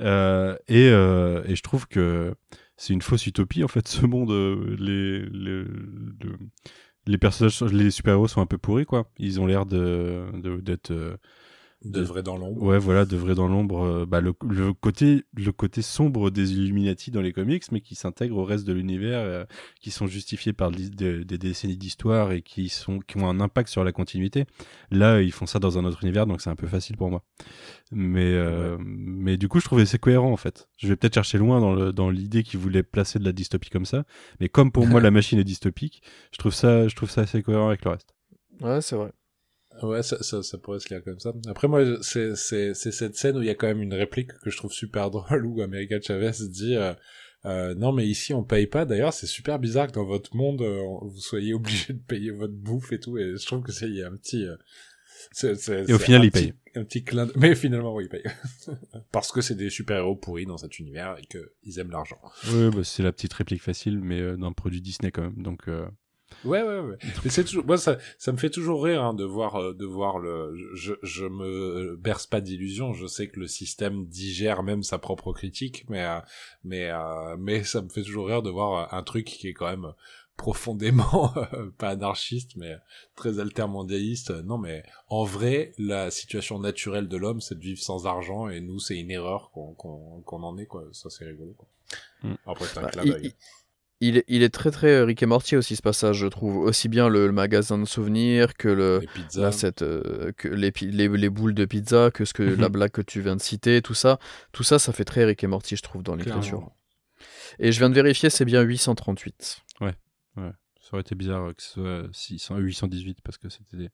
[0.00, 2.34] Euh, et, euh, et je trouve que
[2.80, 4.30] c'est une fausse utopie en fait ce monde.
[4.32, 6.38] euh, les, les, le-
[7.06, 9.10] les personnages, les super-héros sont un peu pourris quoi.
[9.18, 11.16] Ils ont l'air de, de- d'être euh,
[11.82, 12.62] De vrai dans l'ombre.
[12.62, 13.82] Ouais, voilà, de vrai dans l'ombre.
[13.82, 17.94] euh, bah, le, le côté, le côté sombre des Illuminati dans les comics, mais qui
[17.94, 19.44] s'intègre au reste de l'univers, euh,
[19.80, 20.90] qui sont justifiés par des,
[21.24, 24.44] décennies d'histoire et qui, sont, qui ont un impact sur la continuité.
[24.90, 27.22] Là, ils font ça dans un autre univers, donc c'est un peu facile pour moi.
[27.92, 30.68] Mais, euh, mais du coup, je trouvais c'est cohérent en fait.
[30.76, 33.70] Je vais peut-être chercher loin dans le- dans l'idée qu'ils voulaient placer de la dystopie
[33.70, 34.04] comme ça,
[34.38, 36.02] mais comme pour moi la machine est dystopique,
[36.32, 38.14] je trouve ça, je trouve ça assez cohérent avec le reste.
[38.60, 39.12] Ouais, c'est vrai.
[39.82, 41.32] Ouais, ça, ça, ça pourrait se lire comme ça.
[41.48, 44.32] Après, moi, c'est, c'est, c'est cette scène où il y a quand même une réplique
[44.42, 46.92] que je trouve super drôle où America Chavez dit euh,
[47.46, 48.84] euh, non mais ici on paye pas.
[48.84, 52.52] D'ailleurs, c'est super bizarre que dans votre monde euh, vous soyez obligé de payer votre
[52.54, 53.16] bouffe et tout.
[53.16, 54.44] Et je trouve que c'est il y a un petit.
[54.44, 54.56] euh,
[55.32, 56.54] c'est, c'est- Et au c'est final, un il petit- paye.
[56.76, 57.34] Un petit clin d'œil.
[57.36, 58.22] Mais finalement, oui, il paye.
[59.12, 62.20] Parce que c'est des super héros pourris dans cet univers et que ils aiment l'argent.
[62.52, 65.42] Ouais, bah, c'est la petite réplique facile, mais d'un produit Disney quand même.
[65.42, 65.86] Donc euh,
[66.44, 66.96] Ouais, ouais, ouais.
[67.24, 69.84] Mais c'est toujours, moi, ça, ça me fait toujours rire, hein, de voir, euh, de
[69.84, 72.92] voir le, je, je me berce pas d'illusions.
[72.94, 76.18] Je sais que le système digère même sa propre critique, mais, euh,
[76.64, 79.68] mais, euh, mais ça me fait toujours rire de voir un truc qui est quand
[79.70, 79.92] même
[80.36, 81.34] profondément,
[81.78, 82.74] pas anarchiste, mais
[83.14, 84.30] très altermondialiste.
[84.30, 88.62] Non, mais en vrai, la situation naturelle de l'homme, c'est de vivre sans argent, et
[88.62, 90.84] nous, c'est une erreur qu'on, qu'on, qu'on en est, quoi.
[90.92, 91.68] Ça, c'est rigolo, quoi.
[92.22, 92.34] Mm.
[92.46, 93.34] Après, c'est un Bah, clin il- d'œil.
[94.00, 96.88] Il- Il est, très très euh, Rick et Morty aussi ce passage je trouve aussi
[96.88, 101.08] bien le, le magasin de souvenirs que le Les là, cette, euh, que les, les,
[101.08, 102.60] les boules de pizza que ce que Mhm.
[102.60, 104.18] la blague que tu viens de citer tout ça
[104.52, 106.70] tout ça ça fait très Rick et Morty je trouve dans l'écriture
[107.58, 109.62] et je viens de vérifier c'est bien 838
[110.82, 113.90] Ça aurait été bizarre euh, que ce soit 600, 818 parce que c'était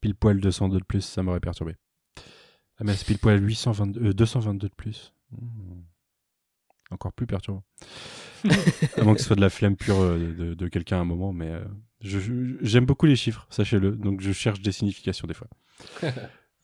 [0.00, 1.74] pile poil 202 de plus, ça m'aurait perturbé.
[2.78, 5.12] Ah mais c'est pile poil 822, euh, 222 de plus.
[5.32, 5.80] Hmm.
[6.90, 7.64] Encore plus perturbant.
[8.96, 11.04] à moins que ce soit de la flemme pure euh, de, de quelqu'un à un
[11.04, 11.64] moment, mais euh,
[12.62, 15.48] j'aime beaucoup les chiffres, sachez-le, donc je cherche des significations des fois.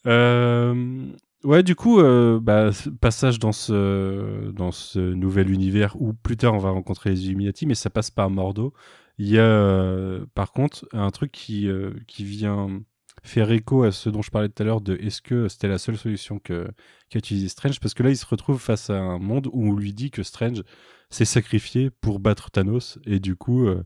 [0.05, 1.07] Euh,
[1.45, 2.71] ouais, du coup, euh, bah,
[3.01, 7.67] passage dans ce, dans ce nouvel univers où plus tard on va rencontrer les Illuminati,
[7.67, 8.75] mais ça passe par Mordo.
[9.19, 11.69] Il y a par contre un truc qui,
[12.09, 12.83] qui vient
[13.23, 15.79] faire écho à ce dont je parlais tout à l'heure de est-ce que c'était la
[15.79, 16.69] seule solution que
[17.09, 17.79] qu'a utilisé Strange?
[17.81, 20.23] Parce que là il se retrouve face à un monde où on lui dit que
[20.23, 20.63] Strange
[21.09, 23.85] s'est sacrifié pour battre Thanos et du coup euh,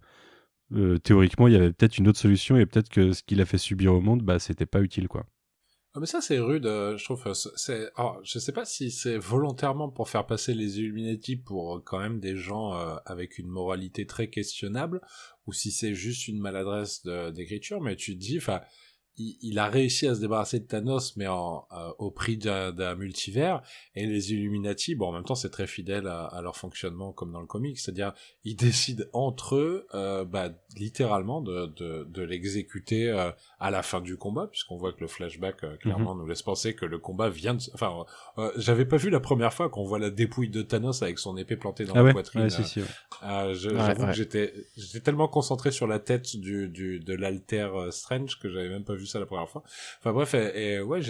[0.72, 3.44] euh, théoriquement il y avait peut-être une autre solution et peut-être que ce qu'il a
[3.44, 5.26] fait subir au monde bah c'était pas utile quoi.
[5.94, 7.32] Ah, mais ça c'est rude, euh, je trouve.
[7.32, 11.98] C'est, alors, je sais pas si c'est volontairement pour faire passer les Illuminati pour quand
[11.98, 12.72] même des gens
[13.06, 15.00] avec une moralité très questionnable,
[15.46, 17.02] ou si c'est juste une maladresse
[17.32, 17.80] d'écriture.
[17.80, 18.60] Mais tu te dis, enfin,
[19.18, 22.72] il, il a réussi à se débarrasser de Thanos, mais en, euh, au prix d'un
[22.72, 23.62] d'un multivers.
[23.94, 27.32] Et les Illuminati, bon, en même temps, c'est très fidèle à, à leur fonctionnement comme
[27.32, 28.12] dans le comic, c'est-à-dire
[28.44, 34.00] ils décident entre eux, euh, bah, littéralement, de, de, de l'exécuter euh, à la fin
[34.00, 37.28] du combat, puisqu'on voit que le flashback euh, clairement nous laisse penser que le combat
[37.28, 37.62] vient de...
[37.74, 38.04] Enfin,
[38.38, 41.36] euh, j'avais pas vu la première fois qu'on voit la dépouille de Thanos avec son
[41.36, 42.42] épée plantée dans Ah la ouais, poitrine.
[42.42, 42.86] ouais, euh, si, si, ouais.
[43.24, 44.06] euh, J'avoue ouais.
[44.08, 48.50] que j'étais j'étais tellement concentré sur la tête du, du de l'alter euh, Strange que
[48.50, 49.62] j'avais même pas vu ça la première fois.
[50.00, 51.00] Enfin bref, et, et ouais,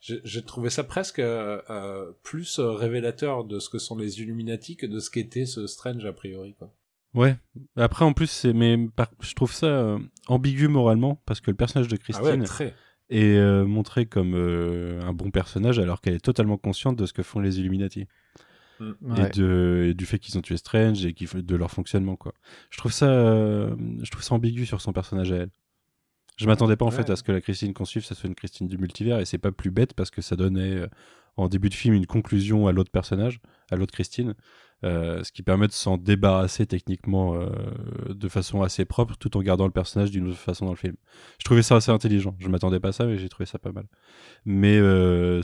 [0.00, 4.76] j'ai- trouvé ça presque euh, euh, plus euh, révélateur de ce que sont les Illuminati
[4.76, 6.72] que de ce qu'était ce Strange a priori quoi.
[7.14, 7.36] Ouais.
[7.76, 9.98] Après, en plus, c'est mais par- je trouve ça euh,
[10.28, 12.74] ambigu moralement parce que le personnage de Ah ouais, Christine très.
[13.10, 17.12] est euh, montré comme euh, un bon personnage alors qu'elle est totalement consciente de ce
[17.12, 18.06] que font les Illuminati
[18.80, 19.26] Ouais.
[19.26, 22.34] et, de, et du fait qu'ils ont tué Strange et de leur fonctionnement quoi.
[22.70, 25.50] Je trouve ça, euh, je trouve ça ambigu sur son personnage à elle.
[26.42, 28.34] Je m'attendais pas en fait à ce que la Christine qu'on suive, ça soit une
[28.34, 30.88] Christine du multivers et c'est pas plus bête parce que ça donnait euh,
[31.36, 33.40] en début de film une conclusion à l'autre personnage,
[33.70, 34.34] à l'autre Christine,
[34.82, 37.48] euh, ce qui permet de s'en débarrasser techniquement euh,
[38.08, 40.96] de façon assez propre tout en gardant le personnage d'une autre façon dans le film.
[41.38, 42.34] Je trouvais ça assez intelligent.
[42.40, 43.86] Je m'attendais pas à ça mais j'ai trouvé ça pas mal.
[44.44, 44.80] Mais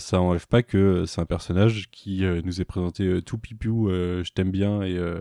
[0.01, 4.33] ça enlève pas que c'est un personnage qui nous est présenté tout pipou, euh, je
[4.33, 5.21] t'aime bien et euh,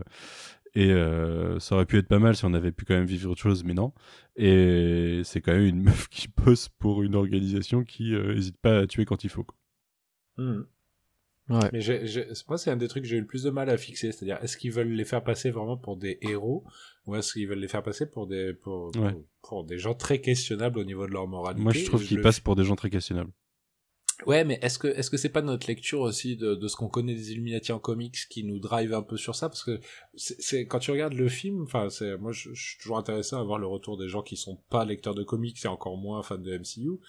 [0.80, 3.32] et euh, ça aurait pu être pas mal si on avait pu quand même vivre
[3.32, 3.94] autre chose, mais non.
[4.36, 8.80] Et c'est quand même une meuf qui bosse pour une organisation qui euh, hésite pas
[8.80, 9.44] à tuer quand il faut.
[9.44, 9.56] quoi.
[10.38, 10.66] Mhm.
[11.50, 11.70] Ouais.
[11.72, 13.70] Mais j'ai- j'ai- moi, c'est un des trucs que j'ai eu le plus de mal
[13.70, 14.12] à fixer.
[14.12, 16.66] C'est-à-dire, est-ce qu'ils veulent les faire passer vraiment pour des héros
[17.06, 19.14] ou est-ce qu'ils veulent les faire passer pour des, pour, Ouais.
[19.14, 21.64] pour, pour des gens très questionnables au niveau de leur moralité?
[21.64, 23.32] Moi, je trouve qu'ils le passent pour des gens très questionnables.
[24.26, 26.88] Ouais, mais est-ce que est-ce que c'est pas notre lecture aussi de, de ce qu'on
[26.88, 29.48] connaît des Illuminati en comics qui nous drive un peu sur ça?
[29.48, 29.80] Parce que
[30.16, 33.60] c'est quand tu regardes le film, enfin c'est moi je, suis toujours intéressé à voir
[33.60, 36.58] le retour des gens qui sont pas lecteurs de comics et encore moins fans de
[36.58, 37.00] MCU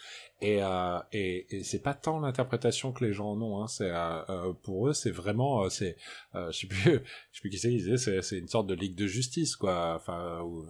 [0.42, 3.90] et euh, et, et c'est pas tant l'interprétation que les gens en ont hein, c'est
[3.90, 5.96] euh, euh, pour eux c'est vraiment euh, c'est
[6.34, 6.90] euh, je sais plus je
[7.32, 9.94] sais plus qui c'est c'est c'est une sorte de ligue de justice quoi.
[9.96, 10.62] Enfin euh,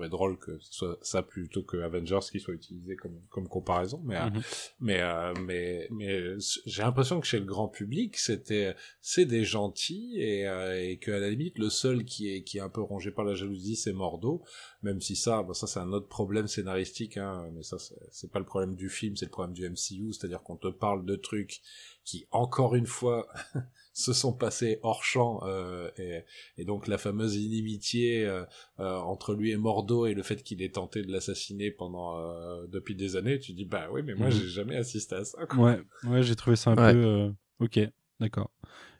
[0.00, 4.00] trouvais drôle que ce soit ça plutôt que Avengers qui soit utilisé comme comme comparaison
[4.04, 4.42] mais euh, Mhm.
[4.80, 10.18] mais euh, mais mais j'ai l'impression que chez le grand public c'était c'est des gentils
[10.18, 12.80] et euh, et que à la limite le seul qui est qui est un peu
[12.80, 14.42] rongé par la jalousie c'est Mordo
[14.82, 17.76] même si ça bon ça c'est un autre problème scénaristique hein mais ça
[18.10, 21.04] c'est pas le problème du film c'est le problème du MCU c'est-à-dire qu'on te parle
[21.04, 21.60] de trucs
[22.04, 23.28] qui encore une fois
[24.00, 26.22] se sont passés hors champ euh, et,
[26.56, 28.44] et donc la fameuse inimitié euh,
[28.80, 32.66] euh, entre lui et Mordo et le fait qu'il ait tenté de l'assassiner pendant euh,
[32.68, 34.34] depuis des années, tu dis bah oui mais moi Mhm.
[34.40, 35.46] j'ai jamais assisté à ça.
[35.46, 35.64] Quoi.
[35.64, 36.92] Ouais, ouais, j'ai trouvé ça un Ouais.
[36.92, 37.04] peu.
[37.04, 37.78] euh, Ok,
[38.20, 38.50] d'accord.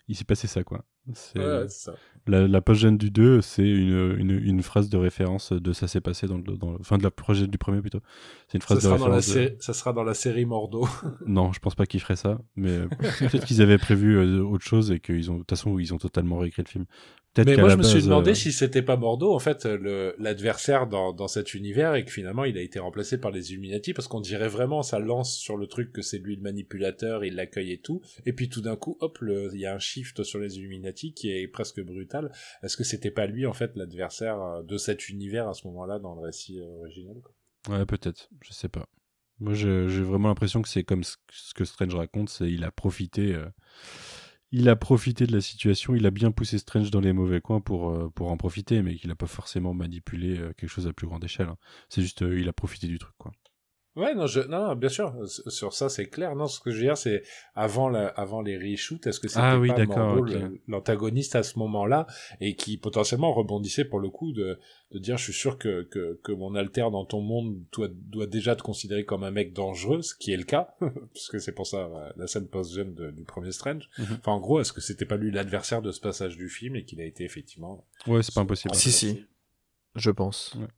[0.09, 0.85] Il s'est passé ça, quoi.
[1.15, 1.97] C'est Ouais, c'est ça.
[2.27, 6.01] La, la post-gène du 2, c'est une, une, une phrase de référence de ça s'est
[6.01, 8.01] passé dans le, dans le, enfin de la projet du premier plutôt.
[8.49, 9.37] C'est une Ça phrase de sera, dans la référence.
[9.37, 10.87] de- sé- ça sera dans la série Mordo.
[11.27, 12.89] Non, je pense pas qu'ils feraient ça, mais euh,
[13.21, 15.99] peut-être qu'ils avaient prévu euh, autre chose et qu'ils ont, de toute façon, ils ont
[15.99, 16.85] totalement réécrit le film.
[17.39, 19.65] Mais moi je me suis base, demandé euh, si c'était pas Mordo en fait
[20.19, 23.93] l'adversaire dans, dans cet univers et que finalement il a été remplacé par les Illuminati
[23.95, 27.37] parce qu'on dirait vraiment ça lance sur le truc que c'est lui le manipulateur, il
[27.37, 30.41] l'accueille et tout et puis tout d'un coup hop il y a un shift sur
[30.41, 32.10] les Illuminati qui est presque brutal.
[32.63, 35.99] Est-ce que c'était pas lui en fait l'adversaire euh, de cet univers à ce moment-là
[35.99, 37.17] dans le récit euh, original
[37.69, 38.87] Ouais, peut-être, je sais pas.
[39.39, 41.17] Moi, j'ai vraiment l'impression que c'est comme ce
[41.55, 43.49] que Strange raconte, c'est il a profité, euh,
[44.51, 47.63] il a profité de la situation, il a bien poussé Strange dans les mauvais coins
[47.63, 51.25] pour pour en profiter, mais qu'il a pas forcément manipulé quelque chose à plus grande
[51.25, 51.49] échelle.
[51.49, 51.57] hein.
[51.89, 53.33] C'est juste, il a profité du truc, quoi.
[53.97, 56.37] Ouais, non, je, non, non, bien sûr, sur ça c'est clair.
[56.37, 57.25] Non, ce que je veux dire, c'est
[57.57, 60.31] avant, la, avant les reshoots, est-ce que c'était Ah oui, pas d'accord, Mordo ok.
[60.33, 62.07] le- l'antagoniste à ce moment-là
[62.41, 64.61] et qui potentiellement rebondissait pour le coup de,
[64.93, 68.29] de dire, je suis sûr que, que, que mon alter dans ton monde doit, doit
[68.29, 70.69] déjà te considérer comme un mec dangereux, ce qui est le cas,
[71.13, 73.89] puisque c'est pour ça euh, la scène post-gen de- du premier Strange.
[73.99, 74.07] Mhm.
[74.21, 76.85] Enfin, en gros, est-ce que c'était pas lui l'adversaire de ce passage du film et
[76.85, 78.73] qu'il a été effectivement Ouais, c'est pas impossible.
[78.77, 79.25] Si, si.
[79.97, 80.55] Je pense.
[80.55, 80.69] Ouais.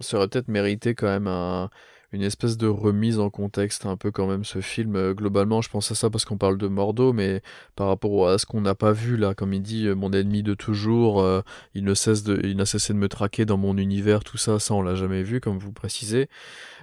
[0.00, 1.68] Ça aurait peut-être mérité quand même un-
[2.12, 4.96] une espèce de remise en contexte un peu quand même ce film.
[4.96, 7.42] Euh, globalement, je pense à ça parce qu'on parle de Mordo, mais
[7.74, 10.42] par rapport à ce qu'on n'a pas vu là, comme il dit, euh, mon ennemi
[10.42, 11.40] de toujours, euh,
[11.74, 14.58] il ne cesse de, il n'a cessé de me traquer dans mon univers, tout ça,
[14.58, 16.28] ça on l'a jamais vu, comme vous précisez.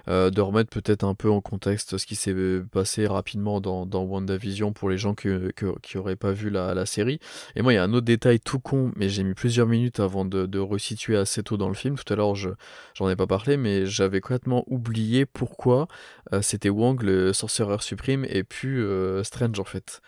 [0.08, 3.84] Euh, de remettre peut-être un peu en contexte ce qui s'est euh, passé rapidement dans,
[3.86, 7.18] dans WandaVision pour les gens que, que- qui auraient pas vu la, la série.
[7.56, 10.00] Et moi, il y a un autre détail tout con, mais j'ai mis plusieurs minutes
[10.00, 11.96] avant de, de resituer assez tôt dans le film.
[11.96, 12.50] Tout à l'heure, je
[12.94, 15.86] j'en ai pas parlé, mais j'avais complètement oublié pourquoi
[16.32, 20.00] euh, c'était Wong le sorcereur suprême et puis euh, Strange en fait.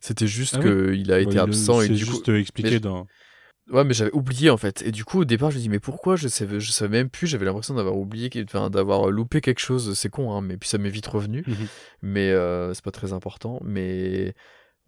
[0.00, 2.12] C'était juste Ah oui qu'il a été Ouais, absent et C'est du coup.
[2.12, 3.06] juste expliqué mais- dans.
[3.70, 4.82] Ouais, mais j'avais oublié en fait.
[4.82, 7.08] Et du coup, au départ, je me dis, mais pourquoi Je savais, je savais même
[7.10, 7.26] plus.
[7.26, 9.94] J'avais l'impression d'avoir oublié, enfin, d'avoir loupé quelque chose.
[9.96, 11.44] C'est con, hein, mais puis ça m'est vite revenu.
[11.46, 11.66] Mhm.
[12.02, 13.60] Mais euh, c'est pas très important.
[13.64, 14.34] Mais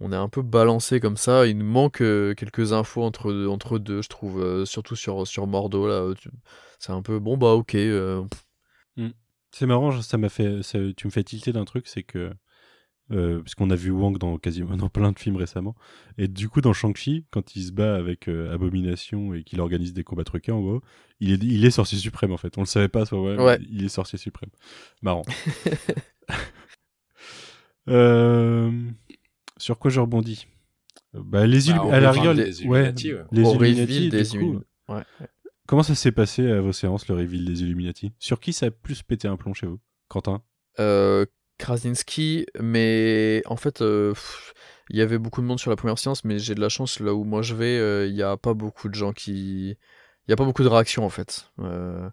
[0.01, 1.47] on est un peu balancé comme ça.
[1.47, 4.43] Il nous manque euh, quelques infos entre, entre deux, je trouve.
[4.43, 5.95] euh, surtout sur, sur Mordo, là.
[5.95, 6.15] euh,
[6.81, 7.77] C'est un peu, bon, bah ok.
[7.77, 8.25] euh,
[9.53, 12.33] C'est marrant, ça m'a fait, ça- tu me fais tilter d'un truc, c'est que
[13.11, 15.75] euh, parce qu'on a vu Wang dans quasiment dans plein de films récemment,
[16.19, 19.93] et du coup dans Shang-Chi, quand il se bat avec euh, Abomination et qu'il organise
[19.93, 20.83] des combats truqués en gros,
[21.21, 22.57] il est, il est sorcier suprême en fait.
[22.59, 24.51] On le savait pas, soit ouais, il est sorcier suprême.
[25.03, 25.25] Marrant.
[27.89, 28.73] Euh,
[29.59, 30.47] sur quoi je rebondis?
[31.13, 33.25] Bah, les Bah, à la rigueur, des Illuminati, ouais.
[33.31, 35.03] les Au Illuminati, reveal des coup, ouais.
[35.67, 38.13] Comment ça s'est passé à vos séances, le reveal des Illuminati?
[38.19, 39.81] Sur qui ça a plus pété un plomb chez vous?
[40.09, 40.43] Quentin?
[40.81, 41.25] Euh,
[41.59, 44.55] Krasinski, mais en fait, euh, pff,
[44.91, 47.01] il y avait beaucoup de monde sur la première séance, mais j'ai de la chance
[47.01, 49.77] là où moi je vais, euh, il n'y a pas beaucoup de gens qui.
[50.27, 51.51] Il n'y a pas beaucoup de réactions en fait.
[51.61, 52.09] Euh,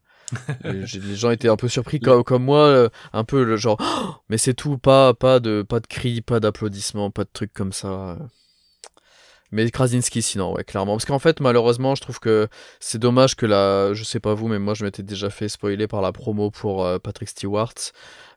[0.64, 4.38] les gens étaient un peu surpris comme, comme moi, un peu le genre, Oh, mais
[4.38, 8.18] c'est tout, pas, pas, de, pas de cris, pas d'applaudissements, pas de trucs comme ça.
[9.52, 10.94] Mais Krasinski, sinon, ouais, clairement.
[10.94, 12.48] Parce qu'en fait, malheureusement, je trouve que
[12.80, 13.94] c'est dommage que la.
[13.94, 16.86] Je sais pas vous, mais moi, je m'étais déjà fait spoiler par la promo pour
[16.86, 17.74] euh, Patrick Stewart.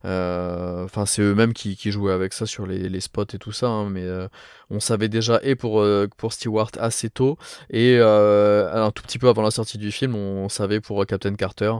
[0.04, 3.68] Euh, Enfin, c'est eux-mêmes qui, jouaient avec ça sur les, spots et tout ça.
[3.68, 4.28] hein, mais euh,
[4.70, 5.84] on savait déjà, et pour,
[6.30, 7.38] Stewart assez tôt,
[7.70, 11.72] et un tout petit peu avant la sortie du film, on savait pour Captain Carter.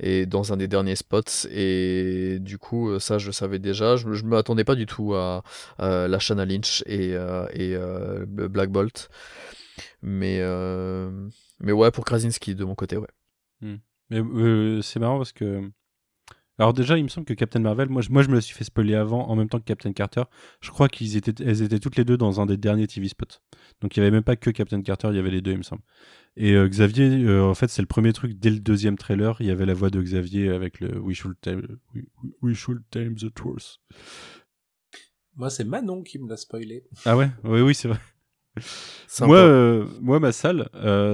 [0.00, 3.96] Et dans un des derniers spots, et du coup, euh, ça je le savais déjà.
[3.96, 5.42] Je, je me attendais pas du tout à,
[5.78, 9.08] à la Shanna Lynch et, euh, et euh, Black Bolt.
[10.02, 10.40] Mais,
[11.60, 13.08] mais ouais, pour Krasinski de mon côté, ouais.
[14.10, 15.70] Mais euh, c'est marrant parce que.
[16.58, 18.54] Alors, déjà, il me semble que Captain Marvel, moi je, moi, je me la suis
[18.54, 20.22] fait spoiler avant, en même temps que Captain Carter.
[20.62, 23.40] Je crois qu'elles étaient, étaient toutes les deux dans un des derniers TV spots.
[23.82, 25.58] Donc, il n'y avait même pas que Captain Carter, il y avait les deux, il
[25.58, 25.82] me semble.
[26.36, 28.38] Et euh, Xavier, euh, en fait, c'est le premier truc.
[28.38, 31.36] Dès le deuxième trailer, il y avait la voix de Xavier avec le We should
[31.40, 32.04] tame, we,
[32.42, 33.78] we should tame the truth.
[35.34, 36.84] Moi, c'est Manon qui me l'a spoilé.
[37.04, 37.30] Ah ouais?
[37.44, 37.98] Oui, oui, c'est vrai.
[39.20, 40.68] Moi, euh, moi, ma salle,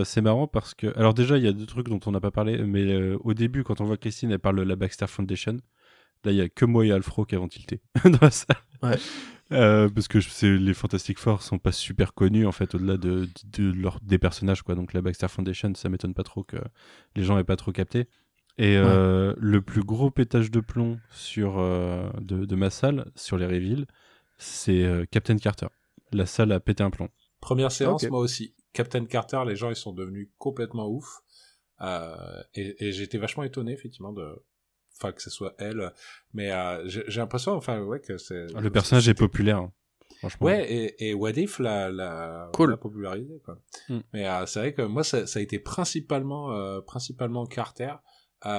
[0.05, 0.97] c'est marrant parce que.
[0.97, 3.65] Alors, déjà, il y a deux trucs dont on n'a pas parlé, mais au début,
[3.65, 5.59] quand on voit Christine, elle parle de la Baxter Foundation.
[6.25, 8.57] Là, il y a que moi et Alfro qui avons tilté dans la salle.
[8.83, 8.97] Ouais.
[9.51, 13.73] Euh, parce que les Fantastic Four sont pas super connus, en fait, au-delà de, de
[13.73, 14.75] leur, des personnages, quoi.
[14.75, 16.57] Donc, la Baxter Foundation, ça m'étonne pas trop que
[17.17, 18.09] les gens aient pas trop capté.
[18.59, 23.39] Et euh, le plus gros pétage de plomb sur, euh, de, de ma salle, sur
[23.39, 23.87] les reveals,
[24.39, 25.69] c'est euh, Captain Carter.
[26.13, 27.09] La salle a pété un plomb.
[27.41, 28.55] Première séance, moi aussi.
[28.73, 31.21] Captain Carter, les gens, ils sont devenus complètement ouf.
[31.81, 34.43] Euh, et et j'étais vachement étonné, effectivement, de,
[35.03, 35.93] enfin, que ce soit elle.
[36.35, 38.47] Mais euh, j'ai l'impression, enfin, ouais, que c'est.
[38.59, 39.73] Le personnage est populaire, hein,
[40.19, 40.47] franchement.
[40.47, 42.77] Ouais, et, et What If l'a, l'a, Cool.
[42.77, 43.59] popularisé, quoi.
[43.89, 43.99] Mm.
[44.13, 47.95] Mais euh, c'est vrai que moi, ça, ça a été principalement, euh, principalement Carter.
[48.45, 48.51] Il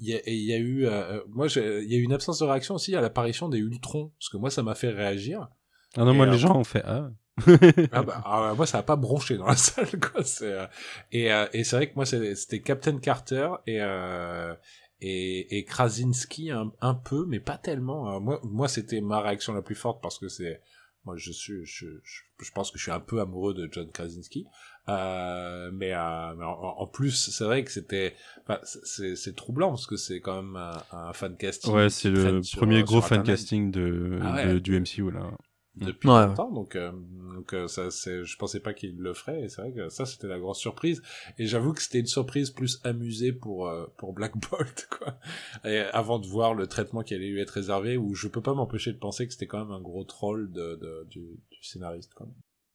[0.00, 0.86] y, a, y eu,
[1.28, 4.30] moi, il y a eu une absence de réaction aussi à l'apparition des Ultrons, parce
[4.30, 5.48] que moi, ça m'a fait réagir.
[5.96, 7.10] Ah non, moi, les gens ont fait Ah.
[7.92, 10.22] Ah bah, ah, moi, ça a pas bronché dans la salle, quoi.
[10.42, 10.66] Euh,
[11.12, 14.54] et, euh, et c'est vrai que moi, c'était Captain Carter et, euh,
[15.00, 18.16] et, et Krasinski un, un peu, mais pas tellement.
[18.16, 20.60] Euh, moi, moi, c'était ma réaction la plus forte parce que c'est,
[21.04, 23.90] moi, je suis, je, je, je pense que je suis un peu amoureux de John
[23.90, 24.46] Krasinski.
[24.88, 28.14] Euh, mais, euh, mais en, en plus, c'est vrai que c'était,
[28.46, 31.72] enfin, c'est, troublant parce que c'est quand même un, un fan casting.
[31.72, 34.54] Ouais, c'est le premier sur gros fan casting de, Ah ouais.
[34.54, 35.30] de- du MCU, là.
[35.78, 36.92] Depuis Ouais, longtemps donc euh,
[37.34, 40.06] donc euh, ça c'est je pensais pas qu'il le ferait et c'est vrai que ça
[40.06, 41.02] c'était la grosse surprise
[41.38, 45.18] et j'avoue que c'était une surprise plus amusée pour euh, pour Black Bolt quoi
[45.64, 48.54] et avant de voir le traitement qui allait lui être réservé où je peux pas
[48.54, 52.14] m'empêcher de penser que c'était quand même un gros troll de, de du, du scénariste
[52.14, 52.26] quoi.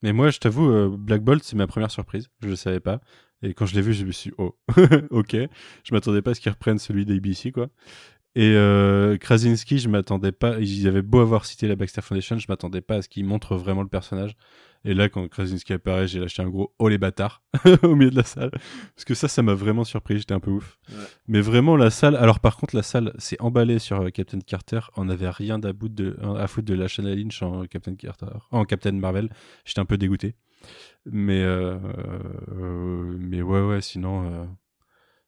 [0.04, 2.30] Mais moi, je t'avoue, euh, Black Bolt, c'est ma première surprise.
[2.42, 3.00] Je le savais pas.
[3.42, 4.56] Et quand je l'ai vu, je me suis dit, oh,
[5.12, 5.36] ok.
[5.84, 7.70] Je m'attendais pas à ce qu'ils reprennent celui d'ABC, quoi.
[8.36, 10.60] Et euh, Krasinski, je m'attendais pas.
[10.60, 13.56] Ils avaient beau avoir cité la Baxter Foundation, je m'attendais pas à ce qu'ils montrent
[13.56, 14.36] vraiment le personnage.
[14.86, 17.42] Et là, quand Krasinski apparaît, j'ai lâché un gros oh les bâtards
[17.84, 18.52] au milieu de la salle.
[18.96, 20.18] Parce que ça, ça m'a vraiment surpris.
[20.18, 20.78] J'étais un peu ouf.
[20.90, 20.96] Ouais.
[21.28, 22.16] Mais vraiment, la salle.
[22.16, 24.82] Alors, par contre, la salle s'est emballée sur euh, Captain Carter.
[24.98, 28.26] On n'avait rien à, bout de, à foutre de la Shanna Lynch en Captain Carter,
[28.52, 29.30] en Captain Marvel.
[29.64, 30.36] J'étais un peu dégoûté.
[31.06, 31.78] Mais, euh,
[32.52, 34.46] euh, mais ouais, ouais, sinon, euh,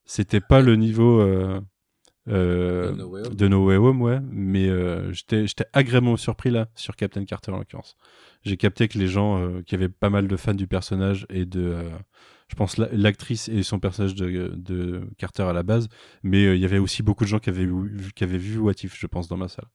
[0.06, 1.22] c'était pas le niveau.
[2.28, 3.36] Euh, De No Way Home.
[3.36, 4.20] de No Way Home, ouais.
[4.32, 7.96] Mais euh, j'étais j'étais agréablement surpris là, sur Captain Carter en l'occurrence.
[8.44, 11.46] J'ai capté que les gens, euh, qui avaient pas mal de fans du personnage et
[11.46, 11.62] de.
[11.62, 11.90] euh,
[12.48, 15.88] je pense la- l'actrice et son personnage de, de Carter à la base,
[16.22, 18.60] mais euh, il y avait aussi beaucoup de gens qui avaient, vu- qui avaient vu
[18.60, 19.66] What If, je pense, dans ma salle.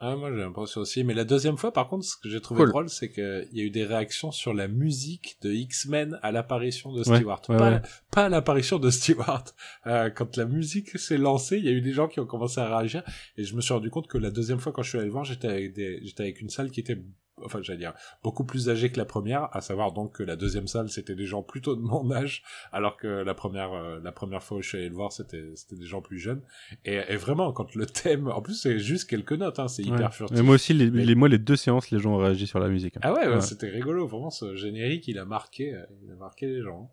[0.00, 1.02] Ah, moi j'ai l'impression aussi.
[1.02, 2.68] Mais la deuxième fois, par contre, ce que j'ai trouvé Cool.
[2.70, 6.92] drôle, c'est qu'il y a eu des réactions sur la musique de X-Men à l'apparition
[6.92, 7.42] de Ouais, Stewart.
[7.48, 7.82] ouais, pas, ouais.
[8.12, 9.44] pas à l'apparition de Stewart.
[9.88, 12.60] Euh, quand la musique s'est lancée, il y a eu des gens qui ont commencé
[12.60, 13.02] à réagir.
[13.36, 15.12] Et je me suis rendu compte que la deuxième fois, quand je suis allé le
[15.12, 16.00] voir, j'étais avec, des...
[16.04, 16.96] j'étais avec une salle qui était,
[17.44, 17.92] enfin, j'allais dire,
[18.22, 21.26] beaucoup plus âgée que la première, à savoir donc que la deuxième salle, c'était des
[21.26, 22.42] gens plutôt de mon âge,
[22.72, 25.52] alors que la première, euh, la première fois où je suis allé le voir, c'était,
[25.54, 26.42] c'était des gens plus jeunes.
[26.84, 29.98] Et, et vraiment, quand le thème, en plus, c'est juste quelques notes, hein, c'est hyper
[30.06, 30.10] Ouais.
[30.12, 30.38] furtif.
[30.38, 32.58] Et moi aussi, les, Mais- les- moi, les deux séances, les gens ont réagi sur
[32.58, 32.96] la musique.
[32.96, 33.00] hein.
[33.02, 33.40] Ah ouais, ouais, Ouais.
[33.40, 36.90] c'était rigolo, vraiment ce générique il a marqué, euh, il a marqué les gens.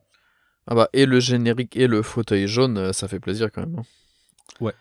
[0.68, 3.78] Ah bah, et le générique et le fauteuil jaune, euh, ça fait plaisir quand même.
[3.80, 3.84] hein.
[4.62, 4.74] Ouais,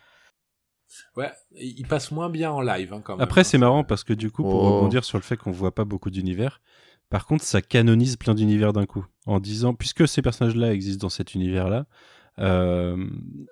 [1.17, 3.23] il il passe moins bien en live hein, quand même.
[3.23, 4.77] Après, hein, c'est marrant parce que du coup, pour Oh.
[4.77, 6.61] rebondir sur le fait qu'on voit pas beaucoup d'univers,
[7.11, 9.07] par contre, ça canonise plein d'univers d'un coup.
[9.27, 11.87] En disant, puisque ces personnages-là existent dans cet univers-là,
[12.41, 12.97] euh,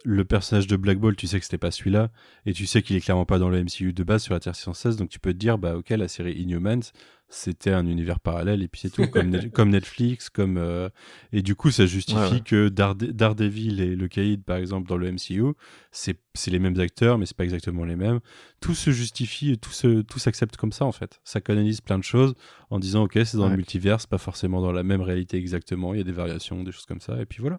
[0.04, 2.10] le personnage de Black Ball, tu sais que c'était pas celui-là,
[2.46, 4.56] et tu sais qu'il est clairement pas dans le MCU de base sur la Terre
[4.56, 6.80] 616, donc tu peux te dire, bah ok, la série Inhumans,
[7.28, 10.88] c'était un univers parallèle, et puis c'est tout, comme, Net- comme Netflix, comme euh,
[11.32, 12.40] et du coup, ça justifie Ouais, ouais.
[12.44, 15.54] que Darede- Daredevil et le Caïd, par exemple, dans le MCU,
[15.90, 16.18] c'est
[16.48, 18.20] les mêmes acteurs, mais c'est pas exactement les mêmes
[18.60, 21.20] tout se justifie et tout se tout s'accepte comme ça en fait.
[21.24, 22.34] Ça canonise plein de choses
[22.70, 25.98] en disant ok c'est dans le multivers, pas forcément dans la même réalité exactement, il
[25.98, 27.58] y a des variations, des choses comme ça et puis voilà.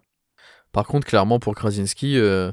[0.74, 2.52] Par contre, clairement, pour Krasinski, euh,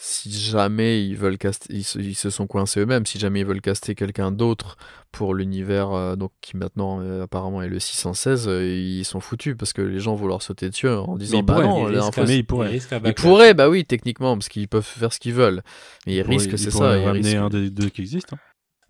[0.00, 3.46] si jamais ils veulent caster, ils se, ils se sont coincés eux-mêmes, si jamais ils
[3.46, 4.76] veulent caster quelqu'un d'autre
[5.12, 9.56] pour l'univers, euh, donc qui maintenant euh, apparemment est le 616, euh, ils sont foutus
[9.58, 11.84] parce que les gens vont leur sauter dessus en disant ils bah pourraient, non, il
[11.86, 12.68] la dernière risque fois, un- mais il pourrait.
[12.68, 15.62] risque un Ils pourraient, bah oui, techniquement, parce qu'ils peuvent faire ce qu'ils veulent.
[16.06, 16.96] Mais ils risquent, c'est ça.
[16.96, 17.36] Ils ramener risquent.
[17.36, 18.32] un des deux qui existe.
[18.32, 18.38] hein.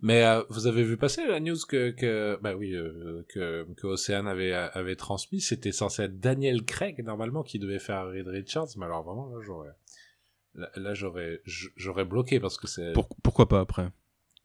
[0.01, 3.87] Mais euh, vous avez vu passer la news que, que bah oui euh, que, que
[3.87, 8.69] Océane avait avait transmis, c'était censé être Daniel Craig normalement qui devait faire Reed Richards,
[8.77, 9.71] mais alors vraiment là j'aurais
[10.55, 13.89] là, là, j'aurais j'aurais bloqué parce que c'est Pour- pourquoi pas après?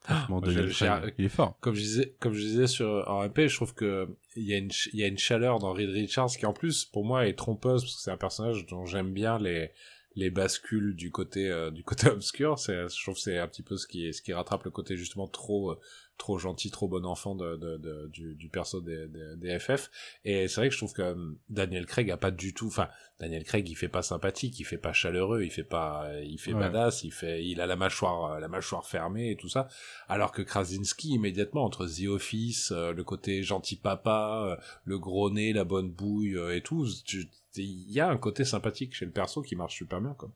[0.00, 1.56] Franchement, moi, Daniel Craig, il est fort.
[1.60, 4.58] comme je disais, comme je disais sur en MP, je trouve que il y a
[4.58, 7.34] une il y a une chaleur dans Reed Richards qui en plus pour moi est
[7.38, 9.70] trompeuse parce que c'est un personnage dont j'aime bien les
[10.16, 12.58] les bascules du côté euh, du côté obscur.
[12.58, 15.26] C'est je trouve c'est un petit peu ce qui ce qui rattrape le côté justement
[15.28, 15.80] trop euh,
[16.16, 19.90] trop gentil, trop bon enfant de, de, de- du, du perso des, des, des FF.
[20.24, 22.88] Et c'est vrai que je trouve que euh, Daniel Craig a pas du tout, enfin,
[23.18, 26.52] Daniel Craig, il fait pas sympathique, il fait pas chaleureux, il fait pas, il fait
[26.54, 26.60] Ouais.
[26.60, 29.66] badass, il fait, il a la mâchoire, euh, la mâchoire fermée et tout ça.
[30.06, 35.30] Alors que Krasinski, immédiatement, entre The Office, euh, le côté gentil papa, euh, le gros
[35.30, 39.04] nez, la bonne bouille euh, et tout, tu- il y a un côté sympathique chez
[39.04, 40.30] le perso qui marche super bien, quoi.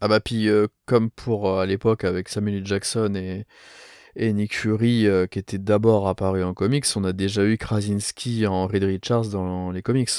[0.00, 2.64] Ah bah puis euh, comme pour euh, à l'époque avec Samuel.
[2.64, 3.44] Jackson et,
[4.14, 8.46] et Nick Fury euh, qui était d'abord apparu en comics, on a déjà eu Krasinski
[8.46, 10.10] en Reed Richards dans les comics.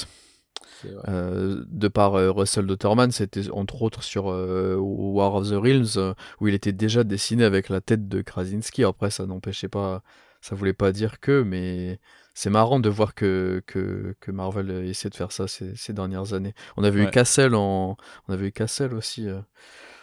[1.08, 5.96] Euh, de par euh, Russell Dotterman, c'était entre autres sur euh, War of the Realms
[5.96, 8.84] euh, où il était déjà dessiné avec la tête de Krasinski.
[8.84, 10.04] Après ça n'empêchait pas,
[10.40, 11.98] ça voulait pas dire que, mais
[12.40, 16.34] c'est marrant de voir que, que, que Marvel essaie de faire ça ces, ces dernières
[16.34, 16.54] années.
[16.76, 17.08] On avait Ouais.
[17.08, 17.96] eu Cassel en,
[18.28, 19.26] on avait eu Cassel aussi.
[19.28, 19.40] euh,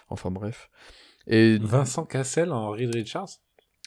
[0.10, 0.70] Enfin bref.
[1.28, 3.30] Et Vincent Cassel en Reed Richards?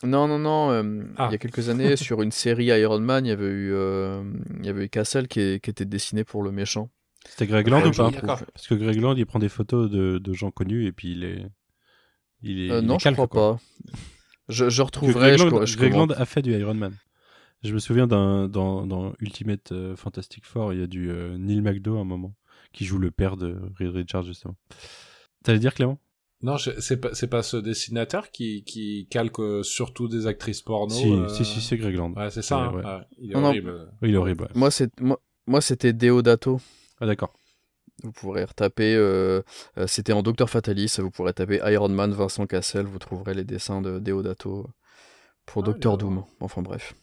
[0.02, 0.70] Non, non, non.
[0.70, 1.26] euh, Ah.
[1.28, 4.22] Il y a quelques années, sur une série Iron Man, il y avait eu, euh,
[4.60, 6.88] il y avait eu Cassel qui, est- qui était dessiné pour le méchant.
[7.28, 8.36] C'était Greg Land Ah, ou pas.
[8.54, 11.24] Parce que Greg Land, il prend des photos de, de gens connus et puis il
[11.24, 11.44] est.
[12.42, 13.56] Il est Euh, il non, est je calque, crois quoi.
[13.56, 13.92] pas.
[14.48, 15.36] Je, je retrouverai.
[15.36, 15.92] Greg je, Land, je Greg.
[15.94, 16.94] Land a fait du Iron Man.
[17.62, 21.36] Je me souviens d'un dans, dans Ultimate euh, Fantastic Four, il y a du euh,
[21.38, 22.34] Neil McDo à un moment
[22.72, 24.54] qui joue le père de Reed Richards justement.
[25.42, 25.98] T'allais dire Clément?
[26.40, 30.62] Non, je- c'est pas, c'est pas ce dessinateur qui, qui calque euh, surtout des actrices
[30.62, 30.94] porno.
[30.94, 32.12] si, euh, si, si, c'est Greg Land.
[32.12, 32.58] Ouais, c'est ça.
[32.60, 32.74] Ouais, hein.
[32.76, 32.84] ouais.
[33.00, 33.48] Ouais, il est Non, non.
[33.48, 33.92] horrible.
[34.02, 34.42] Oui, il est horrible.
[34.44, 34.50] ouais.
[34.54, 36.60] Moi, c'est moi, moi c'était Deodato.
[37.00, 37.32] Ah d'accord.
[38.04, 38.94] Vous pourrez retaper.
[38.94, 39.42] euh,
[39.78, 40.94] euh, C'était en Docteur Fatalis.
[41.00, 42.86] Vous pourrez taper Iron Man Vincent Cassel.
[42.86, 44.68] Vous trouverez les dessins de Deodato
[45.44, 45.98] pour Ah, Docteur.
[45.98, 46.22] Doom.
[46.38, 46.94] Enfin bref.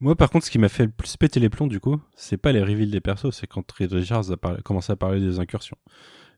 [0.00, 2.36] Moi, par contre, ce qui m'a fait le plus péter les plombs, du coup, c'est
[2.36, 5.78] pas les reveals des persos, c'est quand Reed Richards a commencé à parler des incursions.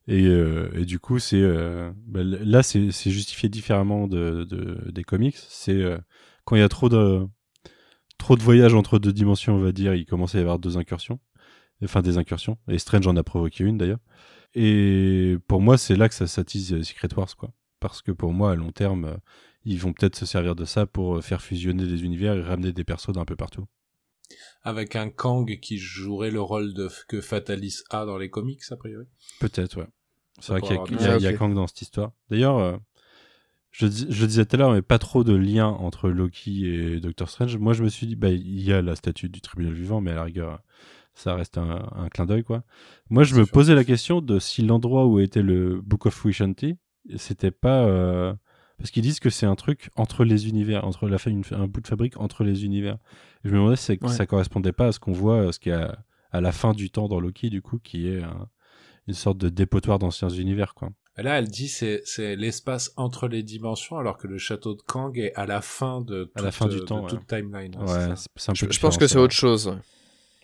[0.06, 5.36] Et, euh, du coup, c'est euh, bah, là, c'est justifié différemment de, de- des comics.
[5.36, 5.98] C'est euh,
[6.44, 7.28] quand il y a trop de
[8.42, 11.18] voyages entre deux dimensions, on va dire, il commence à y avoir deux incursions,
[11.84, 12.58] enfin des incursions.
[12.68, 14.00] Et Strange en a provoqué une d'ailleurs.
[14.54, 17.52] Et pour moi, c'est là que ça s'attise Secret Wars, quoi.
[17.80, 19.18] Parce que pour moi, à long terme,
[19.70, 22.72] ils vont peut-être se servir de ça pour euh, faire fusionner des univers et ramener
[22.72, 23.66] des persos d'un peu partout.
[24.62, 28.76] Avec un Kang qui jouerait le rôle de, que Fatalis a dans les comics, a
[28.76, 29.06] priori.
[29.40, 29.86] Peut-être, ouais.
[30.40, 31.32] C'est vrai qu'il y a, avoir y Ah, y a.
[31.32, 32.12] Kang dans cette histoire.
[32.30, 32.76] D'ailleurs, euh,
[33.70, 36.66] je, dis- je le disais tout à l'heure, mais pas trop de lien entre Loki
[36.66, 37.56] et Doctor Strange.
[37.56, 40.10] Moi, je me suis dit, bah, il y a la statue du tribunal vivant, mais
[40.10, 40.60] à la rigueur,
[41.14, 42.62] ça reste un, un clin d'œil, quoi.
[43.10, 43.52] Moi, je me sûr.
[43.52, 46.76] posais la question de si l'endroit où était le Book of Wishanti,
[47.16, 47.84] c'était pas.
[47.86, 48.34] euh,
[48.78, 51.80] Parce qu'ils disent que c'est un truc entre les univers, entre la une- un bout
[51.80, 52.94] de fabrique entre les univers.
[53.44, 54.08] Et je me demandais si ça- Ouais.
[54.12, 55.98] ça correspondait pas à ce qu'on voit, à ce qu'il y a
[56.30, 58.48] à la fin du temps dans Loki, du coup, qui est un-
[59.08, 60.90] une sorte de dépotoir d'anciens univers, quoi.
[61.16, 65.18] Là, elle dit c'est c'est l'espace entre les dimensions, alors que le château de Kang
[65.18, 67.40] est à la fin de toute, À la fin du de temps, toute ouais.
[67.42, 67.74] timeline.
[67.76, 68.16] hein, Ouais, c'est ça.
[68.16, 69.76] c'est c'est un peu Je, pense que c'est autre chose.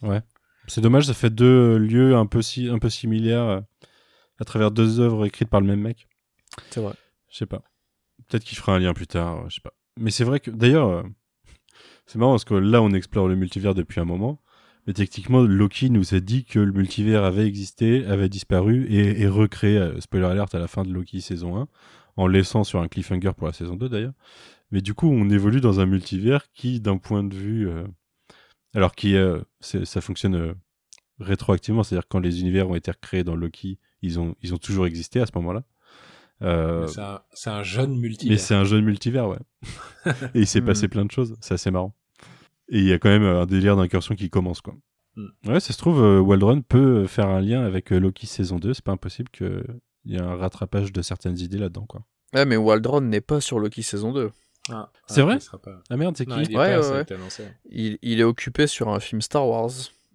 [0.03, 0.21] ouais.
[0.67, 3.61] C'est dommage, ça fait deux lieux un peu, si, un peu similaires euh,
[4.41, 6.09] à travers deux œuvres écrites par le même mec.
[6.71, 6.95] C'est vrai.
[7.31, 7.63] Je sais pas.
[8.29, 9.75] Peut-être qu'il fera un lien plus tard, euh, je sais pas.
[9.99, 11.03] Mais c'est vrai que, d'ailleurs, euh,
[12.07, 14.41] c'est marrant parce que là, on explore le multivers depuis un moment.
[14.87, 19.29] Mais techniquement, Loki nous a dit que le multivers avait existé, avait disparu et est
[19.29, 21.69] recréé, euh, spoiler alert, à la fin de Loki saison 1,
[22.17, 24.13] en laissant sur un cliffhanger pour la saison 2 d'ailleurs.
[24.71, 27.69] Mais du coup, on évolue dans un multivers qui, d'un point de vue...
[28.75, 29.15] alors qui
[29.61, 30.55] ça fonctionne
[31.21, 34.87] rétroactivement, c'est-à-dire quand les univers ont été recréés dans Loki, ils ont, ils ont toujours
[34.87, 35.65] existé à ce moment-là.
[36.43, 37.03] Euh, Mais
[37.35, 38.41] C'est un, jeune mais multivers.
[38.41, 39.39] c'est un jeune multivers, ouais.
[40.35, 40.67] et il s'est Mhm.
[40.67, 41.95] passé plein de choses, c'est assez marrant.
[42.69, 44.75] Et il y a quand même euh, un délire d'incursion qui commence, quoi.
[45.17, 45.31] Mhm.
[45.47, 48.75] Ouais, ça se trouve, euh, Waldron peut faire un lien avec euh, Loki saison 2,
[48.75, 49.63] c'est pas impossible qu'il
[50.07, 52.03] y ait un rattrapage de certaines idées là-dedans, quoi.
[52.35, 54.31] Ouais, mais Waldron n'est pas sur Loki saison 2.
[54.71, 57.99] Ah, C'est ah, vrai pas- Ah merde, c'est qui Non, il est Ouais, pas, ouais,
[58.03, 59.71] il est occupé sur un film Star Wars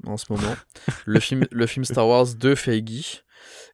[0.06, 0.56] en ce moment.
[1.06, 3.24] le, film, le film Star Wars de Feige.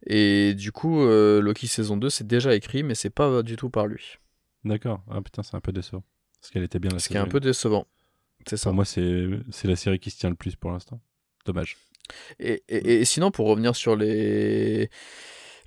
[0.08, 3.70] Et du coup, euh, Loki saison 2, c'est déjà écrit, mais c'est pas du tout
[3.70, 4.18] par lui.
[4.64, 5.02] D'accord.
[5.10, 6.04] Ah putain, c'est un peu décevant.
[6.42, 7.88] Parce qu'elle était bien la Ce qui est un peu décevant.
[8.48, 8.70] C'est ça.
[8.70, 9.30] Pour moi, c'est
[9.64, 11.00] la série qui se tient le plus pour l'instant.
[11.46, 11.78] Dommage.
[12.40, 14.90] Et, et- et sinon, pour revenir sur les,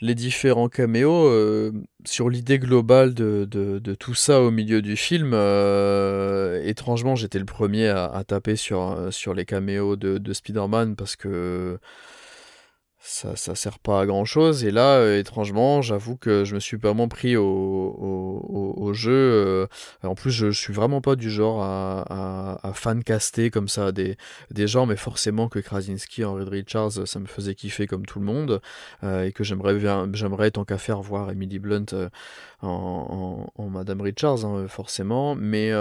[0.00, 1.72] les différents caméos, euh,
[2.04, 7.40] sur l'idée globale de, de- de tout ça au milieu du film, euh, étrangement, j'étais
[7.40, 11.78] le premier à, à taper sur, sur les caméos de, de Spider-Man parce que
[13.08, 14.64] ça, ça sert pas à grand chose.
[14.64, 17.44] Et là, euh, étrangement, j'avoue que je me suis vraiment pris au,
[18.76, 19.12] au, jeu.
[19.12, 19.66] euh,
[20.02, 24.16] en plus, je, suis vraiment pas du genre à, à, fan-caster comme ça des,
[24.50, 28.26] des gens, mais forcément que Krasinski, Henry Richards, ça me faisait kiffer comme tout le
[28.26, 28.60] monde,
[29.04, 29.78] euh, et que j'aimerais
[30.12, 32.08] j'aimerais tant qu'à faire voir Emily Blunt euh,
[32.62, 35.72] en, en- en Madame Richards, hein, forcément, mais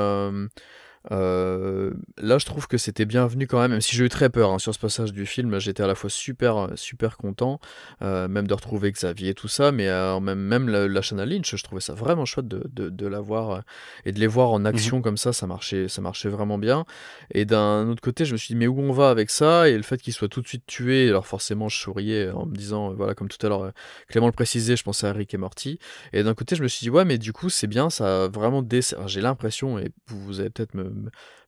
[1.11, 4.51] euh, là je trouve que c'était bienvenu quand même, même si j'ai eu très peur
[4.51, 7.59] hein, sur ce passage du film, j'étais à la fois super super content,
[8.01, 11.25] euh, même de retrouver Xavier et tout ça, mais euh, même, même la, la Shanna
[11.25, 13.63] Lynch, je trouvais ça vraiment chouette de, de, de la voir
[14.05, 16.85] et de les voir en action comme ça, ça marchait, ça marchait vraiment bien.
[17.34, 19.69] Et d'un autre côté, je me suis dit, mais où on va avec ça?
[19.69, 22.55] Et le fait qu'il soit tout de suite tué, alors forcément, je souriais en me
[22.55, 23.71] disant, voilà, comme tout à l'heure,
[24.07, 25.79] Clément le précisait, je pensais à Rick et Morty.
[26.13, 28.27] Et d'un côté, je me suis dit, ouais, mais du coup, c'est bien, ça a
[28.27, 28.63] vraiment.
[29.05, 30.91] j'ai l'impression, et vous, vous allez peut-être me,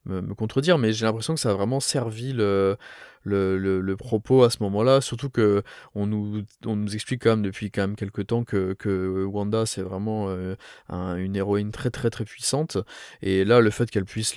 [0.06, 2.78] me, contredire, mais j'ai l'impression que ça a vraiment servi le.
[3.26, 5.62] Le, le, propos à ce moment-là, surtout que
[5.94, 9.66] on nous, on nous explique quand même depuis quand même quelques temps que, que Wanda
[9.66, 10.56] c'est vraiment euh,
[10.88, 12.78] un- une héroïne très très très puissante
[13.22, 14.36] et là, le fait qu'elle puisse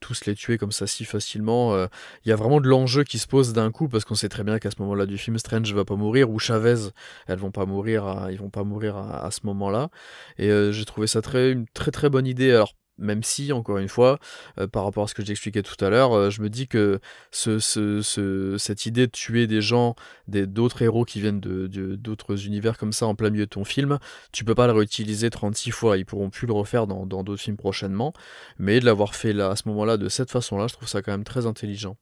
[0.00, 1.86] tous les tuer comme ça si facilement, euh,
[2.24, 4.44] il y a vraiment de l'enjeu qui se pose d'un coup parce qu'on sait très
[4.44, 6.90] bien qu'à ce moment-là du film, Strange va pas mourir ou Chavez,
[7.26, 9.90] elles vont pas mourir, à- ils vont pas mourir à, à ce moment-là.
[10.38, 12.50] Et euh, j'ai trouvé ça très une très très bonne idée.
[12.52, 14.18] Alors même si, encore une fois,
[14.58, 17.00] euh, par rapport à ce que j'expliquais tout à l'heure, euh, je me dis que
[17.30, 19.94] ce, ce- ce- cette idée de tuer des gens,
[20.28, 23.50] des- d'autres héros qui viennent de, de- d'autres univers comme ça en plein milieu de
[23.50, 23.98] ton film,
[24.32, 25.96] tu peux pas le réutiliser 36 fois.
[25.98, 28.12] Ils pourront plus le refaire dans dans d'autres films prochainement.
[28.58, 31.12] Mais de l'avoir fait là, à ce moment-là, de cette façon-là, je trouve ça quand
[31.12, 31.96] même très intelligent.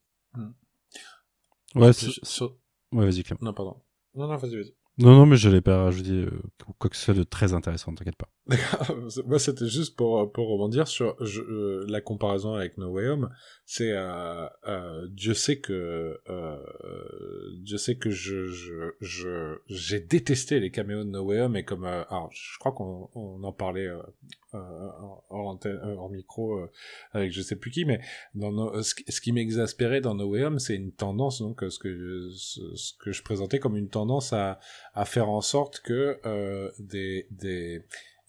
[1.74, 2.56] Ouais, Puis, c'est- sur-
[2.92, 3.38] ouais vas-y, Clem.
[3.40, 3.80] Non, pardon.
[4.14, 4.74] Non, non, vas-y, vas-y.
[4.98, 6.30] Non, non, mais je l'ai pas rajouté euh,
[6.78, 8.28] quoi que ce soit de très intéressant, t'inquiète pas.
[9.26, 13.30] Moi, c'était juste pour, pour rebondir sur je- euh, la comparaison avec No Way Home.
[13.66, 16.56] C'est, euh, euh, Dieu sait que, euh,
[17.58, 21.64] Dieu sait que je, je, je, j'ai détesté les caméos de No Way Home et
[21.64, 24.02] comme, euh, alors, je crois qu'on on en parlait euh, euh,
[25.30, 26.70] hors, antenne- euh, hors micro euh,
[27.12, 28.00] avec je sais plus qui, mais
[28.34, 32.60] dans ce, qui- m'exaspérait dans No Way Home, c'est une tendance, donc, ce que, ce,
[32.98, 34.58] que je présentais comme une tendance à,
[35.04, 36.70] faire en sorte que euh,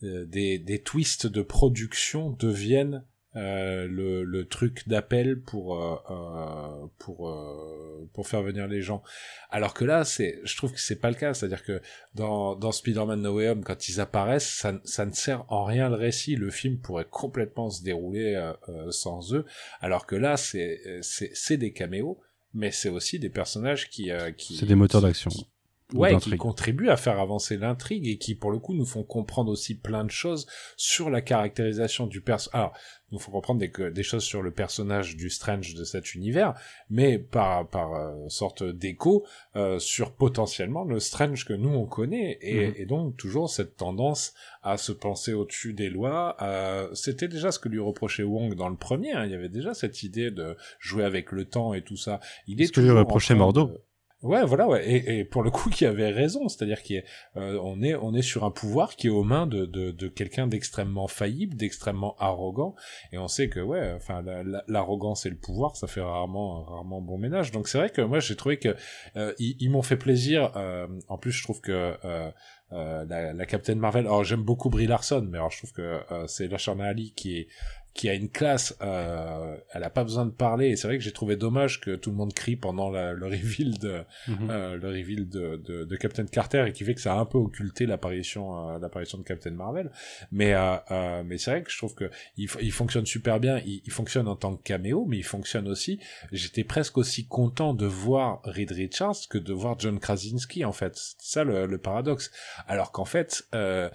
[0.03, 0.25] euh,
[0.59, 3.03] des twists de production deviennent
[3.35, 9.03] euh, le, le truc d'appel pour euh, euh, pour euh, pour faire venir les gens.
[9.49, 11.33] Alors que là, c'est, je trouve que c'est pas le cas.
[11.33, 11.81] C'est-à-dire que
[12.13, 15.89] dans dans Spider-Man No Way Home, quand ils apparaissent, ça, ça ne sert en rien
[15.89, 16.35] le récit.
[16.35, 18.35] Le film pourrait complètement se dérouler
[18.69, 19.45] euh, sans eux.
[19.81, 22.19] Alors que là, c'est c'est c'est des caméos,
[22.53, 25.29] mais c'est aussi des personnages qui euh, qui C'est des moteurs d'action.
[25.29, 25.47] qui-
[25.93, 29.51] ouais, qui contribuent à faire avancer l'intrigue et qui, pour le coup, nous font comprendre
[29.51, 30.47] aussi plein de choses
[30.77, 32.49] sur la caractérisation du perso.
[32.53, 32.73] Alors,
[33.11, 36.55] nous font comprendre des, des choses sur le personnage du Strange de cet univers,
[36.89, 39.25] mais par, par euh, sorte d'écho
[39.55, 42.73] euh, sur potentiellement le Strange que nous on connaît et, Mhm.
[42.77, 44.33] et donc toujours cette tendance
[44.63, 46.35] à se penser au-dessus des lois.
[46.41, 49.11] euh, C'était déjà ce que lui reprochait Wong dans le premier.
[49.13, 49.25] hein.
[49.25, 52.19] Il y avait déjà cette idée de jouer avec le temps et tout ça.
[52.47, 53.65] Il est Ce que lui reprochait Mordo.
[53.67, 53.81] de-
[54.21, 54.89] Ouais, voilà, ouais.
[54.89, 57.05] Et, et pour le coup, qui avait raison, c'est-à-dire qu'on est,
[57.37, 60.07] euh, on est, on est sur un pouvoir qui est aux mains de, de, de
[60.07, 62.75] quelqu'un d'extrêmement faillible, d'extrêmement arrogant,
[63.11, 66.63] et on sait que, ouais, enfin, la- la- l'arrogance et le pouvoir, ça fait rarement,
[66.63, 67.51] rarement bon ménage.
[67.51, 68.75] Donc c'est vrai que moi, j'ai trouvé que
[69.15, 70.51] euh, ils, ils m'ont fait plaisir.
[70.55, 72.31] euh, en plus, je trouve que euh,
[72.71, 74.05] euh, la, la Captain Marvel.
[74.07, 77.37] Alors j'aime beaucoup Brie Larson, mais alors je trouve que euh, c'est Lashana Ali qui
[77.37, 77.47] est
[77.95, 80.67] qui a une classe, euh, elle a pas besoin de parler.
[80.67, 83.25] Et c'est vrai que j'ai trouvé dommage que tout le monde crie pendant la- le
[83.25, 84.49] reveal de Mhm.
[84.51, 87.25] euh, le reveal de, de, de Captain Carter et qui fait que ça a un
[87.25, 89.91] peu occulté l'apparition euh, l'apparition de Captain Marvel.
[90.31, 93.59] Mais euh, euh, mais c'est vrai que je trouve que il, il fonctionne super bien.
[93.65, 95.99] Il, il fonctionne en tant que caméo, mais il fonctionne aussi.
[96.33, 100.97] J'étais presque aussi content de voir Reed Richards que de voir John Krasinski en fait.
[100.97, 102.29] C'est ça le, le paradoxe.
[102.67, 103.89] Alors qu'en fait, euh,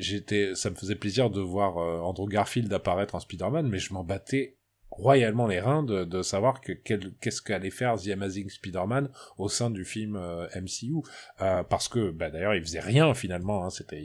[0.00, 3.92] j'étais ça me faisait plaisir de voir euh, Andrew Garfield apparaître en Spider-Man, mais je
[3.94, 4.56] m'en battais
[4.90, 9.48] royalement les reins de, de savoir que quel- qu'est-ce qu'allait faire The Amazing Spider-Man au
[9.48, 10.94] sein du film euh, MCU
[11.40, 14.02] Euh, parce que bah, d'ailleurs il faisait rien finalement hein, c'était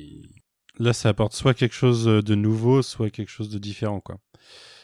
[0.80, 4.18] Là, ça apporte soit quelque chose de nouveau, soit quelque chose de différent, quoi.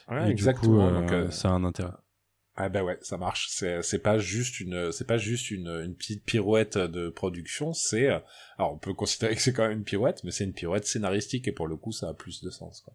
[0.08, 1.94] Ouais, Et exactement coup, euh, donc euh, ça a un intérêt.
[2.60, 6.78] Ah bah ouais ça marche c'est pas juste une c'est pas juste une, petite pirouette
[6.78, 8.20] de production c'est euh,
[8.58, 11.48] alors on peut considérer que c'est quand même une pirouette mais c'est une pirouette scénaristique
[11.48, 12.94] et pour le coup ça a plus de sens quoi.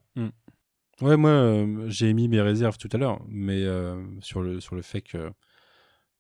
[1.01, 4.77] Ouais, moi, euh, j'ai émis mes réserves tout à l'heure, mais euh, sur le sur
[4.77, 5.33] le fait que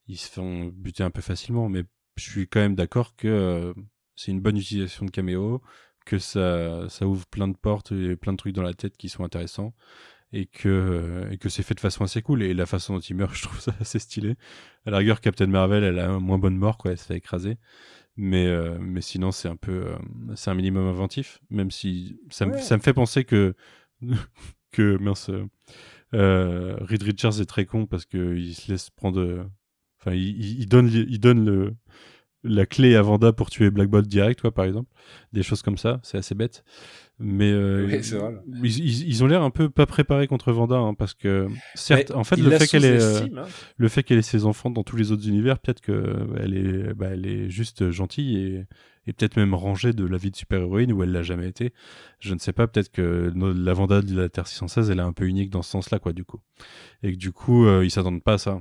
[0.08, 1.84] ils se font buter un peu facilement, mais
[2.16, 3.74] je suis quand même d'accord que euh,
[4.16, 5.62] c'est une bonne utilisation de caméo,
[6.04, 9.08] que ça ça ouvre plein de portes et plein de trucs dans la tête qui
[9.08, 9.74] sont intéressants.
[10.36, 12.42] Et que, et que c'est fait de façon assez cool.
[12.42, 14.34] Et la façon dont il meurt, je trouve ça assez stylé.
[14.84, 16.90] À la rigueur, Captain Marvel, elle a un moins bonne mort, quoi.
[16.90, 17.56] Elle se fait écraser.
[18.16, 19.96] Mais, euh, mais sinon, c'est un peu, euh,
[20.34, 21.40] c'est un minimum inventif.
[21.50, 22.60] Même si ça, Ouais.
[22.60, 23.54] ça me fait penser que,
[24.72, 25.30] que mince,
[26.14, 29.48] euh, Reed Richards est très con parce que il se laisse prendre.
[30.00, 31.74] Enfin, il donne, il donne le,
[32.44, 34.90] la clé à Vanda pour tuer Black Bolt direct, quoi, par exemple.
[35.32, 36.64] Des choses comme ça, c'est assez bête.
[37.18, 38.34] Mais euh, Oui, vrai.
[38.64, 42.10] ils, ils- ils ont l'air un peu pas préparés contre Vanda, hein, parce que certes,
[42.10, 43.46] Mais en fait, le fait qu'elle ait, euh, hein.
[43.76, 46.94] le fait qu'elle ait ses enfants dans tous les autres univers, peut-être que elle est,
[46.94, 48.66] bah, elle est juste gentille et,
[49.06, 51.72] et peut-être même rangée de la vie de super-héroïne où elle l'a jamais été.
[52.18, 55.12] Je ne sais pas, peut-être que la Vanda de la Terre 616, elle est un
[55.12, 56.40] peu unique dans ce sens-là, quoi, du coup.
[57.04, 58.60] Et que du coup, euh, ils s'attendent pas à ça.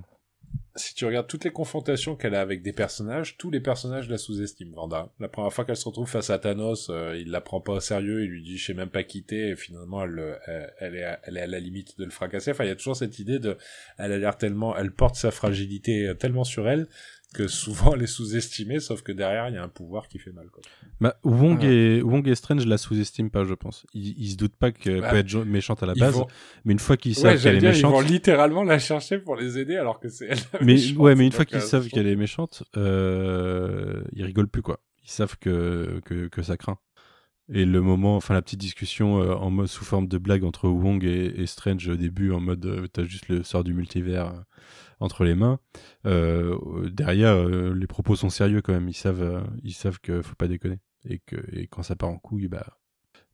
[0.75, 4.17] Si tu regardes toutes les confrontations qu'elle a avec des personnages, tous les personnages la
[4.17, 5.11] sous-estiment, Vanda.
[5.19, 7.79] La première fois qu'elle se retrouve face à Thanos, euh, il la prend pas au
[7.79, 10.39] sérieux, il lui dit je sais même pas quitter, et finalement elle,
[10.79, 12.51] elle est, à, elle est à la limite de le fracasser.
[12.51, 13.57] Enfin, il y a toujours cette idée de,
[13.97, 16.87] elle a l'air tellement, elle porte sa fragilité euh, tellement sur elle
[17.33, 20.31] que souvent elle est sous-estimée, sauf que derrière il y a un pouvoir qui fait
[20.31, 20.47] mal.
[20.51, 20.61] Quoi.
[21.01, 21.65] Bah, Wong, Ah.
[21.67, 23.85] et, Wong et Strange la sous-estiment pas, je pense.
[23.93, 26.27] Ils, ils se doutent pas qu'elle Bah, peut être méchante à la base, vont-
[26.63, 29.17] mais une fois qu'ils Ouais, savent qu'elle est dire, ils méchante, vont littéralement la chercher
[29.17, 30.37] pour les aider alors que c'est elle.
[30.53, 30.97] la mais méchante.
[30.97, 34.79] ouais, mais une fois qu'ils savent qu'elle est méchante, euh, ils rigolent plus quoi.
[35.03, 36.77] Ils savent que, que que ça craint.
[37.51, 40.69] Et le moment, enfin la petite discussion euh, en mode sous forme de blague entre
[40.69, 44.27] Wong et, et Strange au début, en mode euh, t'as juste le sort du multivers
[44.27, 44.39] euh,
[44.99, 45.59] entre les mains.
[46.05, 48.89] Euh, derrière, euh, les propos sont sérieux quand même.
[48.89, 51.37] Ils savent, euh, ils savent que faut pas déconner et que
[51.69, 52.79] quand ça part en couille, bah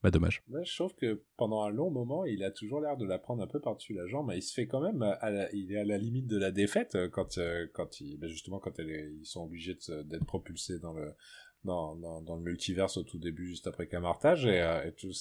[0.02, 0.42] bah dommage.
[0.50, 3.44] Ouais, je trouve que pendant un long moment, il a toujours l'air de la prendre
[3.44, 4.32] un peu par-dessus la jambe.
[4.34, 5.06] Il se fait quand même,
[5.52, 7.38] il est à la limite de la défaite quand,
[7.74, 11.14] quand il, ben justement, quand ils sont obligés d'être propulsés dans le,
[11.66, 15.12] dans, le multiverse au tout début, juste après Camartage et, tout.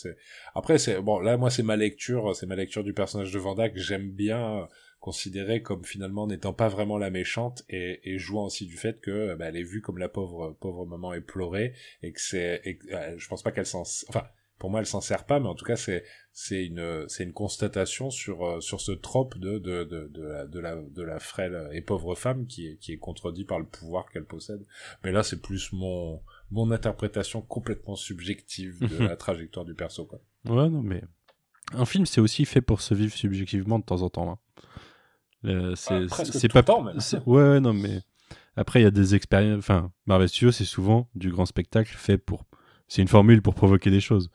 [0.55, 1.19] Après, c'est bon.
[1.19, 4.69] Là, moi, c'est ma lecture, c'est ma lecture du personnage de Vanda que j'aime bien
[5.01, 9.11] considérer comme finalement n'étant pas vraiment la méchante et, et jouant aussi du fait que
[9.11, 11.73] euh, bah, elle est vue comme la pauvre pauvre maman éplorée
[12.03, 12.63] et que c'est,
[12.93, 14.25] euh, je pense pas qu'elle s'en, enfin
[14.59, 16.03] pour moi elle s'en sert pas mais en tout cas c'est
[16.33, 20.47] c'est une c'est une constatation sur euh, sur ce trope de de de de la
[20.47, 23.67] de la, de la frêle et pauvre femme qui est qui est contredit par le
[23.67, 24.67] pouvoir qu'elle possède
[25.05, 26.21] mais là c'est plus mon
[26.51, 31.03] mon interprétation complètement subjective de la trajectoire du perso quoi Ouais, non, mais
[31.75, 34.31] un film, c'est aussi fait pour se vivre subjectivement de temps en temps.
[34.31, 34.39] hein.
[35.45, 36.99] Euh, c'est Ah, tout pas temps, même.
[37.27, 38.01] Ouais, ouais, non, mais
[38.57, 39.59] après, il y a des expériences.
[39.59, 42.45] Enfin, Marvel Studios, c'est souvent du grand spectacle fait pour.
[42.89, 44.31] C'est une formule pour provoquer des choses.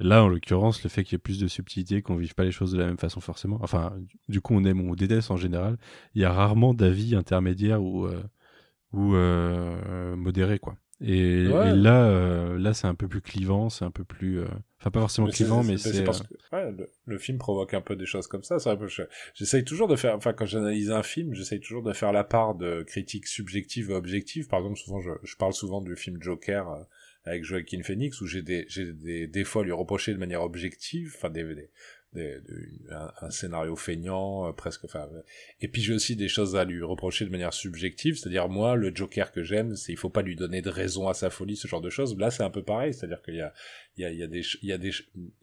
[0.00, 2.52] Là, en l'occurrence, le fait qu'il y ait plus de subtilité, qu'on vive pas les
[2.52, 3.58] choses de la même façon forcément.
[3.62, 3.92] Enfin,
[4.28, 5.76] du coup, on aime ou on déteste en général.
[6.14, 8.22] Il y a rarement d'avis intermédiaires ou euh,
[8.92, 10.76] ou euh, modérés, quoi.
[11.00, 11.70] Et, Ouais.
[11.70, 14.48] et là, euh, là, c'est un peu plus clivant, c'est un peu plus, euh,
[14.80, 17.72] enfin pas forcément Mais clivant, mais c'est parce euh, que ouais, le, le film provoque
[17.74, 18.56] un peu des choses comme ça.
[19.34, 22.56] J'essaye toujours de faire, enfin quand j'analyse un film, j'essaye toujours de faire la part
[22.56, 24.48] de critiques subjectives et objectives.
[24.48, 26.82] Par exemple, souvent je, je parle souvent du film Joker euh,
[27.24, 31.12] avec Joaquin Phoenix où j'ai des j'ai des défauts à lui reprocher de manière objective,
[31.16, 31.70] enfin des, des,
[32.16, 35.22] un, scénario feignant euh, presque, enfin euh,
[35.60, 38.94] et puis j'ai aussi des choses à lui reprocher de manière subjective, c'est-à-dire moi le
[38.94, 41.68] Joker que j'aime, c'est il faut pas lui donner de raison à sa folie, ce
[41.68, 42.16] genre de choses.
[42.18, 43.52] Là c'est un peu pareil, c'est-à-dire qu'il y a
[43.98, 44.90] il y a, il y a des il y a des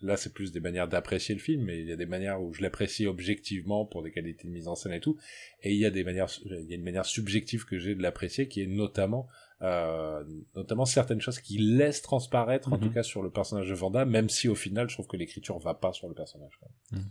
[0.02, 2.54] là c'est plus des manières d'apprécier le film mais il y a des manières où
[2.54, 5.18] je l'apprécie objectivement pour des qualités de mise en scène et tout
[5.62, 8.02] et il y a des manières il y a une manière subjective que j'ai de
[8.02, 9.28] l'apprécier qui est notamment
[9.62, 12.84] notamment certaines choses qui laissent transparaître en Mhm.
[12.84, 15.58] tout cas sur le personnage de Vanda même si au final je trouve que l'écriture
[15.60, 16.60] va pas sur le personnage.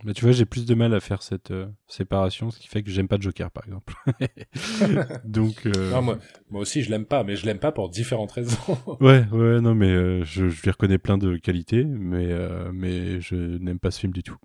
[0.05, 2.83] Mais tu vois, j'ai plus de mal à faire cette euh, séparation, ce qui fait
[2.83, 3.95] que j'aime pas Joker, par exemple.
[5.25, 5.66] Donc.
[5.66, 6.19] euh, Non, moi,
[6.51, 8.57] moi aussi je l'aime pas mais je l'aime pas pour différentes raisons
[9.01, 13.21] Ouais, ouais, non, mais euh, je, je lui reconnais plein de qualités, mais, euh, mais
[13.21, 14.37] je n'aime pas ce film du tout.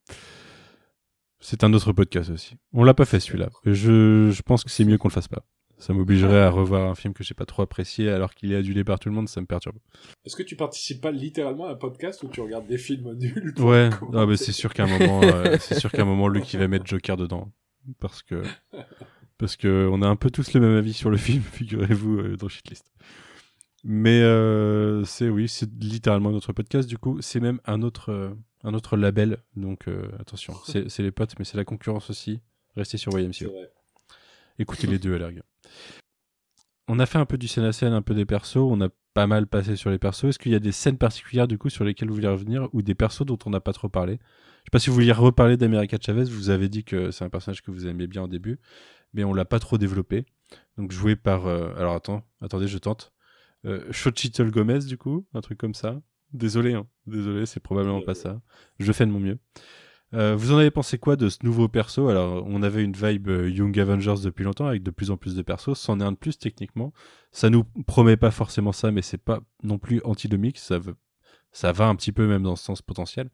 [1.41, 2.55] C'est un autre podcast aussi.
[2.73, 3.49] On l'a pas fait celui-là.
[3.65, 5.45] Je, je pense que c'est mieux qu'on le fasse pas.
[5.79, 8.83] Ça m'obligerait à revoir un film que j'ai pas trop apprécié alors qu'il est adulé
[8.83, 9.77] par tout le monde, ça me perturbe.
[10.25, 13.53] est-ce que tu participes pas littéralement à un podcast où tu regardes des films nuls
[13.59, 16.53] Ouais, ah, mais c'est sûr qu'à un moment, euh, c'est sûr qu'à un moment, Luc
[16.53, 17.51] il va mettre Joker dedans,
[17.99, 18.43] parce que
[19.37, 22.37] parce que on a un peu tous le même avis sur le film, figurez-vous euh,
[22.37, 22.91] dans Shitlist.
[23.83, 26.87] Mais euh, c'est oui, c'est littéralement notre podcast.
[26.89, 28.33] Du coup, c'est même un autre euh,
[28.63, 29.37] un autre label.
[29.55, 32.41] Donc euh, attention, c'est les potes, mais c'est la concurrence aussi.
[32.75, 33.29] Restez sur vrai.
[34.57, 35.45] Écoutez les deux à la rigueur.
[36.91, 38.57] On a fait un peu du scène à scène, un peu des persos.
[38.57, 40.23] On a pas mal passé sur les persos.
[40.23, 42.81] Est-ce qu'il y a des scènes particulières du coup sur lesquelles vous voulez revenir ou
[42.81, 44.13] des persos dont on n'a pas trop parlé?
[44.13, 46.23] Je sais pas si vous vouliez reparler d'America Chavez.
[46.23, 48.59] Vous avez dit que c'est un personnage que vous aimiez bien au début,
[49.13, 50.25] mais on l'a pas trop développé.
[50.77, 51.45] Donc joué par.
[51.45, 53.13] euh, alors attends, attendez, je tente.
[53.65, 56.01] Euh, Xochitl Gomez du coup, un truc comme ça.
[56.33, 56.87] Désolé, hein.
[57.05, 58.41] désolé, c'est probablement pas ça.
[58.79, 59.37] Je fais de mon mieux.
[60.13, 62.09] Euh, vous en avez pensé quoi de ce nouveau perso?
[62.09, 65.35] Alors, on avait une vibe euh, Young Avengers depuis longtemps avec de plus en plus
[65.35, 65.77] de persos.
[65.77, 66.93] C'en est un de plus techniquement.
[67.31, 70.57] Ça nous promet pas forcément ça, mais c'est pas non plus antidomique.
[70.57, 70.79] Ça,
[71.51, 73.29] ça va un petit peu même dans ce sens potentiel.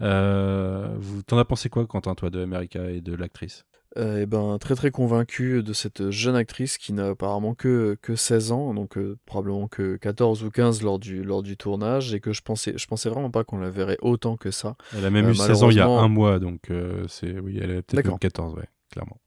[0.00, 3.64] Euh, vous t'en as pensé quoi, Quentin, toi, de America et de l'actrice?
[3.96, 8.14] Euh, eh ben, très très convaincu de cette jeune actrice qui n'a apparemment que, que
[8.14, 12.20] 16 ans, donc euh, probablement que 14 ou 15 lors du, lors du tournage, et
[12.20, 14.76] que je pensais, je pensais vraiment pas qu'on la verrait autant que ça.
[14.94, 16.70] Elle a même Euh, eu 16 ans il y a un mois, donc
[17.08, 18.12] c'est oui, elle a peut-être D'accord.
[18.12, 19.18] même 14, ouais, clairement.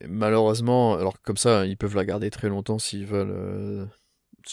[0.00, 3.88] Et malheureusement, alors comme ça, ils peuvent la garder très longtemps s'ils veulent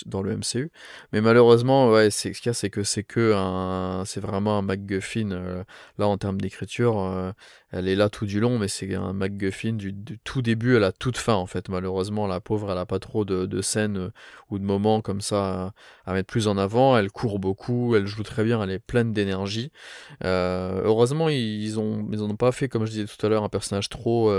[0.05, 0.71] dans le MCU.
[1.11, 4.61] Mais malheureusement, ouais, ce qu'il y a, c'est que c'est que un, c'est vraiment un
[4.61, 5.31] MacGuffin.
[5.31, 5.63] euh,
[5.97, 7.31] là, en termes d'écriture, euh,
[7.71, 10.79] elle est là tout du long, mais c'est un MacGuffin du, du tout début à
[10.79, 11.69] la toute fin, en fait.
[11.69, 14.09] Malheureusement, la pauvre, elle a pas trop de, scènes euh,
[14.49, 15.73] ou de moments comme ça
[16.05, 16.97] à, mettre plus en avant.
[16.97, 19.71] Elle court beaucoup, elle joue très bien, elle est pleine d'énergie.
[20.23, 24.31] Heureusement, ils ils ont pas fait, comme je disais tout à l'heure, un personnage trop.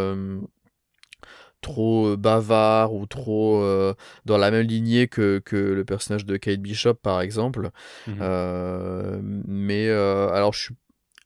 [1.65, 6.36] Trop euh, bavard ou trop euh, dans la même lignée que, que le personnage de
[6.36, 7.70] Kate Bishop par exemple.
[8.07, 8.16] Mhm.
[8.20, 10.74] Euh, mais euh, alors je suis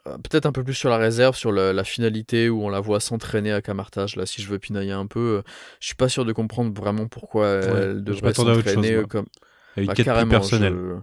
[0.04, 3.00] peut-être un peu plus sur la réserve, sur la, la finalité où on la voit
[3.00, 4.16] s'entraîner à Camartage.
[4.16, 5.42] Là, si je veux pinailler un peu,
[5.80, 9.26] je suis pas sûr de comprendre vraiment pourquoi elle devrait à s'entraîner comme
[9.76, 10.72] a une bah, quête plus carrément, personnelle.
[10.74, 10.96] je-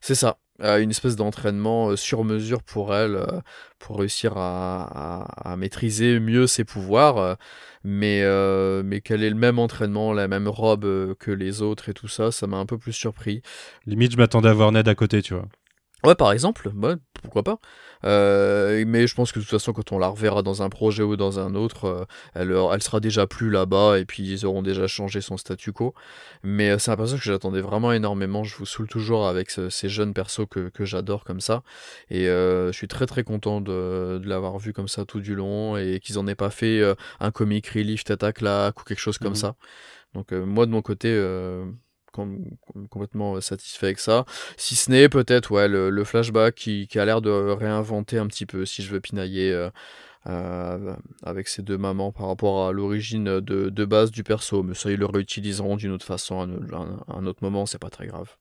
[0.00, 0.38] C'est ça.
[0.62, 3.40] Une espèce d'entraînement euh, sur mesure pour elle, euh,
[3.78, 7.16] pour réussir à, à- à maîtriser mieux ses pouvoirs.
[7.18, 7.34] euh,
[7.82, 11.94] mais euh, mais qu'elle ait le même entraînement, la même robe que les autres et
[11.94, 13.40] tout ça, ça m'a un peu plus surpris.
[13.86, 15.46] Limite, je m'attendais à voir Ned à côté, tu vois.
[16.04, 17.58] Ouais, par exemple, ouais, pourquoi pas.
[18.04, 21.02] Euh, mais je pense que de toute façon, quand on la reverra dans un projet
[21.02, 22.04] ou dans un autre, euh,
[22.34, 25.94] elle, elle sera déjà plus là-bas et puis ils auront déjà changé son statu quo.
[26.42, 28.44] Mais euh, c'est un personnage que j'attendais vraiment énormément.
[28.44, 31.62] Je vous saoule toujours avec ce- ces jeunes persos que, que j'adore comme ça.
[32.10, 35.34] Et euh, je suis très très content de, de l'avoir vu comme ça tout du
[35.34, 38.84] long et qu'ils en aient pas fait euh, un comic relief tête à claque ou
[38.84, 39.36] quelque chose comme Mhm.
[39.36, 39.54] ça.
[40.14, 41.64] Donc euh, moi de mon côté, euh,
[42.10, 44.24] complètement euh, satisfait avec ça.
[44.56, 48.64] Si ce n'est peut-être ouais, le, flashback qui, a l'air de réinventer un petit peu,
[48.64, 49.70] si je veux pinailler euh,
[50.26, 54.62] euh, avec ces deux mamans par rapport à l'origine de, base du perso.
[54.62, 58.06] Mais ça, ils le réutiliseront d'une autre façon à un, autre moment, c'est pas très
[58.06, 58.36] grave.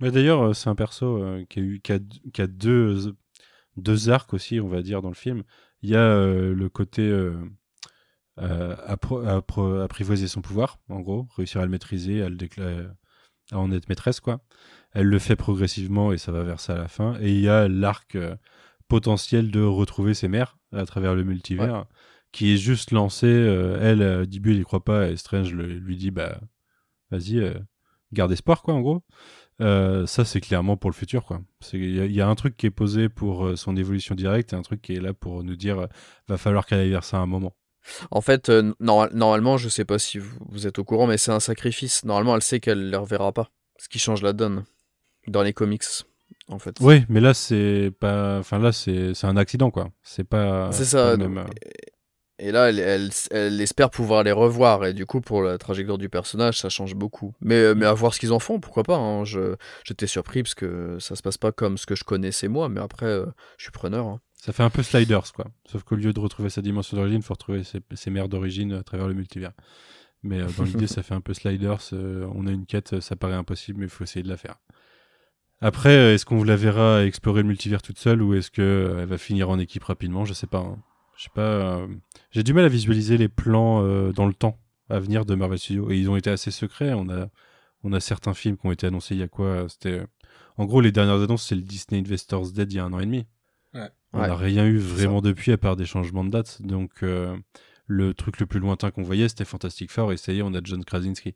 [0.00, 4.82] Mais d'ailleurs, c'est un perso qui a eu qui a, deux arcs aussi, on va
[4.82, 5.42] dire, dans le film.
[5.82, 7.10] Il y a le côté
[8.40, 12.36] euh, euh, appro- appro- apprivoiser son pouvoir, en gros, réussir à le maîtriser, à le
[12.36, 12.86] déclarer,
[13.52, 14.40] à en être maîtresse, quoi.
[14.92, 17.16] Elle le fait progressivement et ça va vers ça à la fin.
[17.20, 18.34] Et il y a l'arc euh,
[18.88, 21.86] potentiel de retrouver ses mères à travers le multivers,
[22.32, 23.26] qui est juste lancé.
[23.26, 26.40] euh, elle, euh, au début, elle y croit pas et Strange le- lui dit, bah,
[27.10, 27.38] vas-y.
[27.38, 27.54] euh,
[28.12, 29.02] garde espoir, quoi, en gros.
[29.60, 31.42] Euh, ça, c'est clairement pour le futur, quoi.
[31.72, 34.56] Il y, y, a un truc qui est posé pour euh, son évolution directe et
[34.56, 35.86] un truc qui est là pour nous dire euh,
[36.28, 37.54] va falloir qu'elle aille vers ça à un moment.
[38.10, 41.18] En fait, euh, normal, normalement, je sais pas si vous, vous êtes au courant, mais
[41.18, 42.04] c'est un sacrifice.
[42.04, 43.50] Normalement, elle sait qu'elle ne les reverra pas.
[43.78, 44.64] Ce qui change la donne
[45.26, 45.84] dans les comics,
[46.48, 46.76] en fait.
[46.80, 48.38] Oui, mais là, c'est pas.
[48.38, 49.90] Enfin, là, c'est un accident, quoi.
[50.02, 50.70] C'est pas.
[50.72, 51.04] C'est ça.
[51.10, 51.44] pas donc, même, euh,
[52.40, 54.84] Et là, elle, elle, elle espère pouvoir les revoir.
[54.86, 57.34] Et du coup, pour la trajectoire du personnage, ça change beaucoup.
[57.40, 58.96] Mais, euh, mais à voir ce qu'ils en font, pourquoi pas.
[58.96, 59.24] hein.
[59.84, 62.68] J'étais surpris parce que ça se passe pas comme ce que je connaissais moi.
[62.68, 63.26] Mais après, euh,
[63.58, 64.06] je suis preneur.
[64.06, 64.20] hein.
[64.40, 65.46] Ça fait un peu Sliders, quoi.
[65.66, 68.72] Sauf qu'au lieu de retrouver sa dimension d'origine, il faut retrouver ses, ses mères d'origine
[68.72, 69.52] à travers le multivers.
[70.22, 71.80] Mais euh, dans l'idée, ça fait un peu Sliders.
[71.92, 74.56] euh, on a une quête, ça paraît impossible, mais il faut essayer de la faire.
[75.60, 79.00] Après, euh, est-ce qu'on la verra explorer le multivers toute seule ou est-ce que euh,
[79.02, 80.24] elle va finir en équipe rapidement?
[80.24, 80.58] Je sais pas.
[80.60, 80.78] hein.
[81.16, 81.40] Je sais pas.
[81.42, 81.88] euh,
[82.30, 83.82] J'ai du mal à visualiser les plans
[84.12, 84.56] dans le temps
[84.88, 85.90] à venir de Marvel Studios.
[85.90, 86.92] Et ils ont été assez secrets.
[86.94, 87.28] On a,
[87.82, 90.00] on a certains films qui ont été annoncés il y a quoi C'était.
[90.58, 93.00] En gros, les dernières annonces, c'est le Disney Investors Dead il y a un an
[93.00, 93.26] et demi.
[94.12, 94.28] On Ouais.
[94.28, 96.62] n'a rien eu vraiment depuis à part des changements de date.
[96.62, 97.36] Donc, euh,
[97.86, 100.12] le truc le plus lointain qu'on voyait, c'était Fantastic Four.
[100.12, 101.34] Et ça y est, on a John Krasinski.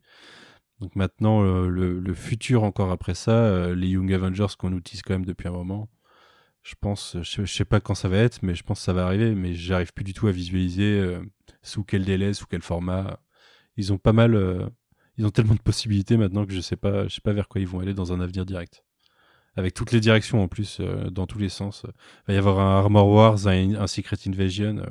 [0.81, 5.03] Donc maintenant, euh, le, le futur encore après ça, euh, les Young Avengers qu'on utilise
[5.03, 5.89] quand même depuis un moment,
[6.63, 8.85] je pense, je sais, je sais pas quand ça va être, mais je pense que
[8.85, 9.35] ça va arriver.
[9.35, 11.19] Mais j'arrive plus du tout à visualiser
[11.63, 13.21] sous quel délai, sous quel format.
[13.77, 14.71] Ils ont pas mal,
[15.19, 17.61] ils ont tellement de possibilités maintenant que je sais pas, je sais pas vers quoi
[17.61, 18.85] ils vont aller dans un avenir direct.
[19.57, 21.83] Avec toutes les directions en plus, euh, dans tous les sens.
[21.87, 24.79] Il va y avoir un Armor Wars, un, un Secret Invasion.
[24.79, 24.87] euh,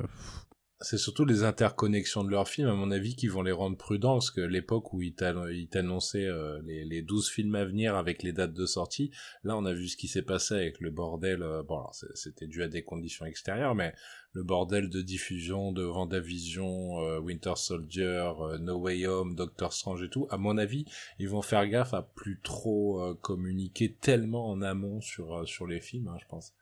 [0.82, 4.14] C'est surtout les interconnexions de leurs films, à mon avis, qui vont les rendre prudents,
[4.14, 7.94] parce que l'époque où ils t'ann- ils t'annonçaient euh, les, les 12 films à venir
[7.94, 9.10] avec les dates de sortie,
[9.44, 11.84] là on a vu ce qui s'est passé avec le bordel, euh, bon
[12.14, 13.94] c'était dû à des conditions extérieures, mais
[14.32, 20.02] le bordel de diffusion de Vendavision, euh, Winter Soldier, euh, No Way Home, Doctor Strange
[20.02, 20.84] et tout, à mon avis,
[21.18, 26.08] ils vont faire gaffe à plus trop communiquer tellement en amont sur, sur les films,
[26.08, 26.54] hein, je pense.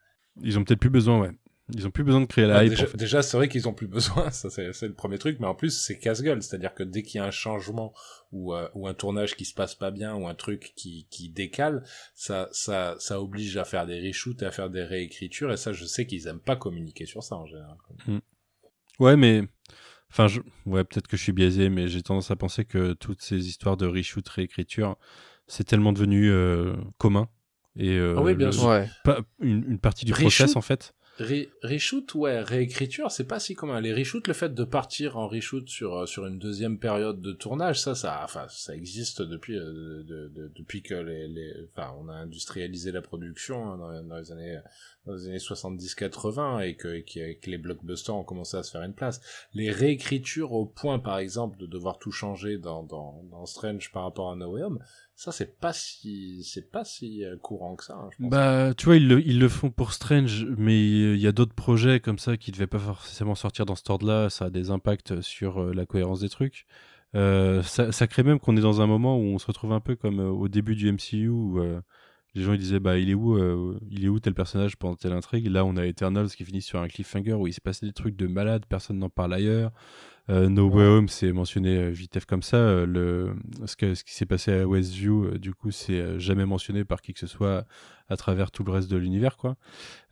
[0.42, 1.30] ils ont peut-être plus besoin, ouais.
[1.74, 2.70] Ils ont plus besoin de créer la Ah, hype.
[2.70, 2.96] déjà, en fait.
[2.96, 5.70] déjà, c'est vrai qu'ils ont plus besoin, ça c'est le premier truc, mais en plus
[5.70, 7.92] c'est casse-gueule, c'est-à-dire que dès qu'il y a un changement
[8.32, 11.28] ou, euh, ou un tournage qui se passe pas bien ou un truc qui, qui
[11.28, 11.82] décale,
[12.14, 15.72] ça, ça, ça oblige à faire des reshoots et à faire des réécritures, et ça
[15.72, 17.76] je sais qu'ils aiment pas communiquer sur ça en général.
[18.98, 19.42] Ouais, mais.
[20.10, 20.40] Enfin, je...
[20.66, 23.76] ouais, peut-être que je suis biaisé, mais j'ai tendance à penser que toutes ces histoires
[23.76, 24.96] de reshoot, réécriture,
[25.46, 27.28] c'est tellement devenu euh, commun.
[27.76, 28.66] Et euh, Ah oui, bien le- sûr.
[28.66, 28.88] Ouais.
[29.04, 30.94] pas- une, une partie du Reshoot process, en fait.
[31.20, 33.78] Re reshoot, ouais, réécriture, c'est pas si commun.
[33.82, 37.32] Les reshoots, le fait de partir en reshoot sur euh, sur une deuxième période de
[37.32, 42.08] tournage, ça, ça, enfin, ça existe depuis euh, de, de- depuis que les, enfin, on
[42.08, 44.58] a industrialisé la production hein, dans, les années
[45.04, 47.02] dans les années 70-80 et que, et
[47.36, 49.20] que les blockbusters ont commencé à se faire une place.
[49.52, 54.04] Les réécritures au point, par exemple, de devoir tout changer dans dans, dans Strange par
[54.04, 54.78] rapport à No Way Home,
[55.20, 57.94] ça c'est pas si c'est pas si euh, courant que ça.
[57.94, 58.08] hein.
[58.20, 61.52] Bah, tu vois, ils le, ils le font pour Strange, mais il y a d'autres
[61.52, 64.30] projets comme ça qui devaient pas forcément sortir dans cet ordre-là.
[64.30, 66.64] Ça a des impacts sur euh, la cohérence des trucs.
[67.14, 69.94] Euh, ça, crée même qu'on est dans un moment où on se retrouve un peu
[69.94, 71.60] comme au début du MCU où
[72.34, 73.36] les gens ils disaient bah il est où
[73.90, 75.48] il est où tel personnage pendant telle intrigue?
[75.48, 78.16] Là on a Eternals qui finit sur un cliffhanger où il s'est passé des trucs
[78.16, 79.72] de malade, personne n'en parle ailleurs.
[80.30, 82.56] Euh, no Way Home c'est mentionné euh, vitef comme ça.
[82.56, 83.34] euh, le
[83.66, 87.12] ce, que, ce qui s'est passé à Westview du coup c'est jamais mentionné par qui
[87.12, 87.66] que ce soit
[88.08, 89.56] à travers tout le reste de l'univers quoi.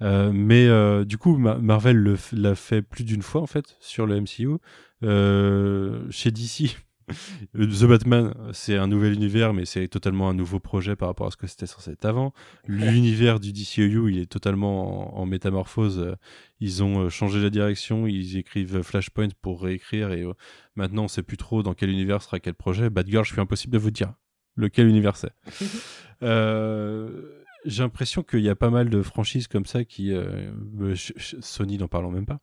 [0.02, 4.06] Euh, mais euh, du coup Ma- Marvel l'a fait plus d'une fois en fait sur
[4.06, 4.48] le MCU.
[5.04, 6.76] Euh, chez DC,
[7.54, 11.30] The Batman, c'est un nouvel univers, mais c'est totalement un nouveau projet par rapport à
[11.30, 12.32] ce que c'était censé être avant.
[12.66, 16.16] L'univers du DCEU, il est totalement en, en métamorphose.
[16.60, 20.32] Ils ont euh, changé la direction, ils écrivent Flashpoint pour réécrire, et euh,
[20.76, 22.90] maintenant on sait plus trop dans quel univers sera quel projet.
[22.90, 24.12] Batgirl, je suis impossible de vous dire
[24.56, 25.32] lequel univers c'est.
[26.24, 30.12] Euh, J'ai l'impression qu'il y a pas mal de franchises comme ça qui...
[30.12, 30.50] euh,
[30.96, 32.40] Sony n'en parlons même pas.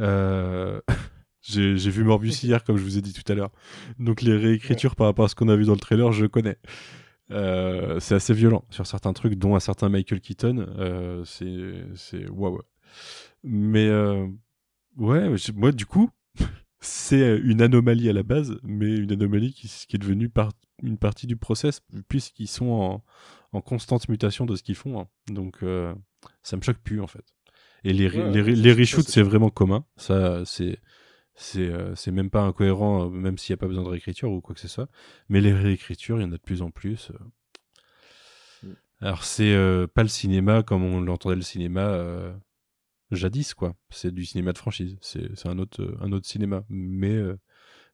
[0.00, 0.80] Euh,
[1.46, 3.50] J'ai j'ai vu Morbius hier, comme je vous ai dit tout à l'heure.
[3.98, 6.56] Donc les réécritures par rapport à ce qu'on a vu dans le trailer, je connais.
[7.30, 10.66] Euh, c'est assez violent sur certains trucs, dont un certain Michael Keaton.
[10.78, 12.60] Euh, c'est c'est waouh.
[13.42, 14.26] Mais euh,
[14.96, 16.10] ouais, je- moi du coup,
[16.80, 20.52] c'est une anomalie à la base, mais une anomalie qui, qui est devenue par,
[20.82, 23.04] une partie du process puisqu'ils sont en,
[23.52, 25.00] en constante mutation de ce qu'ils font.
[25.00, 25.08] hein.
[25.28, 25.94] Donc euh,
[26.42, 27.24] ça me choque plus en fait.
[27.84, 29.84] Et les, Ouais, les, les ça, reshoots, c'est- c'est vraiment commun.
[29.96, 30.78] Ça, c'est
[31.34, 34.40] c'est euh, même pas incohérent, euh, même s'il n'y a pas besoin de réécriture ou
[34.40, 34.88] quoi que ce soit.
[35.28, 37.10] Mais les réécritures, il y en a de plus en plus.
[37.10, 38.68] euh.
[38.68, 38.74] Mm.
[39.00, 42.32] Alors, c'est euh, pas le cinéma comme on l'entendait le cinéma euh,
[43.10, 43.74] jadis, quoi.
[43.90, 44.96] C'est du cinéma de franchise.
[45.00, 46.64] C'est un autre, un autre cinéma.
[46.68, 47.18] Mais,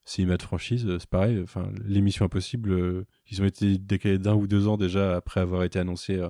[0.05, 1.41] cinéma de franchise, c'est pareil.
[1.43, 5.79] Enfin, l'émission Impossible, ils ont été décalés d'un ou deux ans déjà après avoir été
[5.79, 6.21] annoncés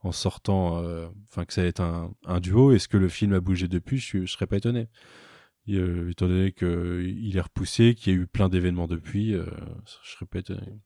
[0.00, 0.82] en sortant,
[1.28, 2.72] enfin que ça allait être un, un duo.
[2.72, 3.98] Est-ce que le film a bougé depuis?
[3.98, 4.88] Je, ne serais pas étonné.
[5.68, 10.40] Étant donné qu'il est repoussé, qu'il y a eu plein d'événements depuis, je serais pas
[10.40, 10.80] étonné.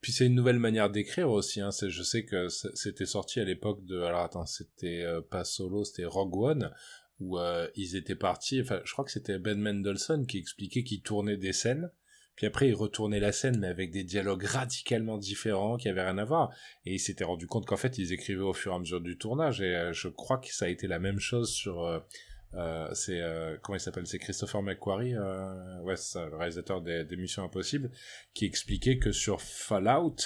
[0.00, 1.60] Puis c'est une nouvelle manière d'écrire aussi.
[1.60, 1.70] Hein.
[1.86, 4.00] Je sais que c'était sorti à l'époque de.
[4.00, 6.72] Alors attends, c'était euh, pas Solo, c'était Rogue One
[7.18, 8.62] où euh, ils étaient partis.
[8.62, 11.90] Enfin, je crois que c'était Ben Mendelssohn qui expliquait qu'il tournait des scènes.
[12.34, 16.16] Puis après, il retournait la scène, mais avec des dialogues radicalement différents qui avaient rien
[16.16, 16.50] à voir.
[16.86, 19.18] Et il s'était rendu compte qu'en fait, ils écrivaient au fur et à mesure du
[19.18, 19.60] tournage.
[19.60, 21.98] Et euh, je crois que ça a été la même chose sur euh,
[22.94, 24.06] c'est euh, comment il s'appelle?
[24.06, 27.90] C'est Christopher McQuarrie euh, ouais c'est le réalisateur des, des, Missions Impossibles
[28.34, 30.16] qui expliquait que sur Fallout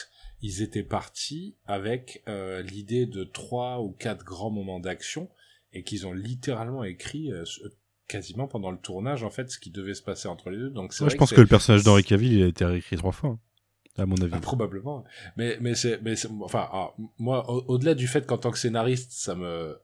[0.41, 5.29] ils étaient partis avec euh, l'idée de trois ou quatre grands moments d'action
[5.73, 7.31] et qu'ils ont littéralement écrit
[8.09, 10.71] quasiment pendant le tournage en fait ce qui devait se passer entre les deux.
[10.71, 13.39] Donc je pense que, le personnage d'Henri Cavill il a été réécrit trois fois hein,
[13.99, 14.33] à mon avis.
[14.33, 15.05] Ah, probablement.
[15.37, 19.35] Mais mais c'est mais enfin ah, moi au-delà du fait qu'en tant que scénariste ça
[19.35, 19.79] me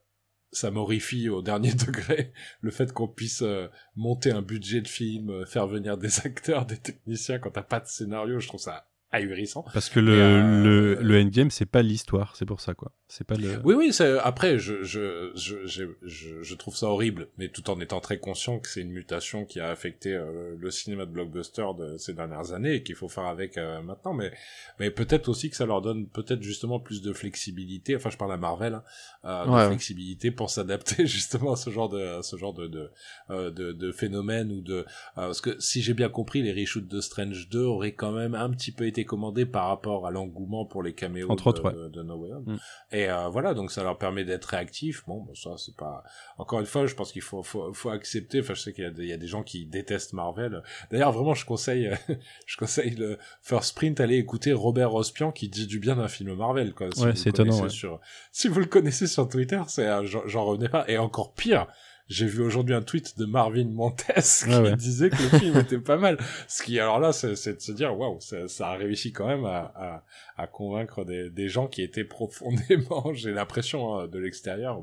[0.52, 5.30] ça m'horrifie au dernier degré le fait qu'on puisse euh, monter un budget de film,
[5.30, 8.40] euh, faire venir des acteurs, des techniciens quand t'as pas de scénario.
[8.40, 9.64] Je trouve ça ahurissant.
[9.72, 12.92] Parce que le, euh, le, le endgame, c'est pas l'histoire, c'est pour ça, quoi.
[13.08, 13.60] C'est pas le...
[13.64, 13.90] Oui, oui,
[14.22, 18.60] après, je, je, je, je, je, trouve ça horrible, mais tout en étant très conscient
[18.60, 22.52] que c'est une mutation qui a affecté euh, le cinéma de blockbuster de ces dernières
[22.52, 24.30] années et qu'il faut faire avec euh, maintenant, mais,
[24.78, 28.32] mais peut-être aussi que ça leur donne peut-être justement plus de flexibilité, enfin, je parle
[28.32, 28.80] à Marvel,
[29.24, 32.90] hein, de flexibilité pour s'adapter justement à ce genre de, à ce genre de, de,
[33.28, 37.48] de, de phénomène ou de, parce que si j'ai bien compris, les reshoots de Strange
[37.48, 40.92] 2 auraient quand même un petit peu été commandé par rapport à l'engouement pour les
[40.92, 42.44] caméos Entre de, de, No Way Home.
[42.46, 42.58] Mm.
[42.92, 45.04] Et euh, voilà, donc ça leur permet d'être réactifs.
[45.06, 46.02] Bon, ça c'est pas.
[46.38, 48.40] Encore une fois, je pense qu'il faut, faut, faut accepter.
[48.40, 50.62] Enfin, je sais qu'il y, y, a des gens qui détestent Marvel.
[50.90, 51.90] D'ailleurs, vraiment, je conseille,
[52.46, 56.34] je conseille le First Sprint, allez écouter Robert Rospian qui dit du bien d'un film
[56.34, 56.74] Marvel.
[56.74, 57.68] Quoi, ouais, c'est étonnant.
[57.68, 58.00] Sur...
[58.32, 60.84] Si vous le connaissez sur Twitter, c'est, euh, j'en revenais pas.
[60.88, 61.66] Et encore pire
[62.10, 65.96] j'ai vu aujourd'hui un tweet de Marvin Montes qui disait que le film était pas
[65.96, 66.18] mal.
[66.48, 69.44] Ce qui, alors là, c'est de se dire, waouh, ça, ça, a réussi quand même
[69.44, 70.04] à, à,
[70.36, 74.82] à convaincre des, des, gens qui étaient profondément, j'ai l'impression hein, de l'extérieur,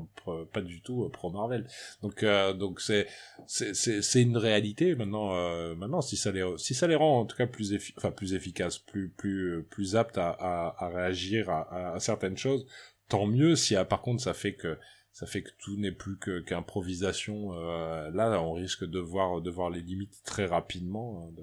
[0.54, 1.66] pas du tout euh, pro Marvel.
[2.02, 3.06] Donc, euh, donc c'est
[3.46, 5.34] c'est une réalité maintenant.
[5.34, 8.10] Euh, maintenant, si ça les si ça les rend en tout cas plus effi enfin
[8.10, 12.66] plus efficaces, plus plus plus aptes à, à, à réagir à, à, certaines choses,
[13.08, 13.54] tant mieux.
[13.54, 14.78] Si ah, par contre ça fait que
[15.12, 17.52] ça fait que tout n'est plus que qu'improvisation.
[17.54, 21.42] Euh, là, on risque de voir de voir les limites très rapidement euh,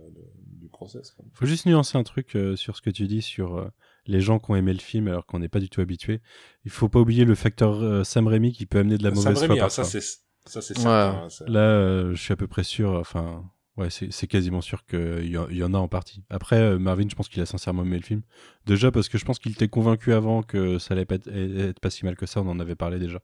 [0.59, 1.15] du process.
[1.19, 3.69] Il Faut juste nuancer un truc euh, sur ce que tu dis sur
[4.05, 6.21] les gens qui ont aimé le film alors qu'on n'est pas du tout habitué.
[6.63, 9.47] Il faut pas oublier le facteur Sam Raimi qui peut amener de la mauvaise Sam
[9.47, 9.57] foi.
[9.61, 11.27] Ah, ça c'est ça c'est certain.
[11.27, 12.91] Hein, là, je suis à peu près sûr.
[12.91, 13.43] Enfin,
[13.77, 16.23] Ouais, c'est quasiment sûr qu'il y, y, en a en partie.
[16.29, 18.21] Après, euh, Marvin, je pense qu'il a sincèrement aimé le film.
[18.65, 21.81] Déjà parce que je pense qu'il était convaincu avant que ça allait pas être, être,
[21.81, 23.19] pas si mal que ça, on en avait parlé déjà.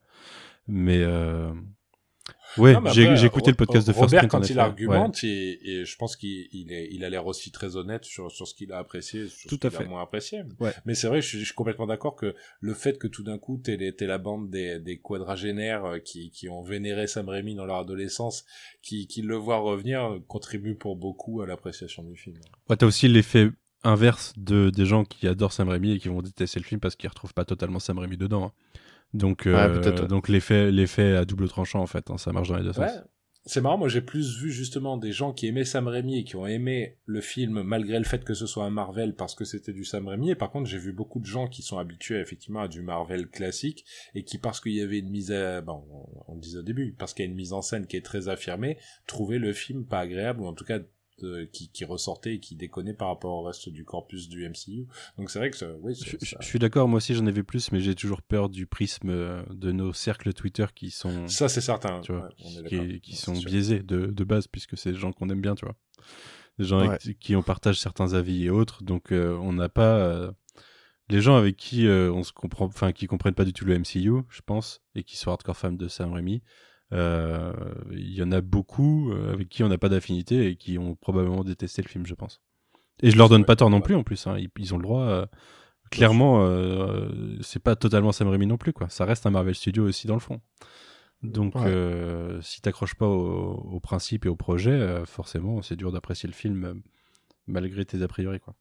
[0.68, 1.54] Mais euh,
[2.58, 6.18] Ouais, j'ai écouté le podcast de First Robert quand il argumente et, et, je pense
[6.18, 9.50] qu'il il, il a l'air aussi très honnête sur, sur ce qu'il a apprécié, sur
[9.50, 10.44] tout ce qu'il a moins apprécié.
[10.60, 10.74] Ouais.
[10.86, 13.58] Mais c'est vrai, je, je, suis complètement d'accord que le fait que tout d'un coup
[13.58, 17.78] t'es la bande des, des quadragénaires euh, qui, qui ont vénéré Sam Raimi dans leur
[17.78, 18.46] adolescence,
[18.82, 22.38] qui, qui le voient revenir, contribue pour beaucoup à l'appréciation du film.
[22.70, 23.50] Ouais, t'as aussi l'effet
[23.84, 26.96] inverse de des gens qui adorent Sam Raimi et qui vont détester le film parce
[26.96, 28.46] qu'ils retrouvent pas totalement Sam Raimi dedans.
[28.46, 28.52] Hein.
[29.14, 32.64] Donc, euh, donc l'effet, l'effet à double tranchant en fait, hein, ça marche dans les
[32.64, 32.92] deux sens.
[33.44, 36.36] C'est marrant, moi j'ai plus vu justement des gens qui aimaient Sam Raimi et qui
[36.36, 39.74] ont aimé le film malgré le fait que ce soit un Marvel parce que c'était
[39.74, 40.30] du Sam Raimi.
[40.30, 43.28] Et par contre, j'ai vu beaucoup de gens qui sont habitués effectivement à du Marvel
[43.30, 43.84] classique
[44.14, 45.84] et qui parce qu'il y avait une mise à, bon,
[46.28, 48.06] on le disait au début, parce qu'il y a une mise en scène qui est
[48.06, 48.78] très affirmée,
[49.08, 50.78] trouvaient le film pas agréable ou en tout cas
[51.52, 54.88] qui, qui, ressortait et qui déconnait par rapport au reste du corpus du MCU.
[55.18, 55.94] Donc c'est vrai que oui.
[55.94, 58.66] Je, je, suis d'accord, moi aussi j'en ai vu plus, mais j'ai toujours peur du
[58.66, 61.28] prisme euh, de nos cercles Twitter qui sont.
[61.28, 62.02] Ça c'est certain.
[62.02, 62.30] Tu vois,
[62.68, 65.66] qui, qui sont biaisés de, de, base puisque c'est des gens qu'on aime bien, tu
[65.66, 65.76] vois.
[66.60, 69.98] Des gens qui on partage certains avis et autres, donc euh, on n'a pas.
[69.98, 70.32] Euh,
[71.10, 74.24] les gens avec qui on se comprend, enfin qui comprennent pas du tout le MCU,
[74.30, 78.42] je pense, et qui sont hardcore fans de Sam Raimi, euh, il y en a
[78.42, 82.06] beaucoup euh, avec qui on n'a pas d'affinité et qui ont probablement détesté le film,
[82.06, 82.42] je pense.
[83.02, 84.28] Et je leur donne pas tort non plus en plus.
[84.28, 84.38] Hein.
[84.58, 85.04] Ils, ont le droit.
[85.04, 85.26] Euh,
[85.90, 86.48] clairement,
[87.42, 88.90] c'est pas totalement Sam Raimi non plus, quoi.
[88.90, 90.42] Ça reste un Marvel Studio aussi dans le fond.
[91.24, 91.56] Donc,
[92.42, 96.82] si t'accroches pas au, au, principe et au projet, forcément, c'est dur d'apprécier le film
[97.48, 98.56] malgré tes a priori, quoi.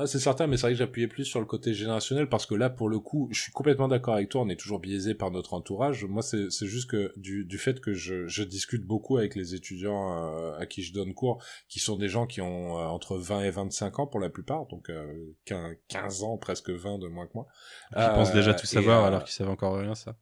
[0.00, 2.54] Ah, c'est certain, mais c'est vrai que j'appuyais plus sur le côté générationnel parce que
[2.54, 4.42] là, pour le coup, je suis complètement d'accord avec toi.
[4.42, 6.04] On est toujours biaisé par notre entourage.
[6.04, 10.16] Moi, c'est juste que du, du fait que je, je discute beaucoup avec les étudiants
[10.16, 13.42] euh, à qui je donne cours, qui sont des gens qui ont euh, entre 20
[13.42, 17.26] et 25 ans pour la plupart, donc euh, 15, 15 ans, presque 20 de moins
[17.26, 17.48] que moi.
[17.90, 20.16] Qui pensent déjà tout et, savoir euh, alors qu'ils savent encore rien, ça.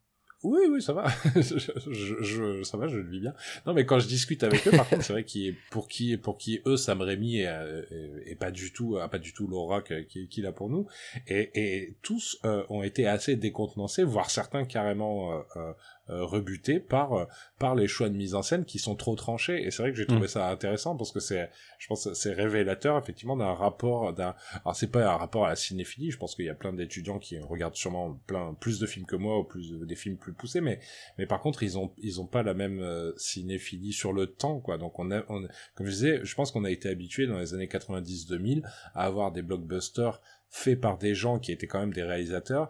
[0.48, 1.06] Oui, oui, ça va.
[1.35, 1.59] je,
[1.90, 3.35] je, je- ça va, je le vis bien.
[3.66, 6.16] Non, mais quand je discute avec eux, par contre, c'est vrai qu'il est pour qui,
[6.16, 9.47] pour qui eux, Sam Raimi est, euh, est- est pas du tout, pas du tout
[9.47, 10.86] l'aura qu'il a pour nous.
[11.27, 15.73] Et, et tous euh, ont été assez décontenancés, voire certains carrément euh,
[16.10, 17.24] euh, rebutés par euh,
[17.58, 19.62] par les choix de mise en scène qui sont trop tranchés.
[19.66, 22.96] Et c'est vrai que j'ai trouvé ça intéressant parce que c'est, je pense, c'est révélateur
[22.98, 24.34] effectivement d'un rapport, d'un.
[24.64, 26.10] Alors c'est pas un rapport à la cinéphilie.
[26.10, 29.16] Je pense qu'il y a plein d'étudiants qui regardent sûrement plein plus de films que
[29.16, 30.80] moi ou plus de- des films plus poussés, mais
[31.18, 34.60] mais par contre ils ont ils ont pas la même euh, cinéphilie sur le temps
[34.60, 34.78] quoi.
[34.78, 37.54] Donc on a, on, comme je disais, je pense qu'on a été habitué dans les
[37.54, 38.62] années 90-2000
[38.94, 42.68] à avoir des blockbusters faits par des gens qui étaient quand même des réalisateurs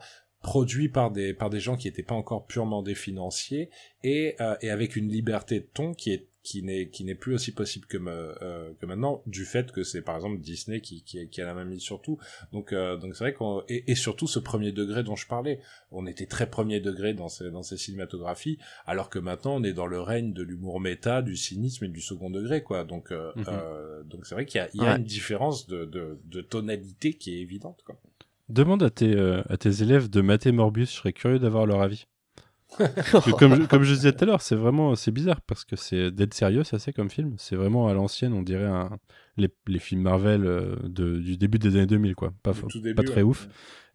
[0.50, 3.68] produits par des par des gens qui n'étaient pas encore purement des financiers
[4.04, 7.34] et euh, et avec une liberté de ton qui est qui n'est qui n'est plus
[7.34, 11.02] aussi possible que me- euh, que maintenant du fait que c'est par exemple Disney qui
[11.02, 12.18] qui, qui a la main mise sur tout
[12.52, 15.58] donc euh, donc c'est vrai qu'on et, et surtout ce premier degré dont je parlais
[15.90, 19.72] on était très premier degré dans ces dans ces cinématographies alors que maintenant on est
[19.72, 23.32] dans le règne de l'humour méta du cynisme et du second degré quoi donc euh,
[23.34, 23.44] Mhm.
[23.48, 24.98] euh, donc c'est vrai qu'il y a, il y a Ouais.
[24.98, 27.96] une différence de, de de tonalité qui est évidente quoi
[28.48, 31.80] Demande à tes, euh, à tes élèves de mater Morbius, je serais curieux d'avoir leur
[31.82, 32.06] avis.
[32.78, 35.76] Que comme, je, comme je disais tout à l'heure, c'est vraiment c'est bizarre parce que
[35.76, 37.34] c'est d'être sérieux, ça c'est comme film.
[37.38, 38.90] C'est vraiment à l'ancienne, on dirait un,
[39.36, 42.32] les, les films Marvel euh, de, du début des années 2000, quoi.
[42.42, 43.22] Pas, début, pas très ouais.
[43.22, 43.48] ouf.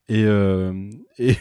[0.09, 1.35] Et, euh, et,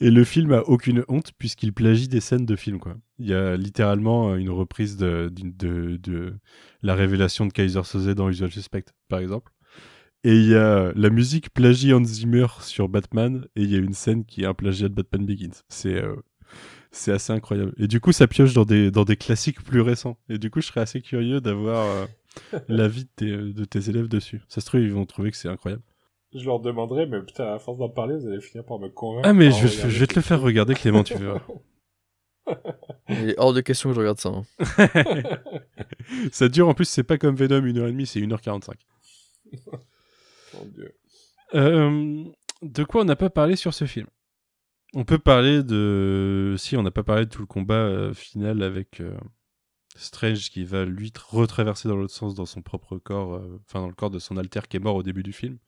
[0.00, 2.96] et le film a aucune honte puisqu'il plagie des scènes de film, quoi.
[3.18, 6.34] Il y a littéralement une reprise de, d'une- de, de
[6.82, 9.52] la révélation de Kaiser Soze dans Usual Suspect, par exemple.
[10.24, 13.78] Et il y a la musique plagie Hans Zimmer sur Batman, et il y a
[13.78, 15.62] une scène qui est un plagiat de Batman Begins.
[15.68, 16.14] C'est euh,
[16.92, 17.72] c'est assez incroyable.
[17.78, 20.18] Et du coup, ça pioche dans des, dans des classiques plus récents.
[20.28, 22.06] Et du coup, je serais assez curieux d'avoir euh,
[22.68, 24.42] l'avis de tes, de tes élèves dessus.
[24.48, 25.82] Ça se trouve, ils vont trouver que c'est incroyable.
[26.34, 29.28] je leur demanderai mais putain à force d'en parler vous allez finir par me convaincre
[29.28, 31.40] Ah, mais je vais, regarder je vais te le faire regarder, Clément, tu verras.
[33.08, 34.28] Il est hors de question que je regarde ça.
[34.30, 34.44] hein.
[36.32, 38.72] ça dure, en plus, c'est pas comme Venom 1h30, c'est 1h45.
[40.54, 40.94] Mon Dieu.
[41.54, 42.24] Euh,
[42.62, 44.06] de quoi on n'a pas parlé sur ce film?
[44.94, 46.54] On peut parler de...
[46.58, 49.16] Si, on n'a pas parlé de tout le combat euh, final avec euh,
[49.96, 53.80] Strange qui va lui tr- retraverser dans l'autre sens dans son propre corps, euh, enfin
[53.80, 55.58] dans le corps de son alter qui est mort au début du film.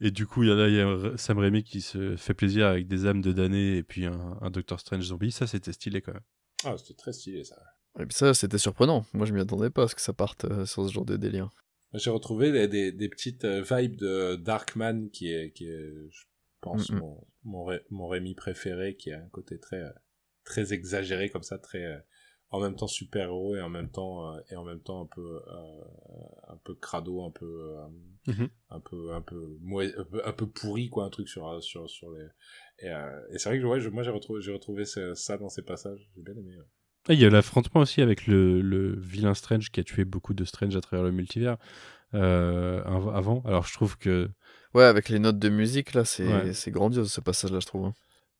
[0.00, 2.34] Et du coup, il y a là il y a Sam Raimi qui se fait
[2.34, 5.30] plaisir avec des âmes de damnés et puis un, un Doctor Strange zombie.
[5.32, 6.22] Ça, c'était stylé quand même.
[6.64, 7.56] ah c'était très stylé ça
[8.00, 9.06] Et puis ça, c'était surprenant.
[9.14, 11.16] Moi, je m'y attendais pas à ce que ça parte euh, sur ce genre de
[11.16, 11.48] délire.
[11.94, 16.24] J'ai retrouvé des, des, des petites euh, vibes de Darkman qui est, qui est je
[16.60, 17.00] pense, Mhm.
[17.00, 19.90] mon, mon, Ré- mon Rémi préféré, qui a un côté très, euh,
[20.44, 21.98] très exagéré comme ça, très, euh,
[22.50, 25.84] en même temps super-héros et en même temps, et en même temps un peu, euh,
[26.48, 27.46] un peu crado, un peu,
[27.78, 27.86] euh,
[28.70, 29.58] un peu, un peu,
[29.94, 32.26] un peu, un peu pourri, quoi, un truc sur, sur, sur les,
[32.78, 35.36] et, euh, et c'est vrai que ouais, je- moi j'ai retrouvé, j'ai retrouvé ça, ça
[35.38, 36.56] dans ces passages, j'ai bien aimé.
[36.56, 36.64] ouais.
[37.08, 40.34] Ah, il y a l'affrontement aussi avec le, le vilain Strange qui a tué beaucoup
[40.34, 41.56] de Strange à travers le multivers
[42.14, 43.42] euh, av- avant.
[43.46, 44.28] Alors je trouve que
[44.74, 46.52] Ouais, avec les notes de musique, là, c'est Ouais.
[46.68, 47.86] grandiose ce passage-là, je trouve.
[47.86, 47.94] hein.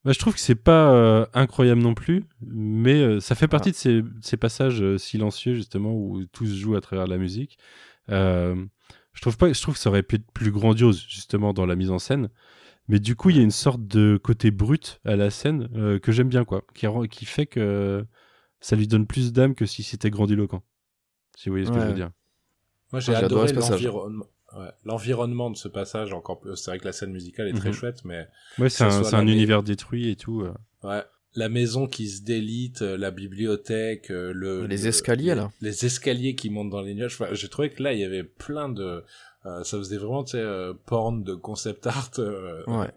[0.04, 3.48] Bah, je trouve que c'est pas euh, incroyable non plus, mais euh, ça fait Ah.
[3.48, 7.58] partie de ces, ces passages silencieux justement où tout se joue à travers la musique.
[8.08, 11.76] Je trouve pas, je trouve que ça aurait pu être plus grandiose justement dans la
[11.76, 12.30] mise en scène,
[12.88, 15.68] mais du coup il y a une sorte de côté brut à la scène
[16.00, 18.04] que j'aime bien quoi, qui, qui fait que
[18.62, 20.62] ça lui donne plus d'âme que si c'était grandiloquent.
[21.36, 22.10] Si vous voyez ce que je veux dire.
[22.92, 24.26] Moi, j'ai Ah, adoré l'environnement.
[24.54, 26.54] Ouais, l'environnement de ce passage encore plus.
[26.56, 27.74] C'est vrai que la scène musicale est très Mhm.
[27.74, 28.28] chouette, mais
[28.58, 30.42] Ouais, c'est un, univers détruit et tout.
[30.42, 30.52] euh.
[30.82, 31.02] Ouais.
[31.34, 35.50] La maison qui se délite, euh, la bibliothèque, euh, le Les le- escaliers, là.
[35.62, 37.14] les escaliers qui montent dans les nuages.
[37.14, 39.02] Enfin, j'ai trouvé que là il y avait plein de,
[39.46, 42.90] euh, ça faisait vraiment tu sais euh, porn de concept art euh, Ouais.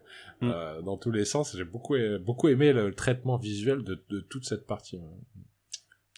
[0.44, 1.56] euh, dans tous les sens.
[1.56, 5.00] J'ai beaucoup beaucoup aimé le, traitement visuel de, de toute cette partie.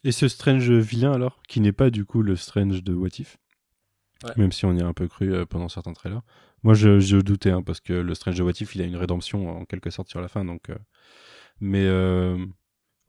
[0.03, 3.37] Et ce Strange vilain alors, qui n'est pas du coup le Strange de What If,
[4.23, 4.31] Ouais.
[4.35, 6.21] même si on y a un peu cru euh, pendant certains trailers.
[6.63, 8.95] Moi je, je doutais hein, parce que le Strange de What If il a une
[8.95, 10.69] rédemption en quelque sorte sur la fin donc.
[10.71, 10.75] euh,
[11.59, 12.35] Mais euh,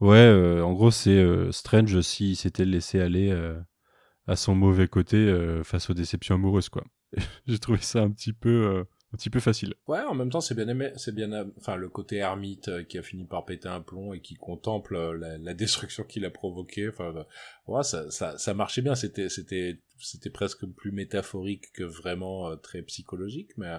[0.00, 3.34] ouais, euh, en gros c'est Strange s'il s'était laissé aller
[4.26, 5.34] à son mauvais côté
[5.64, 6.84] face aux déceptions amoureuses quoi.
[7.46, 9.74] J'ai trouvé ça un petit peu un petit peu facile.
[9.86, 12.98] Ouais, en même temps, c'est bien aimé, c'est bien, enfin, le côté ermite euh, qui
[12.98, 16.90] a fini par péter un plomb et qui contemple euh, la, destruction qu'il a provoquée.
[16.90, 17.24] Enfin, euh,
[17.66, 18.94] ouais, ça, ça, ça marchait bien.
[18.94, 23.78] C'était, c'était, c'était presque plus métaphorique que vraiment très psychologique, mais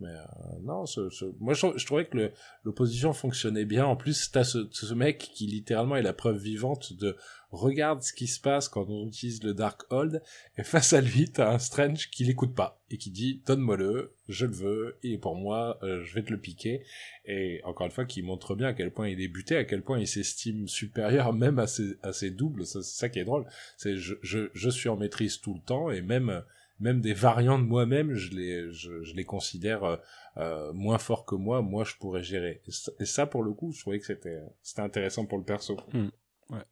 [0.00, 1.24] mais euh, non, ce, ce...
[1.40, 2.30] moi je, je, trouvais que
[2.64, 3.86] l'opposition fonctionnait bien.
[3.86, 7.16] En plus, t'as ce, ce mec qui littéralement est la preuve vivante de
[7.50, 10.22] regarde ce qui se passe quand on utilise le Dark Hold,
[10.58, 14.46] et face à lui, t'as un Strange qui l'écoute pas et qui dit donne-moi-le, je
[14.46, 16.82] le veux, et pour moi, euh, je vais te le piquer.
[17.24, 19.82] Et encore une fois, qui montre bien à quel point il est buté, à quel
[19.82, 22.66] point il s'estime supérieur même à ses, à ses doubles.
[22.66, 23.46] C'est ça qui est drôle.
[23.76, 26.42] C'est je, je, je suis en maîtrise tout le temps et même
[26.80, 29.96] même des variants de moi-même, je les, je, je les considère euh,
[30.36, 31.62] euh, moins forts que moi.
[31.62, 32.62] Moi, je pourrais gérer.
[33.00, 35.78] Et ça, pour le coup, je trouvais que c'était, c'était intéressant pour le perso.
[35.92, 36.08] Hmm.
[36.50, 36.64] Ouais.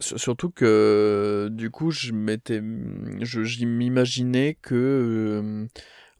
[0.00, 2.12] Surtout que du coup, je
[3.66, 5.66] m'imaginais que euh,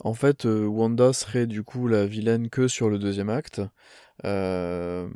[0.00, 3.60] en fait, Wanda serait du coup la vilaine que sur le deuxième acte.
[4.24, 5.08] Euh,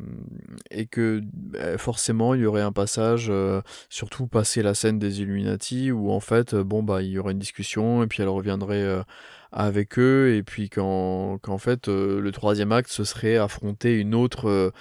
[0.72, 5.20] et que bah, forcément il y aurait un passage, euh, surtout passer la scène des
[5.20, 8.28] Illuminati, où en fait, euh, bon bah il y aurait une discussion et puis elle
[8.28, 9.04] reviendrait
[9.52, 14.72] avec eux, et puis qu'en qu'en fait le troisième acte ce serait affronter une autre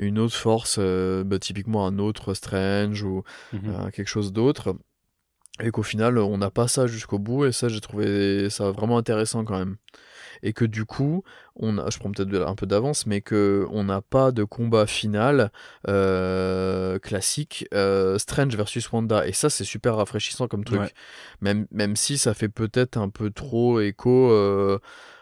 [0.00, 3.22] une autre force, bah, typiquement un autre Strange ou
[3.52, 4.74] mmh quelque chose d'autre.
[5.62, 8.96] Et qu'au final, on n'a pas ça jusqu'au bout, et ça, j'ai trouvé ça vraiment
[8.96, 9.76] intéressant quand même
[10.42, 11.22] et que du coup,
[11.56, 14.86] on a, je prends peut-être un peu d'avance, mais que on n'a pas de combat
[14.86, 15.50] final
[15.88, 20.94] euh, classique euh, Strange versus Wanda, et ça c'est super rafraîchissant comme truc,
[21.40, 24.30] même même si ça fait peut-être un peu trop écho.
[24.30, 24.78] Euh,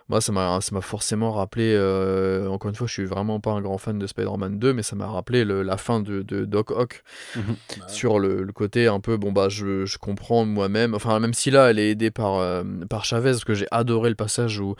[0.09, 3.53] moi ça m'a ça m'a forcément rappelé euh, encore une fois je suis vraiment pas
[3.53, 6.45] un grand fan de Spider-Man 2 mais ça m'a rappelé le, la fin de, de
[6.45, 7.03] Doc Ock
[7.37, 7.57] mhm.
[7.89, 11.51] sur le, le, côté un peu bon bah je, je comprends moi-même enfin même si
[11.51, 14.75] là elle est aidée par euh, par Chavez parce que j'ai adoré le passage où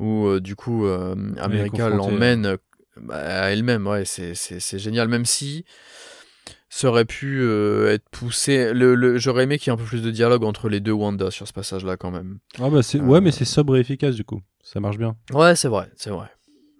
[0.00, 0.86] où euh, du coup
[1.38, 2.56] America l'emmène
[3.00, 5.64] bah, à elle-même ouais c'est c'est génial même si
[6.74, 7.46] ça aurait pu
[7.90, 8.72] être poussé.
[8.72, 10.92] Le, le J'aurais aimé qu'il y ait un peu plus de dialogue entre les deux
[10.92, 12.38] Wanda sur ce passage-là quand même.
[12.58, 14.40] Ah bah c'est ouais, mais c'est sobre et efficace du coup.
[14.72, 15.16] Ça marche bien.
[15.32, 16.28] Ouais, c'est vrai, c'est vrai.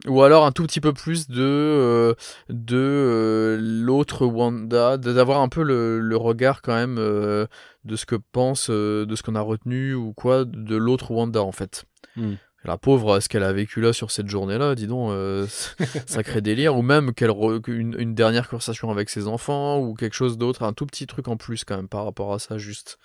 [0.06, 2.14] Ou alors un tout petit peu plus de, euh,
[2.48, 7.46] de euh, l'autre Wanda, d'avoir un peu le, le, regard quand même euh,
[7.84, 11.52] de ce que pense, de ce qu'on a retenu ou quoi, de l'autre Wanda en
[11.52, 11.84] fait.
[12.16, 12.34] Hmm.
[12.64, 15.12] La pauvre, ce qu'elle a vécu là sur cette journée-là, dis donc,
[16.06, 16.76] sacré délire.
[16.76, 17.32] Ou même qu'elle
[17.66, 21.26] une, une, dernière conversation avec ses enfants ou quelque chose d'autre, un tout petit truc
[21.26, 22.98] en plus quand même par rapport à ça, juste.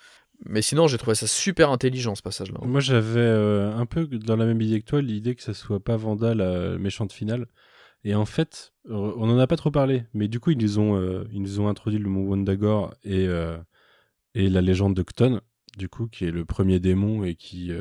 [0.44, 2.60] Mais sinon, j'ai trouvé ça super intelligent ce passage-là.
[2.62, 5.80] Moi, j'avais euh, un peu dans la même idée que toi, l'idée que ça soit
[5.80, 7.46] pas Vanda la méchante finale.
[8.04, 10.78] Et en fait, euh, on en a pas trop parlé, mais du coup, ils nous
[10.78, 13.26] ont, euh, ils ont introduit le mont Wondagore et,
[14.34, 15.40] et la légende de Cton,
[15.76, 17.72] du coup, qui est le premier démon et qui,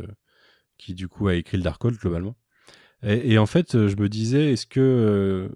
[0.78, 2.36] qui du coup, a écrit le Darkhold globalement.
[3.04, 5.52] Et, en fait, je me disais, est-ce que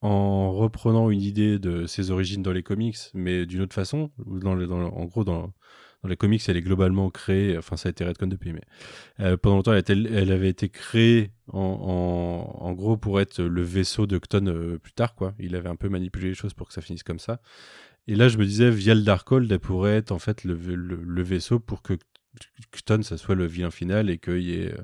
[0.00, 4.58] en reprenant une idée de ses origines dans les comics, mais d'une autre façon, dans,
[4.58, 5.54] en gros, dans
[6.04, 8.60] dans les comics, elle est globalement créée, enfin ça a été redcon depuis, mais
[9.20, 13.62] euh, pendant longtemps, elle, elle, avait été créée en, en, en, gros pour être le
[13.62, 15.34] vaisseau de Cton euh, plus tard, quoi.
[15.38, 17.40] Il avait un peu manipulé les choses pour que ça finisse comme ça.
[18.06, 21.22] Et là, je me disais, via le Darkhold, elle pourrait être en fait le, le,
[21.22, 21.94] vaisseau pour que
[22.70, 24.74] Cton, ça soit le vilain final et qu'il y ait,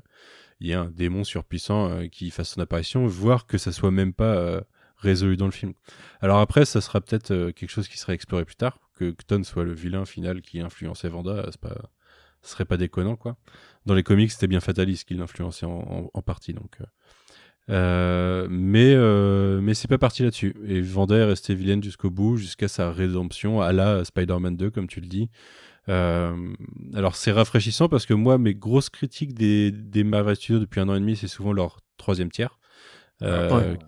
[0.59, 4.63] y un démon surpuissant euh, qui fasse son apparition, voire que ça soit même pas
[4.97, 5.73] résolu dans le film.
[6.19, 9.63] Alors après, ça sera peut-être quelque chose qui sera exploré plus tard, que Cton soit
[9.63, 11.75] le vilain final qui influençait Vanda, c'est pas,
[12.41, 13.35] ce serait pas déconnant quoi.
[13.85, 16.77] Dans les comics, c'était bien Fatalist qui l'influençait en, partie donc.
[16.79, 16.85] Euh,
[17.69, 20.55] euh, mais euh, mais c'est pas parti là-dessus.
[20.67, 24.87] Et Vanda est restée vilaine jusqu'au bout, jusqu'à sa rédemption à la Spider-Man 2, comme
[24.87, 25.29] tu le dis.
[25.87, 30.89] alors c'est rafraîchissant parce que moi, mes grosses critiques des, des Marvel Studios depuis un
[30.89, 32.59] an et demi, c'est souvent leur troisième tiers.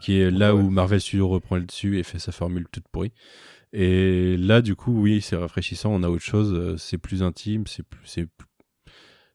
[0.01, 3.13] qui est là où Marvel Studios reprend le dessus et fait sa formule toute pourrie.
[3.73, 5.91] Et là, du coup, oui, c'est rafraîchissant.
[5.91, 6.53] On a autre chose.
[6.53, 7.65] Euh, c'est plus intime.
[7.67, 8.27] C'est c'est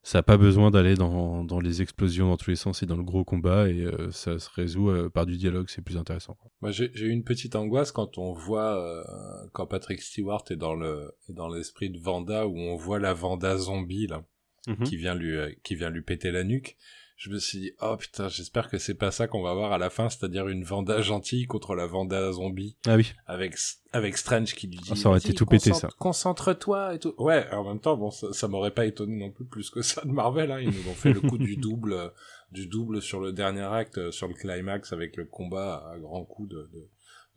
[0.04, 2.96] ça n'a pas besoin d'aller dans, dans, les explosions dans tous les sens et dans
[2.96, 6.38] le gros combat et euh, ça se résout euh, par du dialogue, c'est plus intéressant.
[6.62, 9.04] Moi j'ai eu une petite angoisse quand on voit
[9.52, 13.12] quand Patrick Stewart est dans le est dans l'esprit de Vanda où on voit la
[13.12, 14.24] Vanda zombie là
[14.66, 14.84] mhm.
[14.84, 16.78] qui vient lui qui vient lui péter la nuque
[17.18, 19.78] je me suis dit, oh putain, j'espère que c'est pas ça qu'on va voir à
[19.78, 22.76] la fin, c'est-à-dire une Vanda gentille contre la Vanda zombie.
[22.86, 23.12] Ah oui.
[23.26, 23.56] Avec,
[23.92, 24.88] avec Strange qui lui dit.
[24.92, 25.88] Ah, ça aurait été tout pété, ça.
[25.98, 27.14] Concentre-toi et tout.
[27.18, 30.12] Ouais, en même temps, bon, ça, m'aurait pas étonné non plus plus que ça de
[30.12, 30.60] Marvel, hein.
[30.60, 32.12] Ils nous ont fait le coup du double,
[32.52, 36.50] du double sur le dernier acte, sur le climax avec le combat à grands coups
[36.50, 36.88] de, de,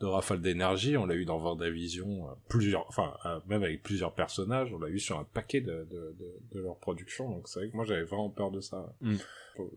[0.02, 0.98] de rafale d'énergie.
[0.98, 4.74] On l'a eu dans Vendavision, euh, plusieurs, enfin euh, même avec plusieurs personnages.
[4.74, 7.30] On l'a eu sur un paquet de, de, de, de leur production.
[7.30, 8.94] Donc c'est vrai que moi j'avais vraiment peur de ça.
[9.02, 9.16] Mm.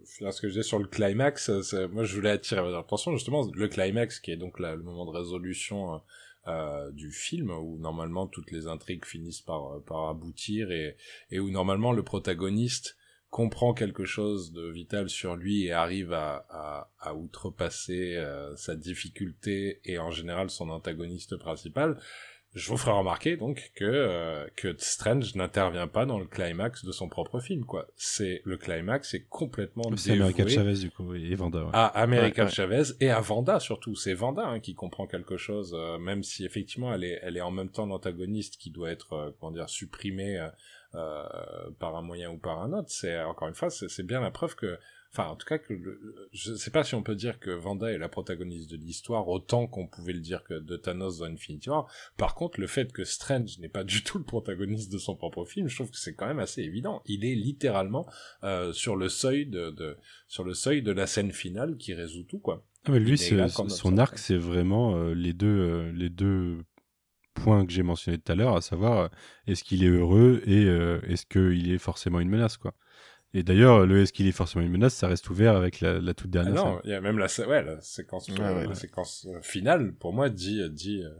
[0.04, 3.48] Ce que je disais sur le climax, euh, moi je voulais attirer votre attention justement
[3.54, 6.00] le climax qui est donc le moment de résolution.
[6.46, 10.96] euh, du film où normalement toutes les intrigues finissent par, par aboutir et,
[11.30, 12.96] et où normalement le protagoniste
[13.34, 18.76] comprend quelque chose de vital sur lui et arrive à, à, à outrepasser euh, sa
[18.76, 21.98] difficulté et en général son antagoniste principal,
[22.54, 26.92] je vous ferai remarquer donc que euh, que Strange n'intervient pas dans le climax de
[26.92, 27.88] son propre film quoi.
[27.96, 31.64] C'est le climax est complètement C'est America Chavez, du coup, et Vanda.
[31.64, 31.70] ouais.
[31.72, 32.54] à America Ouais, ouais.
[32.54, 33.96] Chavez et à Vanda surtout.
[33.96, 37.40] C'est Vanda hein, qui comprend quelque chose, euh, même si effectivement elle est, elle est
[37.40, 40.46] en même temps l'antagoniste qui doit être, euh, comment dire, supprimée euh,
[41.78, 42.88] par un moyen ou par un autre.
[42.90, 44.78] C'est encore une fois, c'est bien la preuve que,
[45.12, 47.92] enfin, en tout cas que, le, je sais pas si on peut dire que Vanda
[47.92, 51.70] est la protagoniste de l'histoire autant qu'on pouvait le dire que de Thanos dans Infinity
[51.70, 51.88] War.
[52.16, 55.44] Par contre, le fait que Strange n'est pas du tout le protagoniste de son propre
[55.44, 57.02] film, je trouve que c'est quand même assez évident.
[57.06, 58.06] Il est littéralement
[58.42, 59.96] euh, sur le seuil de, de
[60.28, 62.64] sur le seuil de la scène finale qui résout tout quoi.
[62.86, 66.58] Ah, mais lui, son arc, c'est vraiment euh, les deux, euh, les deux
[67.34, 69.08] points que j'ai mentionnés tout à l'heure, à savoir euh,
[69.46, 72.74] est-ce qu'il est heureux et euh, est-ce qu'il est forcément une menace, quoi.
[73.34, 76.14] Et d'ailleurs, le est-ce qu'il est forcément une menace, ça reste ouvert avec la, la
[76.14, 76.80] toute Ah dernière non, scène.
[76.84, 78.66] il y a même la, sé- ouais, la séquence, Ouais, ouais.
[78.68, 81.10] la séquence finale pour moi dit dit euh,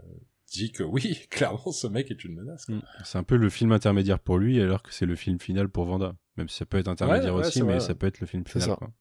[0.53, 2.69] dit que oui, clairement ce mec est une menace.
[2.69, 2.79] Mm.
[3.05, 5.87] C'est un peu le film intermédiaire pour lui, alors que c'est le film final pour
[5.87, 6.15] Vanda.
[6.37, 8.61] Même si ça peut être intermédiaire aussi, mais vrai, ça peut être le film C'est
[8.61, 8.69] final.
[8.71, 8.77] ça.
[8.77, 8.93] Quoi.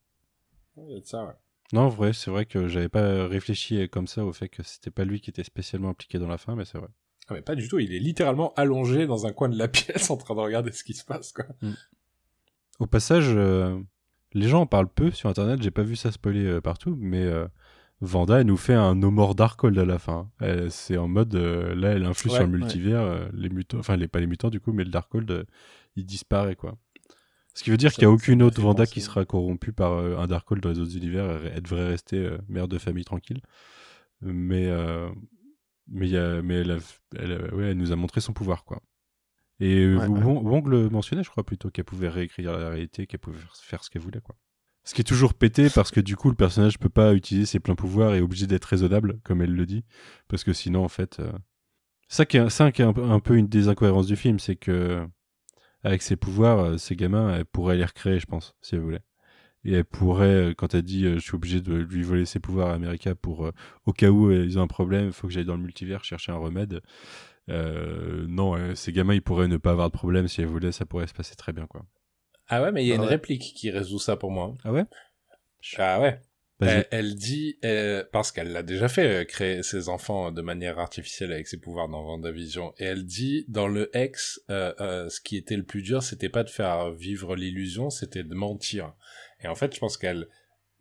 [0.76, 1.32] Il y a de ça, ouais.
[1.72, 4.90] Non, en vrai, c'est vrai que j'avais pas réfléchi comme ça au fait que c'était
[4.90, 6.88] pas lui qui était spécialement impliqué dans la fin, mais c'est vrai.
[7.28, 10.10] Ah mais pas du tout, il est littéralement allongé dans un coin de la pièce
[10.10, 11.46] en train de regarder ce qui se passe quoi.
[12.80, 13.78] Au passage, euh,
[14.32, 17.22] les gens en parlent peu sur internet, j'ai pas vu ça spoiler euh, partout, mais
[17.22, 17.46] euh,
[18.00, 20.30] Vanda, elle nous fait un No More Darkhold à la fin.
[20.68, 22.58] C'est en mode, euh, là, elle influe Ouais, sur le ouais.
[22.58, 25.46] multivers, euh, les mutants, enfin, les, pas les mutants du coup, mais le Darkhold,
[25.96, 26.76] il disparaît quoi.
[27.54, 30.26] Ce qui veut dire qu'il n'y a aucune autre Vanda qui sera corrompue par un
[30.26, 33.42] Darkhold dans les autres univers, elle, devrait rester mère de famille tranquille.
[34.22, 34.68] Mais,
[35.88, 36.78] mais, y a, mais elle, a-
[37.16, 38.80] elle, a- ouais, elle nous a montré son pouvoir quoi.
[39.60, 40.08] Et euh, Ouais.
[40.08, 43.84] Wong, Wong le mentionnait, je crois plutôt, qu'elle pouvait réécrire la réalité, qu'elle pouvait faire-
[43.84, 44.34] ce qu'elle voulait, quoi.
[44.86, 47.60] Ce qui est toujours pété parce que du coup, le personnage peut pas utiliser ses
[47.60, 49.84] pleins pouvoirs et est obligé d'être raisonnable, comme elle le dit,
[50.28, 51.32] parce que sinon, en fait, euh,
[52.08, 54.38] ça qui est, ça qui est un, peu- un peu une des incohérences du film,
[54.38, 55.06] c'est que
[55.84, 59.02] avec ses pouvoirs, euh, ces gamins, elle pourrait les recréer, je pense, si elle voulait.
[59.64, 62.38] Et elle pourrait, euh, quand elle dit, euh, je suis obligé de lui voler ses
[62.40, 63.52] pouvoirs à America pour, euh,
[63.86, 66.04] au cas où euh, ils ont un problème, il faut que j'aille dans le multivers
[66.04, 66.80] chercher un remède.
[67.48, 70.72] Euh, non, euh, ces gamins, ils pourraient ne pas avoir de problème si elle voulait,
[70.72, 71.84] ça pourrait se passer très bien, quoi.
[72.48, 73.08] Ah ouais, mais il y a Ah une ouais.
[73.08, 74.54] réplique qui résout ça pour moi.
[74.64, 74.84] Ah ouais?
[75.78, 76.20] Ah ouais.
[76.60, 76.70] Vas-y.
[76.70, 77.58] Elle, elle dit,
[78.12, 81.88] parce qu'elle l'a déjà fait, euh, créer ses enfants de manière artificielle avec ses pouvoirs
[81.88, 82.72] dans Vendavision.
[82.78, 86.28] Et elle dit, dans le ex, euh, euh, ce qui était le plus dur, c'était
[86.28, 88.92] pas de faire vivre l'illusion, c'était de mentir.
[89.44, 90.28] Et en fait, je pense qu'elle,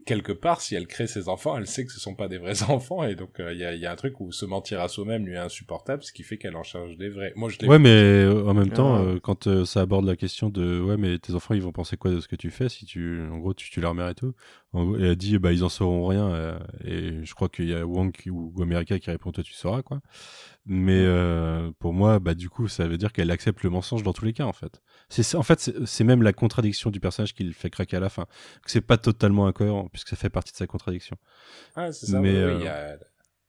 [0.06, 2.64] quelque part, si elle crée ses enfants, elle sait que ce sont pas des vrais
[2.69, 4.82] enfants, et donc euh, il y, a, il y a un truc où se mentir
[4.82, 7.33] à soi-même lui est insupportable, ce qui fait qu'elle en charge des vrais.
[7.35, 9.01] Moi, je Ouais, mais euh, en même temps, Ah.
[9.01, 11.95] euh, quand euh, ça aborde la question de ouais, mais tes enfants, ils vont penser
[11.98, 14.16] quoi de ce que tu fais si tu, en gros, tu tues leur mère et
[14.16, 14.33] tout?
[14.76, 16.30] Et elle dit, bah, ils en sauront rien.
[16.32, 19.53] euh, et je crois qu'il y a Wong qui- ou, America qui répond, toi, tu
[19.53, 20.02] sauras, quoi.
[20.66, 24.14] Mais euh, pour moi, bah, du coup, ça veut dire qu'elle accepte le mensonge dans
[24.14, 24.82] tous les cas, en fait.
[25.10, 28.00] C'est en fait, c'est c'est même la contradiction du personnage qui le fait craquer à
[28.00, 28.26] la fin.
[28.64, 31.18] Que C'est pas totalement incohérent, puisque ça fait partie de sa contradiction.
[31.76, 32.19] Ah, c'est ça.
[32.19, 32.98] Mais, oui, oui, euh, il y a-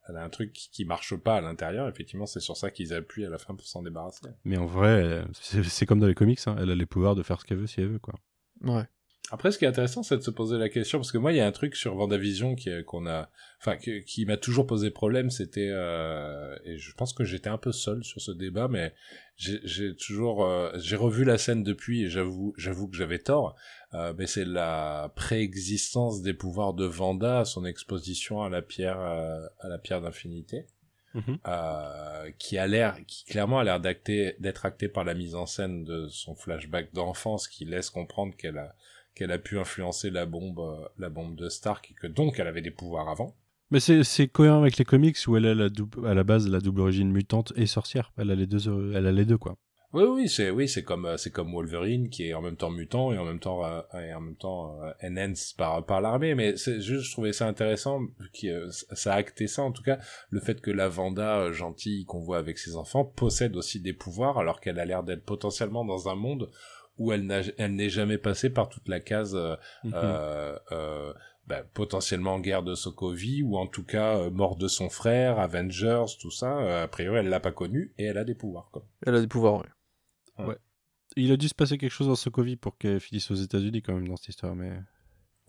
[0.07, 1.89] elle a un truc qui marche pas à l'intérieur.
[1.89, 4.27] Effectivement, c'est sur ça qu'ils appuient à la fin pour s'en débarrasser.
[4.44, 7.15] Mais en vrai, euh, c'est c'est comme dans les comics, hein, elle a les pouvoirs
[7.15, 8.15] de faire ce qu'elle veut si elle veut, quoi.
[8.61, 8.85] Ouais.
[9.31, 11.36] Après, ce qui est intéressant, c'est de se poser la question, parce que moi, il
[11.36, 15.31] y a un truc sur Vendavision qui, qu'on a, enfin, qui m'a toujours posé problème,
[15.31, 18.93] c'était, euh, et je pense que j'étais un peu seul sur ce débat, mais
[19.36, 23.57] j'ai, j'ai toujours, euh, j'ai revu la scène depuis, et j'avoue, j'avoue que j'avais tort,
[23.94, 29.01] euh, mais c'est la préexistence des pouvoirs de Vanda, à son exposition à la pierre,
[29.01, 30.67] euh, à la pierre d'infinité.
[31.15, 31.39] Mhm.
[31.47, 35.47] euh, qui a l'air, qui clairement a l'air d'acter, d'être acté par la mise en
[35.47, 38.75] scène de son flashback d'enfance, qui laisse comprendre qu'elle a,
[39.15, 42.47] qu'elle a pu influencer la bombe, euh, la bombe de Stark, et que donc elle
[42.47, 43.36] avait des pouvoirs avant.
[43.70, 46.60] Mais c'est cohérent avec les comics où elle a la double, à la base la
[46.60, 48.12] double origine mutante et sorcière.
[48.18, 49.57] Elle a les deux, euh, elle a les deux quoi.
[49.94, 52.70] Oui, oui, c'est, oui, c'est comme, euh, c'est comme Wolverine, qui est en même temps
[52.70, 56.34] mutant et en même temps, euh, et en même temps euh, enhanced par, par l'armée.
[56.34, 58.01] Mais c'est juste, je trouvais ça intéressant,
[58.33, 59.99] qui, euh, ça a acté ça, en tout cas,
[60.31, 64.36] le fait que la Vanda gentille qu'on voit avec ses enfants possède aussi des pouvoirs,
[64.36, 66.51] alors qu'elle a l'air d'être potentiellement dans un monde
[66.98, 69.92] où elle n'a, elle n'est jamais passée par toute la case euh, Mhm.
[69.94, 71.12] euh, euh,
[71.47, 76.05] bah, potentiellement guerre de Sokovie ou en tout cas euh, mort de son frère, Avengers,
[76.20, 76.58] tout ça.
[76.58, 78.70] Euh, a priori, elle l'a pas connu et elle a des pouvoirs.
[78.73, 78.86] Quoi.
[79.06, 79.62] Elle a des pouvoirs,
[80.39, 80.55] oui.
[81.16, 83.92] Il a dû se passer quelque chose dans Sokovie pour qu'elle finisse aux États-Unis quand
[83.94, 84.73] même dans cette histoire, mais.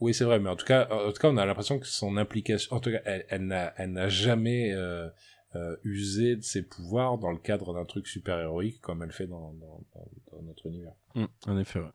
[0.01, 2.17] Oui, c'est vrai, mais en tout cas, en tout cas, on a l'impression que son
[2.17, 5.07] implication, en tout cas, elle, elle n'a, elle n'a jamais euh,
[5.55, 9.27] euh, usé de ses pouvoirs dans le cadre d'un truc super héroïque comme elle fait
[9.27, 10.93] dans, dans, notre univers.
[11.15, 11.91] Mm, en effet, ouais.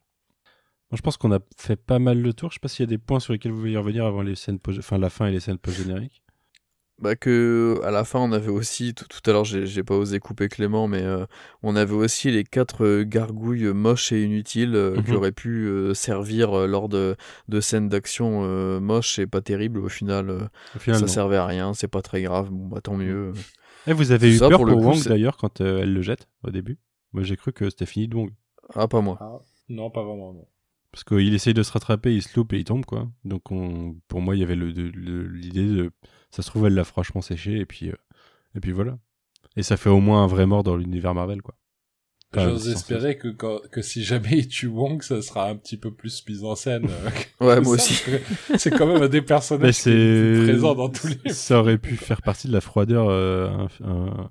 [0.92, 2.50] Je pense qu'on a fait pas mal le tour.
[2.50, 4.34] Je sais pas s'il y a des points sur lesquels vous voulez revenir avant les
[4.34, 6.19] scènes, enfin la fin et les scènes post-génériques.
[7.00, 9.94] Bah que à la fin on avait aussi tout, tout à l'heure j'ai j'ai pas
[9.96, 11.24] osé couper Clément mais euh,
[11.62, 15.14] on avait aussi les quatre euh, gargouilles moches et inutiles euh, qui Mhm.
[15.14, 17.16] auraient pu euh, servir lors de,
[17.48, 20.40] de scènes d'action euh, moches et pas terribles au final euh,
[20.74, 21.12] Au final, ça non.
[21.14, 23.32] servait à rien c'est pas très grave bon bah tant mieux
[23.86, 25.80] Eh, vous avez eu Ça, peur pour pour, le coup, Wong c'est- d'ailleurs quand euh,
[25.82, 26.78] elle le jette au début?
[27.12, 28.30] Moi j'ai cru que c'était fini de Wong.
[28.74, 29.38] ah pas moi Ah,
[29.68, 30.46] non, pas vraiment, non.
[30.92, 33.08] Parce qu'il essaye de se rattraper, il se loupe et il tombe quoi.
[33.24, 33.94] Donc on...
[34.08, 35.90] pour moi il y avait le- de- le- l'idée de...
[36.30, 37.94] Ça se trouve elle l'a franchement séché et puis, euh,
[38.56, 38.98] et puis voilà.
[39.56, 41.54] Et ça fait au moins un vrai mort dans l'univers Marvel quoi.
[42.32, 45.76] Enfin, J'ose espérer que, quand- que si jamais il tue Wong, ça sera un petit
[45.76, 46.88] peu plus mis en scène.
[46.88, 48.04] euh, ouais moi ça, aussi
[48.56, 51.96] C'est quand même un des personnages qui est présent dans tous les Ça aurait pu
[51.96, 53.48] faire partie de la froideur euh,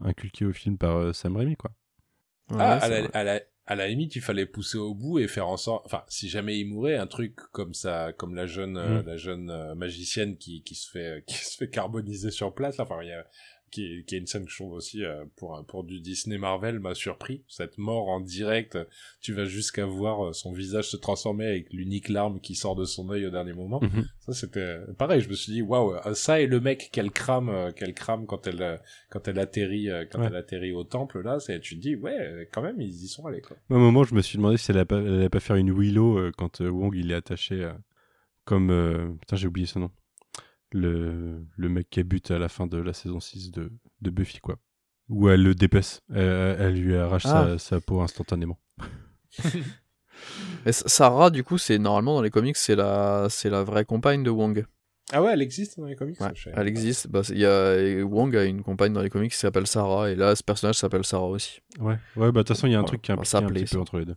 [0.01, 1.71] inculquée au film par euh, Sam Raimi quoi.
[2.51, 5.47] Ouais, Ah, la, à, la, à la limite, il fallait pousser au bout et faire
[5.47, 9.03] en sorte, enfin, si jamais il mourait, un truc comme ça, comme la jeune, euh,
[9.03, 9.05] Mm.
[9.05, 12.85] la jeune euh, magicienne qui, qui se fait, qui se fait carboniser sur place, là,
[12.85, 13.23] enfin, il y a,
[13.69, 16.37] qui, qui est une scène que je trouve aussi euh, pour un- pour du Disney
[16.37, 18.77] Marvel m'a surpris cette mort en direct
[19.21, 22.85] tu vas jusqu'à voir euh, son visage se transformer avec l'unique larme qui sort de
[22.85, 24.05] son œil au dernier moment Mhm.
[24.19, 27.49] ça c'était pareil je me suis dit waouh euh, ça et le mec qu'elle crame
[27.49, 28.77] euh, qu'elle crame quand elle euh,
[29.09, 30.27] quand elle atterrit euh, quand Ouais.
[30.27, 33.07] elle atterrit au temple là c'est tu te dis ouais euh, quand même ils y
[33.07, 35.13] sont allés quoi À un moment, je me suis demandé si elle allait pas, elle
[35.13, 37.71] allait pas faire une Willow euh, quand euh, Wong il est attaché euh,
[38.45, 38.71] comme.
[38.71, 39.91] euh, Putain, j'ai oublié son nom.
[40.71, 44.39] Le, le mec qui bute à la fin de la saison 6 de, de Buffy,
[44.39, 44.57] quoi.
[45.09, 46.01] Où elle le dépaisse.
[46.13, 47.57] Elle, elle lui arrache sa, Ah.
[47.57, 48.59] sa peau instantanément.
[50.65, 54.21] Et Sarah du coup c'est normalement dans les comics c'est la c'est la vraie compagne
[54.23, 54.65] de Wong
[55.13, 58.43] ah ouais elle existe dans les comics Ouais, elle existe bah, y a Wong a
[58.43, 61.61] une compagne dans les comics qui s'appelle Sarah et là ce personnage s'appelle Sarah aussi
[61.79, 63.47] Ouais, ouais, bah de toute façon, il y a un truc qui est impliqué un
[63.47, 64.15] petit peu entre les deux.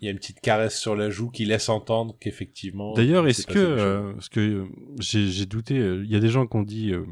[0.00, 3.30] Il y a une petite caresse sur la joue qui laisse entendre qu'effectivement D'ailleurs, il
[3.30, 4.66] est-ce que, euh, parce que euh,
[5.00, 7.04] j'ai douté, euh, il y a des gens qui ont dit, euh,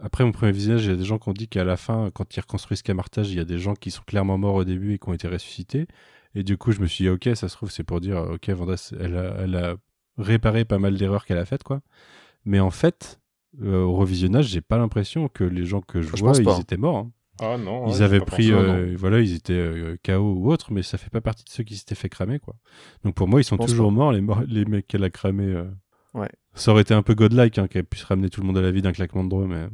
[0.00, 2.10] après mon premier visionnage, il y a des gens qui ont dit qu'à la fin,
[2.12, 4.94] quand ils reconstruisent Camartage, il y a des gens qui sont clairement morts au début
[4.94, 5.86] et qui ont été ressuscités.
[6.34, 8.48] Et du coup, je me suis dit, ok, ça se trouve, c'est pour dire, ok,
[8.50, 9.76] Vandas, elle a, elle a
[10.18, 11.80] réparé pas mal d'erreurs qu'elle a faites, quoi.
[12.44, 13.18] Mais en fait,
[13.62, 16.76] euh, au revisionnage, j'ai pas l'impression que les gens que je, Je vois, ils étaient
[16.76, 16.96] morts.
[16.98, 17.12] hein.
[17.40, 20.82] Ah non Ils ouais, avaient pris, euh, voilà, ils étaient euh, KO ou autre, mais
[20.82, 22.54] ça fait pas partie de ceux qui s'étaient fait cramer, quoi.
[23.04, 25.44] Donc pour moi, ils sont toujours morts, les, morts- les mecs qu'elle a cramés.
[25.52, 25.70] euh.
[26.14, 26.30] Ouais.
[26.54, 28.70] Ça aurait été un peu godlike, hein, qu'elle puisse ramener tout le monde à la
[28.70, 29.68] vie d'un claquement de doigts, mais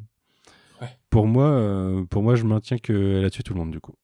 [0.81, 0.89] Ouais.
[1.09, 3.95] pour moi, euh, pour moi, je maintiens qu'elle a tué tout le monde, du coup.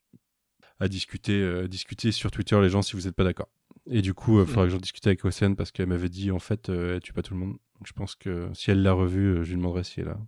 [0.79, 3.49] À discuter, euh, discuter sur Twitter, les gens, si vous n'êtes pas d'accord.
[3.91, 6.39] Et du coup, il faudra que j'en discute avec Océane parce qu'elle m'avait dit, en
[6.39, 7.53] fait, euh, elle tue pas tout le monde.
[7.53, 10.19] Donc je pense que si elle l'a revu, euh, je lui demanderai si elle a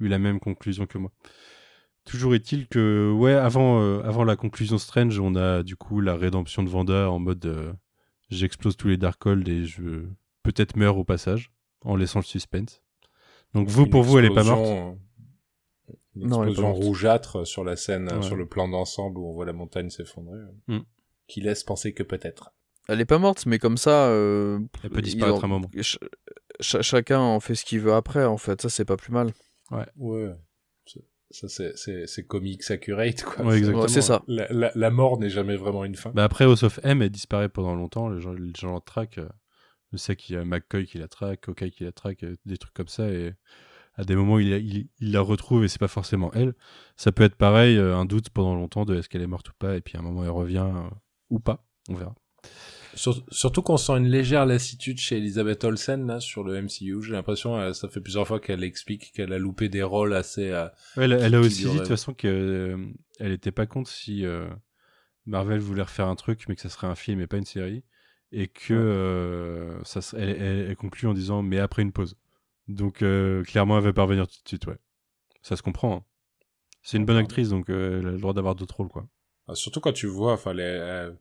[0.00, 1.10] eu la même conclusion que moi.
[2.04, 6.14] Toujours est-il que, ouais, avant, euh, avant la conclusion Strange, on a du coup la
[6.16, 7.72] rédemption de Vanda en mode euh,
[8.30, 10.04] j'explose tous les Darkhold et je
[10.42, 11.50] peut-être meurs au passage,
[11.82, 12.82] en laissant le suspense.
[13.54, 14.98] Donc vous, Une pour vous, elle est pas morte explosion,
[15.88, 18.22] euh, Une Non, elle est pas explosion rougeâtre sur la scène, Ouais.
[18.22, 20.80] sur le plan d'ensemble où on voit la montagne s'effondrer, Mm.
[21.26, 22.52] qui laisse penser que peut-être.
[22.88, 25.68] elle est pas morte mais comme ça euh, Elle peut disparaître en- un moment.
[25.72, 25.98] ch-
[26.60, 29.32] ch- chacun en fait ce qu'il veut après en fait ça c'est pas plus mal
[29.70, 29.86] Ouais.
[29.96, 30.36] Ça,
[31.34, 33.44] ça, c'est, c'est, c'est comics accurate, quoi.
[33.44, 33.88] Ouais, exactement.
[33.88, 36.10] C'est ça La, la, la mort n'est jamais vraiment une fin.
[36.14, 39.20] Bah après, House of M, elle disparaît pendant longtemps, les gens, les gens la traquent.
[39.92, 42.56] Je sais qu'il y a McCoy qui la traque, Hawkeye qui la traque, euh, des
[42.56, 43.34] trucs comme ça, et
[43.96, 46.54] à des moments, il, il, il la retrouve et c'est pas forcément elle.
[46.96, 49.54] Ça peut être pareil, euh, un doute pendant longtemps de est-ce qu'elle est morte ou
[49.58, 50.88] pas, et puis à un moment, elle revient euh,
[51.30, 52.14] ou pas, on verra.
[52.96, 57.02] Sur- surtout qu'on sent une légère lassitude chez Elisabeth Olsen, là, sur le MCU.
[57.02, 60.50] J'ai l'impression, euh, ça fait plusieurs fois qu'elle explique qu'elle a loupé des rôles assez,
[60.50, 60.66] euh,
[60.96, 64.48] Ouais, elle, elle a aussi dit de toute façon qu'elle était pas contre si euh,
[65.26, 67.84] Marvel voulait refaire un truc, mais que ça serait un film et pas une série.
[68.32, 72.16] Et que euh, ça, serait- elle, elle- elle conclut en disant mais après une pause.
[72.68, 74.78] Donc euh, clairement, elle va pas revenir tout de suite, ouais.
[75.42, 75.96] Ça se comprend.
[75.96, 76.04] hein.
[76.82, 79.06] C'est une bonne actrice, donc euh, elle a le droit d'avoir d'autres rôles, quoi.
[79.48, 81.12] euh, surtout quand tu vois, enfin, les, euh,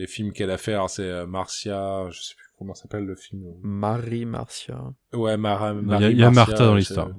[0.00, 3.44] les films qu'elle a fait, c'est euh, Marcia, je sais plus comment s'appelle le film.
[3.62, 7.10] Marie Marcia Ouais, Mara, Il y a- Marie il y a Marcia, Martha dans l'histoire.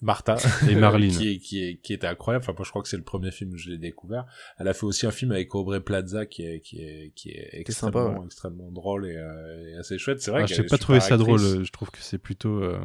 [0.00, 0.36] Martha
[0.70, 1.10] Et Marlene.
[1.40, 2.44] qui, est, qui, était incroyable.
[2.44, 4.26] Enfin, moi, je crois que c'est le premier film où je l'ai découvert.
[4.58, 7.48] Elle a fait aussi un film avec Aubrey Plaza qui est, qui est, qui est
[7.52, 8.26] extrêmement, sympa, ouais.
[8.26, 10.20] extrêmement drôle et, euh, et assez chouette.
[10.22, 11.40] C'est vrai Ah, qu'elle j'ai pas trouvé ça drôle.
[11.40, 11.56] actrice.
[11.60, 12.62] euh, Je trouve que c'est plutôt.
[12.62, 12.78] euh,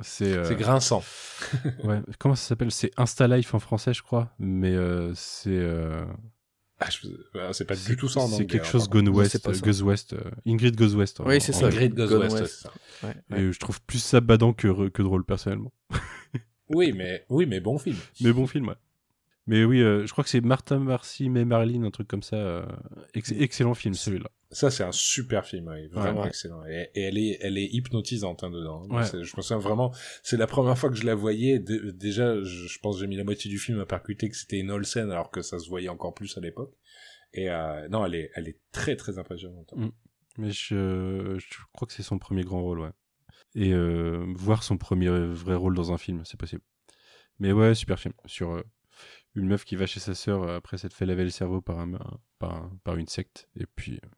[0.00, 0.32] c'est.
[0.32, 1.04] euh, C'est grinçant.
[1.84, 2.00] ouais.
[2.18, 2.70] Comment ça s'appelle?
[2.70, 4.32] C'est Insta Life en français, je crois.
[4.38, 5.50] Mais euh, c'est.
[6.82, 8.88] Euh, Ah, je- bah, c'est pas du tout ça en C'est quelque hein, chose.
[8.88, 9.46] Gone West.
[9.48, 9.52] euh.
[9.60, 10.12] Goes West.
[10.12, 11.20] euh, Ingrid Goes West.
[11.24, 11.66] Oui, c'est ça.
[11.66, 12.54] Ingrid Goes Gone West, West.
[12.54, 12.72] c'est ça.
[13.06, 15.72] Ouais, Et je trouve plus ça badant que, que drôle, personnellement.
[16.68, 17.96] Oui, mais, oui, mais bon film.
[18.22, 18.74] Mais bon film, ouais.
[19.46, 22.34] Mais oui, euh, je crois que c'est Martha Marcy, mais Marilyn, un truc comme ça.
[22.34, 22.66] euh,
[23.14, 24.28] ex- excellent film, celui-là.
[24.52, 26.28] Ça, c'est un super film, oui, vraiment Ouais.
[26.28, 26.64] excellent.
[26.66, 28.86] Et, et elle est, elle est hypnotisante hein, dedans.
[28.88, 29.02] Ouais.
[29.04, 29.92] Je me souviens vraiment,
[30.22, 31.58] c'est la première fois que je la voyais.
[31.58, 34.36] dé- déjà, je, je pense que j'ai mis la moitié du film à percuter que
[34.36, 36.72] c'était une Olsen, alors que ça se voyait encore plus à l'époque.
[37.34, 39.72] Et euh, non, elle est, elle est très très impressionnante.
[39.74, 39.88] Mm.
[40.38, 42.92] Mais je, je crois que c'est son premier grand rôle, ouais.
[43.56, 46.62] Et euh, voir son premier vrai rôle dans un film, c'est possible.
[47.40, 48.14] Mais ouais, super film.
[48.26, 48.62] Sur euh,
[49.34, 51.94] une meuf qui va chez sa sœur après s'être fait laver le cerveau par, un,
[51.94, 53.48] un- par, un- par une secte.
[53.58, 54.08] Et puis, euh,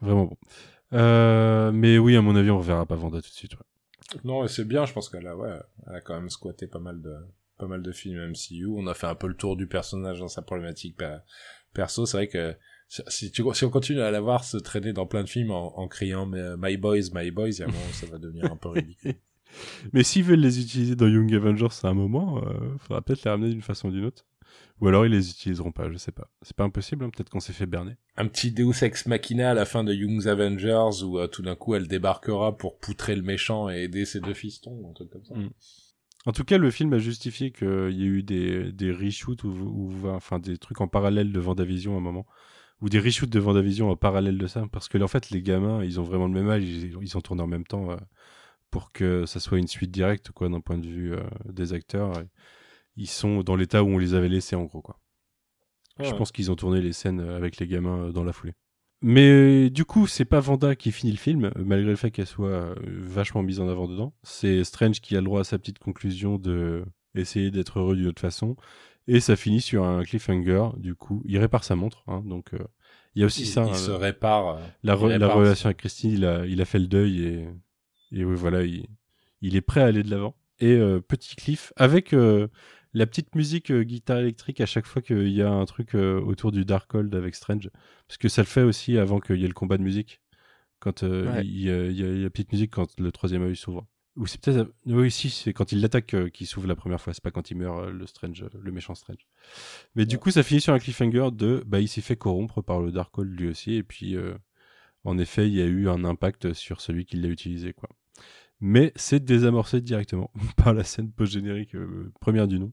[0.00, 0.36] vraiment bon.
[0.92, 3.54] Euh, mais oui, à mon avis, on reverra pas Vanda tout de suite.
[3.54, 4.20] ouais.
[4.24, 4.84] Non, c'est bien.
[4.86, 5.50] Je pense qu'elle a, ouais,
[5.88, 7.14] elle a quand même squatté pas mal de,
[7.58, 8.66] pas mal de films MCU.
[8.76, 11.18] On a fait un peu le tour du personnage dans sa problématique per-
[11.72, 12.06] perso.
[12.06, 12.54] C'est vrai que
[12.88, 15.76] si, tu, si on continue à la voir se traîner dans plein de films en,
[15.78, 18.68] en criant euh, My Boys, My Boys, il un moment ça va devenir un peu
[18.68, 19.14] ridicule.
[19.92, 23.30] Mais s'ils veulent les utiliser dans Young Avengers à un moment, euh, faudra peut-être les
[23.30, 24.26] ramener d'une façon ou d'une autre.
[24.80, 26.28] Ou alors ils les utiliseront pas, je sais pas.
[26.42, 27.96] C'est pas impossible, hein, peut-être qu'on s'est fait berner.
[28.16, 31.54] un petit Deus Ex Machina à la fin de Young's Avengers où euh, tout d'un
[31.54, 35.24] coup elle débarquera pour poutrer le méchant et aider ses deux fistons, un truc comme
[35.24, 35.34] ça.
[35.34, 35.50] Mm.
[36.26, 39.50] En tout cas, le film a justifié qu'il y a eu des, des reshoots ou,
[39.50, 42.26] ou- enfin des trucs en parallèle de Vendavision à un moment,
[42.80, 45.84] ou des reshoots de Vendavision en parallèle de ça, parce que en fait les gamins,
[45.84, 47.96] ils ont vraiment le même âge, ils, ils ont tourné en même temps euh,
[48.70, 51.20] pour que ça soit une suite directe, quoi, d'un point de vue euh,
[51.52, 52.18] des acteurs.
[52.18, 52.26] Et
[52.96, 55.00] Ils sont dans l'état où on les avait laissés, en gros, quoi.
[56.00, 56.16] Je Ouais.
[56.16, 58.54] pense qu'ils ont tourné les scènes avec les gamins euh, dans la foulée.
[59.00, 62.48] Mais du coup, c'est pas Vanda qui finit le film, malgré le fait qu'elle soit
[62.48, 64.14] euh, vachement mise en avant dedans.
[64.22, 68.06] C'est Strange qui a le droit à sa petite conclusion de essayer d'être heureux d'une
[68.08, 68.56] autre façon.
[69.06, 71.22] Et ça finit sur un cliffhanger, du coup.
[71.26, 72.58] Il répare sa montre, hein, donc euh,
[73.14, 73.64] il y a aussi il, ça.
[73.66, 74.56] il hein, se répare.
[74.56, 77.48] euh, la, relation avec Christine, il a, il a fait le deuil et,
[78.12, 78.86] et oui, voilà, il,
[79.42, 80.34] il est prêt à aller de l'avant.
[80.60, 82.48] Et euh, petit cliff avec euh,
[82.94, 86.20] la petite musique euh, guitare électrique à chaque fois qu'il y a un truc euh,
[86.20, 87.68] autour du Darkhold avec Strange.
[88.06, 90.20] Parce que ça le fait aussi avant qu'il y ait le combat de musique.
[90.78, 91.44] Quand euh, Ouais.
[91.44, 93.86] il, y a, il y la petite musique quand le troisième œil s'ouvre.
[94.16, 94.72] Ou c'est peut-être.
[94.86, 97.12] Oui, si, c'est quand il l'attaque qu'il s'ouvre la première fois.
[97.12, 99.26] C'est pas quand il meurt, le Strange, le méchant Strange.
[99.96, 101.64] Mais du coup, ça finit sur un cliffhanger de.
[101.66, 103.74] Bah, il s'est fait corrompre par le Darkhold lui aussi.
[103.74, 104.16] Et puis,
[105.02, 107.88] en effet, il y a eu un impact sur celui qui l'a utilisé, quoi.
[108.60, 112.72] Mais c'est désamorcé directement par la scène post-générique euh, première du nom,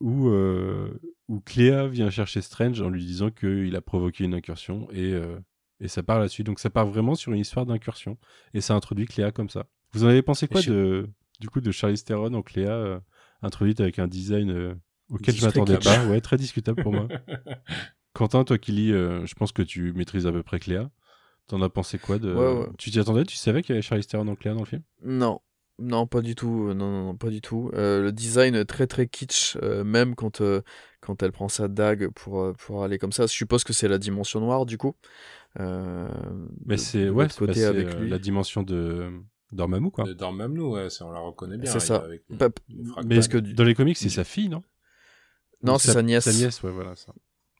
[0.00, 4.88] où, euh, où Cléa vient chercher Strange en lui disant qu'il a provoqué une incursion
[4.92, 5.38] et, euh,
[5.80, 6.44] et ça part là-dessus.
[6.44, 8.18] Donc ça part vraiment sur une histoire d'incursion
[8.54, 9.66] et ça introduit Cléa comme ça.
[9.92, 11.08] Vous en avez pensé quoi je- de,
[11.40, 13.00] du coup de Charlize Theron en Cléa
[13.42, 14.76] introduite avec un design
[15.08, 16.04] auquel je m'attendais pas?
[16.04, 17.08] Ouais, très discutable pour moi.
[18.12, 20.90] Quentin, toi qui lis, je pense que tu maîtrises à peu près Cléa.
[21.50, 22.32] T'en as pensé quoi de...
[22.32, 22.66] Ouais, ouais.
[22.78, 24.82] Tu t'y attendais Tu savais qu'il y avait Charlize Theron en Cléa dans le film?
[25.02, 25.40] Non,
[25.80, 26.68] non, pas du tout.
[26.68, 27.72] euh, Non, non, non, pas du tout.
[27.74, 30.62] Euh, le design est très très kitsch, euh, même quand, euh,
[31.00, 33.26] quand elle prend sa dague pour, euh, pour aller comme ça.
[33.26, 34.94] Je suppose que c'est la dimension noire du coup.
[35.58, 36.08] Euh,
[36.66, 38.08] Mais c'est ouais, bah, côté c'est, avec lui.
[38.08, 39.10] la dimension de
[39.50, 40.04] Dormammu quoi.
[40.04, 41.72] De Dormammu, ouais, on la reconnaît bien.
[41.72, 41.96] C'est ça.
[41.96, 42.36] avec les-
[42.68, 43.04] les.
[43.06, 44.62] Mais que du- dans les comics, c'est sa fille, non?
[45.64, 46.24] Non, c'est sa nièce.
[46.24, 46.94] Sa nièce, ouais, voilà.
[46.94, 47.12] Ça.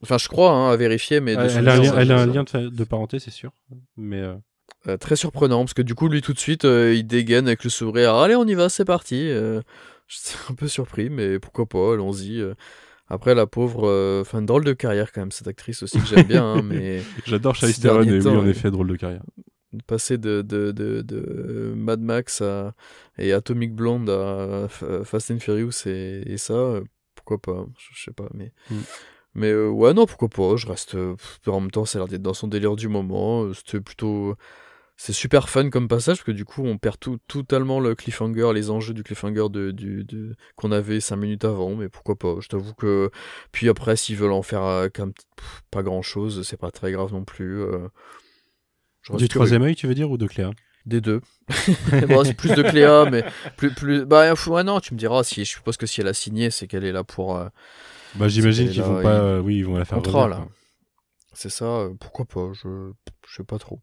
[0.03, 2.15] Enfin, je crois, hein, à vérifier, mais elle, elle a un lien, ça- elle a
[2.23, 3.53] un ça- lien de, parenté, c'est sûr.
[3.97, 4.35] Mais euh,
[4.89, 7.65] Euh, très surprenant parce que du coup lui tout de suite euh, il dégaine avec
[7.65, 11.93] le sourire allez on y va c'est parti j'étais un peu surpris mais pourquoi pas
[11.93, 12.41] allons-y
[13.09, 16.45] après la pauvre enfin drôle de carrière quand même cette actrice aussi que j'aime bien
[16.45, 19.23] hein, mais j'adore Charlize Theron et oui, en effet, drôle de carrière.
[19.87, 22.73] passer de, de, de, de Mad Max à,
[23.19, 24.69] et Atomic Blonde à
[25.05, 26.81] Fast and Furious et, et ça
[27.17, 28.77] pourquoi pas je, je sais pas mais Mm.
[29.35, 31.15] Mais euh, ouais non pourquoi pas je reste euh,
[31.47, 34.35] en même temps ça a l'air d'être dans son délire du moment euh, c'était plutôt
[34.97, 38.53] c'est super fun comme passage parce que du coup on perd tout, totalement le cliffhanger,
[38.53, 42.35] les enjeux du cliffhanger de, de, qu'on avait 5 minutes avant, mais pourquoi pas.
[42.41, 43.11] Je t'avoue que
[43.51, 47.15] puis après s'ils veulent en faire comme pff, pas grand chose, c'est pas très grave
[47.15, 47.65] non plus.
[49.17, 50.51] Du troisième œil, tu veux dire, ou de Cléa?
[50.87, 51.21] Des deux.
[52.09, 53.25] bon, c'est plus de Cléa, mais
[53.57, 54.05] plus plus.
[54.05, 56.67] Bah ouais non, tu me diras si je suppose que si elle a signé, c'est
[56.67, 57.37] qu'elle est là pour.
[57.37, 57.49] euh,
[58.15, 59.15] Bah, j'imagine qu'ils vont pas.
[59.21, 59.99] euh, oui, ils vont la faire
[60.29, 60.37] là.
[60.37, 60.49] quoi.
[61.33, 61.65] C'est ça.
[61.65, 62.91] euh, pourquoi pas Je
[63.29, 63.81] je sais pas trop.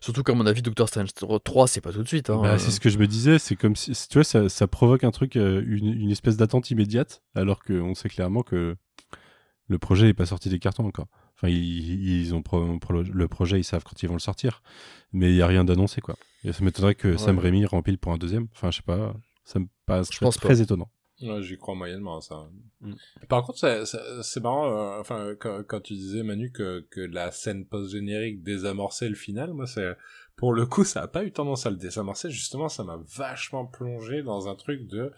[0.00, 1.10] Surtout qu'à mon avis, Doctor Strange
[1.44, 2.30] 3, c'est pas tout de suite.
[2.30, 2.40] Hein.
[2.42, 5.04] Bah, c'est ce que je me disais, c'est comme si, tu vois, ça, ça provoque
[5.04, 8.76] un truc, euh, une, une espèce d'attente immédiate, alors qu'on sait clairement que
[9.68, 11.06] le projet n'est pas sorti des cartons encore.
[11.36, 14.62] Enfin, ils, ils ont pro- le projet, ils savent quand ils vont le sortir,
[15.12, 16.16] mais il y a rien d'annoncé quoi.
[16.44, 17.38] Et ça m'étonnerait que Sam.
[17.38, 18.48] Raimi rempile pour un deuxième.
[18.52, 19.14] Enfin, je sais pas,
[19.44, 20.60] ça me passe Je pense très pas.
[20.60, 20.90] étonnant.
[21.22, 22.48] Ouais, j'y crois moyennement ça.
[22.80, 22.94] Mm.
[23.28, 27.66] Par contre, c'est- marrant, euh, enfin, quand, quand tu disais, Manu, que, que la scène
[27.66, 29.96] post-générique désamorçait le final, moi, c'est,
[30.36, 33.66] pour le coup, ça a pas eu tendance à le désamorcer, justement, ça m'a vachement
[33.66, 35.12] plongé dans un truc de,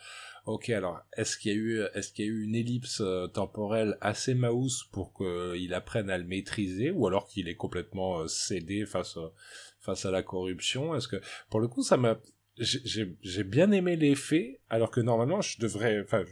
[0.47, 3.29] ok, alors, est-ce qu'il y a eu, est-ce qu'il y a eu une ellipse euh,
[3.29, 8.27] temporelle assez mouse pour qu'il apprenne à le maîtriser, ou alors qu'il est complètement euh,
[8.27, 9.31] cédé face, à-
[9.79, 10.97] face à la corruption?
[10.97, 12.19] Est-ce que, pour le coup, ça m'a,
[12.65, 16.25] j'ai- bien aimé l'effet, alors que normalement je devrais, enfin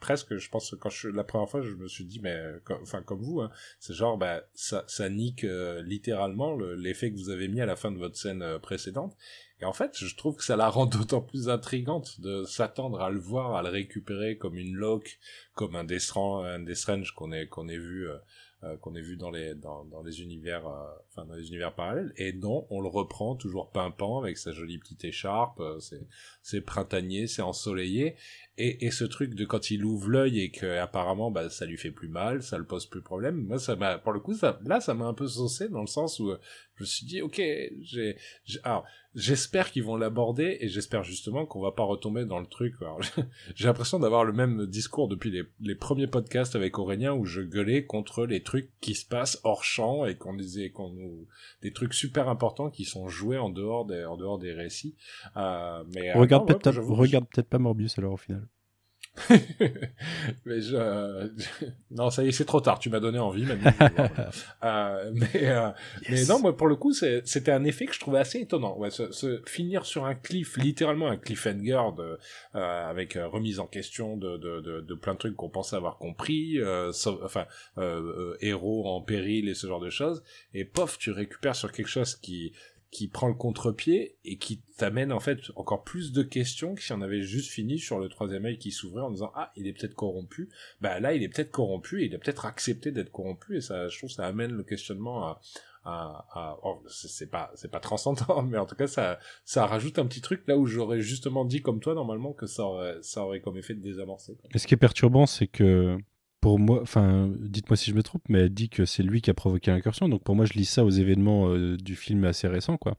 [0.00, 2.36] presque, je pense quand je la première fois je me suis dit mais,
[2.82, 7.16] enfin comme vous, hein, c'est genre bah ça ça nique euh, littéralement le- l'effet que
[7.16, 9.16] vous avez mis à la fin de votre scène euh, précédente.
[9.60, 13.10] Et en fait, je trouve que ça la rend d'autant plus intrigante de s'attendre à
[13.10, 15.18] le voir, à le récupérer comme une loque,
[15.54, 15.98] comme un des
[16.44, 16.64] un
[17.14, 18.08] qu'on ait qu'on ait vu.
[18.08, 18.16] euh,
[18.64, 21.74] euh, qu'on ait vu dans les dans, dans les univers euh, enfin dans les univers
[21.74, 26.06] parallèles et non on le reprend toujours pimpant avec sa jolie petite écharpe euh, c'est
[26.42, 28.16] c'est printanier c'est ensoleillé
[28.56, 31.76] et, et ce truc de quand il ouvre l'œil et que apparemment bah ça lui
[31.76, 34.60] fait plus mal ça le pose plus problème moi ça m'a pour le coup ça
[34.64, 36.38] là ça m'a un peu saucé dans le sens où euh,
[36.76, 37.40] je me suis dit ok
[37.80, 38.16] j'ai
[38.62, 38.84] alors
[39.14, 42.74] j'espère qu'ils vont l'aborder et j'espère justement qu'on va pas retomber dans le truc
[43.54, 47.40] j'ai l'impression d'avoir le même discours depuis les, les premiers podcasts avec Aurélien où je
[47.40, 51.26] gueulais contre les trucs qui se passent hors champ et qu'on disait qu'on nous
[51.62, 54.96] des trucs super importants qui sont joués en dehors des en dehors des récits.
[55.36, 58.43] Euh, mais euh, regarde peut-être ouais, regarde peut-être pas Morbius alors au final.
[60.44, 61.30] mais je...
[61.90, 62.78] non, ça y est, c'est trop tard.
[62.78, 63.62] Tu m'as donné envie, Manu.
[64.64, 65.70] euh, mais, euh,
[66.08, 68.76] mais non, moi, pour le coup, c'était un effet que je trouvais assez étonnant.
[68.76, 68.88] Ouais,
[69.46, 72.18] finir sur un cliff, littéralement un cliffhanger, de,
[72.54, 75.76] euh, avec euh, remise en question de, de, de, de plein de trucs qu'on pensait
[75.76, 76.58] avoir compris,
[77.22, 77.46] enfin,
[78.40, 80.22] héros en péril et ce genre de choses.
[80.54, 82.52] Et pof, tu récupères sur quelque chose qui
[82.94, 86.92] qui prend le contre-pied et qui t'amène en fait encore plus de questions que si
[86.92, 89.72] on avait juste fini sur le troisième œil qui s'ouvrait en disant ah il est
[89.72, 90.48] peut-être corrompu
[90.80, 93.88] bah là il est peut-être corrompu et il a peut-être accepté d'être corrompu et ça
[93.88, 95.40] je trouve ça amène le questionnement à
[95.84, 99.98] à, à oh, c'est pas c'est pas transcendant mais en tout cas ça ça rajoute
[99.98, 103.24] un petit truc là où j'aurais justement dit comme toi normalement que ça aurait ça
[103.24, 104.38] aurait comme effet de désamorcer.
[104.54, 105.98] Et ce qui est perturbant, c'est que
[106.44, 109.30] pour moi, enfin, dites-moi si je me trompe, mais elle dit que c'est lui qui
[109.30, 110.10] a provoqué l'incursion.
[110.10, 112.98] Donc pour moi, je lis ça aux événements euh, du film assez récent, quoi.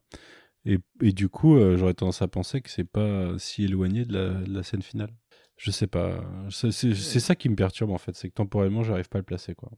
[0.65, 4.14] Et, et du coup, euh, j'aurais tendance à penser que c'est pas si éloigné de
[4.14, 5.11] la, de la scène finale.
[5.57, 6.24] Je sais pas.
[6.49, 9.25] C'est c'est- ça qui me perturbe en fait, c'est que temporellement, j'arrive pas à le
[9.25, 9.72] placer, quoi.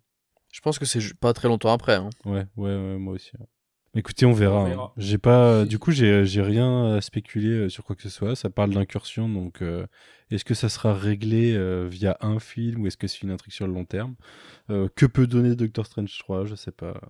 [0.53, 1.95] Je pense que c'est pas très longtemps après.
[1.95, 2.09] hein.
[2.25, 3.31] Ouais, ouais, ouais, moi aussi.
[3.37, 3.45] ouais.
[3.97, 4.69] Écoutez, on verra.
[4.69, 4.91] Hein.
[4.97, 8.35] J'ai pas, du coup, j'ai j'ai rien à spéculer euh, sur quoi que ce soit.
[8.35, 9.87] Ça parle d'incursion, donc euh,
[10.29, 13.53] est-ce que ça sera réglé euh, via un film ou est-ce que c'est une intrigue
[13.53, 14.13] sur le long terme?
[14.69, 17.01] Euh, Que peut donner Doctor Strange 3 Je sais pas.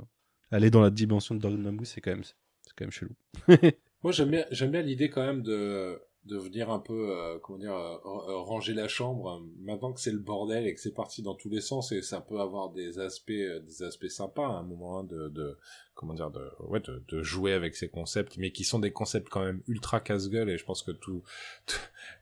[0.50, 3.16] Aller dans la dimension de Dormammu, c'est quand même, c'est quand même chelou.
[4.04, 7.58] Moi, j'aime bien, j'aime bien l'idée quand même de, de venir un peu, euh, comment
[7.60, 9.30] dire, euh, r- ranger la chambre.
[9.30, 9.42] hein.
[9.62, 12.22] Maintenant que c'est le bordel et que c'est parti dans tous les sens, et ça
[12.22, 15.58] peut avoir des aspects, euh, des aspects sympas à un moment hein, de, de,
[15.96, 19.30] comment dire, de, ouais, de, de jouer avec ces concepts, mais qui sont des concepts
[19.30, 20.50] quand même ultra casse-gueule.
[20.50, 21.24] Et je pense que tout,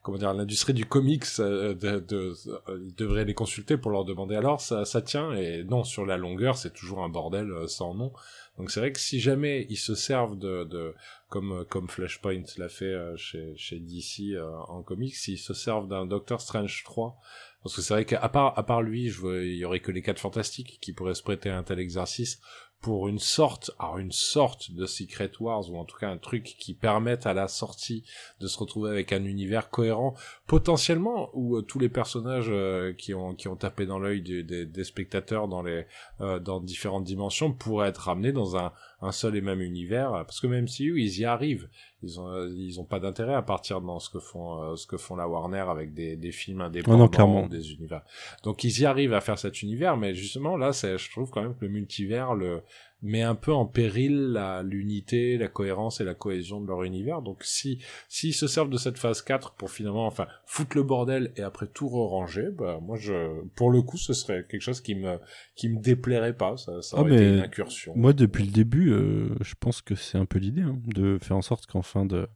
[0.02, 2.32] comment dire, l'industrie du comics, euh, de, de,
[2.68, 5.32] euh, ils devraient les consulter pour leur demander alors ça, ça tient.
[5.34, 8.12] Et non, sur la longueur, c'est toujours un bordel euh, sans nom.
[8.58, 10.94] Donc c'est vrai que si jamais ils se servent de, de
[11.28, 15.54] comme euh, comme Flashpoint l'a fait euh, chez chez DC euh, en comics, s'ils se
[15.54, 17.18] servent d'un Doctor Strange 3
[17.62, 19.90] parce que c'est vrai qu'à part à part lui, je vois, il y aurait que
[19.90, 22.40] les quatre fantastiques qui pourraient se prêter à un tel exercice
[22.80, 26.44] pour une sorte, alors une sorte de Secret Wars ou en tout cas un truc
[26.44, 28.04] qui permette à la sortie
[28.38, 30.14] de se retrouver avec un univers cohérent,
[30.46, 32.52] potentiellement où tous les personnages
[32.96, 35.86] qui ont qui ont tapé dans l'œil des, spectateurs dans les
[36.20, 38.72] dans différentes dimensions pourraient être ramenés dans un
[39.02, 41.68] un seul et même univers parce que même si eux ils y arrivent
[42.02, 44.86] ils ont euh, ils ont pas d'intérêt à partir dans ce que font euh, ce
[44.86, 47.46] que font la Warner avec des des films indépendants clairement.
[47.46, 48.02] des univers
[48.42, 51.42] donc ils y arrivent à faire cet univers mais justement là c'est je trouve quand
[51.42, 52.62] même que le multivers le
[53.02, 57.22] met un peu en péril l'unité la cohérence et la cohésion de leur univers.
[57.22, 61.32] Donc si s'ils se servent de cette phase 4 pour finalement enfin foutre le bordel
[61.36, 64.94] et après tout ranger bah moi je pour le coup ce serait quelque chose qui
[64.94, 65.18] me
[65.54, 66.56] qui me déplairait pas.
[66.56, 67.92] Ça, ça Ah, aurait été une incursion.
[67.96, 71.36] Moi, depuis le début, euh, je pense que c'est un peu l'idée, hein, de faire
[71.36, 72.26] en sorte qu'en fin de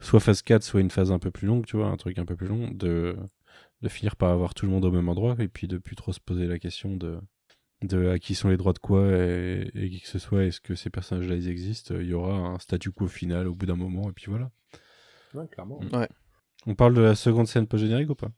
[0.00, 2.24] soit phase 4, soit une phase un peu plus longue, tu vois, un truc un
[2.24, 3.16] peu plus long, de,
[3.82, 6.12] de finir par avoir tout le monde au même endroit et puis de plus trop
[6.12, 7.18] se poser la question de,
[7.86, 10.60] de à qui sont les droits de quoi et, et qui que ce soit, est-ce
[10.60, 13.76] que ces personnages-là ils existent, il y aura un statu quo final au bout d'un
[13.76, 14.50] moment et puis voilà.
[15.34, 15.80] Ouais, clairement.
[15.92, 16.08] Ouais.
[16.66, 18.30] On parle de la seconde scène post-générique ou pas?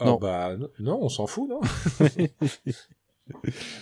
[0.00, 0.16] Ah Non.
[0.18, 1.60] bah non, on s'en fout, non?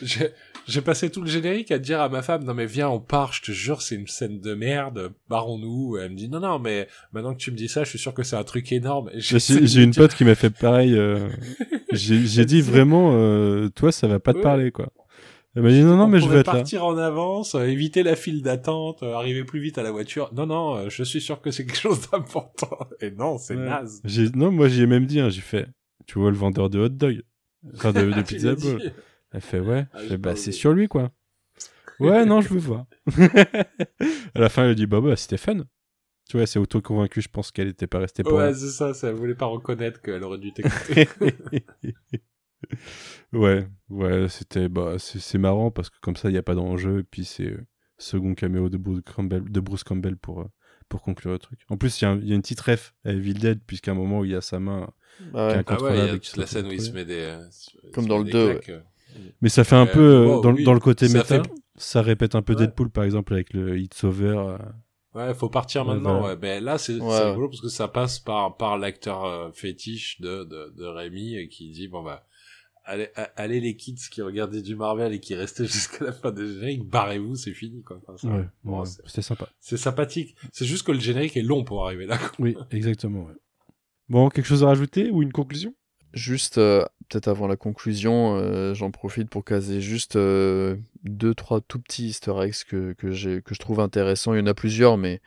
[0.00, 0.30] J'ai
[0.66, 3.34] j'ai passé tout le générique à dire à ma femme non mais viens on part,
[3.34, 5.98] je te jure c'est une scène de merde, barrons-nous.
[5.98, 8.14] Elle me dit non non mais maintenant que tu me dis ça, je suis sûr
[8.14, 9.10] que c'est un truc énorme.
[9.16, 10.94] J'ai une dire- pote qui m'a fait pareil.
[10.96, 11.28] euh,
[11.92, 14.42] J'ai j'ai dit vraiment, euh, toi ça va pas te Ouais.
[14.42, 14.90] parler quoi.
[15.56, 16.54] Elle m'a dit non non On mais je vais être là.
[16.54, 20.32] partir en avance, euh, éviter la file d'attente, euh, arriver plus vite à la voiture.
[20.34, 22.76] Non non, euh, je suis sûr que c'est quelque chose d'important.
[23.00, 23.64] Et non, c'est Ouais.
[23.68, 24.02] naze.
[24.34, 25.66] Non moi j'y ai même dit, hein, j'ai fait,
[26.06, 27.22] tu vois le vendeur de hot dog,
[27.74, 28.92] enfin de, pizza ball.
[29.32, 29.86] Elle fait ouais.
[29.92, 31.10] Ah, Je j'ai fais, pas bah c'est sur lui quoi.
[32.00, 32.86] Ouais non je veux voir.
[34.34, 35.58] à la fin elle a dit bah bah c'était fun.
[36.28, 38.92] Tu vois c'est auto convaincu je pense qu'elle était pas restée pour Ouais, c'est ça,
[38.94, 41.06] ça elle voulait pas reconnaître qu'elle aurait dû t'écouter.
[43.32, 47.00] Ouais, ouais, c'était bah c'est marrant parce que comme ça il y a pas d'enjeu
[47.00, 47.66] et puis c'est euh,
[47.98, 50.50] second caméo de Bruce Campbell de Bruce Campbell pour euh,
[50.88, 51.60] pour conclure le truc.
[51.68, 54.20] En plus il y, a y une petite ref à Evil Dead puisqu'à un moment
[54.20, 54.90] où il y a sa main
[55.32, 55.64] Bah Qui ouais.
[55.66, 57.14] a- Ah ouais, il y a qui toute la scène où il se met des...
[57.20, 57.42] euh,
[57.92, 58.80] Comme dans le des 2, claques, euh.
[59.40, 60.64] mais ça fait un peu wow, dans, oui.
[60.64, 62.60] dans le côté Ça méta, fait- ça répète un peu Ouais.
[62.66, 64.26] Deadpool par exemple avec le It's Over.
[64.38, 64.58] euh,
[65.14, 66.24] Ouais, faut partir maintenant.
[66.26, 66.34] Ouais.
[66.34, 67.08] Ben là, c'est Ouais.
[67.16, 71.48] c'est rigolo parce que ça passe par par l'acteur euh, fétiche de, de de Rémi
[71.48, 72.26] qui dit bon bah
[72.84, 76.46] allez allez les kids qui regardaient du Marvel et qui restaient jusqu'à la fin des
[76.46, 77.98] génériques, barrez-vous, c'est fini quoi.
[78.06, 79.48] Enfin, ça- ouais, bon, ouais, c'est- c'était sympa.
[79.60, 80.36] c'est sympathique.
[80.52, 82.18] C'est juste que le générique est long pour arriver là.
[82.18, 82.30] quoi.
[82.38, 83.24] Oui, exactement.
[83.24, 83.34] ouais.
[84.08, 85.74] Bon, quelque chose à rajouter ou une conclusion?
[86.12, 91.60] Juste, euh, peut-être avant la conclusion, euh, j'en profite pour caser juste euh, deux, trois
[91.60, 94.34] tout petits easter eggs que, que, que je trouve intéressants.
[94.34, 95.20] Il y en a plusieurs, mais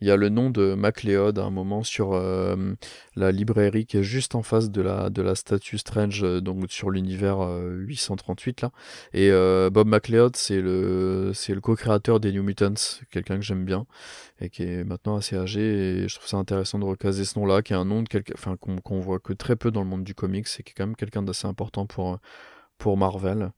[0.00, 2.74] il y a le nom de MacLeod à un moment sur euh,
[3.16, 6.70] la librairie qui est juste en face de la, de la statue Strange, euh, donc
[6.70, 8.70] sur l'univers euh, 838 là.
[9.12, 13.64] Et euh, Bob MacLeod, c'est le, c'est le co-créateur des New Mutants, quelqu'un que j'aime
[13.64, 13.86] bien
[14.40, 15.60] et qui est maintenant assez âgé.
[15.60, 18.34] Et je trouve ça intéressant de recaser ce nom-là, qui est un nom de quelqu'un,
[18.36, 20.74] enfin qu'on qu'on voit que très peu dans le monde du comics, et qui est
[20.76, 22.18] quand même quelqu'un d'assez important pour
[22.78, 23.50] pour Marvel.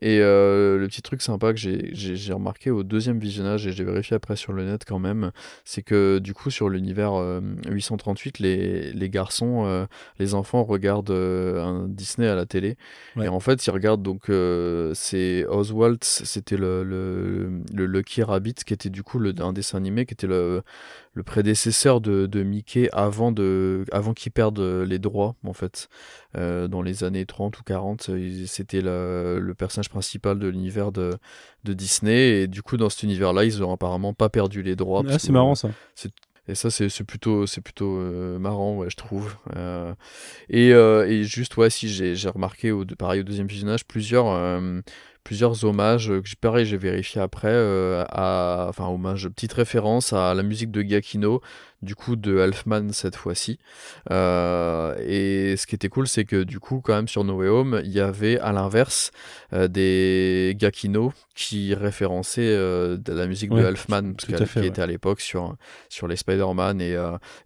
[0.00, 4.16] Et euh, le petit truc sympa que j'ai- remarqué au deuxième visionnage, et j'ai vérifié
[4.16, 5.30] après sur le net quand même,
[5.64, 9.86] c'est que du coup sur l'univers euh, 838, les, les garçons, euh,
[10.18, 12.76] les enfants regardent euh, un Disney à la télé.
[13.16, 13.26] Ouais.
[13.26, 18.54] Et en fait, ils regardent donc, euh, c'est Oswald, c'était le, le, le Lucky Rabbit,
[18.66, 20.62] qui était du coup le, un dessin animé, qui était le,
[21.14, 25.88] le prédécesseur de, de Mickey avant, de, avant qu'il perde les droits, en fait.
[26.36, 31.12] Euh, dans les années 30 ou 40, il- c'était le, personnage principal de l'univers de,
[31.62, 32.42] de Disney.
[32.42, 35.02] Et du coup, dans cet univers-là, ils ont apparemment pas perdu les droits.
[35.08, 35.70] Ah, c'est marrant ça.
[36.48, 39.36] et ça, c'est plutôt, c'est plutôt euh, marrant, ouais, je trouve.
[39.56, 39.94] Euh,
[40.48, 44.26] et, euh, et juste, ouais, si j'ai j'ai remarqué, au, pareil, au deuxième visionnage, plusieurs,
[44.26, 44.80] euh,
[45.24, 50.12] plusieurs hommages, euh, que j'ai- pareil, j'ai vérifié après, euh, à, enfin, hommages, petite référence
[50.12, 51.40] à la musique de Giacchino,
[51.82, 53.58] du coup, de Elfman cette fois-ci.
[54.10, 57.48] Euh, et ce qui était cool, c'est que du coup, quand même, sur No Way
[57.48, 59.10] Home, il y avait à l'inverse
[59.52, 64.60] euh, des Giacchino qui référençaient euh, de la musique Ouais, de Elfman, parce qu'elle- fait,
[64.60, 64.66] qui ouais.
[64.68, 65.56] était à l'époque sur,
[65.88, 66.80] sur les Spider-Man.
[66.80, 66.96] Et,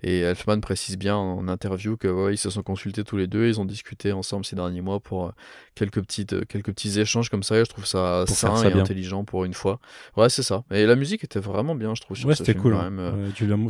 [0.02, 3.46] et Elfman précise bien en interview que ouais, ils se sont consultés tous les deux,
[3.46, 5.32] ils ont discuté ensemble ces derniers mois pour
[5.74, 7.56] quelques, petites, quelques petits échanges comme ça.
[7.58, 8.82] Et je trouve ça sain ça et bien.
[8.82, 9.80] intelligent pour une fois.
[10.16, 10.64] Ouais, c'est ça.
[10.70, 12.16] Et la musique était vraiment bien, je trouve.
[12.16, 12.72] Sur Ouais, c'était cool.
[12.74, 13.14] quand hein.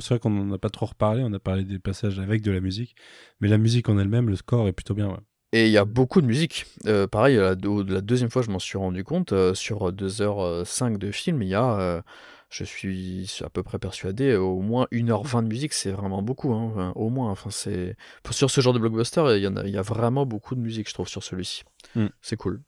[0.01, 2.51] c'est vrai qu'on en a pas trop reparlé, on a parlé des passages avec de
[2.51, 2.95] la musique,
[3.41, 5.09] mais la musique en elle-même, le score est plutôt bien.
[5.09, 5.19] ouais.
[5.53, 6.67] Et il y a beaucoup de musique.
[6.87, 9.33] Euh, pareil, la, la deuxième fois, je m'en suis rendu compte.
[9.33, 12.03] euh, sur 2h05 de film, il y a, euh,
[12.51, 15.73] je suis à peu près persuadé, au moins 1h20 de musique.
[15.73, 16.53] C'est vraiment beaucoup.
[16.53, 17.31] hein, enfin, au moins.
[17.31, 17.97] Enfin, c'est...
[18.31, 20.61] Sur ce genre de blockbuster, il y, en a, il y a vraiment beaucoup de
[20.61, 21.62] musique, je trouve, sur celui-ci.
[21.95, 22.09] Hmm.
[22.20, 22.62] C'est cool.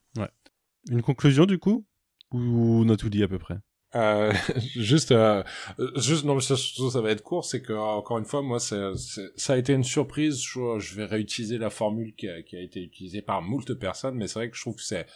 [0.89, 1.85] Une conclusion du coup?
[2.33, 3.59] Ou on a tout dit à peu près?
[3.95, 4.33] Euh,
[4.77, 5.43] juste, euh,
[5.97, 8.93] juste non, mais ça, ça, va être court, c'est que encore une fois, moi, c'est,
[9.37, 10.41] ça a été une surprise.
[10.43, 14.15] Je, je vais réutiliser la formule qui a, qui a été utilisée par moult personnes,
[14.15, 15.07] mais c'est vrai que je trouve que c'est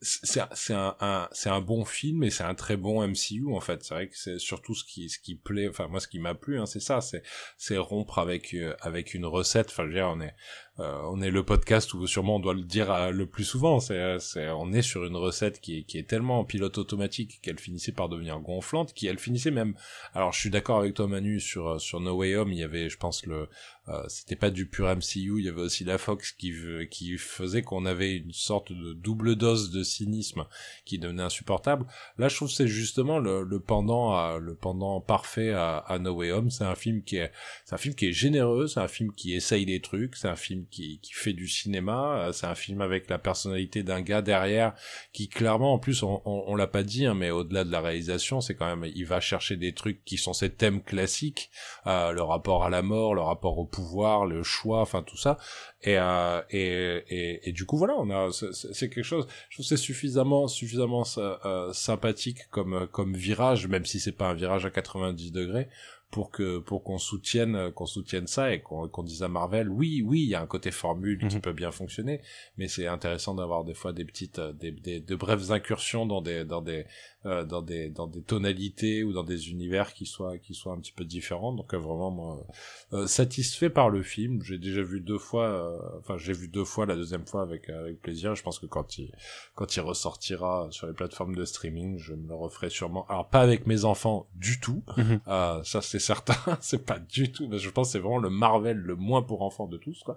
[0.00, 3.82] c'est un, un c'est un bon film et c'est un très bon MCU en fait
[3.82, 6.36] c'est vrai que c'est surtout ce qui ce qui plaît enfin moi ce qui m'a
[6.36, 7.22] plu hein, c'est ça c'est
[7.56, 10.34] c'est rompre avec euh, avec une recette enfin je veux dire on est
[10.80, 13.80] euh, on est le podcast où sûrement on doit le dire euh, le plus souvent.
[13.80, 17.40] C'est, c'est, on est sur une recette qui est, qui est tellement en pilote automatique
[17.42, 19.74] qu'elle finissait par devenir gonflante, qui elle finissait même.
[20.14, 22.62] Alors je suis d'accord avec toi Manu sur euh, sur No Way Home, il y
[22.62, 23.48] avait, je pense le,
[23.88, 26.54] euh, c'était pas du pur MCU, il y avait aussi la Fox qui
[26.90, 30.46] qui faisait qu'on avait une sorte de double dose de cynisme
[30.84, 31.86] qui devenait insupportable.
[32.18, 35.98] Là je trouve que c'est justement le, le pendant à, le pendant parfait à, à
[35.98, 36.50] No Way Home.
[36.50, 37.32] C'est un film qui est
[37.64, 40.36] c'est un film qui est généreux, c'est un film qui essaye des trucs, c'est un
[40.36, 42.30] film qui, qui fait du cinéma.
[42.32, 44.74] C'est un film avec la personnalité d'un gars derrière
[45.12, 48.40] qui clairement, en plus, on, on, l'a pas dit, hein, mais au-delà de la réalisation,
[48.40, 51.50] c'est quand même, il va chercher des trucs qui sont ces thèmes classiques,
[51.86, 55.38] euh, le rapport à la mort, le rapport au pouvoir, le choix, enfin tout ça.
[55.82, 59.26] Et, euh, et, et, et, du coup, voilà, on a, c'est quelque chose.
[59.48, 64.34] Je trouve c'est suffisamment, suffisamment euh, sympathique comme comme virage, même si c'est pas un
[64.34, 65.68] virage à 90 degrés,
[66.10, 70.02] pour que pour qu'on soutienne qu'on soutienne ça et qu'on qu'on dise à Marvel oui
[70.02, 71.42] oui il y a un côté formule qui mhm.
[71.42, 72.22] peut bien fonctionner
[72.56, 76.44] mais c'est intéressant d'avoir des fois des petites des, des de brèves incursions dans des
[76.44, 76.86] dans des
[77.26, 80.78] euh, dans des dans des tonalités ou dans des univers qui soient qui soient un
[80.78, 81.52] petit peu différents.
[81.52, 82.46] Donc euh, vraiment moi
[82.92, 84.40] euh, satisfait par le film.
[84.44, 88.00] J'ai déjà vu deux fois enfin j'ai vu deux fois la deuxième fois avec avec
[88.00, 88.36] plaisir.
[88.36, 89.12] Je pense que quand il
[89.56, 93.04] quand il ressortira sur les plateformes de streaming je me le referai sûrement.
[93.08, 94.84] Alors pas avec mes enfants du tout.
[94.96, 95.20] Mhm.
[95.26, 96.36] ça c'est certain.
[96.60, 97.48] C'est pas du tout.
[97.48, 100.14] Mais je pense c'est vraiment le Marvel le moins pour enfants de tous quoi.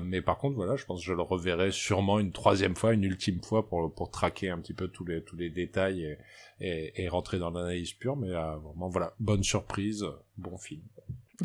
[0.00, 3.04] Mais par contre voilà je pense que je le reverrai sûrement une troisième fois une
[3.04, 6.13] ultime fois pour pour traquer un petit peu tous les tous les détails et,
[7.08, 10.04] rentrer dans l'analyse pure, mais euh, vraiment, voilà, bonne surprise,
[10.36, 10.82] bon film.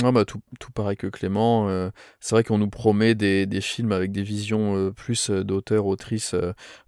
[0.04, 1.68] Ah bah tout, tout pareil que Clément.
[1.68, 1.90] Euh,
[2.20, 6.36] c'est vrai qu'on nous promet des, films avec des visions euh, plus d'auteurs, autrices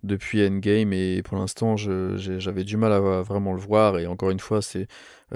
[0.04, 4.40] depuis Endgame et pour l'instant j'avais du mal à, vraiment le voir et encore une
[4.40, 4.88] fois c'est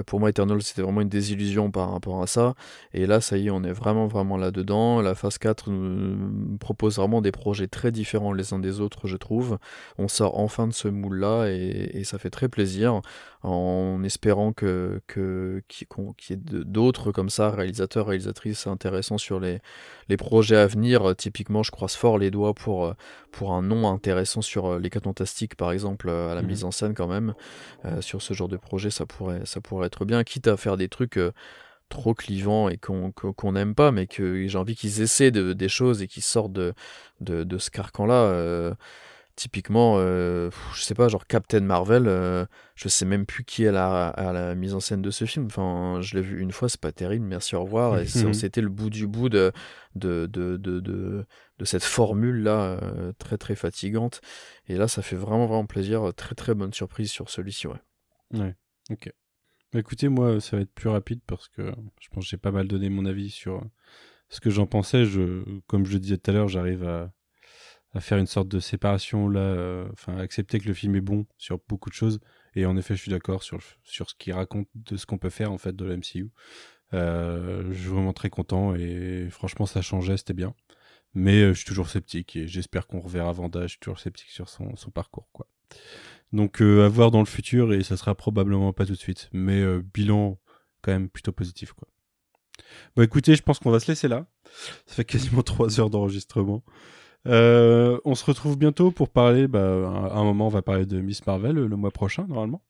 [0.04, 2.56] pour moi, Eternal, c'était vraiment une désillusion par rapport à ça.
[2.94, 5.02] Et là, ça y est, on est vraiment, vraiment là-dedans.
[5.02, 9.18] La phase 4 nous propose vraiment des projets très différents les uns des autres, je
[9.18, 9.58] trouve.
[9.98, 13.02] On sort enfin de ce moule-là et, ça fait très plaisir
[13.42, 15.88] en espérant que qu'il
[16.30, 19.60] y ait d'autres comme ça, réalisateurs, réalisatrices intéressants sur les,
[20.08, 21.16] les projets à venir.
[21.16, 22.94] Typiquement, je croise fort les doigts pour,
[23.32, 26.72] pour un nom intéressant sur les 4 fantastiques, par exemple, à la mmh mise en
[26.72, 27.34] scène quand même.
[27.86, 30.78] Euh, sur ce genre de projet, ça pourrait, ça pourrait être bien, quitte à faire
[30.78, 31.32] des trucs euh,
[31.90, 36.02] trop clivants et qu'on n'aime pas, mais que j'ai envie qu'ils essaient de, des choses
[36.02, 36.74] et qu'ils sortent de,
[37.22, 38.24] de, de ce carcan-là.
[38.24, 38.74] Euh,
[39.36, 42.06] typiquement, euh, je sais pas, genre Captain Marvel,
[42.76, 43.74] je sais même plus qui est à
[44.34, 45.46] la, mise en scène de ce film.
[45.48, 48.00] Enfin, je l'ai vu une fois, c'est pas terrible, merci, au revoir.
[48.00, 49.52] Et c'était le bout du bout de,
[49.96, 52.80] de, de, de, de, cette formule-là,
[53.20, 54.22] très très fatigante.
[54.68, 56.14] Et là, ça fait vraiment vraiment plaisir.
[56.16, 57.82] Très très bonne surprise sur celui-ci, ouais.
[58.34, 58.56] Ouais,
[58.90, 59.12] ok.
[59.74, 62.52] Bah, écoutez, moi, ça va être plus rapide parce que je pense que j'ai pas
[62.52, 63.64] mal donné mon avis sur
[64.30, 65.06] ce que j'en pensais.
[65.06, 67.12] Je, comme je le disais tout à l'heure, j'arrive à,
[68.00, 69.88] faire une sorte de séparation là, euh,
[70.18, 72.20] accepter que le film est bon sur beaucoup de choses.
[72.56, 75.52] Et en effet, je suis d'accord sur, ce qu'il raconte de ce qu'on peut faire
[75.52, 76.30] en fait de la MCU.
[76.94, 80.54] Euh, je suis vraiment très content et franchement, ça changeait, c'était bien.
[81.14, 83.62] Mais euh, je suis toujours sceptique et j'espère qu'on reverra Vanda.
[83.64, 85.48] Je suis toujours sceptique sur son, son parcours, quoi.
[86.34, 89.30] Donc euh, à voir dans le futur et ça sera probablement pas tout de suite.
[89.32, 90.38] Mais euh, bilan
[90.82, 91.88] quand même plutôt positif quoi.
[92.96, 94.28] Bon écoutez, je pense qu'on va se laisser là.
[94.86, 96.64] Ça fait quasiment trois heures d'enregistrement.
[97.28, 99.60] Euh, on se retrouve bientôt pour parler, bah,
[100.12, 102.62] à un moment on va parler de Miss Marvel le mois prochain normalement.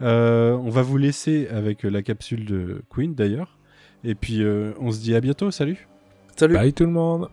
[0.00, 3.58] on va vous laisser avec la capsule de Queen d'ailleurs.
[4.04, 4.44] Et puis
[4.78, 5.88] on se dit à bientôt, salut
[6.36, 7.30] Salut Bye tout le monde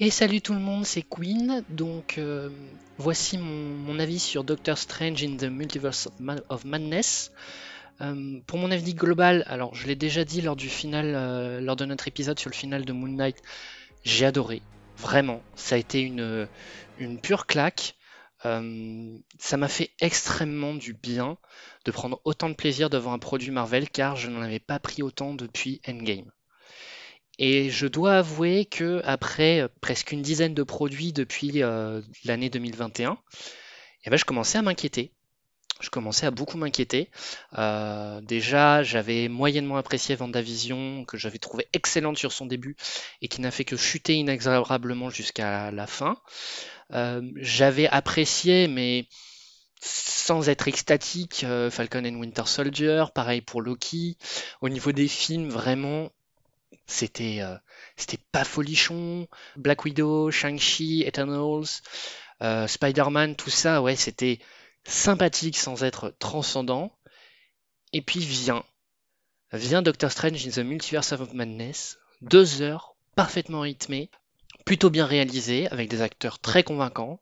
[0.00, 1.62] Et salut tout le monde, c'est Queen.
[1.68, 2.48] Donc euh,
[2.96, 6.08] voici mon, avis sur Doctor Strange in the Multiverse
[6.48, 7.30] of, Madness.
[8.00, 11.76] Euh, pour mon avis global, alors je l'ai déjà dit lors du final, euh, lors
[11.76, 13.36] de notre épisode sur le final de Moon Knight,
[14.02, 14.62] j'ai adoré,
[14.96, 15.42] vraiment.
[15.56, 16.48] Ça a été une,
[16.98, 17.94] une pure claque.
[18.42, 21.36] ça m'a fait extrêmement du bien
[21.84, 25.02] de prendre autant de plaisir devant un produit Marvel car je n'en avais pas pris
[25.02, 26.32] autant depuis Endgame.
[27.38, 32.50] Et je dois avouer que après euh, presque une dizaine de produits depuis euh, l'année
[32.50, 33.18] 2021,
[34.04, 35.12] eh ben, je commençais à m'inquiéter.
[35.80, 37.10] Je commençais à beaucoup m'inquiéter.
[37.58, 42.76] Euh, déjà, j'avais moyennement apprécié Vendavision, que j'avais trouvé excellente sur son début
[43.20, 46.16] et qui n'a fait que chuter inexorablement jusqu'à la fin.
[47.36, 49.08] j'avais apprécié, mais
[49.80, 54.18] sans être extatique, Falcon and Winter Soldier, pareil pour Loki.
[54.60, 56.12] Au niveau des films, vraiment,
[56.86, 57.56] c'était euh,
[57.96, 59.28] c'était pas folichon.
[59.56, 61.82] Black Widow, Shang-Chi, Eternals,
[62.42, 64.38] euh, Spider-Man, tout ça, ouais, c'était
[64.84, 66.96] sympathique sans être transcendant.
[67.92, 68.64] Et puis vient,
[69.52, 74.10] vient Doctor Strange in the Multiverse of Madness, deux heures, parfaitement rythmées,
[74.64, 77.20] plutôt bien réalisées, avec des acteurs très convaincants.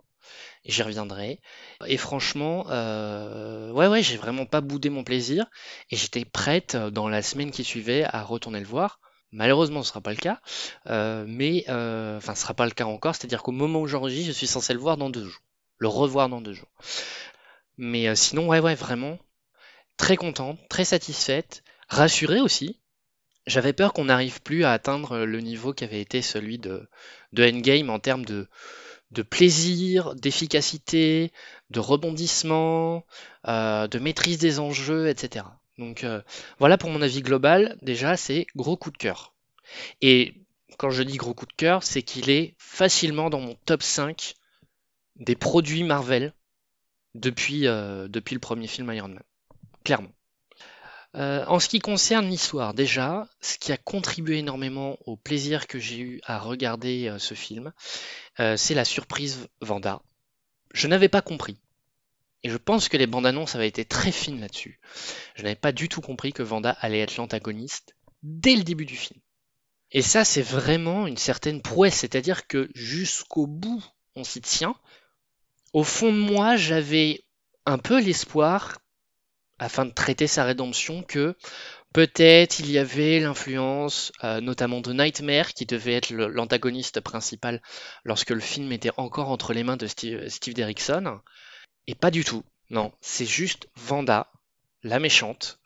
[0.64, 1.40] J'y reviendrai.
[1.86, 5.46] Et franchement, euh, ouais, ouais, j'ai vraiment pas boudé mon plaisir.
[5.90, 9.00] Et j'étais prête, dans la semaine qui suivait, à retourner le voir.
[9.32, 10.40] Malheureusement, ce ne sera pas le cas,
[10.88, 13.14] euh, mais euh, enfin, ce sera pas le cas encore.
[13.14, 15.42] C'est-à-dire qu'au moment où j'enregistre, je suis censé le voir dans deux jours,
[15.78, 16.70] le revoir dans deux jours.
[17.78, 19.18] Mais euh, sinon, ouais, ouais, vraiment
[19.96, 22.80] très contente, très satisfaite, rassurée aussi.
[23.46, 26.88] j'avais peur qu'on n'arrive plus à atteindre le niveau qui avait été celui de,
[27.32, 28.48] de Endgame en termes de,
[29.12, 31.32] de plaisir, d'efficacité,
[31.70, 33.06] de rebondissement,
[33.46, 35.46] de maîtrise des enjeux, etc.
[35.80, 36.20] Donc euh,
[36.58, 37.76] voilà pour mon avis global.
[37.82, 39.34] Déjà, c'est gros coup de cœur.
[40.00, 40.34] Et
[40.78, 44.34] quand je dis gros coup de cœur, c'est qu'il est facilement dans mon top 5
[45.16, 46.32] des produits Marvel
[47.14, 49.22] depuis, euh, depuis le premier film Iron Man.
[49.82, 50.12] Clairement.
[51.16, 55.80] Euh, en ce qui concerne l'histoire, déjà, ce qui a contribué énormément au plaisir que
[55.80, 57.72] j'ai eu à regarder ce film,
[58.36, 60.02] c'est la surprise Vanda.
[60.72, 61.58] Je n'avais pas compris.
[62.42, 64.80] Et je pense que les bandes annonces avaient été très fines là-dessus.
[65.34, 68.96] Je n'avais pas du tout compris que Vanda allait être l'antagoniste dès le début du
[68.96, 69.20] film.
[69.92, 73.82] Et ça, c'est vraiment une certaine prouesse, c'est-à-dire que jusqu'au bout,
[74.14, 74.76] on s'y tient.
[75.72, 77.24] Au fond de moi, j'avais
[77.66, 78.78] un peu l'espoir
[79.58, 81.36] afin de traiter sa rédemption que
[81.92, 87.60] peut-être il y avait l'influence euh, notamment de Nightmare qui devait être l'antagoniste principal
[88.04, 91.20] lorsque le film était encore entre les mains de Steve, Steve Derrickson.
[91.86, 92.44] Et pas du tout.
[92.70, 94.30] Non, c'est juste Vanda,
[94.82, 95.58] la méchante,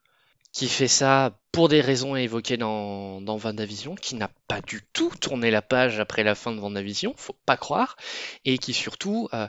[0.52, 5.12] qui fait ça pour des raisons évoquées dans, dans Vendavision, qui n'a pas du tout
[5.20, 7.96] tourné la page après la fin de Vendavision, faut pas croire,
[8.44, 9.28] et qui surtout...
[9.34, 9.48] Euh,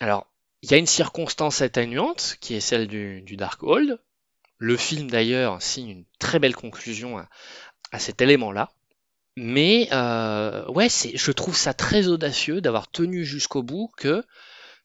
[0.00, 0.26] alors,
[0.62, 4.00] il y a une circonstance atténuante qui est celle du, du Darkhold.
[4.58, 7.18] Le film d'ailleurs signe une très belle conclusion
[7.92, 8.70] à, cet élément-là.
[9.36, 14.24] Mais euh, ouais, je trouve ça très audacieux d'avoir tenu jusqu'au bout que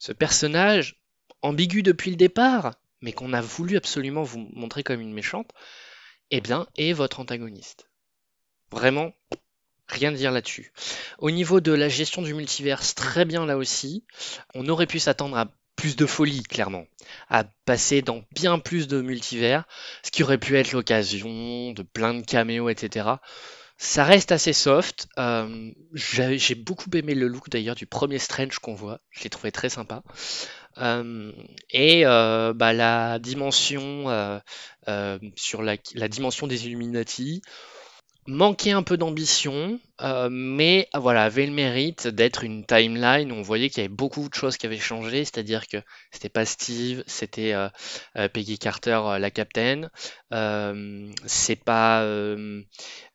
[0.04, 0.98] ce personnage
[1.42, 5.52] ambigu depuis le départ, mais qu'on a voulu absolument vous montrer comme une méchante,
[6.30, 7.90] eh bien, est votre antagoniste.
[8.70, 9.14] Vraiment,
[9.88, 10.74] rien à dire là-dessus.
[11.20, 14.04] Au niveau de la gestion du multiverse, très bien là aussi.
[14.54, 16.86] On aurait pu s'attendre à plus de folie, clairement,
[17.30, 19.64] à passer dans bien plus de multivers,
[20.04, 23.08] ce qui aurait pu être l'occasion de plein de caméos, etc.
[23.84, 25.10] Ça reste assez soft.
[25.20, 29.02] Euh, j'ai beaucoup aimé le look d'ailleurs du premier Strange qu'on voit.
[29.12, 30.04] Je l'ai trouvé très sympa.
[30.78, 31.34] Euh,
[31.70, 37.42] et euh, bah, la dimension euh, sur la, la, dimension des Illuminati,
[38.28, 43.42] manquait un peu d'ambition, euh, mais ah, voilà, avait le mérite d'être une timeline on
[43.42, 45.78] voyait qu'il y avait beaucoup de choses qui avaient changé, c'est-à-dire que
[46.12, 47.70] c'était pas Steve, c'était euh,
[48.18, 49.90] euh Peggy Carter, la capitaine,
[50.34, 52.06] euh, c'est pas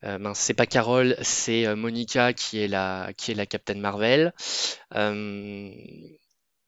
[0.03, 4.33] mince, c'est pas Carol, c'est Monica qui est la qui est la capitaine Marvel.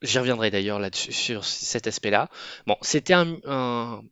[0.02, 2.30] J'y reviendrai d'ailleurs là-dessus sur cet aspect-là.
[2.66, 4.02] Bon, c'était un,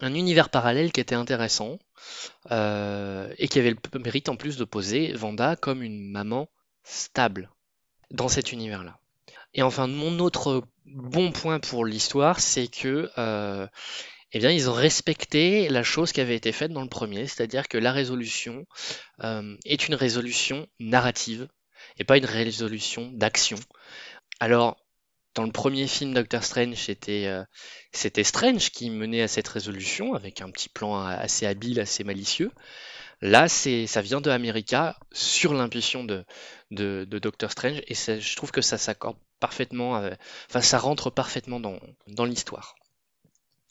[0.00, 1.78] un univers parallèle qui était intéressant.
[2.50, 6.48] Euh, et qui avait le mérite en plus de poser Vanda comme une maman
[6.84, 7.50] stable
[8.10, 8.98] dans cet univers-là.
[9.54, 13.66] Et enfin, mon autre bon point pour l'histoire, c'est que euh,
[14.32, 17.68] eh bien, ils ont respecté la chose qui avait été faite dans le premier, c'est-à-dire
[17.68, 18.66] que la résolution
[19.24, 21.48] euh, est une résolution narrative
[21.98, 23.58] et pas une résolution d'action.
[24.40, 24.76] Alors,
[25.34, 27.44] dans le premier film Doctor Strange, c'était euh,
[27.92, 32.50] c'était Strange qui menait à cette résolution avec un petit plan assez habile, assez malicieux.
[33.20, 36.24] Là, c'est ça vient de America sur l'impulsion de,
[36.70, 40.00] de, Doctor Strange et je trouve que ça s'accorde parfaitement,
[40.48, 42.76] enfin ça rentre parfaitement dans l'histoire.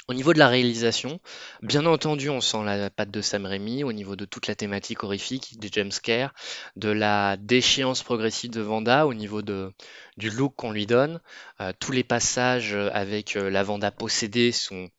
[0.10, 1.20] Au niveau de la réalisation,
[1.62, 5.04] bien entendu, on sent la patte de Sam Raimi au niveau de toute la thématique
[5.04, 6.34] horrifique, des jumpscares,
[6.78, 9.74] de la déchéance progressive de Vanda, au niveau de,
[10.16, 11.20] du look qu'on lui donne.
[11.60, 14.90] Euh, tous les passages avec euh, la Vanda possédée sont,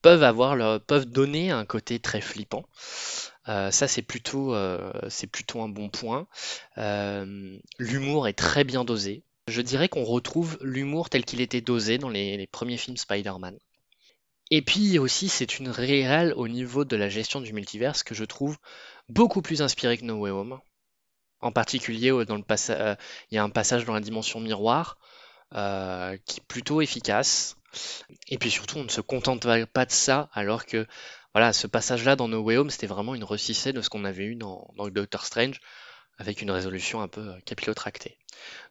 [0.00, 2.64] peuvent, avoir leur, peuvent donner un côté très flippant.
[3.48, 4.92] Euh, ça, c'est plutôt, euh,
[5.32, 6.26] plutôt un bon point.
[6.78, 9.22] Euh, l'humour est très bien dosé.
[9.48, 13.58] Je dirais qu'on retrouve l'humour tel qu'il était dosé dans les premiers films Spider-Man.
[14.50, 18.24] Et puis aussi, c'est une réelle au niveau de la gestion du multiverse que je
[18.24, 18.56] trouve
[19.08, 20.60] beaucoup plus inspirée que No Way Home.
[21.40, 22.94] En particulier, dans le euh,
[23.30, 24.98] il y a un passage dans la dimension miroir
[25.54, 27.56] euh, qui est plutôt efficace.
[28.28, 30.86] Et puis surtout, on ne se contente pas de ça, alors que
[31.52, 34.36] ce passage-là dans No Way Home, c'était vraiment une recissée de ce qu'on avait eu
[34.36, 35.60] dans, dans Doctor Strange,
[36.18, 38.16] avec une résolution un peu euh, capillotractée.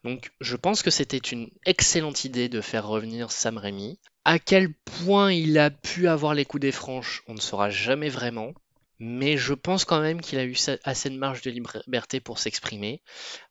[0.03, 3.99] Donc je pense que c'était une excellente idée de faire revenir Sam Raimi.
[4.23, 8.09] À quel point il a pu avoir les coups des franches, on ne saura jamais
[8.09, 8.53] vraiment.
[8.99, 13.01] Mais je pense quand même qu'il a eu assez de marge de liberté pour s'exprimer,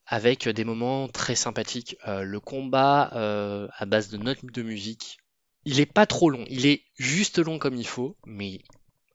[0.07, 1.97] avec des moments très sympathiques.
[2.07, 5.19] Euh, le combat euh, à base de notes de musique,
[5.63, 8.59] il est pas trop long, il est juste long comme il faut, mais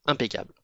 [0.06, 0.54] impeccable.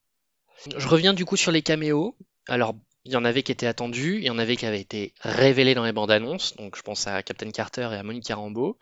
[0.76, 2.16] Je reviens du coup sur les caméos.
[2.48, 2.74] Alors
[3.06, 5.74] il y en avait qui étaient attendus, il y en avait qui avaient été révélés
[5.74, 6.56] dans les bandes annonces.
[6.56, 8.78] Donc je pense à Captain Carter et à Monica Rambeau,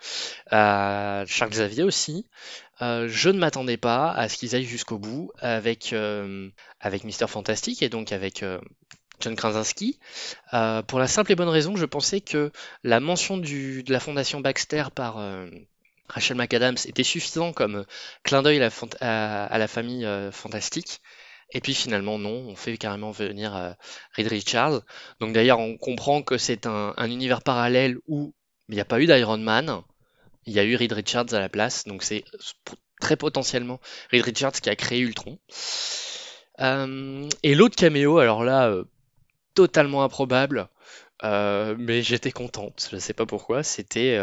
[0.50, 2.26] à Charles Xavier aussi.
[2.82, 6.48] Euh, je ne m'attendais pas à ce qu'ils aillent jusqu'au bout avec, euh,
[7.04, 8.58] Mister Fantastic et donc avec euh,
[9.20, 9.98] John Krasinski.
[10.88, 12.50] Pour la simple et bonne raison que je pensais que
[12.82, 15.18] la mention de la fondation Baxter par
[16.08, 17.86] Rachel McAdams était suffisant comme
[18.24, 21.00] clin d'œil à, à- la famille fantastique.
[21.54, 23.72] Et puis finalement, non, on fait carrément venir euh,
[24.16, 24.82] Reed Richards.
[25.20, 28.34] Donc d'ailleurs, on comprend que c'est un, un univers parallèle où
[28.68, 29.82] il n'y a pas eu d'Iron Man,
[30.46, 31.84] il y a eu Reed Richards à la place.
[31.84, 32.24] Donc c'est
[33.00, 35.38] très potentiellement Reed Richards qui a créé Ultron.
[36.60, 38.84] Euh, et l'autre caméo, alors là, euh,
[39.54, 40.68] totalement improbable,
[41.22, 42.88] mais j'étais contente.
[42.90, 43.62] Je sais pas pourquoi.
[43.62, 44.16] C'était,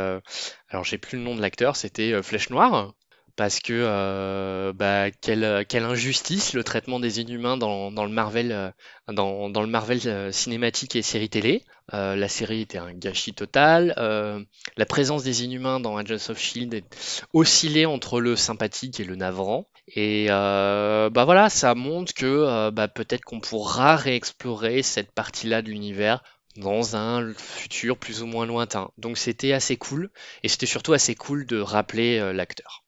[0.69, 2.93] alors j'ai plus le nom de l'acteur, c'était Flèche Noire.
[3.35, 5.43] Parce que euh, bah, quelle,
[5.83, 8.71] injustice le traitement des inhumains dans, le Marvel euh,
[9.07, 11.63] dans, le Marvel euh, cinématique et série télé.
[11.93, 13.93] Euh, la série était un gâchis total.
[13.97, 14.43] Euh,
[14.77, 19.15] la présence des inhumains dans Agents of Shield est oscillait entre le sympathique et le
[19.15, 19.67] navrant.
[19.87, 25.61] Et euh, bah voilà, ça montre que euh, bah, peut-être qu'on pourra réexplorer cette partie-là
[25.61, 26.23] de l'univers
[26.55, 28.91] dans un futur plus ou moins lointain.
[28.97, 30.09] Donc c'était assez cool,
[30.43, 32.83] et c'était surtout assez cool de rappeler euh, l'acteur.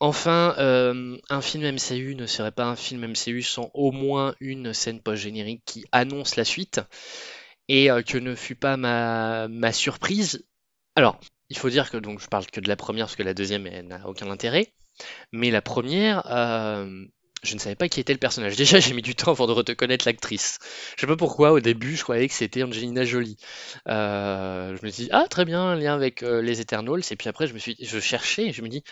[0.00, 4.74] Enfin, euh, un film MCU ne serait pas un film MCU sans au moins une
[4.74, 6.80] scène post-générique qui annonce la suite,
[7.68, 10.44] et euh, que ne fut pas ma, surprise.
[10.96, 13.34] Alors, il faut dire que donc je parle que de la première parce que la
[13.34, 14.72] deuxième n'a aucun intérêt,
[15.32, 17.04] mais la première, euh,
[17.44, 18.56] je ne savais pas qui était le personnage.
[18.56, 20.58] Déjà, j'ai mis du temps avant de reconnaître l'actrice.
[20.96, 23.36] Je sais pas pourquoi, au début, je croyais que c'était Angelina Jolie.
[23.86, 27.02] Je me suis dit, ah, très bien, lien avec les Eternals.
[27.10, 28.82] Et puis après, je me suis, je cherchais je me dis,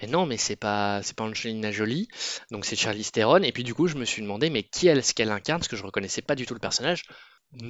[0.00, 2.08] mais non, mais c'est pas, c'est pas Angelina Jolie.
[2.50, 3.42] Donc c'est Charlize Theron.
[3.42, 5.60] Et puis du coup, je me suis demandé, mais qui est-ce qu'elle incarne?
[5.60, 7.04] Parce que je reconnaissais pas du tout le personnage.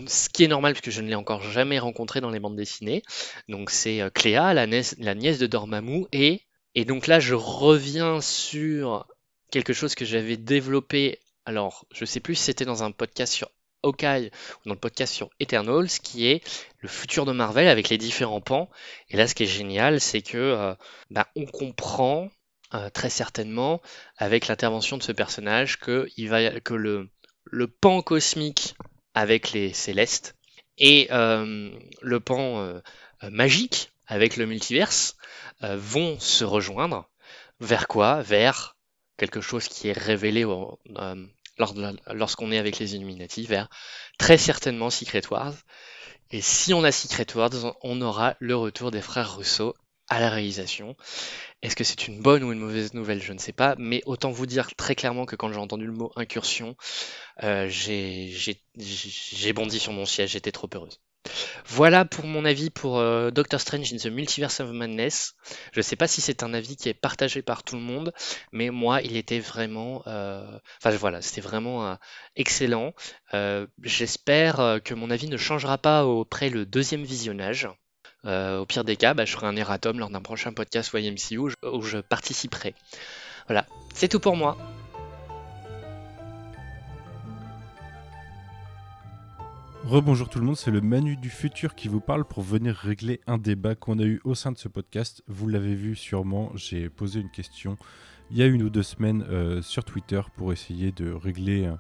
[0.07, 3.03] Ce qui est normal, puisque je ne l'ai encore jamais rencontré dans les bandes dessinées.
[3.49, 6.07] Donc c'est euh, Cléa, la nièce, la nièce de Dormammu.
[6.13, 6.43] Et,
[6.75, 9.07] et donc là, je reviens sur
[9.51, 11.21] quelque chose que j'avais développé.
[11.45, 13.51] Alors, je sais plus si c'était dans un podcast sur
[13.83, 14.31] Hawkeye
[14.65, 16.43] ou dans le podcast sur Eternals, qui est
[16.81, 18.69] le futur de Marvel avec les différents pans.
[19.11, 20.75] Et là, ce qui est génial, c'est que euh,
[21.11, 22.31] bah, on comprend
[22.75, 23.81] euh, très certainement
[24.17, 27.09] avec l'intervention de ce personnage que, il va, que le,
[27.81, 28.75] pan cosmique
[29.15, 30.35] avec les célestes
[30.77, 31.71] et euh,
[32.03, 32.81] le pan
[33.23, 35.17] magique avec le multiverse
[35.61, 37.09] vont se rejoindre.
[37.59, 38.23] Vers quoi?
[38.23, 38.77] Vers
[39.17, 40.79] quelque chose qui est révélé au-
[41.59, 43.69] lorsqu'on est avec les Illuminati, vers
[44.19, 45.55] très certainement Secret Wars.
[46.31, 49.75] Et si on a Secret Wars, on aura le retour des frères Russo
[50.09, 50.97] à la réalisation.
[51.63, 53.23] Est-ce que c'est une bonne ou une mauvaise nouvelle?
[53.23, 55.93] Je ne sais pas, mais autant vous dire très clairement que quand j'ai entendu le
[55.93, 56.77] mot incursion,
[57.43, 61.01] euh, j'ai bondi sur mon siège, j'étais trop heureuse.
[61.67, 65.35] Voilà pour mon avis pour euh, Doctor Strange in the Multiverse of Madness.
[65.73, 68.13] Je ne sais pas si c'est un avis qui est partagé par tout le monde,
[68.53, 71.95] mais moi, il était vraiment, euh, enfin voilà, c'était vraiment euh,
[72.37, 72.93] excellent.
[73.83, 77.69] J'espère que mon avis ne changera pas après le deuxième visionnage.
[78.25, 81.83] Au pire des cas, bah, je ferai un erratum lors d'un prochain podcast YMCU où
[81.83, 82.75] je participerai.
[83.47, 84.57] Voilà, c'est tout pour moi.
[89.85, 93.21] Rebonjour tout le monde, c'est le Manu du futur qui vous parle pour venir régler
[93.27, 95.23] un débat qu'on a eu au sein de ce podcast.
[95.29, 97.79] Vous l'avez vu sûrement, j'ai posé une question
[98.31, 101.71] il y a une ou deux semaines euh, sur Twitter pour essayer de régler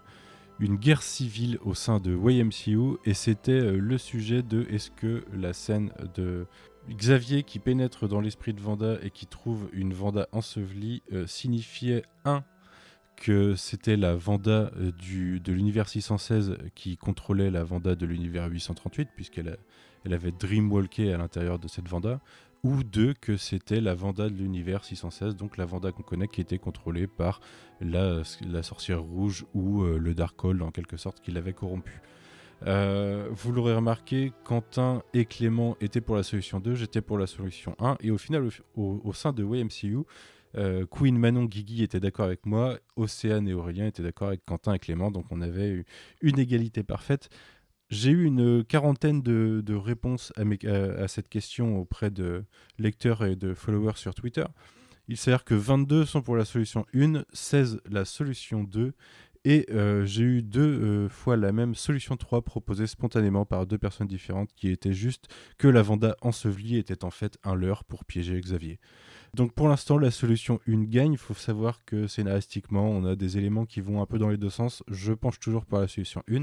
[0.58, 5.24] une guerre civile au sein de YMCU et c'était euh, le sujet de est-ce que
[5.32, 6.46] la scène de
[6.90, 12.02] Xavier qui pénètre dans l'esprit de Vanda et qui trouve une Vanda ensevelie euh, signifiait
[12.24, 12.44] un
[13.20, 18.48] que c'était la Vanda euh, du, de l'univers 616 qui contrôlait la Vanda de l'univers
[18.48, 19.58] 838, puisqu'elle
[20.04, 22.20] elle avait Dreamwalké à l'intérieur de cette Vanda,
[22.62, 26.40] ou deux, que c'était la Vanda de l'univers 616, donc la Vanda qu'on connaît qui
[26.40, 27.40] était contrôlée par
[27.80, 32.00] la, la sorcière rouge ou euh, le Darkhold en quelque sorte qui l'avait corrompu.
[32.66, 37.26] Euh, vous l'aurez remarqué, Quentin et Clément étaient pour la solution 2, j'étais pour la
[37.28, 39.98] solution 1, et au final, au, au- sein de YMCU,
[40.56, 44.74] euh, Queen, Manon, Guigui étaient d'accord avec moi, Océane et Aurélien étaient d'accord avec Quentin
[44.74, 45.84] et Clément, donc on avait
[46.22, 47.28] une égalité parfaite.
[47.90, 52.44] J'ai eu une quarantaine de, réponses à cette question auprès de
[52.78, 54.44] lecteurs et de followers sur Twitter.
[55.10, 58.92] Il s'avère que 22 sont pour la solution 1, 16 la solution 2,
[59.44, 63.78] et euh, j'ai eu deux euh, fois la même solution 3 proposée spontanément par deux
[63.78, 68.04] personnes différentes qui était juste que la Vanda ensevelie était en fait un leurre pour
[68.04, 68.78] piéger Xavier.
[69.38, 71.12] Donc pour l'instant, la solution 1 gagne.
[71.12, 74.36] Il faut savoir que scénaristiquement, on a des éléments qui vont un peu dans les
[74.36, 74.82] deux sens.
[74.88, 76.42] Je penche toujours par la solution 1.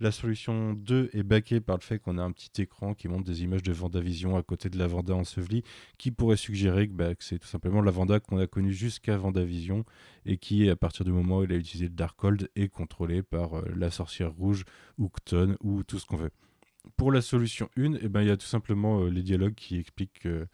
[0.00, 3.24] La solution 2 est baquée par le fait qu'on a un petit écran qui montre
[3.24, 5.62] des images de Vendavision à côté de la Vanda ensevelie,
[5.96, 9.86] qui pourrait suggérer que, bah, c'est tout simplement la Vanda qu'on a connue jusqu'à Vendavision
[10.26, 13.54] et qui, à partir du moment où il a utilisé le Darkhold, est contrôlée par
[13.54, 14.66] euh, la sorcière rouge
[14.98, 16.32] ou Kton ou tout ce qu'on veut.
[16.98, 19.78] Pour la solution 1, eh ben, il y a tout simplement euh, les dialogues qui
[19.78, 20.46] expliquent que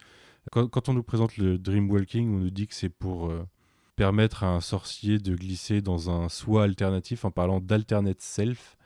[0.51, 3.47] quand, on nous présente le Dreamwalking, on nous dit que c'est pour euh,
[3.95, 8.77] permettre à un sorcier de glisser dans un soi alternatif en parlant d'alternate self.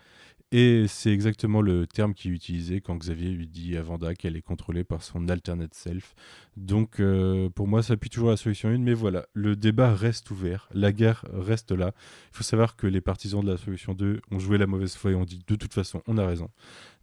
[0.53, 4.42] Et c'est exactement le terme qu'il utilisait quand Xavier lui dit à Vanda qu'elle est
[4.42, 6.16] contrôlée par son alternate self.
[6.56, 10.32] Donc euh, pour moi, ça appuie toujours la solution 1, mais voilà, le débat reste
[10.32, 11.92] ouvert, la guerre reste là.
[12.32, 15.11] Il faut savoir que les partisans de la solution 2 ont joué la mauvaise foi
[15.11, 16.50] et ont dit de toute façon, on a raison.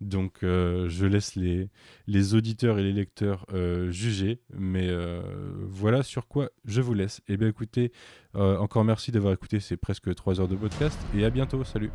[0.00, 1.68] Donc euh, je laisse les,
[2.06, 4.88] les auditeurs et les lecteurs euh, juger, mais
[5.68, 7.18] voilà sur quoi je vous laisse.
[7.28, 7.92] Et eh bien écoutez,
[8.32, 11.90] encore merci d'avoir écouté ces presque 3 heures de podcast et à bientôt, salut